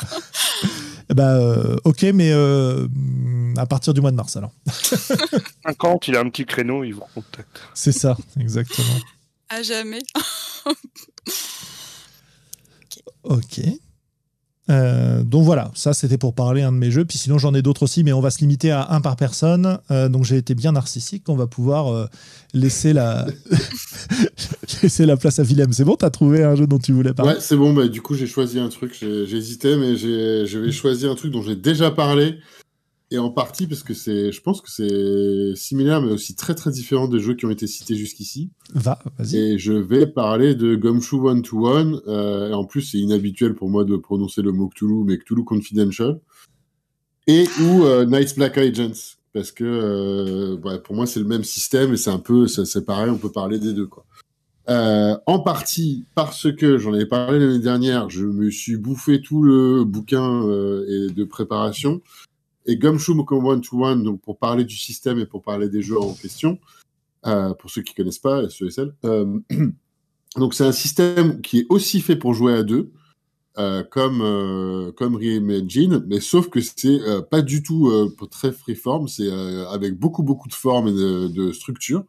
bah, 1.11 1.39
ok, 1.85 2.03
mais 2.15 2.33
à 3.59 3.67
partir 3.67 3.93
du 3.93 4.01
mois 4.01 4.11
de 4.11 4.17
mars 4.17 4.37
alors. 4.37 4.53
50, 5.67 6.09
il 6.09 6.17
a 6.17 6.21
un 6.21 6.31
petit 6.31 6.47
créneau, 6.47 6.85
il 6.85 6.95
vous 6.95 7.05
contacte. 7.15 7.61
C'est 7.75 7.93
ça, 7.93 8.17
exactement. 8.39 8.99
À 9.49 9.63
jamais. 9.63 10.03
ok. 13.25 13.61
Euh, 14.71 15.25
donc 15.25 15.45
voilà, 15.45 15.71
ça 15.75 15.93
c'était 15.93 16.19
pour 16.19 16.35
parler 16.35 16.63
un 16.63 16.73
de 16.73 16.77
mes 16.77 16.91
jeux. 16.91 17.05
Puis 17.05 17.19
sinon 17.19 17.39
j'en 17.39 17.55
ai 17.55 17.63
d'autres 17.63 17.83
aussi, 17.83 18.05
mais 18.05 18.13
on 18.13 18.21
va 18.21 18.31
se 18.31 18.39
limiter 18.39 18.71
à 18.71 18.89
un 18.91 19.01
par 19.01 19.17
personne. 19.17 19.79
Euh, 19.91 20.09
donc 20.09 20.25
j'ai 20.25 20.37
été 20.37 20.55
bien 20.55 20.73
narcissique. 20.73 21.25
On 21.29 21.35
va 21.35 21.47
pouvoir 21.47 21.93
euh, 21.93 22.07
laisser 22.55 22.93
la 22.93 23.27
laisser 24.83 25.07
la 25.07 25.17
place 25.17 25.39
à 25.39 25.43
Willem. 25.43 25.73
C'est 25.73 25.85
bon, 25.85 25.97
t'as 25.97 26.11
trouvé 26.11 26.45
un 26.45 26.55
jeu 26.55 26.67
dont 26.67 26.79
tu 26.79 26.93
voulais 26.93 27.13
parler? 27.13 27.33
Ouais, 27.33 27.41
c'est 27.41 27.57
bon. 27.57 27.73
Bah, 27.73 27.89
du 27.89 28.01
coup 28.01 28.15
j'ai 28.15 28.27
choisi 28.27 28.59
un 28.59 28.69
truc. 28.69 28.97
J'hésitais, 29.01 29.77
mais 29.77 29.97
je 29.97 30.59
vais 30.59 30.73
choisir 30.73 31.11
un 31.11 31.15
truc 31.15 31.33
dont 31.33 31.43
j'ai 31.43 31.57
déjà 31.57 31.91
parlé 31.91 32.39
et 33.11 33.19
en 33.19 33.31
partie 33.31 33.67
parce 33.67 33.83
que 33.83 33.95
c'est, 33.95 34.31
je 34.31 34.41
pense 34.41 34.61
que 34.61 34.71
c'est 34.71 35.55
similaire, 35.57 36.01
mais 36.01 36.13
aussi 36.13 36.35
très 36.37 36.55
très 36.55 36.71
différent 36.71 37.09
des 37.09 37.19
jeux 37.19 37.35
qui 37.35 37.47
ont 37.47 37.51
été 37.51 37.67
cités 37.67 37.97
jusqu'ici. 37.97 38.51
Va, 38.75 38.99
vas-y. 39.19 39.37
Et 39.37 39.59
je 39.59 39.73
vais 39.73 40.07
parler 40.07 40.55
de 40.55 40.77
Gumshoe 40.77 41.25
One 41.25 41.43
to 41.43 41.67
One. 41.67 42.01
Euh, 42.07 42.51
et 42.51 42.55
en 42.55 42.65
plus, 42.65 42.83
c'est 42.83 42.99
inhabituel 42.99 43.55
pour 43.55 43.69
moi 43.69 43.85
de 43.85 43.97
prononcer 43.97 44.43
le 44.43 44.53
mot 44.53 44.69
Cthulhu, 44.69 45.05
mais 45.05 45.19
Cthulhu 45.19 45.45
Confidential. 45.45 46.21
Et 47.27 47.45
ou 47.61 47.85
euh, 47.85 48.07
Knights 48.07 48.37
Black 48.37 48.59
Agents, 48.59 49.17
parce 49.33 49.53
que 49.53 49.65
euh, 49.65 50.57
ouais, 50.57 50.81
pour 50.81 50.95
moi 50.95 51.07
c'est 51.07 51.21
le 51.21 51.27
même 51.27 51.45
système 51.45 51.93
et 51.93 51.97
c'est 51.97 52.11
un 52.11 52.19
peu, 52.19 52.47
c'est 52.47 52.85
pareil, 52.85 53.11
on 53.11 53.19
peut 53.19 53.31
parler 53.31 53.59
des 53.59 53.73
deux 53.73 53.87
quoi. 53.87 54.05
Euh, 54.69 55.17
en 55.27 55.41
partie 55.41 56.05
parce 56.15 56.53
que 56.53 56.79
j'en 56.79 56.93
avais 56.93 57.07
parlé 57.07 57.39
l'année 57.39 57.59
dernière, 57.59 58.09
je 58.11 58.25
me 58.25 58.51
suis 58.51 58.77
bouffé 58.77 59.21
tout 59.21 59.43
le 59.43 59.85
bouquin 59.85 60.45
euh, 60.47 61.09
et 61.09 61.13
de 61.13 61.25
préparation 61.25 62.01
et 62.67 62.77
Gumshoe 62.77 63.17
One 63.31 63.61
to 63.61 63.85
One, 63.85 64.03
donc 64.03 64.21
pour 64.21 64.39
parler 64.39 64.65
du 64.65 64.77
système 64.77 65.19
et 65.19 65.27
pour 65.27 65.43
parler 65.43 65.69
des 65.69 65.83
jeux 65.83 65.99
en 65.99 66.15
question, 66.15 66.59
euh, 67.27 67.55
pour 67.55 67.71
ceux 67.71 67.83
qui 67.83 67.95
connaissent 67.95 68.19
pas 68.19 68.49
SESL. 68.49 68.95
Euh, 69.05 69.39
donc 70.37 70.55
c'est 70.55 70.65
un 70.65 70.73
système 70.73 71.41
qui 71.41 71.61
est 71.61 71.67
aussi 71.69 72.01
fait 72.01 72.17
pour 72.17 72.35
jouer 72.35 72.55
à 72.55 72.63
deux, 72.63 72.93
euh, 73.59 73.83
comme 73.83 74.23
euh, 74.23 74.93
comme 74.93 75.17
Reimagine, 75.17 76.05
mais 76.07 76.21
sauf 76.21 76.49
que 76.49 76.61
c'est 76.61 77.01
euh, 77.01 77.21
pas 77.21 77.43
du 77.43 77.65
tout 77.65 77.91
très 78.31 78.53
freeform, 78.53 79.09
c'est 79.09 79.31
avec 79.69 79.99
beaucoup 79.99 80.23
beaucoup 80.23 80.49
de 80.49 80.55
formes 80.55 80.89
et 80.89 80.93
de, 80.93 81.29
de 81.29 81.53
structures. 81.53 82.05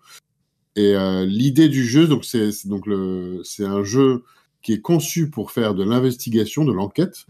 Et 0.75 0.93
l'idée 1.25 1.67
du 1.67 1.83
jeu, 1.83 2.07
donc 2.07 2.23
c'est 2.23 2.51
donc 2.65 2.87
le 2.87 3.41
c'est 3.43 3.65
un 3.65 3.83
jeu 3.83 4.23
qui 4.61 4.73
est 4.73 4.81
conçu 4.81 5.29
pour 5.29 5.51
faire 5.51 5.73
de 5.75 5.83
l'investigation, 5.83 6.63
de 6.63 6.71
l'enquête, 6.71 7.25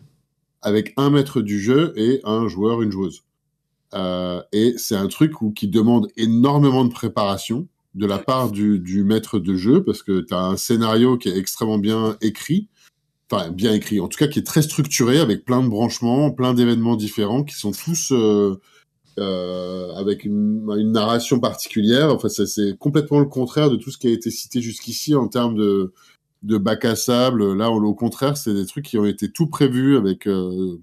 avec 0.62 0.93
un 0.97 1.09
maître 1.09 1.41
du 1.41 1.59
jeu 1.59 1.93
et 1.95 2.22
un 2.24 2.47
joueur, 2.47 2.82
une 2.82 2.91
joueuse. 2.91 3.24
Euh, 3.93 4.41
et 4.51 4.76
c'est 4.78 4.95
un 4.95 5.07
truc 5.07 5.41
où, 5.41 5.51
qui 5.51 5.68
demande 5.68 6.07
énormément 6.18 6.86
de 6.86 6.91
préparation 6.91 7.68
de 7.93 8.05
la 8.05 8.20
part 8.20 8.51
du, 8.51 8.80
du 8.80 9.03
maître 9.03 9.38
de 9.38 9.55
jeu, 9.55 9.84
parce 9.84 10.01
que 10.01 10.22
tu 10.22 10.34
as 10.34 10.41
un 10.41 10.55
scénario 10.55 11.18
qui 11.18 11.28
est 11.30 11.38
extrêmement 11.38 11.78
bien 11.78 12.16
écrit, 12.22 12.70
enfin 13.30 13.49
bien 13.49 13.74
écrit, 13.74 13.99
en 13.99 14.07
tout 14.07 14.18
cas 14.18 14.28
qui 14.28 14.39
est 14.39 14.45
très 14.45 14.62
structuré, 14.62 15.20
avec 15.20 15.43
plein 15.43 15.62
de 15.62 15.68
branchements, 15.68 16.32
plein 16.32 16.53
d'événements 16.53 16.95
différents, 16.95 17.43
qui 17.43 17.55
sont 17.55 17.72
tous 17.72 18.14
euh, 18.14 18.62
euh, 19.20 19.93
avec 19.95 20.24
une, 20.24 20.66
une, 20.78 20.93
narration 20.93 21.41
particulière. 21.41 22.14
Enfin, 22.14 22.30
c'est 22.30 22.78
complètement 22.78 23.20
le 23.20 23.26
contraire 23.26 23.70
de 23.70 23.76
tout 23.76 23.91
ce 23.91 23.97
qui 23.97 24.07
a 24.07 24.12
été 24.12 24.32
cité 24.32 24.62
jusqu'ici 24.62 25.14
en 25.16 25.28
termes 25.28 25.55
de, 25.55 25.91
de 26.43 26.57
bac 26.57 26.85
à 26.85 26.95
sable. 26.95 27.53
Là, 27.53 27.69
au 27.71 27.93
contraire, 27.93 28.37
c'est 28.37 28.53
des 28.53 28.65
trucs 28.65 28.85
qui 28.85 28.97
ont 28.97 29.05
été 29.05 29.31
tout 29.31 29.47
prévus 29.47 29.97
avec 29.97 30.27
euh, 30.27 30.79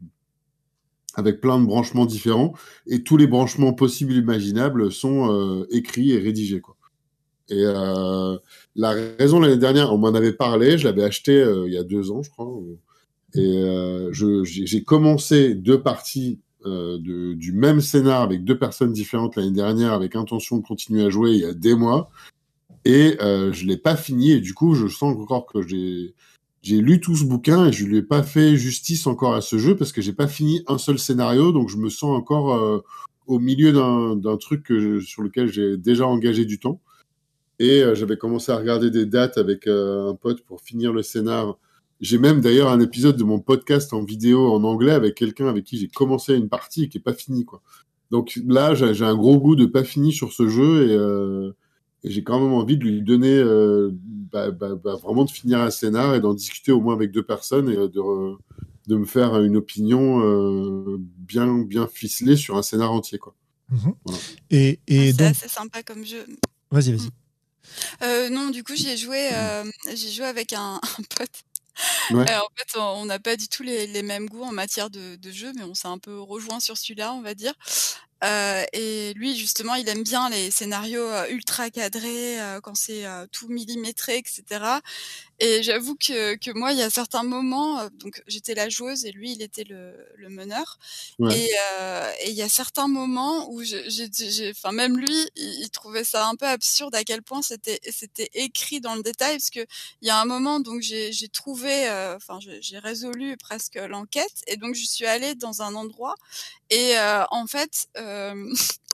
avec 1.19 1.41
plein 1.41 1.59
de 1.59 1.67
branchements 1.67 2.07
différents 2.07 2.55
et 2.87 3.03
tous 3.03 3.17
les 3.17 3.27
branchements 3.27 3.73
possibles 3.73 4.13
imaginables 4.13 4.93
sont 4.93 5.33
euh, 5.33 5.67
écrits 5.71 6.13
et 6.13 6.19
rédigés 6.19 6.61
quoi. 6.61 6.77
Et 7.51 7.65
euh, 7.65 8.37
la 8.77 8.91
raison 8.91 9.41
l'année 9.41 9.57
dernière, 9.57 9.93
on 9.93 9.99
m'en 9.99 10.15
avait 10.15 10.35
parlé, 10.35 10.77
je 10.77 10.85
l'avais 10.85 11.03
acheté 11.03 11.33
euh, 11.33 11.67
il 11.67 11.73
y 11.73 11.79
a 11.79 11.83
deux 11.83 12.11
ans, 12.11 12.23
je 12.23 12.31
crois, 12.31 12.61
et 13.35 13.65
j'ai 14.13 14.85
commencé 14.85 15.55
deux 15.55 15.81
parties 15.83 16.41
de, 16.65 17.33
du 17.35 17.53
même 17.53 17.81
scénar 17.81 18.23
avec 18.23 18.45
deux 18.45 18.59
personnes 18.59 18.93
différentes 18.93 19.37
l'année 19.37 19.53
dernière, 19.53 19.93
avec 19.93 20.15
intention 20.15 20.59
de 20.59 20.63
continuer 20.63 21.05
à 21.05 21.11
jouer 21.11 21.33
il 21.33 21.41
y 21.41 21.45
a 21.45 21.55
des 21.55 21.75
mois 21.75 22.11
et 22.85 23.17
euh, 23.21 23.53
je 23.53 23.67
l'ai 23.67 23.77
pas 23.77 23.97
fini 23.97 24.33
et 24.33 24.41
du 24.41 24.55
coup 24.55 24.75
je 24.75 24.87
sens 24.89 25.17
encore 25.17 25.47
que 25.47 25.63
j'ai 25.63 26.15
j'ai 26.63 26.81
lu 26.81 27.01
tout 27.01 27.17
ce 27.17 27.25
bouquin 27.25 27.67
et 27.67 27.73
je 27.73 27.85
lui 27.85 27.99
ai 27.99 28.03
pas 28.03 28.23
fait 28.23 28.57
justice 28.57 29.07
encore 29.07 29.35
à 29.35 29.41
ce 29.41 29.59
jeu 29.59 29.77
parce 29.77 29.93
que 29.93 30.03
j'ai 30.03 30.13
pas 30.13 30.27
fini 30.27 30.63
un 30.67 30.79
seul 30.79 30.99
scénario. 30.99 31.53
Donc 31.53 31.69
je 31.69 31.77
me 31.77 31.89
sens 31.89 32.17
encore 32.17 32.55
euh, 32.55 32.81
au 33.27 33.39
milieu 33.39 33.73
d'un 33.73 34.37
truc 34.39 34.65
que 34.65 34.79
je, 34.81 35.05
sur 35.05 35.23
lequel 35.23 35.49
j'ai 35.53 35.77
déjà 35.77 36.07
engagé 36.07 36.45
du 36.45 36.59
temps. 36.59 36.81
Et 37.59 37.83
euh, 37.83 37.95
j'avais 37.95 38.17
commencé 38.17 38.53
à 38.53 38.57
regarder 38.57 38.91
des 38.91 39.07
dates 39.07 39.39
avec 39.39 39.67
euh, 39.67 40.11
un 40.11 40.15
pote 40.15 40.43
pour 40.43 40.61
finir 40.61 40.93
le 40.93 41.03
scénar. 41.03 41.59
J'ai 42.01 42.19
même 42.19 42.41
d'ailleurs 42.41 42.71
un 42.71 42.81
épisode 42.81 43.17
de 43.17 43.25
mon 43.25 43.41
podcast 43.41 43.93
en 43.93 44.05
vidéo 44.05 44.53
en 44.53 44.63
anglais 44.65 44.93
avec 44.93 45.17
quelqu'un 45.17 45.49
avec 45.49 45.65
qui 45.65 45.79
j'ai 45.79 45.89
commencé 45.89 46.35
une 46.35 46.49
partie 46.49 46.85
et 46.85 46.89
qui 46.89 46.99
est 46.99 47.03
pas 47.03 47.13
fini 47.13 47.45
quoi. 47.45 47.61
Donc 48.11 48.39
là 48.47 48.75
j'ai 48.75 49.05
un 49.05 49.17
gros 49.17 49.39
goût 49.39 49.57
de 49.57 49.67
pas 49.67 49.85
fini 49.85 50.13
sur 50.13 50.33
ce 50.33 50.49
jeu 50.49 50.89
et 50.89 50.95
euh, 50.95 51.53
et 52.05 52.11
j'ai 52.11 52.23
quand 52.23 52.41
même 52.41 52.53
envie 52.53 52.77
de 52.77 52.85
lui 52.85 53.03
donner, 53.03 53.37
euh, 53.37 53.91
bah, 53.93 54.51
bah, 54.51 54.75
bah, 54.75 54.97
vraiment 54.97 55.25
de 55.25 55.31
finir 55.31 55.61
un 55.61 55.71
scénar 55.71 56.15
et 56.15 56.21
d'en 56.21 56.35
discuter 56.35 56.73
au 56.73 56.81
moins 56.81 56.95
avec 56.95 57.11
deux 57.11 57.25
personnes 57.25 57.69
et 57.69 57.77
de, 57.77 58.37
de 58.87 58.97
me 58.97 59.05
faire 59.05 59.41
une 59.43 59.57
opinion 59.57 60.23
euh, 60.23 60.97
bien, 60.99 61.59
bien 61.59 61.87
ficelée 61.87 62.37
sur 62.37 62.57
un 62.57 62.63
scénar 62.63 62.93
entier. 62.93 63.19
Quoi. 63.19 63.35
Mmh. 63.71 63.91
Voilà. 64.05 64.21
Et, 64.51 64.81
et 64.87 65.13
c'est 65.13 65.19
donc... 65.19 65.31
assez 65.31 65.49
sympa 65.49 65.83
comme 65.83 66.05
jeu. 66.05 66.25
Vas-y, 66.71 66.93
vas-y. 66.93 67.11
Euh, 68.03 68.31
non, 68.31 68.51
du 68.51 68.65
coup, 68.65 68.75
j'ai 68.75 68.97
joué, 68.97 69.31
euh, 69.33 69.65
j'ai 69.95 70.11
joué 70.11 70.25
avec 70.25 70.53
un, 70.53 70.81
un 70.99 71.03
pote. 71.17 71.45
Euh, 72.13 72.23
en 72.23 72.49
fait, 72.57 72.79
on 72.79 73.05
n'a 73.05 73.19
pas 73.19 73.37
du 73.37 73.49
tout 73.49 73.63
les, 73.63 74.03
mêmes 74.03 74.29
goûts 74.29 74.45
en 74.45 74.53
matière 74.53 74.91
de, 74.91 75.17
de 75.17 75.31
jeu, 75.31 75.53
mais 75.55 75.63
on 75.63 75.75
s'est 75.75 75.89
un 75.89 75.99
peu 75.99 76.21
rejoint 76.21 76.61
sur 76.61 76.77
celui-là, 76.77 77.13
on 77.13 77.21
va 77.21 77.35
dire. 77.35 77.53
Euh, 78.25 78.65
et 78.73 79.13
lui, 79.15 79.37
justement, 79.37 79.75
il 79.75 79.89
aime 79.89 80.03
bien 80.03 80.29
les 80.29 80.51
scénarios 80.51 81.07
euh, 81.09 81.29
ultra 81.29 81.71
cadrés, 81.71 82.39
quand 82.63 82.75
c'est 82.75 83.05
tout 83.33 83.49
millimétré, 83.49 84.19
etc. 84.19 84.43
Et 85.41 85.63
j'avoue 85.63 85.95
que, 85.95 86.35
que 86.35 86.51
moi, 86.51 86.73
il 86.73 86.79
y 86.79 86.83
a 86.83 86.91
certains 86.91 87.23
moments, 87.23 87.81
euh, 87.81 87.89
donc 87.95 88.23
j'étais 88.27 88.55
la 88.55 88.69
joueuse 88.69 89.05
et 89.05 89.13
lui, 89.13 89.33
il 89.33 89.43
était 89.43 89.65
le, 89.65 89.95
le 90.17 90.29
meneur. 90.29 90.79
Ouais. 91.19 91.37
Et, 91.37 91.51
et 92.25 92.31
il 92.31 92.35
y 92.35 92.43
a 92.43 92.49
certains 92.49 92.89
moments 92.89 93.49
où, 93.51 93.63
j'ai, 93.63 93.89
enfin 94.51 94.73
même 94.73 94.99
lui, 94.99 95.29
il, 95.37 95.61
il, 95.63 95.71
trouvait 95.71 96.05
ça 96.05 96.27
un 96.27 96.35
peu 96.35 96.47
absurde 96.47 96.95
à 96.95 97.05
quel 97.05 97.23
point 97.23 97.43
c'était 97.43 97.81
c'était 97.91 98.31
écrit 98.35 98.81
dans 98.81 98.95
le 98.95 99.03
détail, 99.03 99.37
parce 99.37 99.51
que 99.51 99.65
il 100.03 100.09
y 100.09 100.11
a 100.11 100.21
un 100.21 100.25
moment, 100.25 100.61
donc 100.61 100.81
j'ai, 100.83 101.13
j'ai 101.13 101.29
trouvé, 101.29 101.89
enfin 102.17 102.39
j'ai 102.41 102.79
résolu 102.79 103.37
presque 103.37 103.77
l'enquête, 103.77 104.43
et 104.47 104.57
donc 104.57 104.75
je 104.75 104.85
suis 104.85 105.07
allée 105.07 105.35
dans 105.35 105.63
un 105.63 105.75
endroit 105.75 106.15
et 106.71 106.95
en 107.31 107.47
fait. 107.47 107.89
Euh, 107.97 108.55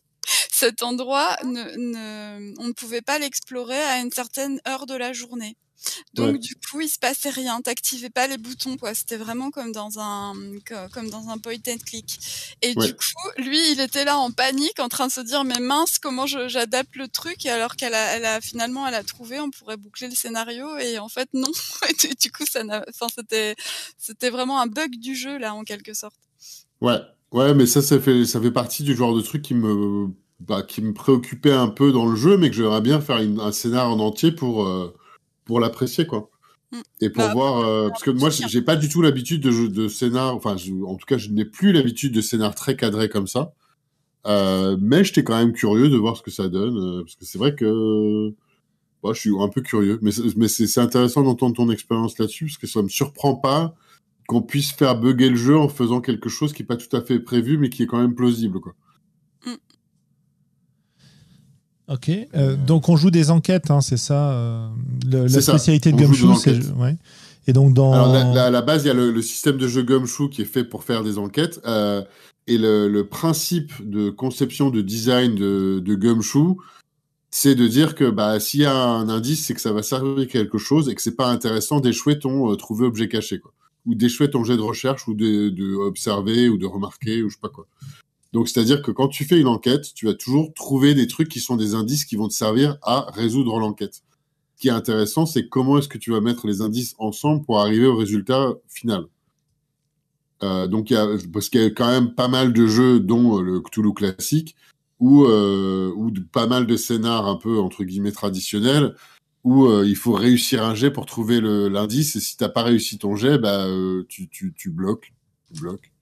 cet 0.50 0.82
endroit, 0.82 1.36
ne, 1.44 1.64
ne, 1.76 2.54
on 2.58 2.68
ne 2.68 2.72
pouvait 2.72 3.02
pas 3.02 3.18
l'explorer 3.18 3.80
à 3.82 3.98
une 3.98 4.10
certaine 4.10 4.60
heure 4.66 4.86
de 4.86 4.94
la 4.94 5.12
journée. 5.12 5.56
Donc 6.14 6.32
ouais. 6.32 6.38
du 6.38 6.54
coup, 6.54 6.80
il 6.80 6.88
se 6.88 6.98
passait 6.98 7.30
rien. 7.30 7.60
T'activais 7.60 8.10
pas 8.10 8.26
les 8.26 8.38
boutons, 8.38 8.76
quoi. 8.76 8.94
C'était 8.94 9.16
vraiment 9.16 9.50
comme 9.50 9.72
dans 9.72 9.98
un 9.98 10.34
comme 10.92 11.10
dans 11.10 11.28
un 11.28 11.38
point 11.38 11.54
and 11.68 11.78
click. 11.84 12.18
Et 12.62 12.74
ouais. 12.76 12.86
du 12.86 12.94
coup, 12.94 13.28
lui, 13.38 13.72
il 13.72 13.80
était 13.80 14.04
là 14.04 14.18
en 14.18 14.30
panique, 14.30 14.80
en 14.80 14.88
train 14.88 15.06
de 15.06 15.12
se 15.12 15.20
dire 15.20 15.44
mais 15.44 15.60
mince, 15.60 15.98
comment 15.98 16.26
j'adapte 16.26 16.96
le 16.96 17.08
truc 17.08 17.46
Alors 17.46 17.76
qu'elle 17.76 17.94
a, 17.94 18.16
elle 18.16 18.24
a 18.24 18.40
finalement, 18.40 18.86
elle 18.86 18.94
a 18.94 19.02
trouvé, 19.02 19.40
on 19.40 19.50
pourrait 19.50 19.76
boucler 19.76 20.08
le 20.08 20.14
scénario. 20.14 20.76
Et 20.78 20.98
en 20.98 21.08
fait, 21.08 21.28
non. 21.32 21.50
Et 22.04 22.14
du 22.14 22.30
coup, 22.30 22.44
ça 22.48 22.64
n'a, 22.64 22.84
enfin, 22.88 23.06
c'était 23.14 23.56
c'était 23.98 24.30
vraiment 24.30 24.60
un 24.60 24.66
bug 24.66 24.96
du 24.98 25.14
jeu 25.14 25.38
là, 25.38 25.54
en 25.54 25.64
quelque 25.64 25.94
sorte. 25.94 26.14
Ouais, 26.80 27.00
ouais, 27.32 27.54
mais 27.54 27.66
ça, 27.66 27.82
ça 27.82 28.00
fait 28.00 28.24
ça 28.24 28.40
fait 28.40 28.50
partie 28.50 28.82
du 28.82 28.94
genre 28.94 29.14
de 29.14 29.22
truc 29.22 29.42
qui 29.42 29.54
me 29.54 30.08
bah, 30.40 30.62
qui 30.62 30.82
me 30.82 30.92
préoccupait 30.92 31.52
un 31.52 31.68
peu 31.68 31.92
dans 31.92 32.06
le 32.06 32.16
jeu, 32.16 32.36
mais 32.36 32.50
que 32.50 32.56
j'aimerais 32.56 32.80
bien 32.80 33.00
faire 33.00 33.18
une, 33.18 33.40
un 33.40 33.52
scénar 33.52 33.90
en 33.90 33.98
entier 34.00 34.32
pour 34.32 34.66
euh, 34.66 34.94
pour 35.44 35.60
l'apprécier 35.60 36.06
quoi. 36.06 36.30
Mmh. 36.72 36.80
Et 37.00 37.10
pour 37.10 37.24
bah, 37.24 37.32
voir, 37.32 37.58
euh, 37.60 37.88
parce 37.88 38.02
que 38.02 38.10
moi 38.10 38.30
j'ai 38.30 38.62
pas 38.62 38.76
du 38.76 38.88
tout 38.88 39.02
l'habitude 39.02 39.40
de, 39.40 39.66
de 39.68 39.88
scénar, 39.88 40.34
enfin 40.34 40.56
je, 40.56 40.72
en 40.84 40.96
tout 40.96 41.06
cas 41.06 41.18
je 41.18 41.30
n'ai 41.30 41.44
plus 41.44 41.72
l'habitude 41.72 42.12
de 42.12 42.20
scénar 42.20 42.54
très 42.54 42.76
cadré 42.76 43.08
comme 43.08 43.26
ça. 43.26 43.54
Euh, 44.26 44.76
mais 44.80 45.04
j'étais 45.04 45.22
quand 45.22 45.36
même 45.36 45.52
curieux 45.52 45.88
de 45.88 45.96
voir 45.96 46.16
ce 46.16 46.22
que 46.22 46.30
ça 46.30 46.48
donne, 46.48 46.78
euh, 46.78 47.02
parce 47.02 47.16
que 47.16 47.24
c'est 47.24 47.38
vrai 47.38 47.54
que 47.54 48.34
bah, 49.02 49.10
je 49.12 49.20
suis 49.20 49.30
un 49.38 49.48
peu 49.48 49.60
curieux, 49.60 49.98
mais, 50.00 50.12
mais 50.36 50.48
c'est 50.48 50.80
intéressant 50.80 51.22
d'entendre 51.22 51.54
ton 51.54 51.70
expérience 51.70 52.18
là-dessus, 52.18 52.46
parce 52.46 52.58
que 52.58 52.66
ça 52.66 52.82
me 52.82 52.88
surprend 52.88 53.34
pas 53.34 53.74
qu'on 54.26 54.40
puisse 54.40 54.72
faire 54.72 54.98
bugger 54.98 55.28
le 55.28 55.36
jeu 55.36 55.58
en 55.58 55.68
faisant 55.68 56.00
quelque 56.00 56.30
chose 56.30 56.54
qui 56.54 56.62
est 56.62 56.66
pas 56.66 56.78
tout 56.78 56.94
à 56.96 57.02
fait 57.02 57.20
prévu, 57.20 57.58
mais 57.58 57.68
qui 57.68 57.82
est 57.82 57.86
quand 57.86 58.00
même 58.00 58.14
plausible, 58.14 58.60
quoi. 58.60 58.74
Mmh. 59.44 59.50
Ok, 61.88 62.10
euh, 62.34 62.56
donc 62.56 62.88
on 62.88 62.96
joue 62.96 63.10
des 63.10 63.30
enquêtes, 63.30 63.70
hein, 63.70 63.80
c'est 63.82 63.98
ça 63.98 64.30
euh, 64.32 64.68
le, 65.10 65.26
La 65.26 65.40
spécialité 65.40 65.90
ça. 65.90 65.96
de 65.96 66.02
Gumshoe, 66.02 66.34
c'est. 66.38 66.72
Ouais. 66.72 66.96
Et 67.46 67.52
donc 67.52 67.74
dans. 67.74 67.92
Alors, 67.92 68.12
la, 68.12 68.24
la, 68.32 68.44
à 68.46 68.50
la 68.50 68.62
base, 68.62 68.84
il 68.84 68.88
y 68.88 68.90
a 68.90 68.94
le, 68.94 69.10
le, 69.10 69.20
système 69.22 69.58
de 69.58 69.68
jeu 69.68 69.82
Gumshoe 69.82 70.30
qui 70.30 70.42
est 70.42 70.46
fait 70.46 70.64
pour 70.64 70.84
faire 70.84 71.02
des 71.04 71.18
enquêtes. 71.18 71.60
Euh, 71.66 72.02
Et 72.46 72.58
le, 72.58 72.88
le 72.88 73.06
principe 73.06 73.72
de 73.82 74.10
conception 74.10 74.70
de 74.70 74.80
design 74.82 75.34
de, 75.34 75.80
de 75.84 75.94
Gumshoe, 75.94 76.56
c'est 77.30 77.54
de 77.54 77.66
dire 77.66 77.94
que 77.94 78.10
bah, 78.10 78.38
s'il 78.40 78.60
y 78.60 78.64
a 78.66 78.74
un 78.74 79.08
indice, 79.08 79.44
c'est 79.46 79.54
que 79.54 79.60
ça 79.60 79.72
va 79.72 79.82
servir 79.82 80.22
à 80.22 80.26
quelque 80.26 80.58
chose 80.58 80.88
et 80.88 80.94
que 80.94 81.02
c'est 81.02 81.16
pas 81.16 81.28
intéressant 81.28 81.80
d'échouer 81.80 82.18
ton 82.18 82.54
trouver 82.56 82.86
objet 82.86 83.08
caché, 83.08 83.38
quoi. 83.40 83.52
Ou 83.86 83.94
d'échouer 83.94 84.30
ton 84.30 84.44
jet 84.44 84.56
de 84.56 84.62
recherche 84.62 85.06
ou 85.08 85.14
de, 85.14 85.50
de 85.50 85.74
observer 85.74 86.48
ou 86.48 86.56
de 86.56 86.64
remarquer 86.66 87.22
ou 87.22 87.28
je 87.28 87.34
sais 87.34 87.40
pas 87.42 87.50
quoi. 87.50 87.66
Donc, 88.34 88.48
c'est-à-dire 88.48 88.82
que 88.82 88.90
quand 88.90 89.08
tu 89.08 89.24
fais 89.24 89.40
une 89.40 89.46
enquête, 89.46 89.94
tu 89.94 90.06
vas 90.06 90.14
toujours 90.14 90.52
trouver 90.52 90.94
des 90.94 91.06
trucs 91.06 91.28
qui 91.28 91.40
sont 91.40 91.56
des 91.56 91.74
indices 91.74 92.04
qui 92.04 92.16
vont 92.16 92.28
te 92.28 92.34
servir 92.34 92.76
à 92.82 93.10
résoudre 93.12 93.58
l'enquête. 93.58 94.02
Ce 94.56 94.60
qui 94.60 94.68
est 94.68 94.72
intéressant, 94.72 95.24
c'est 95.24 95.48
comment 95.48 95.78
est-ce 95.78 95.88
que 95.88 95.98
tu 95.98 96.10
vas 96.10 96.20
mettre 96.20 96.46
les 96.46 96.60
indices 96.60 96.94
ensemble 96.98 97.44
pour 97.44 97.60
arriver 97.60 97.86
au 97.86 97.96
résultat 97.96 98.52
final. 98.68 99.04
Euh, 100.42 100.66
donc, 100.66 100.90
y 100.90 100.96
a, 100.96 101.06
parce 101.32 101.48
qu'il 101.48 101.62
y 101.62 101.64
a 101.64 101.70
quand 101.70 101.86
même 101.86 102.14
pas 102.14 102.28
mal 102.28 102.52
de 102.52 102.66
jeux, 102.66 103.00
dont 103.00 103.38
euh, 103.38 103.42
le 103.42 103.60
Cthulhu 103.60 103.94
classique, 103.94 104.56
ou 104.98 105.24
euh, 105.24 105.92
ou 105.94 106.12
pas 106.32 106.46
mal 106.46 106.66
de 106.66 106.76
scénars 106.76 107.26
un 107.26 107.36
peu 107.36 107.58
entre 107.58 107.84
guillemets 107.84 108.12
traditionnels, 108.12 108.96
où 109.44 109.66
euh, 109.66 109.86
il 109.86 109.96
faut 109.96 110.12
réussir 110.12 110.64
un 110.64 110.74
jet 110.74 110.90
pour 110.90 111.06
trouver 111.06 111.40
l'indice, 111.40 112.16
et 112.16 112.20
si 112.20 112.36
t'as 112.36 112.48
pas 112.48 112.62
réussi 112.62 112.98
ton 112.98 113.14
jet, 113.14 113.38
bah 113.38 113.66
euh, 113.66 114.04
tu, 114.08 114.28
tu, 114.28 114.52
tu 114.56 114.70
bloques, 114.70 115.12
tu 115.46 115.60
bloques. 115.60 115.93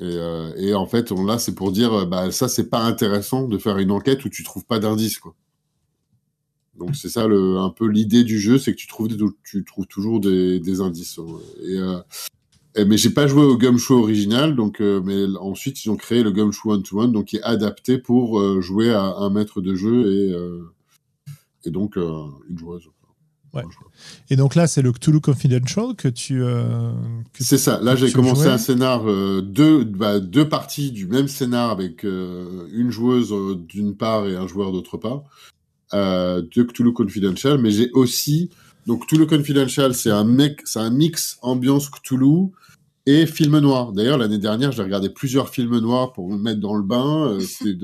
Et, 0.00 0.04
euh, 0.04 0.52
et 0.56 0.74
en 0.74 0.86
fait, 0.86 1.10
là, 1.10 1.38
c'est 1.38 1.54
pour 1.54 1.72
dire, 1.72 1.92
euh, 1.92 2.06
bah 2.06 2.30
ça, 2.30 2.48
c'est 2.48 2.70
pas 2.70 2.82
intéressant 2.82 3.46
de 3.46 3.58
faire 3.58 3.76
une 3.78 3.90
enquête 3.90 4.24
où 4.24 4.30
tu 4.30 4.42
trouves 4.42 4.64
pas 4.64 4.78
d'indice, 4.78 5.18
quoi. 5.18 5.34
Donc 6.78 6.96
c'est 6.96 7.10
ça 7.10 7.24
un 7.24 7.70
peu 7.70 7.86
l'idée 7.86 8.24
du 8.24 8.38
jeu, 8.40 8.58
c'est 8.58 8.72
que 8.72 8.78
tu 8.78 8.86
trouves, 8.86 9.08
toujours 9.86 10.18
des, 10.18 10.80
indices. 10.80 11.18
hein. 11.18 11.26
Et, 11.62 11.76
euh, 11.78 11.98
mais 12.86 12.96
j'ai 12.96 13.10
pas 13.10 13.26
joué 13.26 13.42
au 13.44 13.58
Gumshoe 13.58 13.90
original, 13.90 14.56
donc 14.56 14.80
euh, 14.80 15.02
mais 15.04 15.26
ensuite 15.38 15.84
ils 15.84 15.90
ont 15.90 15.96
créé 15.96 16.22
le 16.22 16.30
Gumshoe 16.30 16.70
One 16.70 16.82
to 16.82 17.00
One, 17.00 17.12
donc 17.12 17.26
qui 17.26 17.36
est 17.36 17.42
adapté 17.42 17.98
pour 17.98 18.62
jouer 18.62 18.92
à 18.92 19.02
un 19.02 19.28
maître 19.28 19.60
de 19.60 19.74
jeu 19.74 20.32
et 21.66 21.70
donc 21.70 21.96
une 21.96 22.58
joueuse. 22.58 22.88
Ouais. 23.52 23.62
Et 24.30 24.36
donc 24.36 24.54
là, 24.54 24.66
c'est 24.66 24.80
le 24.82 24.92
Cthulhu 24.92 25.20
Confidential 25.20 25.94
que 25.96 26.08
tu. 26.08 26.42
euh, 26.42 26.92
que 27.32 27.42
C'est 27.42 27.58
ça. 27.58 27.80
Là, 27.82 27.96
j'ai 27.96 28.12
commencé 28.12 28.42
jouais. 28.44 28.52
un 28.52 28.58
scénar, 28.58 29.08
euh, 29.10 29.40
deux, 29.42 29.84
bah, 29.84 30.20
deux 30.20 30.48
parties 30.48 30.92
du 30.92 31.06
même 31.06 31.26
scénar 31.26 31.70
avec 31.70 32.04
euh, 32.04 32.68
une 32.72 32.90
joueuse 32.90 33.32
euh, 33.32 33.56
d'une 33.56 33.96
part 33.96 34.26
et 34.28 34.36
un 34.36 34.46
joueur 34.46 34.70
d'autre 34.70 34.98
part, 34.98 35.24
euh, 35.94 36.42
de 36.54 36.62
Cthulhu 36.62 36.92
Confidential. 36.92 37.58
Mais 37.58 37.70
j'ai 37.72 37.90
aussi, 37.92 38.50
donc 38.86 39.06
Cthulhu 39.06 39.26
Confidential, 39.26 39.94
c'est 39.94 40.10
un 40.10 40.24
mec, 40.24 40.60
c'est 40.64 40.78
un 40.80 40.90
mix 40.90 41.38
ambiance 41.42 41.90
Cthulhu 41.90 42.50
et 43.06 43.26
film 43.26 43.58
noir. 43.58 43.92
D'ailleurs, 43.92 44.18
l'année 44.18 44.38
dernière, 44.38 44.70
j'ai 44.70 44.82
regardé 44.84 45.08
plusieurs 45.08 45.48
films 45.48 45.78
noirs 45.78 46.12
pour 46.12 46.28
me 46.30 46.36
mettre 46.36 46.60
dans 46.60 46.76
le 46.76 46.84
bain. 46.84 47.30
Euh, 47.32 47.40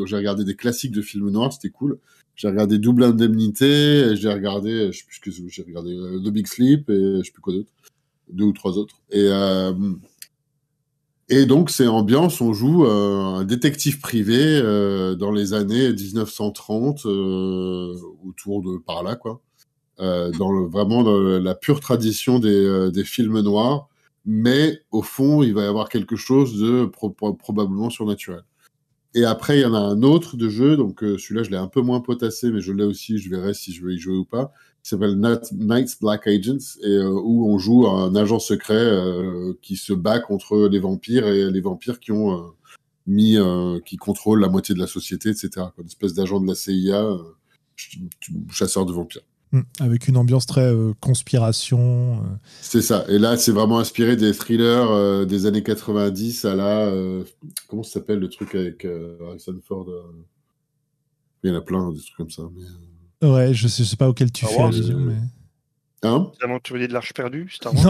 j'ai 0.07 0.17
regardé 0.17 0.45
des 0.45 0.55
classiques 0.55 0.93
de 0.93 1.03
films 1.03 1.31
noirs, 1.31 1.53
c'était 1.53 1.71
cool. 1.71 1.99
J'ai 2.37 2.49
regardé 2.49 2.79
Double 2.79 3.03
Indemnité, 3.05 4.15
j'ai 4.15 4.31
regardé, 4.33 4.93
je 4.93 4.99
sais 4.99 5.05
j'ai 5.49 5.63
regardé 5.63 5.93
euh, 5.95 6.21
The 6.21 6.29
Big 6.29 6.47
Sleep 6.47 6.91
et 6.91 7.19
je 7.19 7.23
sais 7.25 7.33
plus 7.33 7.41
quoi 7.41 7.55
d'autre, 7.55 7.71
deux 8.31 8.45
ou 8.45 8.53
trois 8.53 8.77
autres. 8.77 8.97
Et 9.11 9.27
euh, 9.31 9.73
donc 11.47 11.71
c'est 11.71 11.87
ambiance, 11.87 12.41
on 12.41 12.53
joue 12.53 12.85
euh, 12.87 13.25
un 13.39 13.45
détective 13.45 14.01
privé 14.01 14.37
euh, 14.39 15.15
dans 15.15 15.33
les 15.33 15.55
années 15.55 15.93
1930, 15.93 17.07
euh, 17.07 17.95
autour 18.25 18.63
de 18.63 18.79
par 18.79 19.03
là 19.03 19.17
quoi, 19.17 19.41
euh, 20.01 20.31
dans 20.39 20.67
vraiment 20.69 21.03
dans 21.03 21.19
la 21.19 21.55
pure 21.55 21.81
tradition 21.81 22.39
des, 22.39 22.51
euh, 22.55 22.91
films 23.05 23.41
noirs, 23.41 23.89
mais 24.27 24.81
au 24.91 25.03
fond 25.03 25.43
il 25.43 25.55
va 25.55 25.63
y 25.63 25.67
avoir 25.67 25.89
quelque 25.89 26.17
chose 26.17 26.61
de 26.61 26.85
pro- 26.85 27.11
pro- 27.11 27.33
probablement 27.35 27.89
surnaturel. 27.91 28.43
Et 29.17 29.25
après, 29.25 29.59
il 29.59 29.63
y 29.63 29.65
en 29.65 29.75
a 29.75 29.79
un 29.81 30.03
autre 30.03 30.37
de 30.37 30.49
jeu, 30.49 30.77
donc 30.77 31.03
euh, 31.03 31.17
celui-là, 31.19 31.43
je 31.43 31.51
l'ai 31.51 31.57
un 31.57 31.67
peu 31.69 31.81
moins 31.81 32.01
potassé, 32.01 32.51
mais 32.53 32.61
je 32.61 32.73
l'ai 32.73 32.85
aussi, 32.85 33.19
je 33.19 33.29
verrai 33.31 33.55
si 33.55 33.73
je 33.73 33.83
veux 33.83 33.93
y 33.95 33.99
jouer 33.99 34.15
ou 34.17 34.25
pas, 34.27 34.53
qui 34.83 34.91
s'appelle 34.91 35.19
Night- 35.19 35.53
Knights 35.53 35.97
Black 36.01 36.27
Agents, 36.27 36.79
et 36.85 36.89
euh, 36.91 37.09
où 37.11 37.49
on 37.51 37.57
joue 37.59 37.89
un 37.89 38.15
agent 38.15 38.39
secret 38.39 38.75
euh, 38.75 39.55
qui 39.63 39.77
se 39.77 39.95
bat 39.95 40.21
contre 40.21 40.69
les 40.71 40.79
vampires, 40.79 41.27
et 41.27 41.51
les 41.51 41.61
vampires 41.63 41.99
qui 41.99 42.13
ont 42.13 42.53
mis, 43.07 43.39
qui 43.87 43.97
contrôlent 43.97 44.41
la 44.41 44.49
moitié 44.49 44.75
de 44.75 44.81
la 44.81 44.87
société, 44.87 45.31
etc. 45.31 45.49
Une 45.79 45.87
espèce 45.87 46.13
d'agent 46.13 46.39
de 46.41 46.47
la 46.47 46.55
CIA, 46.55 47.09
ch- 47.77 48.01
chasseur 48.51 48.85
de 48.85 48.93
vampires. 48.93 49.23
Hmm, 49.53 49.61
Avec 49.81 50.09
une 50.09 50.17
ambiance 50.17 50.45
très 50.47 50.73
euh, 50.73 50.93
conspiration. 51.01 52.17
euh. 52.17 52.37
C'est 52.61 52.83
ça. 52.83 53.05
Et 53.09 53.19
là, 53.19 53.37
c'est 53.37 53.53
vraiment 53.53 53.79
inspiré 53.79 54.17
des 54.17 54.33
thrillers 54.35 54.91
euh, 54.91 55.25
des 55.25 55.47
années 55.47 55.63
90 55.63 56.45
à 56.47 56.55
la... 56.57 56.87
euh, 56.87 57.23
comment 57.69 57.83
ça 57.85 57.93
s'appelle 57.95 58.19
le 58.19 58.29
truc 58.29 58.55
avec 58.57 58.85
euh, 58.85 59.17
Harrison 59.29 59.55
Ford 59.67 59.87
euh, 59.89 60.03
Il 61.45 61.51
y 61.51 61.55
en 61.55 61.57
a 61.57 61.61
plein, 61.61 61.91
des 61.93 62.01
trucs 62.01 62.17
comme 62.17 62.31
ça. 62.31 62.43
Mais... 63.23 63.29
Ouais, 63.29 63.55
je 63.55 63.69
sais, 63.69 63.85
je 63.85 63.89
sais 63.89 63.97
pas 63.97 64.09
auquel 64.09 64.33
tu 64.33 64.45
Star 64.47 64.57
fais 64.57 64.63
allusion, 64.65 64.99
mais. 64.99 65.15
Hein? 66.03 66.31
De 66.43 66.93
l'Arche 66.93 67.15
perdue, 67.15 67.49
Star 67.51 67.73
Wars? 67.75 67.85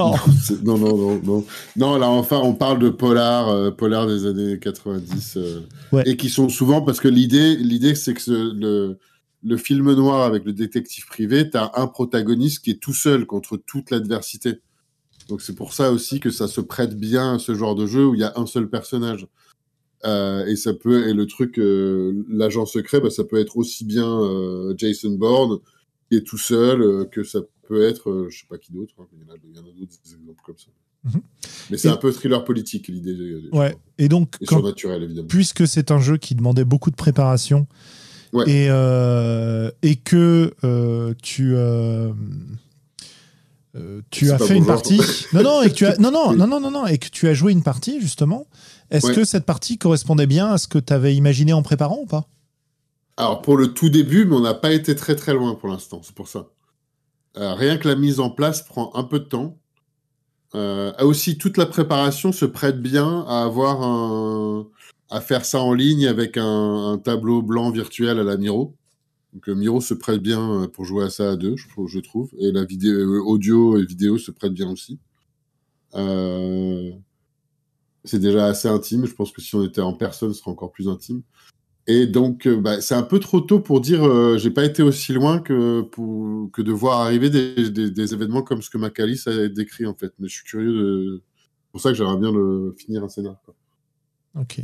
Non, 0.62 0.76
non, 0.78 0.78
non, 0.78 0.96
non, 0.96 1.20
non. 1.24 1.44
Non, 1.76 1.96
là, 1.98 2.08
enfin, 2.08 2.38
on 2.38 2.54
parle 2.54 2.78
de 2.78 2.88
polar, 2.90 3.48
euh, 3.48 3.70
polar 3.70 4.06
des 4.06 4.26
années 4.26 4.58
90. 4.58 5.36
euh, 5.38 5.60
Ouais. 5.92 6.02
Et 6.06 6.16
qui 6.16 6.28
sont 6.28 6.48
souvent... 6.48 6.82
Parce 6.82 7.00
que 7.00 7.08
l'idée, 7.08 7.56
l'idée 7.56 7.94
c'est 7.94 8.14
que 8.14 8.20
ce- 8.22 8.54
le, 8.54 8.98
le 9.42 9.56
film 9.56 9.92
noir 9.94 10.22
avec 10.22 10.44
le 10.44 10.52
détective 10.52 11.06
privé, 11.06 11.48
tu 11.50 11.56
as 11.56 11.70
un 11.74 11.86
protagoniste 11.86 12.64
qui 12.64 12.70
est 12.72 12.80
tout 12.80 12.94
seul 12.94 13.26
contre 13.26 13.56
toute 13.56 13.90
l'adversité. 13.90 14.60
Donc 15.28 15.40
c'est 15.42 15.54
pour 15.54 15.72
ça 15.72 15.90
aussi 15.92 16.20
que 16.20 16.30
ça 16.30 16.48
se 16.48 16.60
prête 16.60 16.96
bien 16.96 17.34
à 17.34 17.38
ce 17.38 17.54
genre 17.54 17.74
de 17.74 17.86
jeu 17.86 18.06
où 18.06 18.14
il 18.14 18.20
y 18.20 18.24
a 18.24 18.32
un 18.36 18.46
seul 18.46 18.68
personnage. 18.68 19.26
Euh, 20.04 20.44
et 20.46 20.56
ça 20.56 20.74
peut 20.74 21.08
et 21.08 21.14
le 21.14 21.26
truc 21.26 21.58
euh, 21.58 22.22
l'agent 22.28 22.66
secret 22.66 23.00
bah, 23.00 23.08
ça 23.08 23.24
peut 23.24 23.40
être 23.40 23.56
aussi 23.56 23.84
bien 23.86 24.06
euh, 24.06 24.74
Jason 24.76 25.12
Bourne 25.12 25.58
qui 26.10 26.18
est 26.18 26.20
tout 26.20 26.36
seul 26.36 27.08
que 27.10 27.24
ça 27.24 27.40
peut 27.66 27.82
être 27.82 28.26
je 28.28 28.40
sais 28.40 28.46
pas 28.46 28.58
qui 28.58 28.72
d'autre 28.72 28.92
hein, 28.98 29.06
il 29.14 29.26
y 29.26 29.30
en 29.30 29.34
a, 29.34 29.38
d'autres 29.72 29.96
exemples 30.04 30.42
comme 30.44 30.58
ça 30.58 30.68
Mhm. 31.04 31.20
mais 31.70 31.76
c'est 31.78 31.88
Et- 31.88 31.92
un 31.92 31.96
peu 31.96 32.10
thriller 32.12 32.44
politique 32.44 32.88
l'idée 32.88 33.48
ouais. 33.52 33.76
Et 33.96 34.08
donc, 34.08 34.34
et 34.40 34.44
quand, 34.44 34.56
surnaturel 34.56 35.04
évidemment 35.04 35.28
puisque 35.28 35.66
c'est 35.66 35.90
un 35.90 35.98
jeu 35.98 36.18
qui 36.18 36.34
demandait 36.34 36.64
beaucoup 36.64 36.90
de 36.90 36.96
préparation 36.96 37.66
Ouais. 38.32 38.44
et, 38.50 38.66
euh, 38.70 39.70
et 39.82 39.96
que 39.96 40.52
euh, 40.64 41.14
tu 41.22 41.54
euh, 41.56 42.12
tu 44.10 44.30
as 44.32 44.38
fait 44.38 44.54
une 44.56 44.64
bonjour. 44.64 44.66
partie 44.74 45.00
non 45.34 45.42
non 45.42 45.62
et 45.62 45.68
que 45.70 45.74
tu 45.74 45.86
as 45.86 45.96
non 45.98 46.10
non 46.10 46.32
non 46.32 46.46
non 46.46 46.60
non 46.60 46.70
non 46.70 46.86
et 46.86 46.98
que 46.98 47.08
tu 47.08 47.28
as 47.28 47.34
joué 47.34 47.52
une 47.52 47.62
partie 47.62 48.00
justement 48.00 48.46
est-ce 48.90 49.08
Ouais. 49.08 49.14
que 49.14 49.24
cette 49.24 49.44
partie 49.44 49.78
correspondait 49.78 50.26
bien 50.26 50.48
à 50.52 50.58
ce 50.58 50.66
que 50.68 50.78
tu 50.78 50.92
avais 50.92 51.14
imaginé 51.14 51.52
en 51.52 51.62
préparant 51.62 51.98
ou 52.02 52.06
pas? 52.06 52.26
Alors 53.16 53.42
pour 53.42 53.56
le 53.56 53.74
tout 53.74 53.88
début 53.90 54.24
mais 54.24 54.34
on 54.36 54.40
n'a 54.40 54.54
pas 54.54 54.72
été 54.72 54.94
très 54.94 55.14
très 55.16 55.32
loin 55.34 55.54
pour 55.54 55.68
l'instant 55.68 56.00
c'est 56.02 56.14
pour 56.14 56.28
ça 56.28 56.46
rien 57.36 57.76
que 57.76 57.86
la 57.86 57.96
mise 57.96 58.18
en 58.18 58.30
place 58.30 58.62
prend 58.62 58.90
un 58.94 59.04
peu 59.04 59.18
de 59.20 59.24
temps 59.26 59.56
Euh, 60.54 60.92
aussi, 61.00 61.36
toute 61.36 61.58
la 61.58 61.66
préparation 61.66 62.32
se 62.32 62.46
prête 62.46 62.80
bien 62.80 63.26
à 63.28 63.42
avoir 63.42 63.82
un, 63.82 64.66
à 65.10 65.20
faire 65.20 65.44
ça 65.44 65.60
en 65.60 65.72
ligne 65.72 66.06
avec 66.06 66.36
un, 66.36 67.00
tableau 67.02 67.42
blanc 67.42 67.70
virtuel 67.70 68.18
à 68.18 68.24
la 68.24 68.36
Miro. 68.36 68.74
Donc, 69.32 69.48
euh, 69.48 69.54
Miro 69.54 69.80
se 69.80 69.94
prête 69.94 70.20
bien 70.20 70.62
euh, 70.62 70.68
pour 70.68 70.84
jouer 70.84 71.04
à 71.04 71.10
ça 71.10 71.32
à 71.32 71.36
deux, 71.36 71.56
je, 71.56 72.00
trouve-. 72.00 72.30
Et 72.38 72.52
la 72.52 72.64
vidéo, 72.64 72.92
euh, 72.92 73.20
audio 73.22 73.76
et 73.78 73.84
vidéo 73.84 74.18
se 74.18 74.30
prêtent 74.30 74.54
bien 74.54 74.70
aussi. 74.70 74.98
C'est 78.04 78.20
déjà 78.20 78.46
assez 78.46 78.68
intime. 78.68 79.06
Je 79.06 79.14
pense 79.14 79.32
que 79.32 79.40
si 79.40 79.54
on 79.56 79.64
était 79.64 79.80
en 79.80 79.92
personne, 79.92 80.32
ce 80.32 80.40
serait 80.40 80.50
encore 80.50 80.70
plus 80.72 80.88
intime. 80.88 81.22
Et 81.88 82.06
donc, 82.06 82.48
bah, 82.48 82.80
c'est 82.80 82.94
un 82.94 83.02
peu 83.02 83.20
trop 83.20 83.40
tôt 83.40 83.60
pour 83.60 83.80
dire, 83.80 84.04
euh, 84.04 84.38
j'ai 84.38 84.50
pas 84.50 84.64
été 84.64 84.82
aussi 84.82 85.12
loin 85.12 85.38
que, 85.38 85.88
de 86.58 86.72
voir 86.72 87.00
arriver 87.00 87.30
des, 87.30 88.14
événements 88.14 88.42
comme 88.42 88.60
ce 88.60 88.70
que 88.70 88.78
Macalis 88.78 89.22
a 89.26 89.48
décrit, 89.48 89.86
en 89.86 89.94
fait. 89.94 90.12
Mais 90.18 90.28
je 90.28 90.34
suis 90.34 90.44
curieux 90.44 90.72
de. 90.72 91.22
C'est 91.66 91.72
pour 91.72 91.80
ça 91.80 91.90
que 91.90 91.96
j'aimerais 91.96 92.16
bien 92.16 92.32
le, 92.32 92.74
finir 92.76 93.04
un 93.04 93.08
scénar. 93.08 93.36
Ok. 94.34 94.62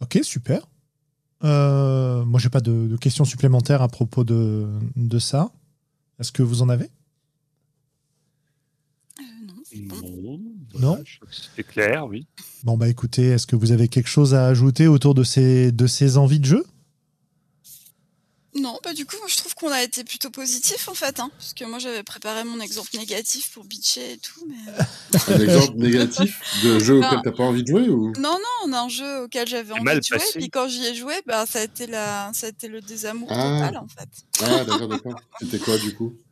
Ok, 0.00 0.18
super. 0.22 0.66
Euh, 1.44 2.24
moi, 2.24 2.38
j'ai 2.40 2.48
pas 2.50 2.60
de, 2.60 2.86
de 2.86 2.96
questions 2.96 3.24
supplémentaires 3.24 3.82
à 3.82 3.88
propos 3.88 4.24
de, 4.24 4.68
de 4.96 5.18
ça. 5.18 5.50
Est-ce 6.18 6.32
que 6.32 6.42
vous 6.42 6.62
en 6.62 6.68
avez? 6.68 6.90
Euh, 9.18 9.22
non, 9.46 9.54
c'est 9.64 9.80
bon. 9.80 9.96
Non. 9.96 10.38
Non 10.74 10.88
voilà, 10.90 11.02
je 11.04 11.16
crois 11.16 11.28
que 11.28 11.34
C'était 11.34 11.64
clair, 11.64 12.06
oui. 12.06 12.26
Bon, 12.64 12.76
bah 12.76 12.88
écoutez, 12.88 13.28
est-ce 13.28 13.46
que 13.46 13.56
vous 13.56 13.72
avez 13.72 13.88
quelque 13.88 14.08
chose 14.08 14.34
à 14.34 14.46
ajouter 14.46 14.86
autour 14.86 15.14
de 15.14 15.24
ces, 15.24 15.72
de 15.72 15.86
ces 15.86 16.16
envies 16.18 16.40
de 16.40 16.44
jeu? 16.44 16.64
Non, 18.54 18.78
bah 18.84 18.92
du 18.92 19.06
coup, 19.06 19.16
moi, 19.18 19.28
qu'on 19.60 19.70
a 19.70 19.82
été 19.82 20.02
plutôt 20.04 20.30
positif 20.30 20.88
en 20.88 20.94
fait, 20.94 21.20
hein, 21.20 21.30
parce 21.38 21.52
que 21.54 21.64
moi 21.64 21.78
j'avais 21.78 22.02
préparé 22.02 22.42
mon 22.44 22.58
exemple 22.60 22.88
négatif 22.96 23.50
pour 23.52 23.64
bitcher 23.64 24.12
et 24.14 24.18
tout, 24.18 24.44
mais 24.48 24.72
euh, 24.72 24.82
Un 25.28 25.40
exemple 25.40 25.76
négatif 25.76 26.40
de 26.64 26.78
jeu 26.78 26.98
Non. 26.98 27.06
auquel 27.06 27.20
t'as 27.22 27.32
pas 27.32 27.44
envie 27.44 27.62
de 27.62 27.68
jouer 27.68 27.88
ou? 27.88 28.12
non, 28.18 28.32
non, 28.38 28.38
on 28.64 28.72
a 28.72 28.80
un 28.80 28.88
jeu 28.88 29.24
auquel 29.24 29.46
j'avais 29.46 29.72
envie 29.74 29.82
mal 29.84 29.98
de 30.00 30.04
jouer, 30.04 30.18
passé. 30.18 30.38
puis 30.38 30.48
quand 30.50 30.66
j'y 30.68 30.84
ai 30.86 30.94
joué, 30.94 31.14
bah 31.26 31.44
ça 31.46 31.60
a 31.60 31.62
été 31.62 31.86
la, 31.86 32.30
ça 32.34 32.46
a 32.46 32.48
été 32.50 32.66
le 32.68 32.80
désamour 32.80 33.28
Ah. 33.30 33.58
total 33.60 33.76
en 33.76 33.86
fait. 33.88 34.08
Ah, 34.42 34.64
d'accord, 34.64 34.88
d'accord. 34.88 35.20
C'était 35.40 35.58
quoi 35.58 35.78
du 35.78 35.94
coup? 35.94 36.14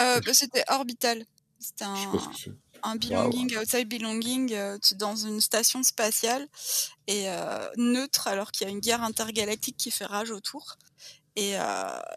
Euh, 0.00 0.20
bah, 0.24 0.32
c'était 0.34 0.64
Orbital. 0.68 1.24
C'était 1.58 1.84
Je 1.84 2.00
sais 2.00 2.06
un, 2.06 2.10
pas 2.12 2.18
ce 2.18 2.28
que 2.28 2.34
c'est. 2.44 2.52
un 2.84 2.94
belonging 2.96 3.56
outside 3.58 3.88
belonging 3.88 4.54
dans 4.96 5.16
une 5.16 5.40
station 5.40 5.82
spatiale 5.82 6.46
et 7.08 7.26
neutre 7.76 8.28
alors 8.28 8.52
qu'il 8.52 8.66
y 8.66 8.70
a 8.70 8.72
une 8.72 8.80
guerre 8.80 9.02
intergalactique 9.02 9.76
qui 9.76 9.90
fait 9.90 10.04
rage 10.04 10.30
autour. 10.30 10.76
Et, 11.36 11.54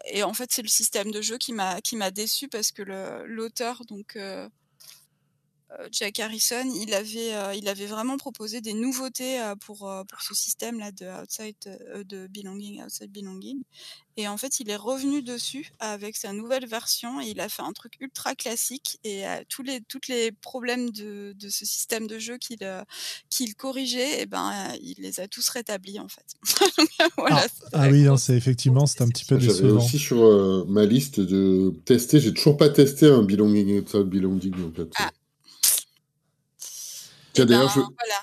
et 0.06 0.22
en 0.22 0.32
fait, 0.32 0.52
c'est 0.52 0.62
le 0.62 0.68
système 0.68 1.10
de 1.10 1.20
jeu 1.20 1.38
qui 1.38 1.52
m'a 1.52 1.80
qui 1.80 1.96
m'a 1.96 2.10
déçu 2.10 2.48
parce 2.48 2.70
que 2.70 2.82
l'auteur 3.26 3.84
donc 3.86 4.16
euh, 4.16 4.48
Jack 5.92 6.18
Harrison, 6.20 6.70
il 6.74 6.94
avait, 6.94 7.34
euh, 7.34 7.54
il 7.54 7.68
avait 7.68 7.86
vraiment 7.86 8.16
proposé 8.16 8.60
des 8.60 8.72
nouveautés 8.72 9.40
euh, 9.40 9.54
pour, 9.54 9.78
pour 9.78 10.22
ce 10.22 10.34
système-là 10.34 10.92
de 10.92 11.06
outside, 11.22 11.56
de 12.08 12.26
belonging, 12.26 12.82
outside 12.82 13.10
belonging. 13.12 13.62
Et 14.16 14.26
en 14.26 14.36
fait, 14.36 14.58
il 14.58 14.68
est 14.68 14.76
revenu 14.76 15.22
dessus 15.22 15.70
avec 15.78 16.16
sa 16.16 16.32
nouvelle 16.32 16.66
version 16.66 17.20
et 17.20 17.28
il 17.28 17.40
a 17.40 17.48
fait 17.48 17.62
un 17.62 17.72
truc 17.72 17.92
ultra 18.00 18.34
classique 18.34 18.98
et 19.04 19.22
tous 19.48 19.62
les, 19.62 19.80
toutes 19.80 20.08
les 20.08 20.32
problèmes 20.32 20.90
de, 20.90 21.36
de 21.38 21.48
ce 21.48 21.64
système 21.64 22.08
de 22.08 22.18
jeu 22.18 22.36
qu'il 22.36 22.58
qu'il 23.30 23.54
corrigeait, 23.54 24.18
et 24.18 24.22
eh 24.22 24.26
ben, 24.26 24.52
il 24.82 24.96
les 24.98 25.20
a 25.20 25.28
tous 25.28 25.48
rétablis 25.50 26.00
en 26.00 26.08
fait. 26.08 26.34
ah, 27.18 27.46
ah 27.72 27.88
oui, 27.88 28.08
c'est 28.18 28.36
effectivement, 28.36 28.86
c'est 28.86 29.02
un 29.02 29.08
petit 29.08 29.24
peu 29.24 29.36
décevant. 29.36 29.56
J'avais 29.56 29.70
aussi 29.70 30.00
sur 30.00 30.66
ma 30.66 30.84
liste 30.84 31.20
de 31.20 31.72
tester, 31.84 32.18
j'ai 32.18 32.34
toujours 32.34 32.56
pas 32.56 32.70
testé 32.70 33.06
un 33.06 33.22
belonging 33.22 33.78
outside 33.78 34.08
belonging 34.08 34.54
en 34.64 34.72
fait. 34.72 34.90
Ah, 34.98 35.12
eh 37.42 37.46
ben, 37.46 37.66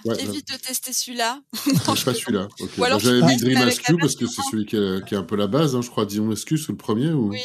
voilà, 0.04 0.22
évite 0.22 0.52
de 0.52 0.58
tester 0.58 0.94
celui-là. 0.94 1.42
pas 1.86 2.14
celui-là. 2.14 2.48
Bah, 2.78 2.98
j'avais 2.98 3.22
mis 3.22 3.38
Dream 3.38 3.60
Rescue 3.60 3.98
parce 3.98 4.16
que 4.16 4.26
c'est 4.28 4.42
celui 4.50 4.66
qui 4.66 4.76
est, 4.76 5.06
qui 5.06 5.14
est, 5.14 5.18
un 5.18 5.24
peu 5.24 5.36
la 5.36 5.48
base, 5.48 5.76
hein, 5.76 5.82
je 5.82 5.90
crois. 5.90 6.06
Dream 6.06 6.30
Rescue, 6.30 6.58
c'est 6.58 6.72
le 6.72 6.78
premier 6.78 7.12
ou... 7.12 7.30
Oui. 7.30 7.42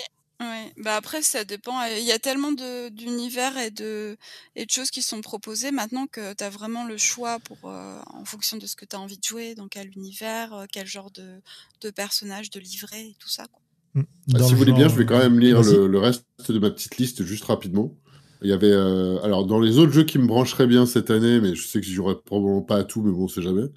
Bah 0.82 0.96
après 0.96 1.22
ça 1.22 1.44
dépend. 1.44 1.82
Il 1.84 2.04
y 2.04 2.12
a 2.12 2.18
tellement 2.18 2.52
d'univers 2.52 3.58
et 3.58 3.70
de, 3.70 4.16
et 4.56 4.64
de 4.64 4.70
choses 4.70 4.90
qui 4.90 5.02
sont 5.02 5.20
proposées 5.20 5.70
maintenant 5.70 6.06
que 6.06 6.32
tu 6.32 6.44
as 6.44 6.50
vraiment 6.50 6.86
le 6.86 6.96
choix 6.96 7.38
pour, 7.40 7.58
euh, 7.64 7.98
en 8.06 8.24
fonction 8.24 8.56
de 8.56 8.66
ce 8.66 8.76
que 8.76 8.84
tu 8.84 8.96
as 8.96 9.00
envie 9.00 9.18
de 9.18 9.24
jouer, 9.24 9.54
dans 9.54 9.68
quel 9.68 9.90
univers, 9.90 10.54
euh, 10.54 10.64
quel 10.70 10.86
genre 10.86 11.10
de, 11.10 11.40
de 11.82 11.90
personnage, 11.90 12.50
de 12.50 12.60
livret 12.60 13.08
et 13.08 13.16
tout 13.18 13.28
ça. 13.28 13.46
Quoi. 13.52 13.60
Mmh. 13.94 14.02
Bah, 14.28 14.42
si 14.42 14.52
vous 14.52 14.58
voulez 14.58 14.72
bien, 14.72 14.88
je 14.88 14.94
vais 14.94 15.04
quand 15.04 15.18
même 15.18 15.38
lire 15.38 15.62
le, 15.62 15.86
le, 15.86 15.98
reste 15.98 16.24
de 16.48 16.58
ma 16.58 16.70
petite 16.70 16.96
liste 16.96 17.24
juste 17.24 17.44
rapidement. 17.44 17.94
Il 18.42 18.48
y 18.48 18.52
avait, 18.52 18.72
euh, 18.72 19.18
alors 19.22 19.46
dans 19.46 19.60
les 19.60 19.78
autres 19.78 19.92
jeux 19.92 20.04
qui 20.04 20.18
me 20.18 20.26
brancheraient 20.26 20.66
bien 20.66 20.86
cette 20.86 21.10
année, 21.10 21.40
mais 21.40 21.54
je 21.54 21.66
sais 21.66 21.80
que 21.80 21.86
j'aurais 21.86 22.16
probablement 22.16 22.62
pas 22.62 22.76
à 22.76 22.84
tout, 22.84 23.02
mais 23.02 23.12
bon, 23.12 23.24
on 23.24 23.28
sait 23.28 23.42
jamais. 23.42 23.68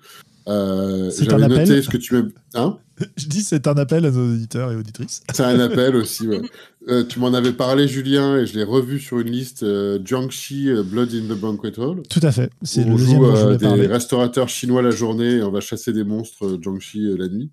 Euh, 0.48 1.12
J'avais 1.18 1.48
noté 1.48 1.82
ce 1.82 1.90
que 1.90 1.98
tu 1.98 2.16
m'as. 2.16 2.24
Hein? 2.56 2.78
Je 3.18 3.28
dis 3.28 3.42
c'est 3.42 3.68
un 3.68 3.76
appel 3.76 4.06
à 4.06 4.12
nos 4.12 4.34
auditeurs 4.34 4.72
et 4.72 4.76
auditrices. 4.76 5.24
C'est 5.34 5.44
un 5.44 5.60
appel 5.60 5.96
aussi, 5.96 6.28
ouais. 6.28 6.42
euh, 6.90 7.04
tu 7.04 7.20
m'en 7.20 7.34
avais 7.34 7.54
parlé, 7.54 7.88
Julien, 7.88 8.38
et 8.38 8.46
je 8.46 8.54
l'ai 8.54 8.64
revu 8.64 9.00
sur 9.00 9.20
une 9.20 9.32
liste 9.32 9.64
euh, 9.64 10.00
Jiangxi 10.04 10.70
euh, 10.70 10.84
Blood 10.84 11.10
in 11.14 11.34
the 11.34 11.38
Banquet 11.38 11.80
Hall. 11.80 12.04
Tout 12.10 12.20
à 12.22 12.32
fait. 12.32 12.52
C'est 12.62 12.84
le 12.84 12.96
joue 12.98 13.58
des 13.58 13.88
restaurateurs 13.88 14.50
chinois 14.50 14.82
la 14.82 14.92
journée 14.92 15.38
et 15.38 15.44
on 15.44 15.52
va 15.52 15.60
chasser 15.60 15.94
des 15.94 16.04
monstres 16.04 16.60
Jiangxi 16.62 17.16
la 17.18 17.28
nuit. 17.28 17.52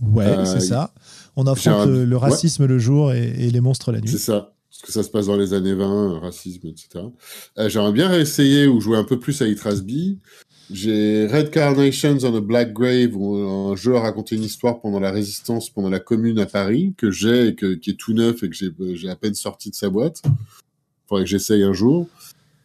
Ouais, 0.00 0.44
c'est 0.44 0.60
ça. 0.60 0.92
On 1.36 1.46
affronte 1.46 1.88
le, 1.88 2.16
racisme 2.16 2.66
le 2.66 2.78
jour 2.78 3.12
et, 3.12 3.34
et 3.38 3.50
les 3.50 3.60
monstres 3.60 3.92
la 3.92 4.00
nuit. 4.00 4.08
C'est 4.08 4.18
ça 4.18 4.52
que 4.82 4.92
ça 4.92 5.02
se 5.02 5.10
passe 5.10 5.26
dans 5.26 5.36
les 5.36 5.54
années 5.54 5.74
20, 5.74 6.20
racisme, 6.20 6.68
etc. 6.68 7.04
Euh, 7.58 7.68
J'aimerais 7.68 7.92
bien 7.92 8.08
réessayer 8.08 8.66
ou 8.66 8.80
jouer 8.80 8.96
un 8.96 9.04
peu 9.04 9.18
plus 9.18 9.40
à 9.42 9.48
Itrasby. 9.48 10.18
J'ai 10.72 11.26
Red 11.26 11.50
Carnations 11.50 12.18
on 12.22 12.34
a 12.36 12.40
Black 12.40 12.72
Grave, 12.72 13.16
un 13.16 13.74
jeu 13.74 13.96
à 13.96 14.00
raconter 14.00 14.36
une 14.36 14.44
histoire 14.44 14.80
pendant 14.80 15.00
la 15.00 15.10
résistance, 15.10 15.68
pendant 15.68 15.90
la 15.90 15.98
commune 15.98 16.38
à 16.38 16.46
Paris, 16.46 16.94
que 16.96 17.10
j'ai 17.10 17.56
qui 17.56 17.90
est 17.90 17.98
tout 17.98 18.12
neuf 18.12 18.44
et 18.44 18.48
que 18.48 18.54
j'ai 18.94 19.08
à 19.08 19.16
peine 19.16 19.34
sorti 19.34 19.70
de 19.70 19.74
sa 19.74 19.90
boîte. 19.90 20.22
Faudrait 21.08 21.24
que 21.24 21.30
j'essaye 21.30 21.64
un 21.64 21.72
jour. 21.72 22.06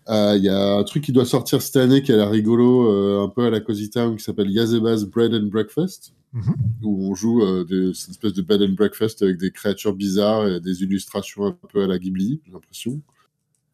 Il 0.08 0.14
euh, 0.14 0.38
y 0.38 0.50
a 0.50 0.76
un 0.76 0.84
truc 0.84 1.04
qui 1.04 1.12
doit 1.12 1.26
sortir 1.26 1.64
cette 1.64 1.78
année 1.78 2.04
qui 2.04 2.12
a 2.12 2.18
l'air 2.18 2.30
rigolo, 2.30 2.92
euh, 2.92 3.24
un 3.24 3.30
peu 3.30 3.46
à 3.46 3.50
la 3.50 3.60
Cosita, 3.60 4.08
qui 4.16 4.24
s'appelle 4.24 4.52
Yazebas 4.52 5.06
Bread 5.12 5.34
and 5.34 5.48
Breakfast. 5.48 6.14
Mhm. 6.36 6.54
où 6.84 7.10
on 7.10 7.16
joue 7.16 7.42
euh, 7.44 7.66
une 7.70 7.92
espèce 7.92 8.34
de 8.34 8.42
bed 8.42 8.62
and 8.62 8.74
breakfast 8.74 9.22
avec 9.22 9.38
des 9.38 9.52
créatures 9.52 9.94
bizarres 9.94 10.46
et 10.48 10.60
des 10.60 10.84
illustrations 10.84 11.46
un 11.46 11.58
peu 11.72 11.84
à 11.84 11.88
la 11.88 11.98
Ghibli, 11.98 12.42
j'ai 12.46 12.52
l'impression. 12.52 13.02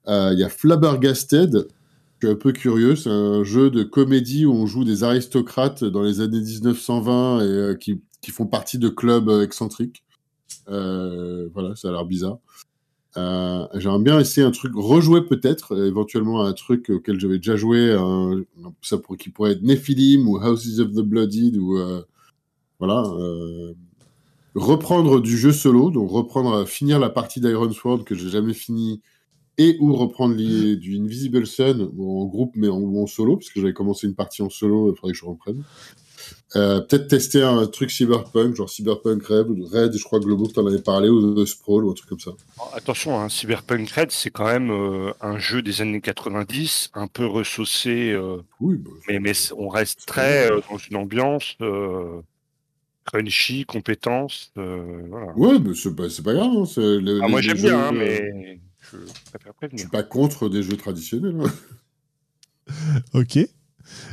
Il 0.05 0.13
euh, 0.13 0.33
y 0.35 0.43
a 0.43 0.49
Flabbergasted, 0.49 1.67
je 2.19 2.27
suis 2.27 2.31
un 2.31 2.37
peu 2.37 2.51
curieux, 2.51 2.95
c'est 2.95 3.09
un 3.09 3.43
jeu 3.43 3.71
de 3.71 3.81
comédie 3.81 4.45
où 4.45 4.53
on 4.53 4.67
joue 4.67 4.83
des 4.83 5.03
aristocrates 5.03 5.83
dans 5.83 6.03
les 6.03 6.21
années 6.21 6.39
1920 6.39 7.39
et 7.39 7.43
euh, 7.43 7.75
qui, 7.75 7.99
qui, 8.21 8.29
font 8.29 8.45
partie 8.45 8.77
de 8.77 8.89
clubs 8.89 9.29
excentriques. 9.41 10.03
voilà, 10.67 11.75
ça 11.75 11.87
a 11.87 11.91
l'air 11.91 12.05
bizarre. 12.05 12.37
J'aimerais 13.15 14.03
bien 14.03 14.19
essayer 14.19 14.45
un 14.45 14.51
truc, 14.51 14.73
rejouer 14.75 15.25
peut-être, 15.25 15.75
éventuellement 15.83 16.45
un 16.45 16.53
truc 16.53 16.91
auquel 16.91 17.19
j'avais 17.19 17.37
déjà 17.37 17.55
joué, 17.55 17.97
ça 18.83 18.99
pour, 18.99 19.17
qui 19.17 19.29
pourrait 19.29 19.53
être 19.53 19.63
Nephilim 19.63 20.27
ou 20.27 20.37
Houses 20.37 20.79
of 20.79 20.91
the 20.91 21.01
Blooded 21.01 21.57
ou 21.57 21.79
voilà. 22.81 23.03
Euh, 23.19 23.73
reprendre 24.55 25.21
du 25.21 25.37
jeu 25.37 25.51
solo, 25.51 25.91
donc 25.91 26.09
reprendre, 26.09 26.67
finir 26.67 26.99
la 26.99 27.09
partie 27.09 27.39
d'Iron 27.39 27.71
Sword 27.71 28.03
que 28.03 28.15
j'ai 28.15 28.29
jamais 28.29 28.53
fini, 28.53 29.01
et 29.57 29.77
ou 29.79 29.93
reprendre 29.93 30.35
du 30.35 30.97
Invisible 30.97 31.45
Sun 31.45 31.83
en 31.83 32.25
groupe 32.25 32.53
mais 32.55 32.67
en, 32.67 32.81
en 32.81 33.05
solo, 33.05 33.37
parce 33.37 33.51
que 33.51 33.61
j'avais 33.61 33.73
commencé 33.73 34.07
une 34.07 34.15
partie 34.15 34.41
en 34.41 34.49
solo, 34.49 34.91
il 34.91 34.97
faudrait 34.97 35.13
que 35.13 35.19
je 35.19 35.25
reprenne. 35.25 35.63
Euh, 36.55 36.81
peut-être 36.81 37.07
tester 37.07 37.43
un 37.43 37.65
truc 37.67 37.91
cyberpunk, 37.91 38.55
genre 38.55 38.69
cyberpunk 38.69 39.23
Red, 39.23 39.47
Red 39.71 39.97
je 39.97 40.03
crois 40.03 40.19
Globo 40.19 40.47
que 40.47 40.59
en 40.59 40.65
avais 40.65 40.81
parlé, 40.81 41.07
ou 41.07 41.35
The 41.35 41.45
Sprawl, 41.45 41.85
ou 41.85 41.91
un 41.91 41.93
truc 41.93 42.09
comme 42.09 42.19
ça. 42.19 42.31
Attention, 42.73 43.19
hein, 43.19 43.29
cyberpunk 43.29 43.89
Red, 43.91 44.11
c'est 44.11 44.31
quand 44.31 44.47
même 44.47 44.71
euh, 44.71 45.13
un 45.21 45.37
jeu 45.37 45.61
des 45.61 45.81
années 45.81 46.01
90, 46.01 46.91
un 46.95 47.07
peu 47.07 47.25
ressaucé, 47.25 48.17
oui, 48.59 48.77
bah, 48.77 48.91
mais, 49.07 49.19
mais 49.19 49.33
on 49.55 49.69
reste 49.69 50.05
très 50.07 50.49
dans 50.49 50.77
une 50.77 50.97
ambiance 50.97 51.57
crunchy, 53.11 53.65
compétences. 53.65 54.51
Euh, 54.57 55.03
voilà. 55.09 55.33
Ouais, 55.35 55.59
mais 55.59 55.73
c'est 55.75 55.95
pas, 55.95 56.07
pas, 56.23 56.33
grave. 56.33 56.51
Hein, 56.77 57.19
ah, 57.21 57.27
moi 57.27 57.41
j'aime 57.41 57.57
bien, 57.57 57.79
hein, 57.79 57.91
mais 57.91 58.59
je 58.91 58.97
préfère 59.29 59.53
prévenir. 59.53 59.77
Je 59.77 59.81
suis 59.81 59.89
pas 59.89 60.03
contre 60.03 60.49
des 60.49 60.63
jeux 60.63 60.77
traditionnels. 60.77 61.37
Hein. 61.41 62.73
ok. 63.13 63.39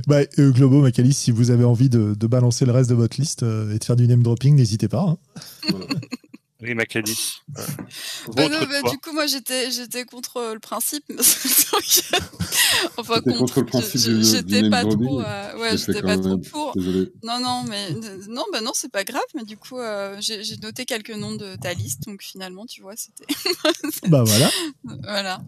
Bah, 0.07 0.21
euh, 0.39 0.51
Globo, 0.51 0.81
Macalis, 0.81 1.13
si 1.13 1.31
vous 1.31 1.51
avez 1.51 1.65
envie 1.65 1.89
de, 1.89 2.15
de, 2.15 2.27
balancer 2.27 2.67
le 2.67 2.73
reste 2.73 2.91
de 2.91 2.95
votre 2.95 3.21
liste 3.21 3.45
euh, 3.45 3.73
et 3.73 3.79
de 3.79 3.85
faire 3.85 3.97
du 3.97 4.09
name 4.09 4.23
dropping, 4.23 4.57
n'hésitez 4.57 4.89
pas. 4.89 5.03
Hein. 5.03 5.19
Oui, 6.61 6.75
Macadis. 6.75 7.43
Bah 7.49 7.63
bah, 8.35 8.91
du 8.91 8.99
coup, 8.99 9.13
moi, 9.13 9.27
j'étais, 9.27 9.71
j'étais 9.71 10.05
contre 10.05 10.39
euh, 10.39 10.55
le 10.55 10.59
principe. 10.59 11.05
enfin, 12.97 13.21
contre, 13.21 13.39
contre, 13.39 13.61
le 13.61 13.67
principe 13.67 14.23
J'étais 14.23 14.69
pas 14.69 14.85
trop, 14.85 15.21
euh, 15.21 15.59
ouais, 15.59 15.77
j'étais 15.77 16.03
pas 16.03 16.19
trop 16.19 16.37
pour. 16.39 16.73
Désolé. 16.75 17.13
Non, 17.23 17.39
non, 17.41 17.63
mais 17.69 17.91
non, 18.29 18.45
bah 18.53 18.61
non, 18.61 18.73
c'est 18.75 18.91
pas 18.91 19.05
grave. 19.05 19.23
Mais 19.37 19.45
du 19.45 19.57
coup, 19.57 19.79
euh, 19.79 20.17
j'ai, 20.19 20.43
noté 20.61 20.85
quelques 20.85 21.15
noms 21.15 21.37
de 21.37 21.55
ta 21.55 21.75
liste, 21.75 22.09
donc 22.09 22.23
finalement, 22.23 22.67
tu 22.67 22.83
vois, 22.83 22.95
c'était. 22.97 23.33
bah 24.09 24.25
voilà. 24.25 24.51
Voilà. 25.05 25.41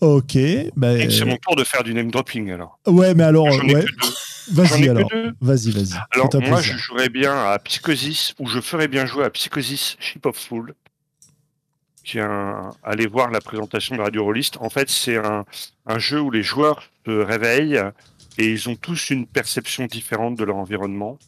Ok. 0.00 0.38
Bah, 0.76 1.10
c'est 1.10 1.24
mon 1.24 1.36
tour 1.36 1.56
de 1.56 1.64
faire 1.64 1.82
du 1.82 1.94
name 1.94 2.12
dropping 2.12 2.52
alors. 2.52 2.78
Ouais, 2.86 3.12
mais 3.14 3.24
alors, 3.24 3.48
ouais. 3.48 3.84
Vas-y 4.52 4.88
alors. 4.88 5.10
Vas-y, 5.40 5.70
vas-y. 5.70 5.98
Alors 6.10 6.30
moi, 6.48 6.60
je 6.60 6.76
jouerais 6.76 7.08
bien 7.08 7.34
à 7.34 7.58
Psychosis 7.58 8.34
ou 8.38 8.46
je 8.46 8.60
ferais 8.60 8.88
bien 8.88 9.06
jouer 9.06 9.24
à 9.24 9.30
Psychosis 9.30 9.96
Ship 9.98 10.24
of 10.26 10.36
Fool. 10.36 10.74
Tiens, 12.04 12.70
allez 12.84 13.06
voir 13.06 13.30
la 13.30 13.40
présentation 13.40 13.96
de 13.96 14.02
Radio 14.02 14.22
Rollist. 14.22 14.58
En 14.60 14.70
fait, 14.70 14.88
c'est 14.88 15.16
un, 15.16 15.44
un, 15.86 15.98
jeu 15.98 16.20
où 16.20 16.30
les 16.30 16.44
joueurs 16.44 16.84
se 17.04 17.10
réveillent 17.10 17.82
et 18.38 18.52
ils 18.52 18.68
ont 18.68 18.76
tous 18.76 19.10
une 19.10 19.26
perception 19.26 19.86
différente 19.86 20.36
de 20.36 20.44
leur 20.44 20.56
environnement 20.56 21.18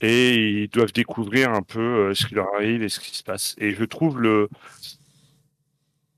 et 0.00 0.34
ils 0.34 0.68
doivent 0.68 0.92
découvrir 0.92 1.50
un 1.50 1.62
peu 1.62 1.80
euh, 1.80 2.14
ce 2.14 2.26
qui 2.26 2.34
leur 2.34 2.54
arrive 2.54 2.82
et 2.82 2.88
ce 2.88 3.00
qui 3.00 3.16
se 3.16 3.22
passe. 3.22 3.54
Et 3.58 3.74
je 3.74 3.84
trouve 3.84 4.20
le 4.20 4.48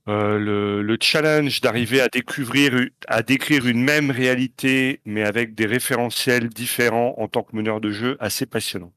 euh, 0.08 0.38
le, 0.38 0.82
le, 0.82 0.96
challenge 1.00 1.60
d'arriver 1.60 2.00
à 2.00 2.08
découvrir, 2.08 2.88
à 3.08 3.22
décrire 3.22 3.66
une 3.66 3.82
même 3.82 4.10
réalité, 4.10 5.00
mais 5.04 5.22
avec 5.22 5.54
des 5.54 5.66
référentiels 5.66 6.48
différents 6.48 7.14
en 7.18 7.28
tant 7.28 7.42
que 7.42 7.54
meneur 7.54 7.80
de 7.80 7.90
jeu, 7.90 8.16
assez 8.18 8.46
passionnant. 8.46 8.92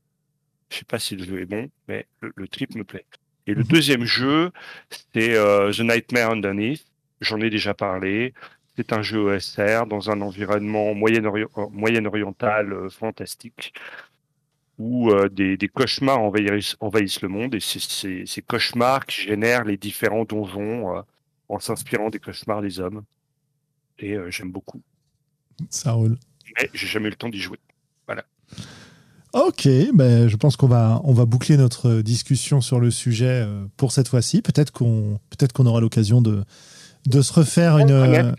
Je 0.69 0.77
sais 0.77 0.85
pas 0.85 0.99
si 0.99 1.17
le 1.17 1.25
jeu 1.25 1.41
est 1.41 1.45
bon, 1.45 1.69
mais 1.89 2.07
le, 2.21 2.47
trip 2.47 2.75
me 2.75 2.85
plaît. 2.85 3.05
Et 3.45 3.53
le 3.53 3.63
mhm. 3.63 3.67
deuxième 3.67 4.05
jeu, 4.05 4.51
c'est 4.89 5.35
euh, 5.35 5.71
The 5.73 5.81
Nightmare 5.81 6.31
Underneath. 6.31 6.85
J'en 7.19 7.41
ai 7.41 7.49
déjà 7.49 7.73
parlé. 7.73 8.33
C'est 8.77 8.93
un 8.93 9.01
jeu 9.01 9.19
OSR 9.19 9.85
dans 9.87 10.09
un 10.09 10.21
environnement 10.21 10.93
moyen-oriental 10.95 12.71
euh, 12.71 12.89
fantastique 12.89 13.73
où 14.81 15.11
des, 15.29 15.57
des, 15.57 15.67
cauchemars 15.67 16.19
envahissent, 16.19 16.75
envahissent, 16.79 17.21
le 17.21 17.29
monde 17.29 17.55
et 17.55 17.59
c'est 17.59 18.25
ces 18.25 18.41
cauchemars 18.41 19.05
qui 19.05 19.21
génèrent 19.21 19.63
les 19.63 19.77
différents 19.77 20.25
donjons 20.25 21.03
en 21.49 21.59
s'inspirant 21.59 22.09
des 22.09 22.19
cauchemars 22.19 22.61
des 22.61 22.79
hommes. 22.79 23.03
Et 23.99 24.17
j'aime 24.29 24.51
beaucoup. 24.51 24.81
Ça 25.69 25.91
roule. 25.91 26.17
Mais 26.57 26.69
j'ai 26.73 26.87
jamais 26.87 27.07
eu 27.07 27.11
le 27.11 27.15
temps 27.15 27.29
d'y 27.29 27.39
jouer. 27.39 27.59
Voilà. 28.07 28.23
Ok, 29.33 29.67
ben, 29.93 30.27
je 30.27 30.35
pense 30.35 30.57
qu'on 30.57 30.67
va, 30.67 30.99
on 31.03 31.13
va 31.13 31.25
boucler 31.25 31.57
notre 31.57 32.01
discussion 32.01 32.59
sur 32.59 32.79
le 32.79 32.89
sujet 32.89 33.47
pour 33.77 33.91
cette 33.91 34.07
fois-ci. 34.07 34.41
Peut-être 34.41 34.71
qu'on 34.71 35.19
peut 35.29 35.47
qu'on 35.53 35.65
aura 35.67 35.79
l'occasion 35.79 36.21
de, 36.21 36.43
de 37.05 37.21
se 37.21 37.33
refaire 37.33 37.77
une. 37.77 38.35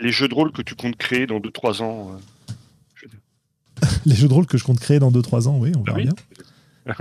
Les 0.00 0.12
jeux 0.12 0.28
de 0.28 0.34
rôle 0.34 0.52
que 0.52 0.62
tu 0.62 0.76
comptes 0.76 0.96
créer 0.96 1.26
dans 1.26 1.40
2-3 1.40 1.82
ans. 1.82 2.12
Euh, 3.98 4.10
les 4.10 4.14
jeux 4.14 4.28
de 4.28 4.32
rôle 4.34 4.46
que 4.46 4.58
je 4.58 4.64
compte 4.64 4.80
créer 4.80 4.98
dans 4.98 5.10
2-3 5.10 5.48
ans, 5.48 5.58
oui, 5.60 5.72
on 5.78 5.82
verra 5.82 5.96
Oui. 5.98 6.04
bien. 6.04 6.12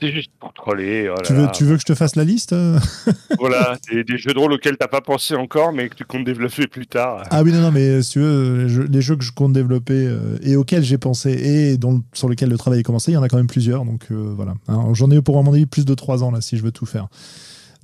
C'est 0.00 0.12
juste 0.12 0.30
pour 0.40 0.52
troller. 0.52 1.08
oh 1.08 1.14
là 1.14 1.22
Tu 1.22 1.32
veux, 1.32 1.42
là. 1.42 1.48
tu 1.54 1.64
veux 1.64 1.74
que 1.76 1.80
je 1.80 1.86
te 1.86 1.94
fasse 1.94 2.16
la 2.16 2.24
liste 2.24 2.52
euh? 2.52 2.78
Voilà, 3.38 3.78
des, 3.90 4.02
des 4.04 4.18
jeux 4.18 4.32
de 4.34 4.38
rôle 4.38 4.52
auxquels 4.52 4.76
t'as 4.76 4.88
pas 4.88 5.00
pensé 5.00 5.34
encore, 5.36 5.72
mais 5.72 5.88
que 5.88 5.94
tu 5.94 6.04
comptes 6.04 6.24
développer 6.24 6.66
plus 6.66 6.86
tard. 6.86 7.22
Ah 7.30 7.42
oui, 7.44 7.52
non, 7.52 7.60
non, 7.60 7.70
mais 7.70 8.02
si 8.02 8.12
tu 8.12 8.18
veux, 8.20 8.62
les 8.64 8.68
jeux, 8.68 8.86
les 8.90 9.00
jeux 9.00 9.16
que 9.16 9.24
je 9.24 9.32
compte 9.32 9.52
développer 9.52 10.06
euh, 10.08 10.38
et 10.42 10.56
auxquels 10.56 10.82
j'ai 10.82 10.98
pensé 10.98 11.30
et 11.32 11.76
dont, 11.78 12.02
sur 12.14 12.28
lesquels 12.28 12.48
le 12.48 12.58
travail 12.58 12.80
est 12.80 12.82
commencé, 12.82 13.12
il 13.12 13.14
y 13.14 13.18
en 13.18 13.22
a 13.22 13.28
quand 13.28 13.36
même 13.36 13.46
plusieurs. 13.46 13.84
Donc 13.84 14.06
euh, 14.10 14.32
voilà. 14.34 14.54
Hein, 14.68 14.82
J'en 14.94 15.10
ai 15.10 15.22
pour 15.22 15.42
mon 15.42 15.52
avis 15.52 15.66
plus 15.66 15.84
de 15.84 15.94
3 15.94 16.24
ans 16.24 16.30
là 16.32 16.40
si 16.40 16.56
je 16.56 16.62
veux 16.62 16.72
tout 16.72 16.86
faire. 16.86 17.06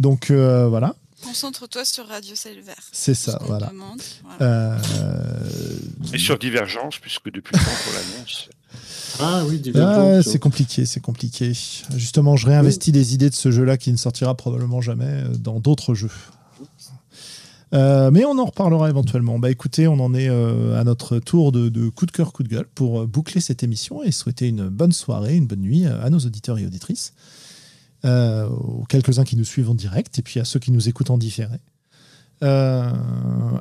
Donc 0.01 0.31
euh, 0.31 0.67
voilà, 0.69 0.97
Concentre-toi 1.25 1.85
sur 1.85 2.07
Radio 2.07 2.35
Selver. 2.35 2.73
c'est 2.93 3.15
ça. 3.15 3.39
Ce 3.41 3.47
Voilà. 3.47 3.67
te 3.69 3.73
demande, 3.73 4.03
voilà. 4.39 4.45
Euh, 4.45 4.79
Et 6.13 6.19
sur 6.19 6.39
Divergence, 6.39 6.99
puisque 6.99 7.31
depuis 7.31 7.55
le 7.57 7.61
temps 7.65 7.71
qu'on 7.85 7.93
l'annonce. 7.93 8.49
Ah 9.21 9.43
oui, 9.47 9.61
Ah, 9.77 10.23
c'est 10.23 10.39
compliqué, 10.39 10.87
c'est 10.87 11.01
compliqué. 11.01 11.53
Justement, 11.95 12.37
je 12.37 12.47
réinvestis 12.47 12.93
des 12.93 13.15
idées 13.15 13.31
de 13.31 13.35
ce 13.35 13.51
jeu-là 13.51 13.77
qui 13.77 13.93
ne 13.93 13.97
sortira 13.99 14.35
probablement 14.37 14.81
jamais 14.81 15.05
euh, 15.05 15.29
dans 15.37 15.61
d'autres 15.61 15.95
jeux. 15.95 16.11
Euh, 17.75 18.11
mais 18.11 18.25
on 18.27 18.39
en 18.39 18.45
reparlera 18.45 18.91
éventuellement. 18.91 19.39
Bah 19.39 19.51
écoutez, 19.51 19.89
on 19.89 19.99
en 20.01 20.13
est 20.13 20.29
euh, 20.29 20.79
à 20.79 20.85
notre 20.85 21.19
tour 21.21 21.53
de, 21.53 21.71
de 21.71 21.89
coup 21.89 22.05
de 22.05 22.11
cœur, 22.11 22.33
coup 22.35 22.43
de 22.43 22.49
gueule 22.49 22.67
pour 22.75 23.01
euh, 23.01 23.07
boucler 23.07 23.41
cette 23.41 23.63
émission 23.63 24.03
et 24.03 24.13
souhaiter 24.13 24.49
une 24.49 24.69
bonne 24.69 24.93
soirée, 24.93 25.37
une 25.37 25.47
bonne 25.47 25.61
nuit 25.63 25.87
euh, 25.87 26.03
à 26.05 26.11
nos 26.11 26.19
auditeurs 26.19 26.59
et 26.59 26.67
auditrices, 26.67 27.15
euh, 28.05 28.49
aux 28.49 28.85
quelques-uns 28.89 29.25
qui 29.25 29.37
nous 29.37 29.45
suivent 29.45 29.71
en 29.71 29.75
direct 29.75 30.19
et 30.19 30.23
puis 30.23 30.41
à 30.41 30.45
ceux 30.45 30.59
qui 30.61 30.73
nous 30.73 30.89
écoutent 30.89 31.11
en 31.11 31.19
différé. 31.19 31.57
Euh, 32.43 32.91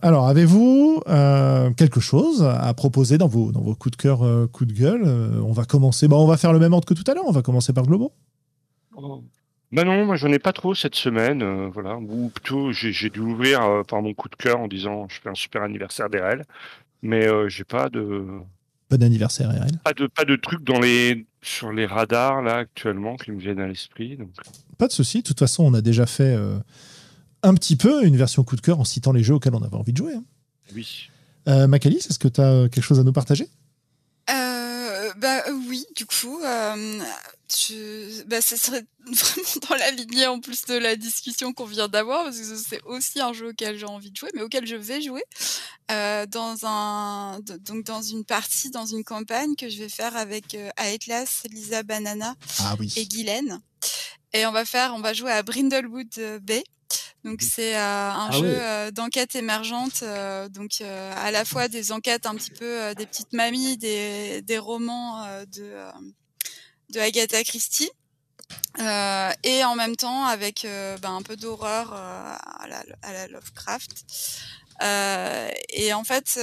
alors, 0.02 0.28
avez-vous 0.28 1.04
euh, 1.08 1.70
quelque 1.72 2.00
chose 2.00 2.44
à 2.44 2.74
proposer 2.74 3.20
dans 3.20 3.28
vos, 3.28 3.52
dans 3.52 3.62
vos 3.62 3.76
coups 3.76 3.96
de 3.96 4.02
cœur, 4.02 4.24
euh, 4.26 4.48
coups 4.48 4.74
de 4.74 4.80
gueule 4.80 5.04
Euh, 5.06 5.40
On 5.44 5.52
va 5.52 5.66
commencer. 5.66 6.08
Bah, 6.08 6.16
on 6.18 6.26
va 6.26 6.38
faire 6.38 6.52
le 6.52 6.60
même 6.60 6.74
ordre 6.74 6.88
que 6.88 6.96
tout 6.96 7.04
à 7.10 7.14
l'heure. 7.14 7.26
On 7.28 7.32
va 7.32 7.44
commencer 7.44 7.74
par 7.74 7.86
Globo. 7.86 8.12
Bah 9.72 9.86
non, 9.86 10.06
moi 10.06 10.18
j'en 10.18 10.28
ai 10.34 10.40
pas 10.40 10.52
trop 10.52 10.76
cette 10.76 10.96
semaine, 10.96 11.42
euh, 11.42 11.70
voilà. 11.74 11.96
Ou 11.98 12.30
plutôt, 12.30 12.74
j'ai 12.74 13.10
dû 13.10 13.22
ouvrir 13.22 13.62
euh, 13.64 13.84
par 13.84 14.02
mon 14.02 14.14
coup 14.14 14.28
de 14.28 14.36
cœur 14.36 14.60
en 14.60 14.68
disant 14.68 15.08
je 15.08 15.22
fais 15.22 15.30
un 15.30 15.34
super 15.36 15.64
anniversaire 15.64 16.10
d'RL, 16.10 16.44
mais 17.02 17.26
euh, 17.26 17.48
j'ai 17.48 17.64
pas 17.64 17.88
de 17.90 18.26
Bon 18.90 19.02
anniversaire, 19.02 19.50
RL. 19.50 19.80
pas 19.82 19.94
de 19.94 20.08
pas 20.08 20.26
de 20.26 20.36
trucs 20.36 20.66
dans 20.66 20.80
les 20.82 21.26
sur 21.42 21.72
les 21.72 21.86
radars 21.86 22.42
là 22.42 22.58
actuellement 22.58 23.16
qui 23.16 23.32
me 23.32 23.40
viennent 23.40 23.60
à 23.60 23.68
l'esprit. 23.68 24.18
Donc 24.18 24.30
Pas 24.78 24.88
de 24.88 24.92
souci. 24.94 25.20
De 25.20 25.24
toute 25.28 25.40
façon, 25.40 25.64
on 25.64 25.74
a 25.74 25.82
déjà 25.82 26.06
fait 26.06 26.36
euh, 26.36 26.58
un 27.44 27.54
petit 27.56 27.76
peu 27.76 28.06
une 28.06 28.16
version 28.18 28.44
coup 28.44 28.56
de 28.56 28.62
cœur 28.62 28.80
en 28.80 28.84
citant 28.84 29.12
les 29.12 29.24
jeux 29.24 29.36
auxquels 29.36 29.56
on 29.56 29.64
avait 29.64 29.76
envie 29.76 29.94
de 29.94 29.98
jouer. 29.98 30.14
hein. 30.14 30.24
oui. 30.76 31.10
Euh, 31.48 31.66
Macalis, 31.66 32.06
est-ce 32.08 32.20
que 32.20 32.28
tu 32.28 32.40
as 32.40 32.70
quelque 32.70 32.84
chose 32.84 33.00
à 33.00 33.04
nous 33.04 33.14
partager? 33.14 33.48
Euh, 34.30 35.10
bah 35.18 35.42
euh, 35.48 35.52
oui, 35.68 35.84
du 35.96 36.06
coup, 36.06 36.40
euh, 36.46 37.00
je, 37.56 38.24
bah, 38.24 38.42
ce 38.42 38.56
serait 38.56 38.86
vraiment 39.06 39.60
dans 39.70 39.76
la 39.76 39.92
lignée 39.92 40.28
en 40.28 40.40
plus 40.40 40.66
de 40.66 40.76
la 40.76 40.96
discussion 40.96 41.54
qu'on 41.54 41.66
vient 41.66 41.88
d'avoir, 41.88 42.24
parce 42.24 42.38
que 42.38 42.56
c'est 42.58 42.82
aussi 42.84 43.20
un 43.20 43.34
jeu 43.34 43.50
auquel 43.50 43.78
j'ai 43.78 43.86
envie 43.86 44.12
de 44.12 44.16
jouer, 44.16 44.30
mais 44.34 44.42
auquel 44.42 44.66
je 44.66 44.76
vais 44.76 45.02
jouer 45.02 45.24
euh, 45.92 46.26
dans 46.26 46.66
un, 46.66 47.40
donc 47.60 47.84
dans 47.86 48.02
une 48.02 48.26
partie, 48.26 48.70
dans 48.70 48.86
une 48.86 49.04
campagne 49.04 49.56
que 49.56 49.70
je 49.70 49.80
vais 49.80 49.90
faire 49.90 50.16
avec 50.16 50.56
euh, 50.56 50.70
Atlas, 50.78 51.44
Lisa 51.50 51.84
Banana 51.84 52.36
Ah 52.60 52.76
et. 52.96 53.06
Guylaine. 53.06 53.62
Et 54.34 54.46
on 54.46 54.52
va 54.52 54.64
faire, 54.66 54.94
on 54.96 55.02
va 55.02 55.14
jouer 55.14 55.32
à 55.32 55.44
Brindlewood 55.44 56.08
euh, 56.18 56.40
Bay. 56.40 56.64
Donc 57.24 57.42
c'est 57.42 57.76
euh, 57.76 58.12
un 58.12 58.30
Ah 58.30 58.32
jeu 58.32 58.46
euh, 58.48 58.92
d'enquête 58.92 59.36
émergente, 59.36 60.02
euh, 60.02 60.50
donc 60.50 60.82
à 60.82 61.32
la 61.32 61.46
fois 61.46 61.68
des 61.68 61.92
enquêtes 61.92 62.26
un 62.26 62.36
petit 62.36 62.52
peu 62.52 62.96
des 62.96 63.06
petites 63.06 63.34
mamies, 63.34 63.78
des, 63.78 64.42
des 64.42 64.58
romans 64.58 65.24
de 65.54 65.74
de 66.92 67.00
Agatha 67.00 67.44
Christie, 67.44 67.90
euh, 68.80 69.32
et 69.44 69.64
en 69.64 69.76
même 69.76 69.96
temps 69.96 70.26
avec 70.26 70.66
euh, 70.66 70.98
ben, 70.98 71.16
un 71.16 71.22
peu 71.22 71.36
d'horreur 71.36 71.94
euh, 71.94 72.34
à, 72.60 72.68
la, 72.68 72.84
à 73.02 73.14
la 73.14 73.28
Lovecraft. 73.28 73.92
Et 75.74 75.94
en 75.94 76.04
fait, 76.04 76.40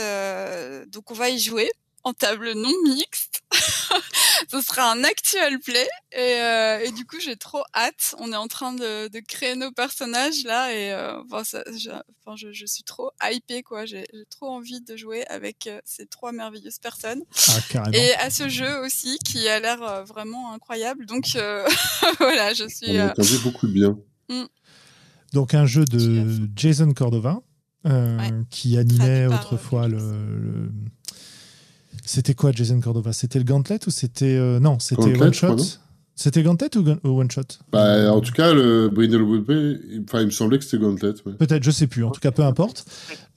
donc 0.89 1.11
on 1.11 1.15
va 1.15 1.29
y 1.29 1.39
jouer 1.39 1.71
en 2.05 2.13
table 2.13 2.53
non 2.55 2.73
mixte. 2.85 3.43
Ce 4.51 4.61
sera 4.61 4.93
un 4.93 5.03
actual 5.05 5.59
play 5.59 5.87
et, 6.13 6.19
euh, 6.41 6.79
et 6.85 6.93
du 6.93 7.05
coup 7.05 7.19
j'ai 7.21 7.37
trop 7.37 7.63
hâte. 7.75 8.15
On 8.19 8.33
est 8.33 8.37
en 8.37 8.47
train 8.47 8.73
de, 8.73 9.09
de 9.09 9.21
créer 9.21 9.57
nos 9.57 9.73
personnages 9.73 10.45
là 10.45 10.73
et 10.73 10.93
euh, 10.93 11.21
enfin, 11.25 11.45
ça- 11.45 11.65
je, 11.77 11.91
enfin, 11.91 12.37
je, 12.37 12.53
je 12.53 12.65
suis 12.67 12.83
trop 12.85 13.11
hypée 13.23 13.63
quoi. 13.63 13.85
J'ai 13.85 14.07
trop 14.31 14.49
envie 14.49 14.81
de 14.81 14.97
jouer 14.97 15.27
avec 15.27 15.67
euh, 15.67 15.81
ces 15.85 16.07
trois 16.07 16.33
merveilleuses 16.33 16.79
personnes 16.79 17.23
Ah, 17.49 17.59
carrément. 17.69 17.93
et 17.97 18.15
à 18.15 18.31
ce 18.31 18.49
jeu 18.49 18.79
aussi 18.85 19.19
qui 19.25 19.49
a 19.49 19.59
l'air 19.61 19.83
euh, 19.83 20.05
vraiment 20.05 20.53
incroyable. 20.53 21.05
Donc 21.07 21.25
euh, 21.37 21.67
voilà, 22.19 22.55
je 22.55 22.65
On 22.65 22.69
suis. 22.69 22.97
a 22.97 23.07
euh, 23.07 23.11
entendu 23.11 23.39
beaucoup 23.39 23.67
de 23.67 23.73
bien. 23.73 23.99
Donc, 25.35 25.53
un 25.55 25.67
jeu 25.67 25.85
de 25.85 26.49
Jason 26.57 26.91
Cordova 26.93 27.41
euh, 27.87 28.17
Ouais. 28.19 28.31
qui 28.51 28.79
animait 28.79 29.27
autrefois 29.27 29.89
le. 29.89 29.99
le- 29.99 30.73
C'était 32.09 32.33
quoi 32.33 32.53
Jason 32.53 32.81
Cordova? 32.81 33.13
C'était 33.13 33.39
le 33.39 33.45
Gauntlet 33.45 33.79
ou 33.87 33.91
c'était. 33.91 34.37
euh, 34.37 34.59
Non, 34.61 34.79
c'était 34.79 35.15
One 35.21 35.35
Shot? 35.35 35.57
C'était 36.15 36.43
Gauntlet 36.43 36.75
ou, 36.77 36.83
Gun- 36.83 36.99
One 37.05 37.31
Shot? 37.31 37.43
Bah, 37.71 38.11
en 38.13 38.21
tout 38.23 38.33
cas, 38.33 38.53
le 38.55 38.89
Brindlewood 38.89 39.45
Bay, 39.45 39.79
il- 39.91 40.05
enfin, 40.09 40.21
il 40.23 40.27
me 40.27 40.31
semblait 40.31 40.59
que 40.59 40.65
c'était 40.65 40.79
Gauntlet. 40.83 41.13
ouais. 41.27 41.35
Peut-être, 41.35 41.63
je 41.63 41.71
sais 41.71 41.87
plus. 41.87 42.05
En 42.05 42.11
tout 42.11 42.21
cas, 42.21 42.33
peu 42.33 42.43
importe. 42.43 42.87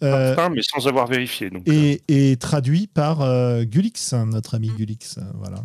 Euh, 0.04 0.36
Martin, 0.36 0.50
mais 0.56 0.62
sans 0.64 0.88
avoir 0.88 1.06
vérifié. 1.08 1.50
Donc, 1.50 1.68
euh, 1.68 1.72
et, 1.74 2.32
et 2.32 2.38
traduit 2.38 2.88
par 2.88 3.22
euh, 3.22 3.64
Gulix, 3.66 4.14
hein, 4.14 4.26
notre 4.28 4.56
ami 4.56 4.70
Gulix. 4.78 5.18
euh, 5.18 5.22
voilà. 5.36 5.64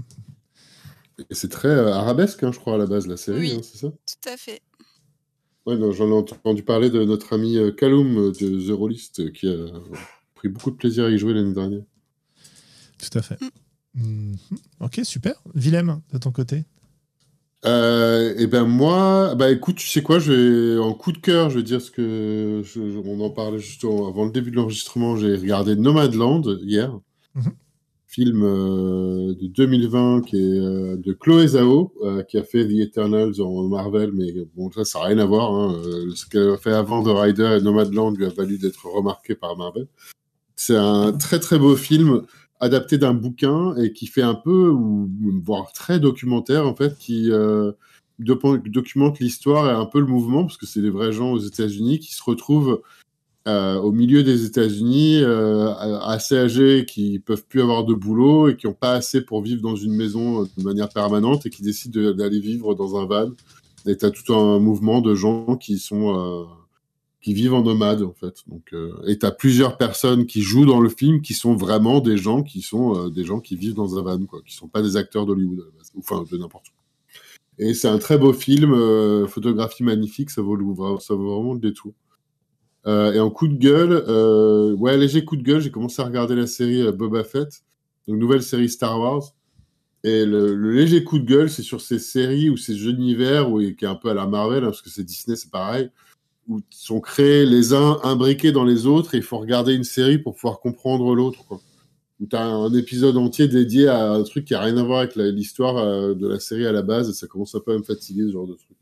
C'est 1.31 1.51
très 1.51 1.69
euh, 1.69 1.95
arabesque, 1.95 2.43
hein, 2.43 2.51
je 2.53 2.59
crois, 2.59 2.75
à 2.75 2.79
la 2.79 2.87
base, 2.87 3.07
la 3.07 3.17
série, 3.17 3.39
Oui. 3.39 3.53
hein, 3.57 3.61
c'est 3.63 3.79
ça? 3.79 3.89
tout 3.89 4.29
à 4.29 4.37
fait. 4.37 4.61
Ouais, 5.65 5.77
j'en 5.95 6.09
ai 6.09 6.13
entendu 6.13 6.65
parler 6.65 6.91
de 6.91 7.05
notre 7.05 7.33
ami 7.33 7.57
euh, 7.57 7.71
euh, 7.83 8.33
de 8.33 8.67
The 8.69 8.77
Rollist, 8.77 9.21
euh, 9.21 9.31
qui 9.31 9.49
a 9.49 9.55
pris 10.35 10.49
beaucoup 10.49 10.73
de 10.73 10.77
plaisir 10.77 11.05
à 11.05 11.11
y 11.11 11.19
jouer 11.19 11.35
l'année 11.35 11.55
dernière. 11.55 11.83
Tout 12.99 13.19
à 13.19 13.23
fait. 13.23 13.39
Mhm. 13.95 14.37
Ok, 14.81 15.01
super. 15.05 15.35
Willem, 15.55 16.01
de 16.13 16.19
ton 16.19 16.31
côté 16.33 16.65
Euh, 17.65 18.35
et 18.37 18.47
ben 18.47 18.65
moi, 18.65 19.35
bah 19.35 19.51
écoute, 19.51 19.77
tu 19.77 19.89
sais 19.89 20.03
quoi, 20.03 20.19
je 20.21 20.33
vais 20.33 20.79
en 20.79 20.93
coup 20.93 21.11
de 21.11 21.19
cœur, 21.19 21.51
je 21.51 21.57
vais 21.57 21.63
dire 21.65 21.81
ce 21.81 21.91
que 21.91 22.63
je- 22.63 22.91
je- 22.91 22.99
on 23.05 23.19
en 23.25 23.31
parlait 23.31 23.59
juste 23.59 23.83
avant 23.85 24.25
le 24.25 24.31
début 24.31 24.51
de 24.53 24.57
l'enregistrement. 24.57 25.17
J'ai 25.17 25.35
regardé 25.35 25.75
Nomadland 25.75 26.43
hier, 26.63 26.97
Mhm. 27.35 27.53
film 28.07 28.43
euh, 28.45 29.35
de 29.41 29.47
2020 29.49 30.21
qui 30.23 30.37
est 30.37 30.61
euh, 30.61 30.97
de 30.97 31.13
Chloé 31.13 31.49
Zhao, 31.49 31.93
euh, 32.05 32.23
qui 32.23 32.39
a 32.39 32.45
fait 32.45 32.69
The 32.69 32.73
Eternals 32.73 33.41
en 33.41 33.67
Marvel, 33.69 34.13
mais 34.13 34.33
bon 34.55 34.71
ça, 34.71 34.85
ça 34.85 35.01
n'a 35.01 35.07
rien 35.07 35.19
à 35.19 35.25
voir. 35.25 35.53
Hein. 35.53 35.75
Euh, 35.87 36.11
Ce 36.15 36.27
qu'elle 36.27 36.51
a 36.51 36.57
fait 36.59 36.73
avant 36.73 37.03
The 37.03 37.09
Rider 37.19 37.57
et 37.59 37.63
Nomadland 37.65 38.13
lui 38.17 38.27
a 38.27 38.29
valu 38.29 38.59
d'être 38.59 38.87
remarqué 38.87 39.35
par 39.35 39.57
Marvel. 39.57 39.89
C'est 40.55 40.77
un 40.77 41.13
très 41.13 41.41
très 41.41 41.59
beau 41.59 41.75
film 41.75 42.23
adapté 42.61 42.99
d'un 42.99 43.15
bouquin 43.15 43.75
et 43.77 43.93
qui 43.93 44.07
fait 44.07 44.23
un 44.23 44.35
peu, 44.35 44.71
ou 44.71 45.11
voire 45.45 45.73
très 45.73 46.01
documentaire 46.01 46.67
en 46.67 46.75
fait, 46.75 46.97
qui 46.99 47.31
euh, 47.31 47.73
documente 48.19 49.19
l'histoire 49.21 49.69
et 49.69 49.75
un 49.75 49.87
peu 49.87 50.01
le 50.01 50.07
mouvement, 50.07 50.45
parce 50.45 50.57
que 50.57 50.67
c'est 50.67 50.81
des 50.81 50.91
vrais 50.91 51.13
gens 51.13 51.33
aux 51.33 51.39
États-Unis 51.39 51.99
qui 51.99 52.15
se 52.15 52.23
retrouvent 52.25 52.81
euh, 53.47 53.77
au 53.77 53.93
milieu 53.93 54.23
des 54.25 54.45
États-Unis, 54.45 55.21
euh, 55.23 55.73
assez 56.01 56.37
âgés, 56.37 56.85
qui 56.85 57.21
peuvent 57.21 57.45
plus 57.49 57.63
avoir 57.63 57.85
de 57.85 57.95
boulot 57.95 58.49
et 58.49 58.57
qui 58.57 58.67
n'ont 58.67 58.73
pas 58.73 58.95
assez 58.95 59.21
pour 59.21 59.41
vivre 59.43 59.63
dans 59.63 59.77
une 59.77 59.95
maison 59.95 60.43
euh, 60.43 60.47
de 60.59 60.65
manière 60.65 60.89
permanente 60.89 61.47
et 61.47 61.51
qui 61.51 61.63
décident 61.63 62.01
de- 62.01 62.13
d'aller 62.13 62.41
vivre 62.41 62.75
dans 62.75 62.97
un 62.97 63.07
van. 63.07 63.31
Et 63.87 63.97
t'as 63.97 64.11
tout 64.11 64.35
un 64.35 64.59
mouvement 64.59 65.01
de 65.01 65.15
gens 65.15 65.57
qui 65.57 65.79
sont 65.79 66.17
euh, 66.19 66.45
qui 67.21 67.35
vivent 67.35 67.55
en 67.55 67.63
nomade 67.63 68.03
en 68.03 68.13
fait. 68.13 68.43
Donc 68.47 68.73
euh, 68.73 68.93
et 69.07 69.19
t'as 69.19 69.31
plusieurs 69.31 69.77
personnes 69.77 70.27
qui 70.27 70.43
jouent 70.43 70.67
dans 70.67 70.81
le 70.81 70.89
film 70.89 71.23
qui 71.23 71.35
sont 71.35 71.57
vraiment 71.57 72.01
des 72.01 72.17
gens 72.17 72.43
qui 72.43 72.63
sont 72.63 72.97
euh, 73.07 73.11
des 73.11 73.25
gens 73.25 73.41
qui 73.41 73.57
vivent 73.57 73.75
dans 73.75 73.99
un 73.99 74.03
van 74.03 74.25
quoi, 74.27 74.41
qui 74.47 74.55
sont 74.55 74.69
pas 74.69 74.83
des 74.83 74.97
acteurs 74.97 75.27
d'Hollywood 75.27 75.65
enfin 75.99 76.25
de 76.31 76.37
n'importe 76.39 76.69
où. 76.69 76.73
Et 77.59 77.73
c'est 77.73 77.89
un 77.89 77.99
très 77.99 78.19
beau 78.19 78.33
film, 78.33 78.75
euh, 78.75 79.27
photographie 79.27 79.83
magnifique, 79.83 80.31
ça 80.31 80.43
vaut 80.43 80.57
ça 81.01 81.15
vaut 81.15 81.37
vraiment 81.37 81.55
le 81.55 81.61
détour. 81.61 81.95
Euh, 82.87 83.13
et 83.13 83.19
en 83.19 83.31
coup 83.31 83.49
de 83.49 83.57
gueule, 83.57 84.05
ouais 84.79 84.97
léger 84.97 85.25
coup 85.25 85.37
de 85.37 85.43
gueule, 85.43 85.61
j'ai 85.61 85.71
commencé 85.71 86.01
à 86.03 86.05
regarder 86.05 86.37
la 86.37 86.47
série 86.47 86.93
Boba 86.93 87.25
Fett, 87.25 87.65
donc 88.07 88.19
nouvelle 88.19 88.43
série 88.43 88.69
Star 88.69 89.01
Wars. 89.01 89.35
Et 90.05 90.25
le, 90.25 90.55
le 90.55 90.71
léger 90.71 91.03
coup 91.03 91.19
de 91.19 91.25
gueule, 91.25 91.51
c'est 91.51 91.63
sur 91.63 91.81
ces 91.81 91.99
séries 91.99 92.51
ou 92.51 92.57
ces 92.57 92.87
univers 92.89 93.51
où, 93.51 93.59
qui 93.59 93.85
est 93.85 93.89
un 93.89 93.97
peu 93.97 94.11
à 94.11 94.15
la 94.15 94.29
Marvel, 94.29 94.63
hein, 94.63 94.67
parce 94.67 94.83
que 94.83 94.91
c'est 94.91 95.03
Disney, 95.03 95.37
c'est 95.37 95.51
pareil, 95.51 95.91
où 96.49 96.61
sont 96.71 97.01
créés 97.01 97.47
les 97.47 97.75
uns 97.75 97.99
imbriqués 98.03 98.53
dans 98.53 98.65
les 98.65 98.87
autres 98.87 99.15
et 99.15 99.19
il 99.19 99.23
faut 99.23 99.39
regarder 99.39 99.75
une 99.75 99.85
série 99.85 100.19
pour 100.19 100.35
pouvoir 100.35 100.61
comprendre 100.61 101.15
l'autre. 101.15 101.45
Où 102.19 102.27
tu 102.27 102.35
as 102.35 102.45
un 102.45 102.73
épisode 102.73 103.17
entier 103.19 103.47
dédié 103.47 103.89
à 103.89 104.13
un 104.13 104.23
truc 104.23 104.47
qui 104.47 104.55
a 104.55 104.61
rien 104.61 104.77
à 104.79 104.83
voir 104.83 105.01
avec 105.01 105.17
l'histoire 105.17 105.77
euh, 105.77 106.15
de 106.15 106.27
la 106.27 106.41
série 106.41 106.67
à 106.67 106.73
la 106.73 106.83
base 106.83 107.11
et 107.11 107.13
ça 107.13 107.27
commence 107.27 107.55
un 107.55 107.61
peu 107.61 107.75
à 107.75 107.79
me 107.79 107.83
fatiguer 107.83 108.23
ce 108.27 108.33
genre 108.33 108.47
de 108.47 108.55
truc. 108.55 108.77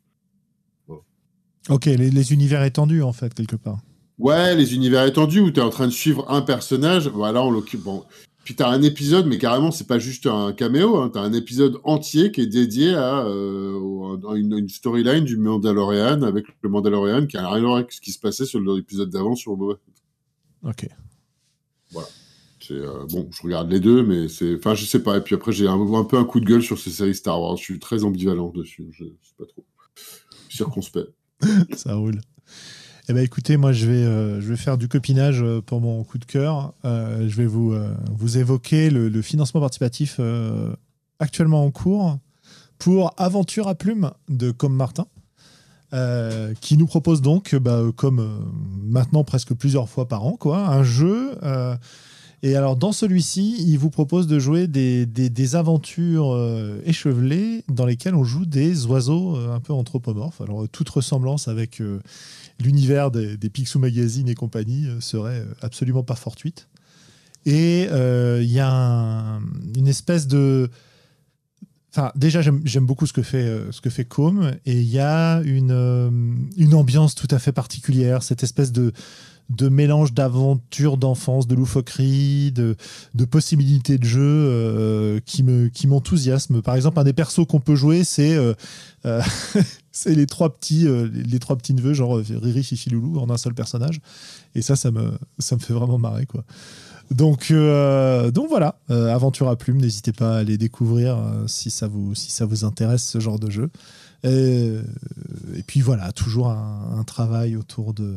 Ok, 1.70 1.86
les, 1.86 2.10
les 2.10 2.32
univers 2.32 2.62
étendus, 2.62 3.02
en 3.02 3.12
fait, 3.12 3.32
quelque 3.32 3.56
part. 3.56 3.78
Ouais, 4.18 4.54
les 4.54 4.74
univers 4.74 5.04
étendus 5.04 5.40
où 5.40 5.50
tu 5.50 5.60
es 5.60 5.62
en 5.62 5.70
train 5.70 5.86
de 5.86 5.92
suivre 5.92 6.30
un 6.30 6.42
personnage. 6.42 7.08
Voilà, 7.08 7.42
on 7.42 7.50
l'occupe. 7.50 7.82
Bon. 7.82 8.04
Puis 8.44 8.54
tu 8.54 8.62
as 8.62 8.68
un 8.68 8.82
épisode, 8.82 9.26
mais 9.26 9.38
carrément, 9.38 9.70
c'est 9.70 9.86
pas 9.86 9.98
juste 9.98 10.26
un 10.26 10.52
caméo. 10.52 10.98
Hein. 10.98 11.10
Tu 11.12 11.18
as 11.18 11.22
un 11.22 11.32
épisode 11.32 11.80
entier 11.84 12.30
qui 12.30 12.42
est 12.42 12.46
dédié 12.46 12.94
à 12.94 13.24
euh, 13.26 14.16
une, 14.34 14.58
une 14.58 14.68
storyline 14.68 15.24
du 15.24 15.36
Mandalorian 15.36 16.22
avec 16.22 16.46
le 16.62 16.68
Mandalorian 16.68 17.26
qui 17.26 17.36
a 17.38 17.48
rien 17.48 17.62
à 17.62 17.66
voir 17.66 17.76
avec 17.76 17.92
ce 17.92 18.00
qui 18.00 18.12
se 18.12 18.18
passait 18.18 18.44
sur 18.44 18.60
l'épisode 18.60 19.10
d'avant 19.10 19.34
sur 19.34 19.56
Boba 19.56 19.76
Fett. 19.76 20.02
Ok. 20.62 20.88
Voilà. 21.92 22.08
Euh, 22.70 23.06
bon, 23.10 23.28
je 23.30 23.42
regarde 23.42 23.70
les 23.70 23.80
deux, 23.80 24.02
mais 24.02 24.28
c'est, 24.28 24.56
enfin, 24.56 24.74
je 24.74 24.84
sais 24.84 25.02
pas. 25.02 25.18
Et 25.18 25.20
puis 25.20 25.34
après, 25.34 25.52
j'ai 25.52 25.66
un, 25.66 25.80
un 25.80 26.04
peu 26.04 26.18
un 26.18 26.24
coup 26.24 26.40
de 26.40 26.46
gueule 26.46 26.62
sur 26.62 26.78
ces 26.78 26.90
séries 26.90 27.14
Star 27.14 27.40
Wars. 27.40 27.56
Je 27.56 27.62
suis 27.62 27.78
très 27.78 28.04
ambivalent 28.04 28.50
dessus. 28.50 28.88
Je 28.92 29.04
sais 29.04 29.34
pas 29.38 29.46
trop. 29.46 29.64
Circonspect. 30.48 31.12
Ça 31.74 31.94
roule. 31.94 32.20
Eh 33.06 33.12
ben 33.12 33.22
écoutez, 33.22 33.58
moi 33.58 33.72
je 33.72 33.86
vais, 33.86 34.02
euh, 34.02 34.40
je 34.40 34.48
vais 34.48 34.56
faire 34.56 34.78
du 34.78 34.88
copinage 34.88 35.42
euh, 35.42 35.60
pour 35.60 35.82
mon 35.82 36.02
coup 36.04 36.16
de 36.16 36.24
cœur. 36.24 36.72
Euh, 36.86 37.28
je 37.28 37.36
vais 37.36 37.44
vous, 37.44 37.76
vous 38.10 38.38
évoquer 38.38 38.88
le, 38.88 39.20
financement 39.20 39.60
participatif 39.60 40.20
actuellement 41.18 41.64
en 41.64 41.70
cours 41.70 42.18
pour 42.78 43.12
Aventure 43.18 43.68
à 43.68 43.74
plume 43.74 44.10
de 44.28 44.50
Com 44.50 44.74
Martin, 44.74 45.06
qui 46.60 46.76
nous 46.76 46.86
propose 46.86 47.20
donc, 47.20 47.54
bah, 47.54 47.82
comme 47.94 48.52
maintenant 48.82 49.22
presque 49.22 49.54
plusieurs 49.54 49.88
fois 49.88 50.08
par 50.08 50.24
an, 50.24 50.36
quoi, 50.36 50.66
un 50.68 50.82
jeu. 50.82 51.32
Et 52.44 52.56
alors 52.56 52.76
dans 52.76 52.92
celui-ci, 52.92 53.56
il 53.66 53.78
vous 53.78 53.88
propose 53.88 54.26
de 54.26 54.38
jouer 54.38 54.66
des, 54.66 55.06
des, 55.06 55.56
aventures 55.56 56.34
euh, 56.34 56.78
échevelées 56.84 57.64
dans 57.72 57.86
lesquelles 57.86 58.14
on 58.14 58.22
joue 58.22 58.44
des 58.44 58.84
oiseaux 58.84 59.34
euh, 59.34 59.54
un 59.54 59.60
peu 59.60 59.72
anthropomorphes. 59.72 60.42
Alors 60.42 60.64
euh, 60.64 60.68
toute 60.68 60.90
ressemblance 60.90 61.48
avec 61.48 61.80
l'univers 62.60 63.10
des, 63.10 63.38
des 63.38 63.48
Picsou 63.48 63.78
Magazine 63.78 64.28
et 64.28 64.34
compagnie 64.34 64.86
serait 65.00 65.42
absolument 65.62 66.02
pas 66.02 66.16
fortuite. 66.16 66.68
Et 67.46 67.84
il 67.84 68.52
y 68.52 68.60
a 68.60 68.70
un- 68.70 69.40
une 69.74 69.88
espèce 69.88 70.26
de... 70.26 70.68
Enfin, 71.92 72.12
déjà, 72.16 72.42
j'aime 72.42 72.86
beaucoup 72.86 73.06
ce 73.06 73.14
que 73.14 73.22
fait, 73.22 73.46
euh, 73.46 73.70
fait 73.72 74.04
Com, 74.04 74.52
et 74.66 74.80
il 74.80 74.88
y 74.88 74.98
a 74.98 75.40
une, 75.44 76.48
une 76.58 76.74
ambiance 76.74 77.14
tout 77.14 77.28
à 77.30 77.38
fait 77.38 77.52
particulière, 77.52 78.22
cette 78.22 78.42
espèce 78.42 78.72
de, 78.72 78.92
de 79.50 79.68
mélange 79.68 80.14
d'aventure, 80.14 80.96
d'enfance, 80.96 81.46
de 81.46 81.54
loufoquerie, 81.54 82.50
de, 82.52 82.76
de 83.14 83.24
possibilités 83.24 83.98
de 83.98 84.04
jeu 84.04 84.22
euh, 84.22 85.20
qui 85.24 85.42
me 85.42 85.68
qui 85.68 85.86
m'enthousiasme. 85.86 86.62
Par 86.62 86.76
exemple, 86.76 86.98
un 86.98 87.04
des 87.04 87.12
persos 87.12 87.46
qu'on 87.46 87.60
peut 87.60 87.74
jouer, 87.74 88.04
c'est 88.04 88.34
euh, 88.34 88.54
euh, 89.04 89.22
c'est 89.92 90.14
les 90.14 90.26
trois 90.26 90.54
petits 90.54 90.86
les 91.12 91.38
trois 91.38 91.56
petits 91.56 91.74
neveux, 91.74 91.92
genre 91.92 92.16
Riri, 92.16 92.64
Fifi, 92.64 92.90
Loulou, 92.90 93.18
en 93.18 93.28
un 93.30 93.36
seul 93.36 93.54
personnage. 93.54 94.00
Et 94.54 94.62
ça, 94.62 94.76
ça 94.76 94.90
me 94.90 95.12
ça 95.38 95.56
me 95.56 95.60
fait 95.60 95.74
vraiment 95.74 95.98
marrer 95.98 96.26
quoi. 96.26 96.44
Donc, 97.10 97.52
donc 97.52 98.48
voilà, 98.48 98.78
Aventure 98.88 99.50
à 99.50 99.56
plume, 99.56 99.76
n'hésitez 99.76 100.12
pas 100.12 100.36
à 100.36 100.38
aller 100.38 100.56
découvrir 100.56 101.18
si, 101.46 101.70
ça 101.70 101.86
vous, 101.86 102.14
si 102.14 102.30
ça 102.30 102.46
vous 102.46 102.64
intéresse 102.64 103.04
ce 103.04 103.20
genre 103.20 103.38
de 103.38 103.50
jeu. 103.50 103.70
Et 104.24 104.72
puis 105.66 105.82
voilà, 105.82 106.12
toujours 106.12 106.48
un 106.48 107.04
travail 107.04 107.56
autour 107.56 107.92
de, 107.92 108.16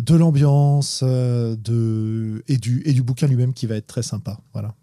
de 0.00 0.14
l'ambiance 0.14 1.00
euh, 1.02 1.56
de, 1.56 2.42
et, 2.48 2.56
du, 2.56 2.82
et 2.84 2.92
du 2.92 3.02
bouquin 3.02 3.26
lui-même 3.26 3.52
qui 3.52 3.66
va 3.66 3.76
être 3.76 3.86
très 3.86 4.02
sympa. 4.02 4.38
Voilà. 4.52 4.74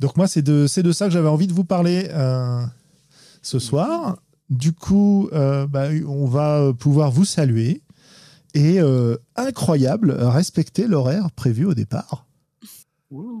Donc 0.00 0.16
moi, 0.16 0.26
c'est 0.26 0.42
de, 0.42 0.66
c'est 0.66 0.82
de 0.82 0.92
ça 0.92 1.06
que 1.06 1.12
j'avais 1.12 1.28
envie 1.28 1.46
de 1.46 1.52
vous 1.52 1.64
parler 1.64 2.08
euh, 2.10 2.64
ce 3.42 3.58
soir. 3.58 4.18
Du 4.50 4.72
coup, 4.72 5.28
euh, 5.32 5.66
bah, 5.66 5.88
on 6.06 6.26
va 6.26 6.72
pouvoir 6.78 7.10
vous 7.10 7.24
saluer 7.24 7.82
et 8.54 8.80
euh, 8.80 9.16
incroyable, 9.36 10.12
respecter 10.12 10.86
l'horaire 10.86 11.30
prévu 11.32 11.64
au 11.64 11.74
départ. 11.74 12.26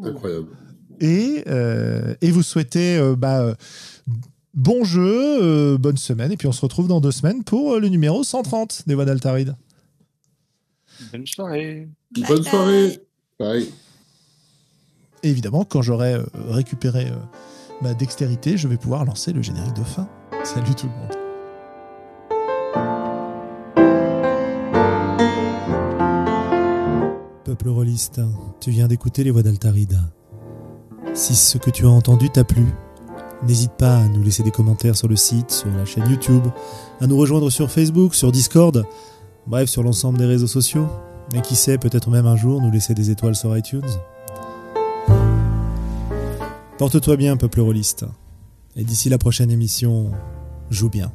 Incroyable. 0.02 0.48
Et, 1.00 1.44
euh, 1.48 2.14
et 2.20 2.30
vous 2.30 2.42
souhaitez 2.42 2.96
euh, 2.96 3.16
bah, 3.16 3.54
bon 4.54 4.84
jeu, 4.84 5.42
euh, 5.42 5.78
bonne 5.78 5.96
semaine, 5.96 6.32
et 6.32 6.36
puis 6.36 6.46
on 6.46 6.52
se 6.52 6.60
retrouve 6.60 6.88
dans 6.88 7.00
deux 7.00 7.12
semaines 7.12 7.44
pour 7.44 7.74
euh, 7.74 7.80
le 7.80 7.88
numéro 7.88 8.22
130 8.22 8.84
des 8.86 8.94
Voix 8.94 9.04
d'Altaride. 9.04 9.56
Bonne 11.12 11.26
soirée. 11.26 11.88
Bye 12.12 12.24
Bonne 12.28 12.42
bye. 12.42 12.50
soirée. 12.50 13.00
Bye. 13.38 13.68
Et 15.22 15.30
évidemment, 15.30 15.64
quand 15.64 15.82
j'aurai 15.82 16.14
euh, 16.14 16.24
récupéré 16.48 17.06
euh, 17.08 17.16
ma 17.82 17.94
dextérité, 17.94 18.56
je 18.56 18.68
vais 18.68 18.76
pouvoir 18.76 19.04
lancer 19.04 19.32
le 19.32 19.42
générique 19.42 19.74
de 19.74 19.84
fin. 19.84 20.08
Salut 20.44 20.74
tout 20.74 20.86
le 20.86 20.92
monde. 20.92 21.16
Peuple 27.44 27.68
rôliste, 27.68 28.20
tu 28.60 28.70
viens 28.70 28.88
d'écouter 28.88 29.22
les 29.22 29.30
voix 29.30 29.42
d'Altaride. 29.42 29.98
Si 31.14 31.34
ce 31.34 31.58
que 31.58 31.70
tu 31.70 31.84
as 31.84 31.90
entendu 31.90 32.30
t'a 32.30 32.42
plu, 32.42 32.64
n'hésite 33.46 33.72
pas 33.72 33.98
à 33.98 34.08
nous 34.08 34.22
laisser 34.22 34.42
des 34.42 34.50
commentaires 34.50 34.96
sur 34.96 35.08
le 35.08 35.16
site, 35.16 35.50
sur 35.50 35.68
la 35.68 35.84
chaîne 35.84 36.08
YouTube, 36.10 36.44
à 37.00 37.06
nous 37.06 37.16
rejoindre 37.16 37.50
sur 37.50 37.70
Facebook, 37.70 38.14
sur 38.14 38.32
Discord, 38.32 38.84
bref, 39.46 39.68
sur 39.68 39.82
l'ensemble 39.82 40.18
des 40.18 40.26
réseaux 40.26 40.46
sociaux. 40.46 40.88
Et 41.34 41.40
qui 41.40 41.56
sait, 41.56 41.78
peut-être 41.78 42.10
même 42.10 42.26
un 42.26 42.36
jour 42.36 42.60
nous 42.60 42.70
laisser 42.70 42.94
des 42.94 43.10
étoiles 43.10 43.34
sur 43.34 43.56
iTunes. 43.56 43.82
Porte-toi 46.78 47.16
bien, 47.16 47.36
peuple 47.36 47.60
rôliste. 47.60 48.04
Et 48.76 48.84
d'ici 48.84 49.08
la 49.08 49.18
prochaine 49.18 49.50
émission, 49.50 50.10
joue 50.70 50.90
bien. 50.90 51.12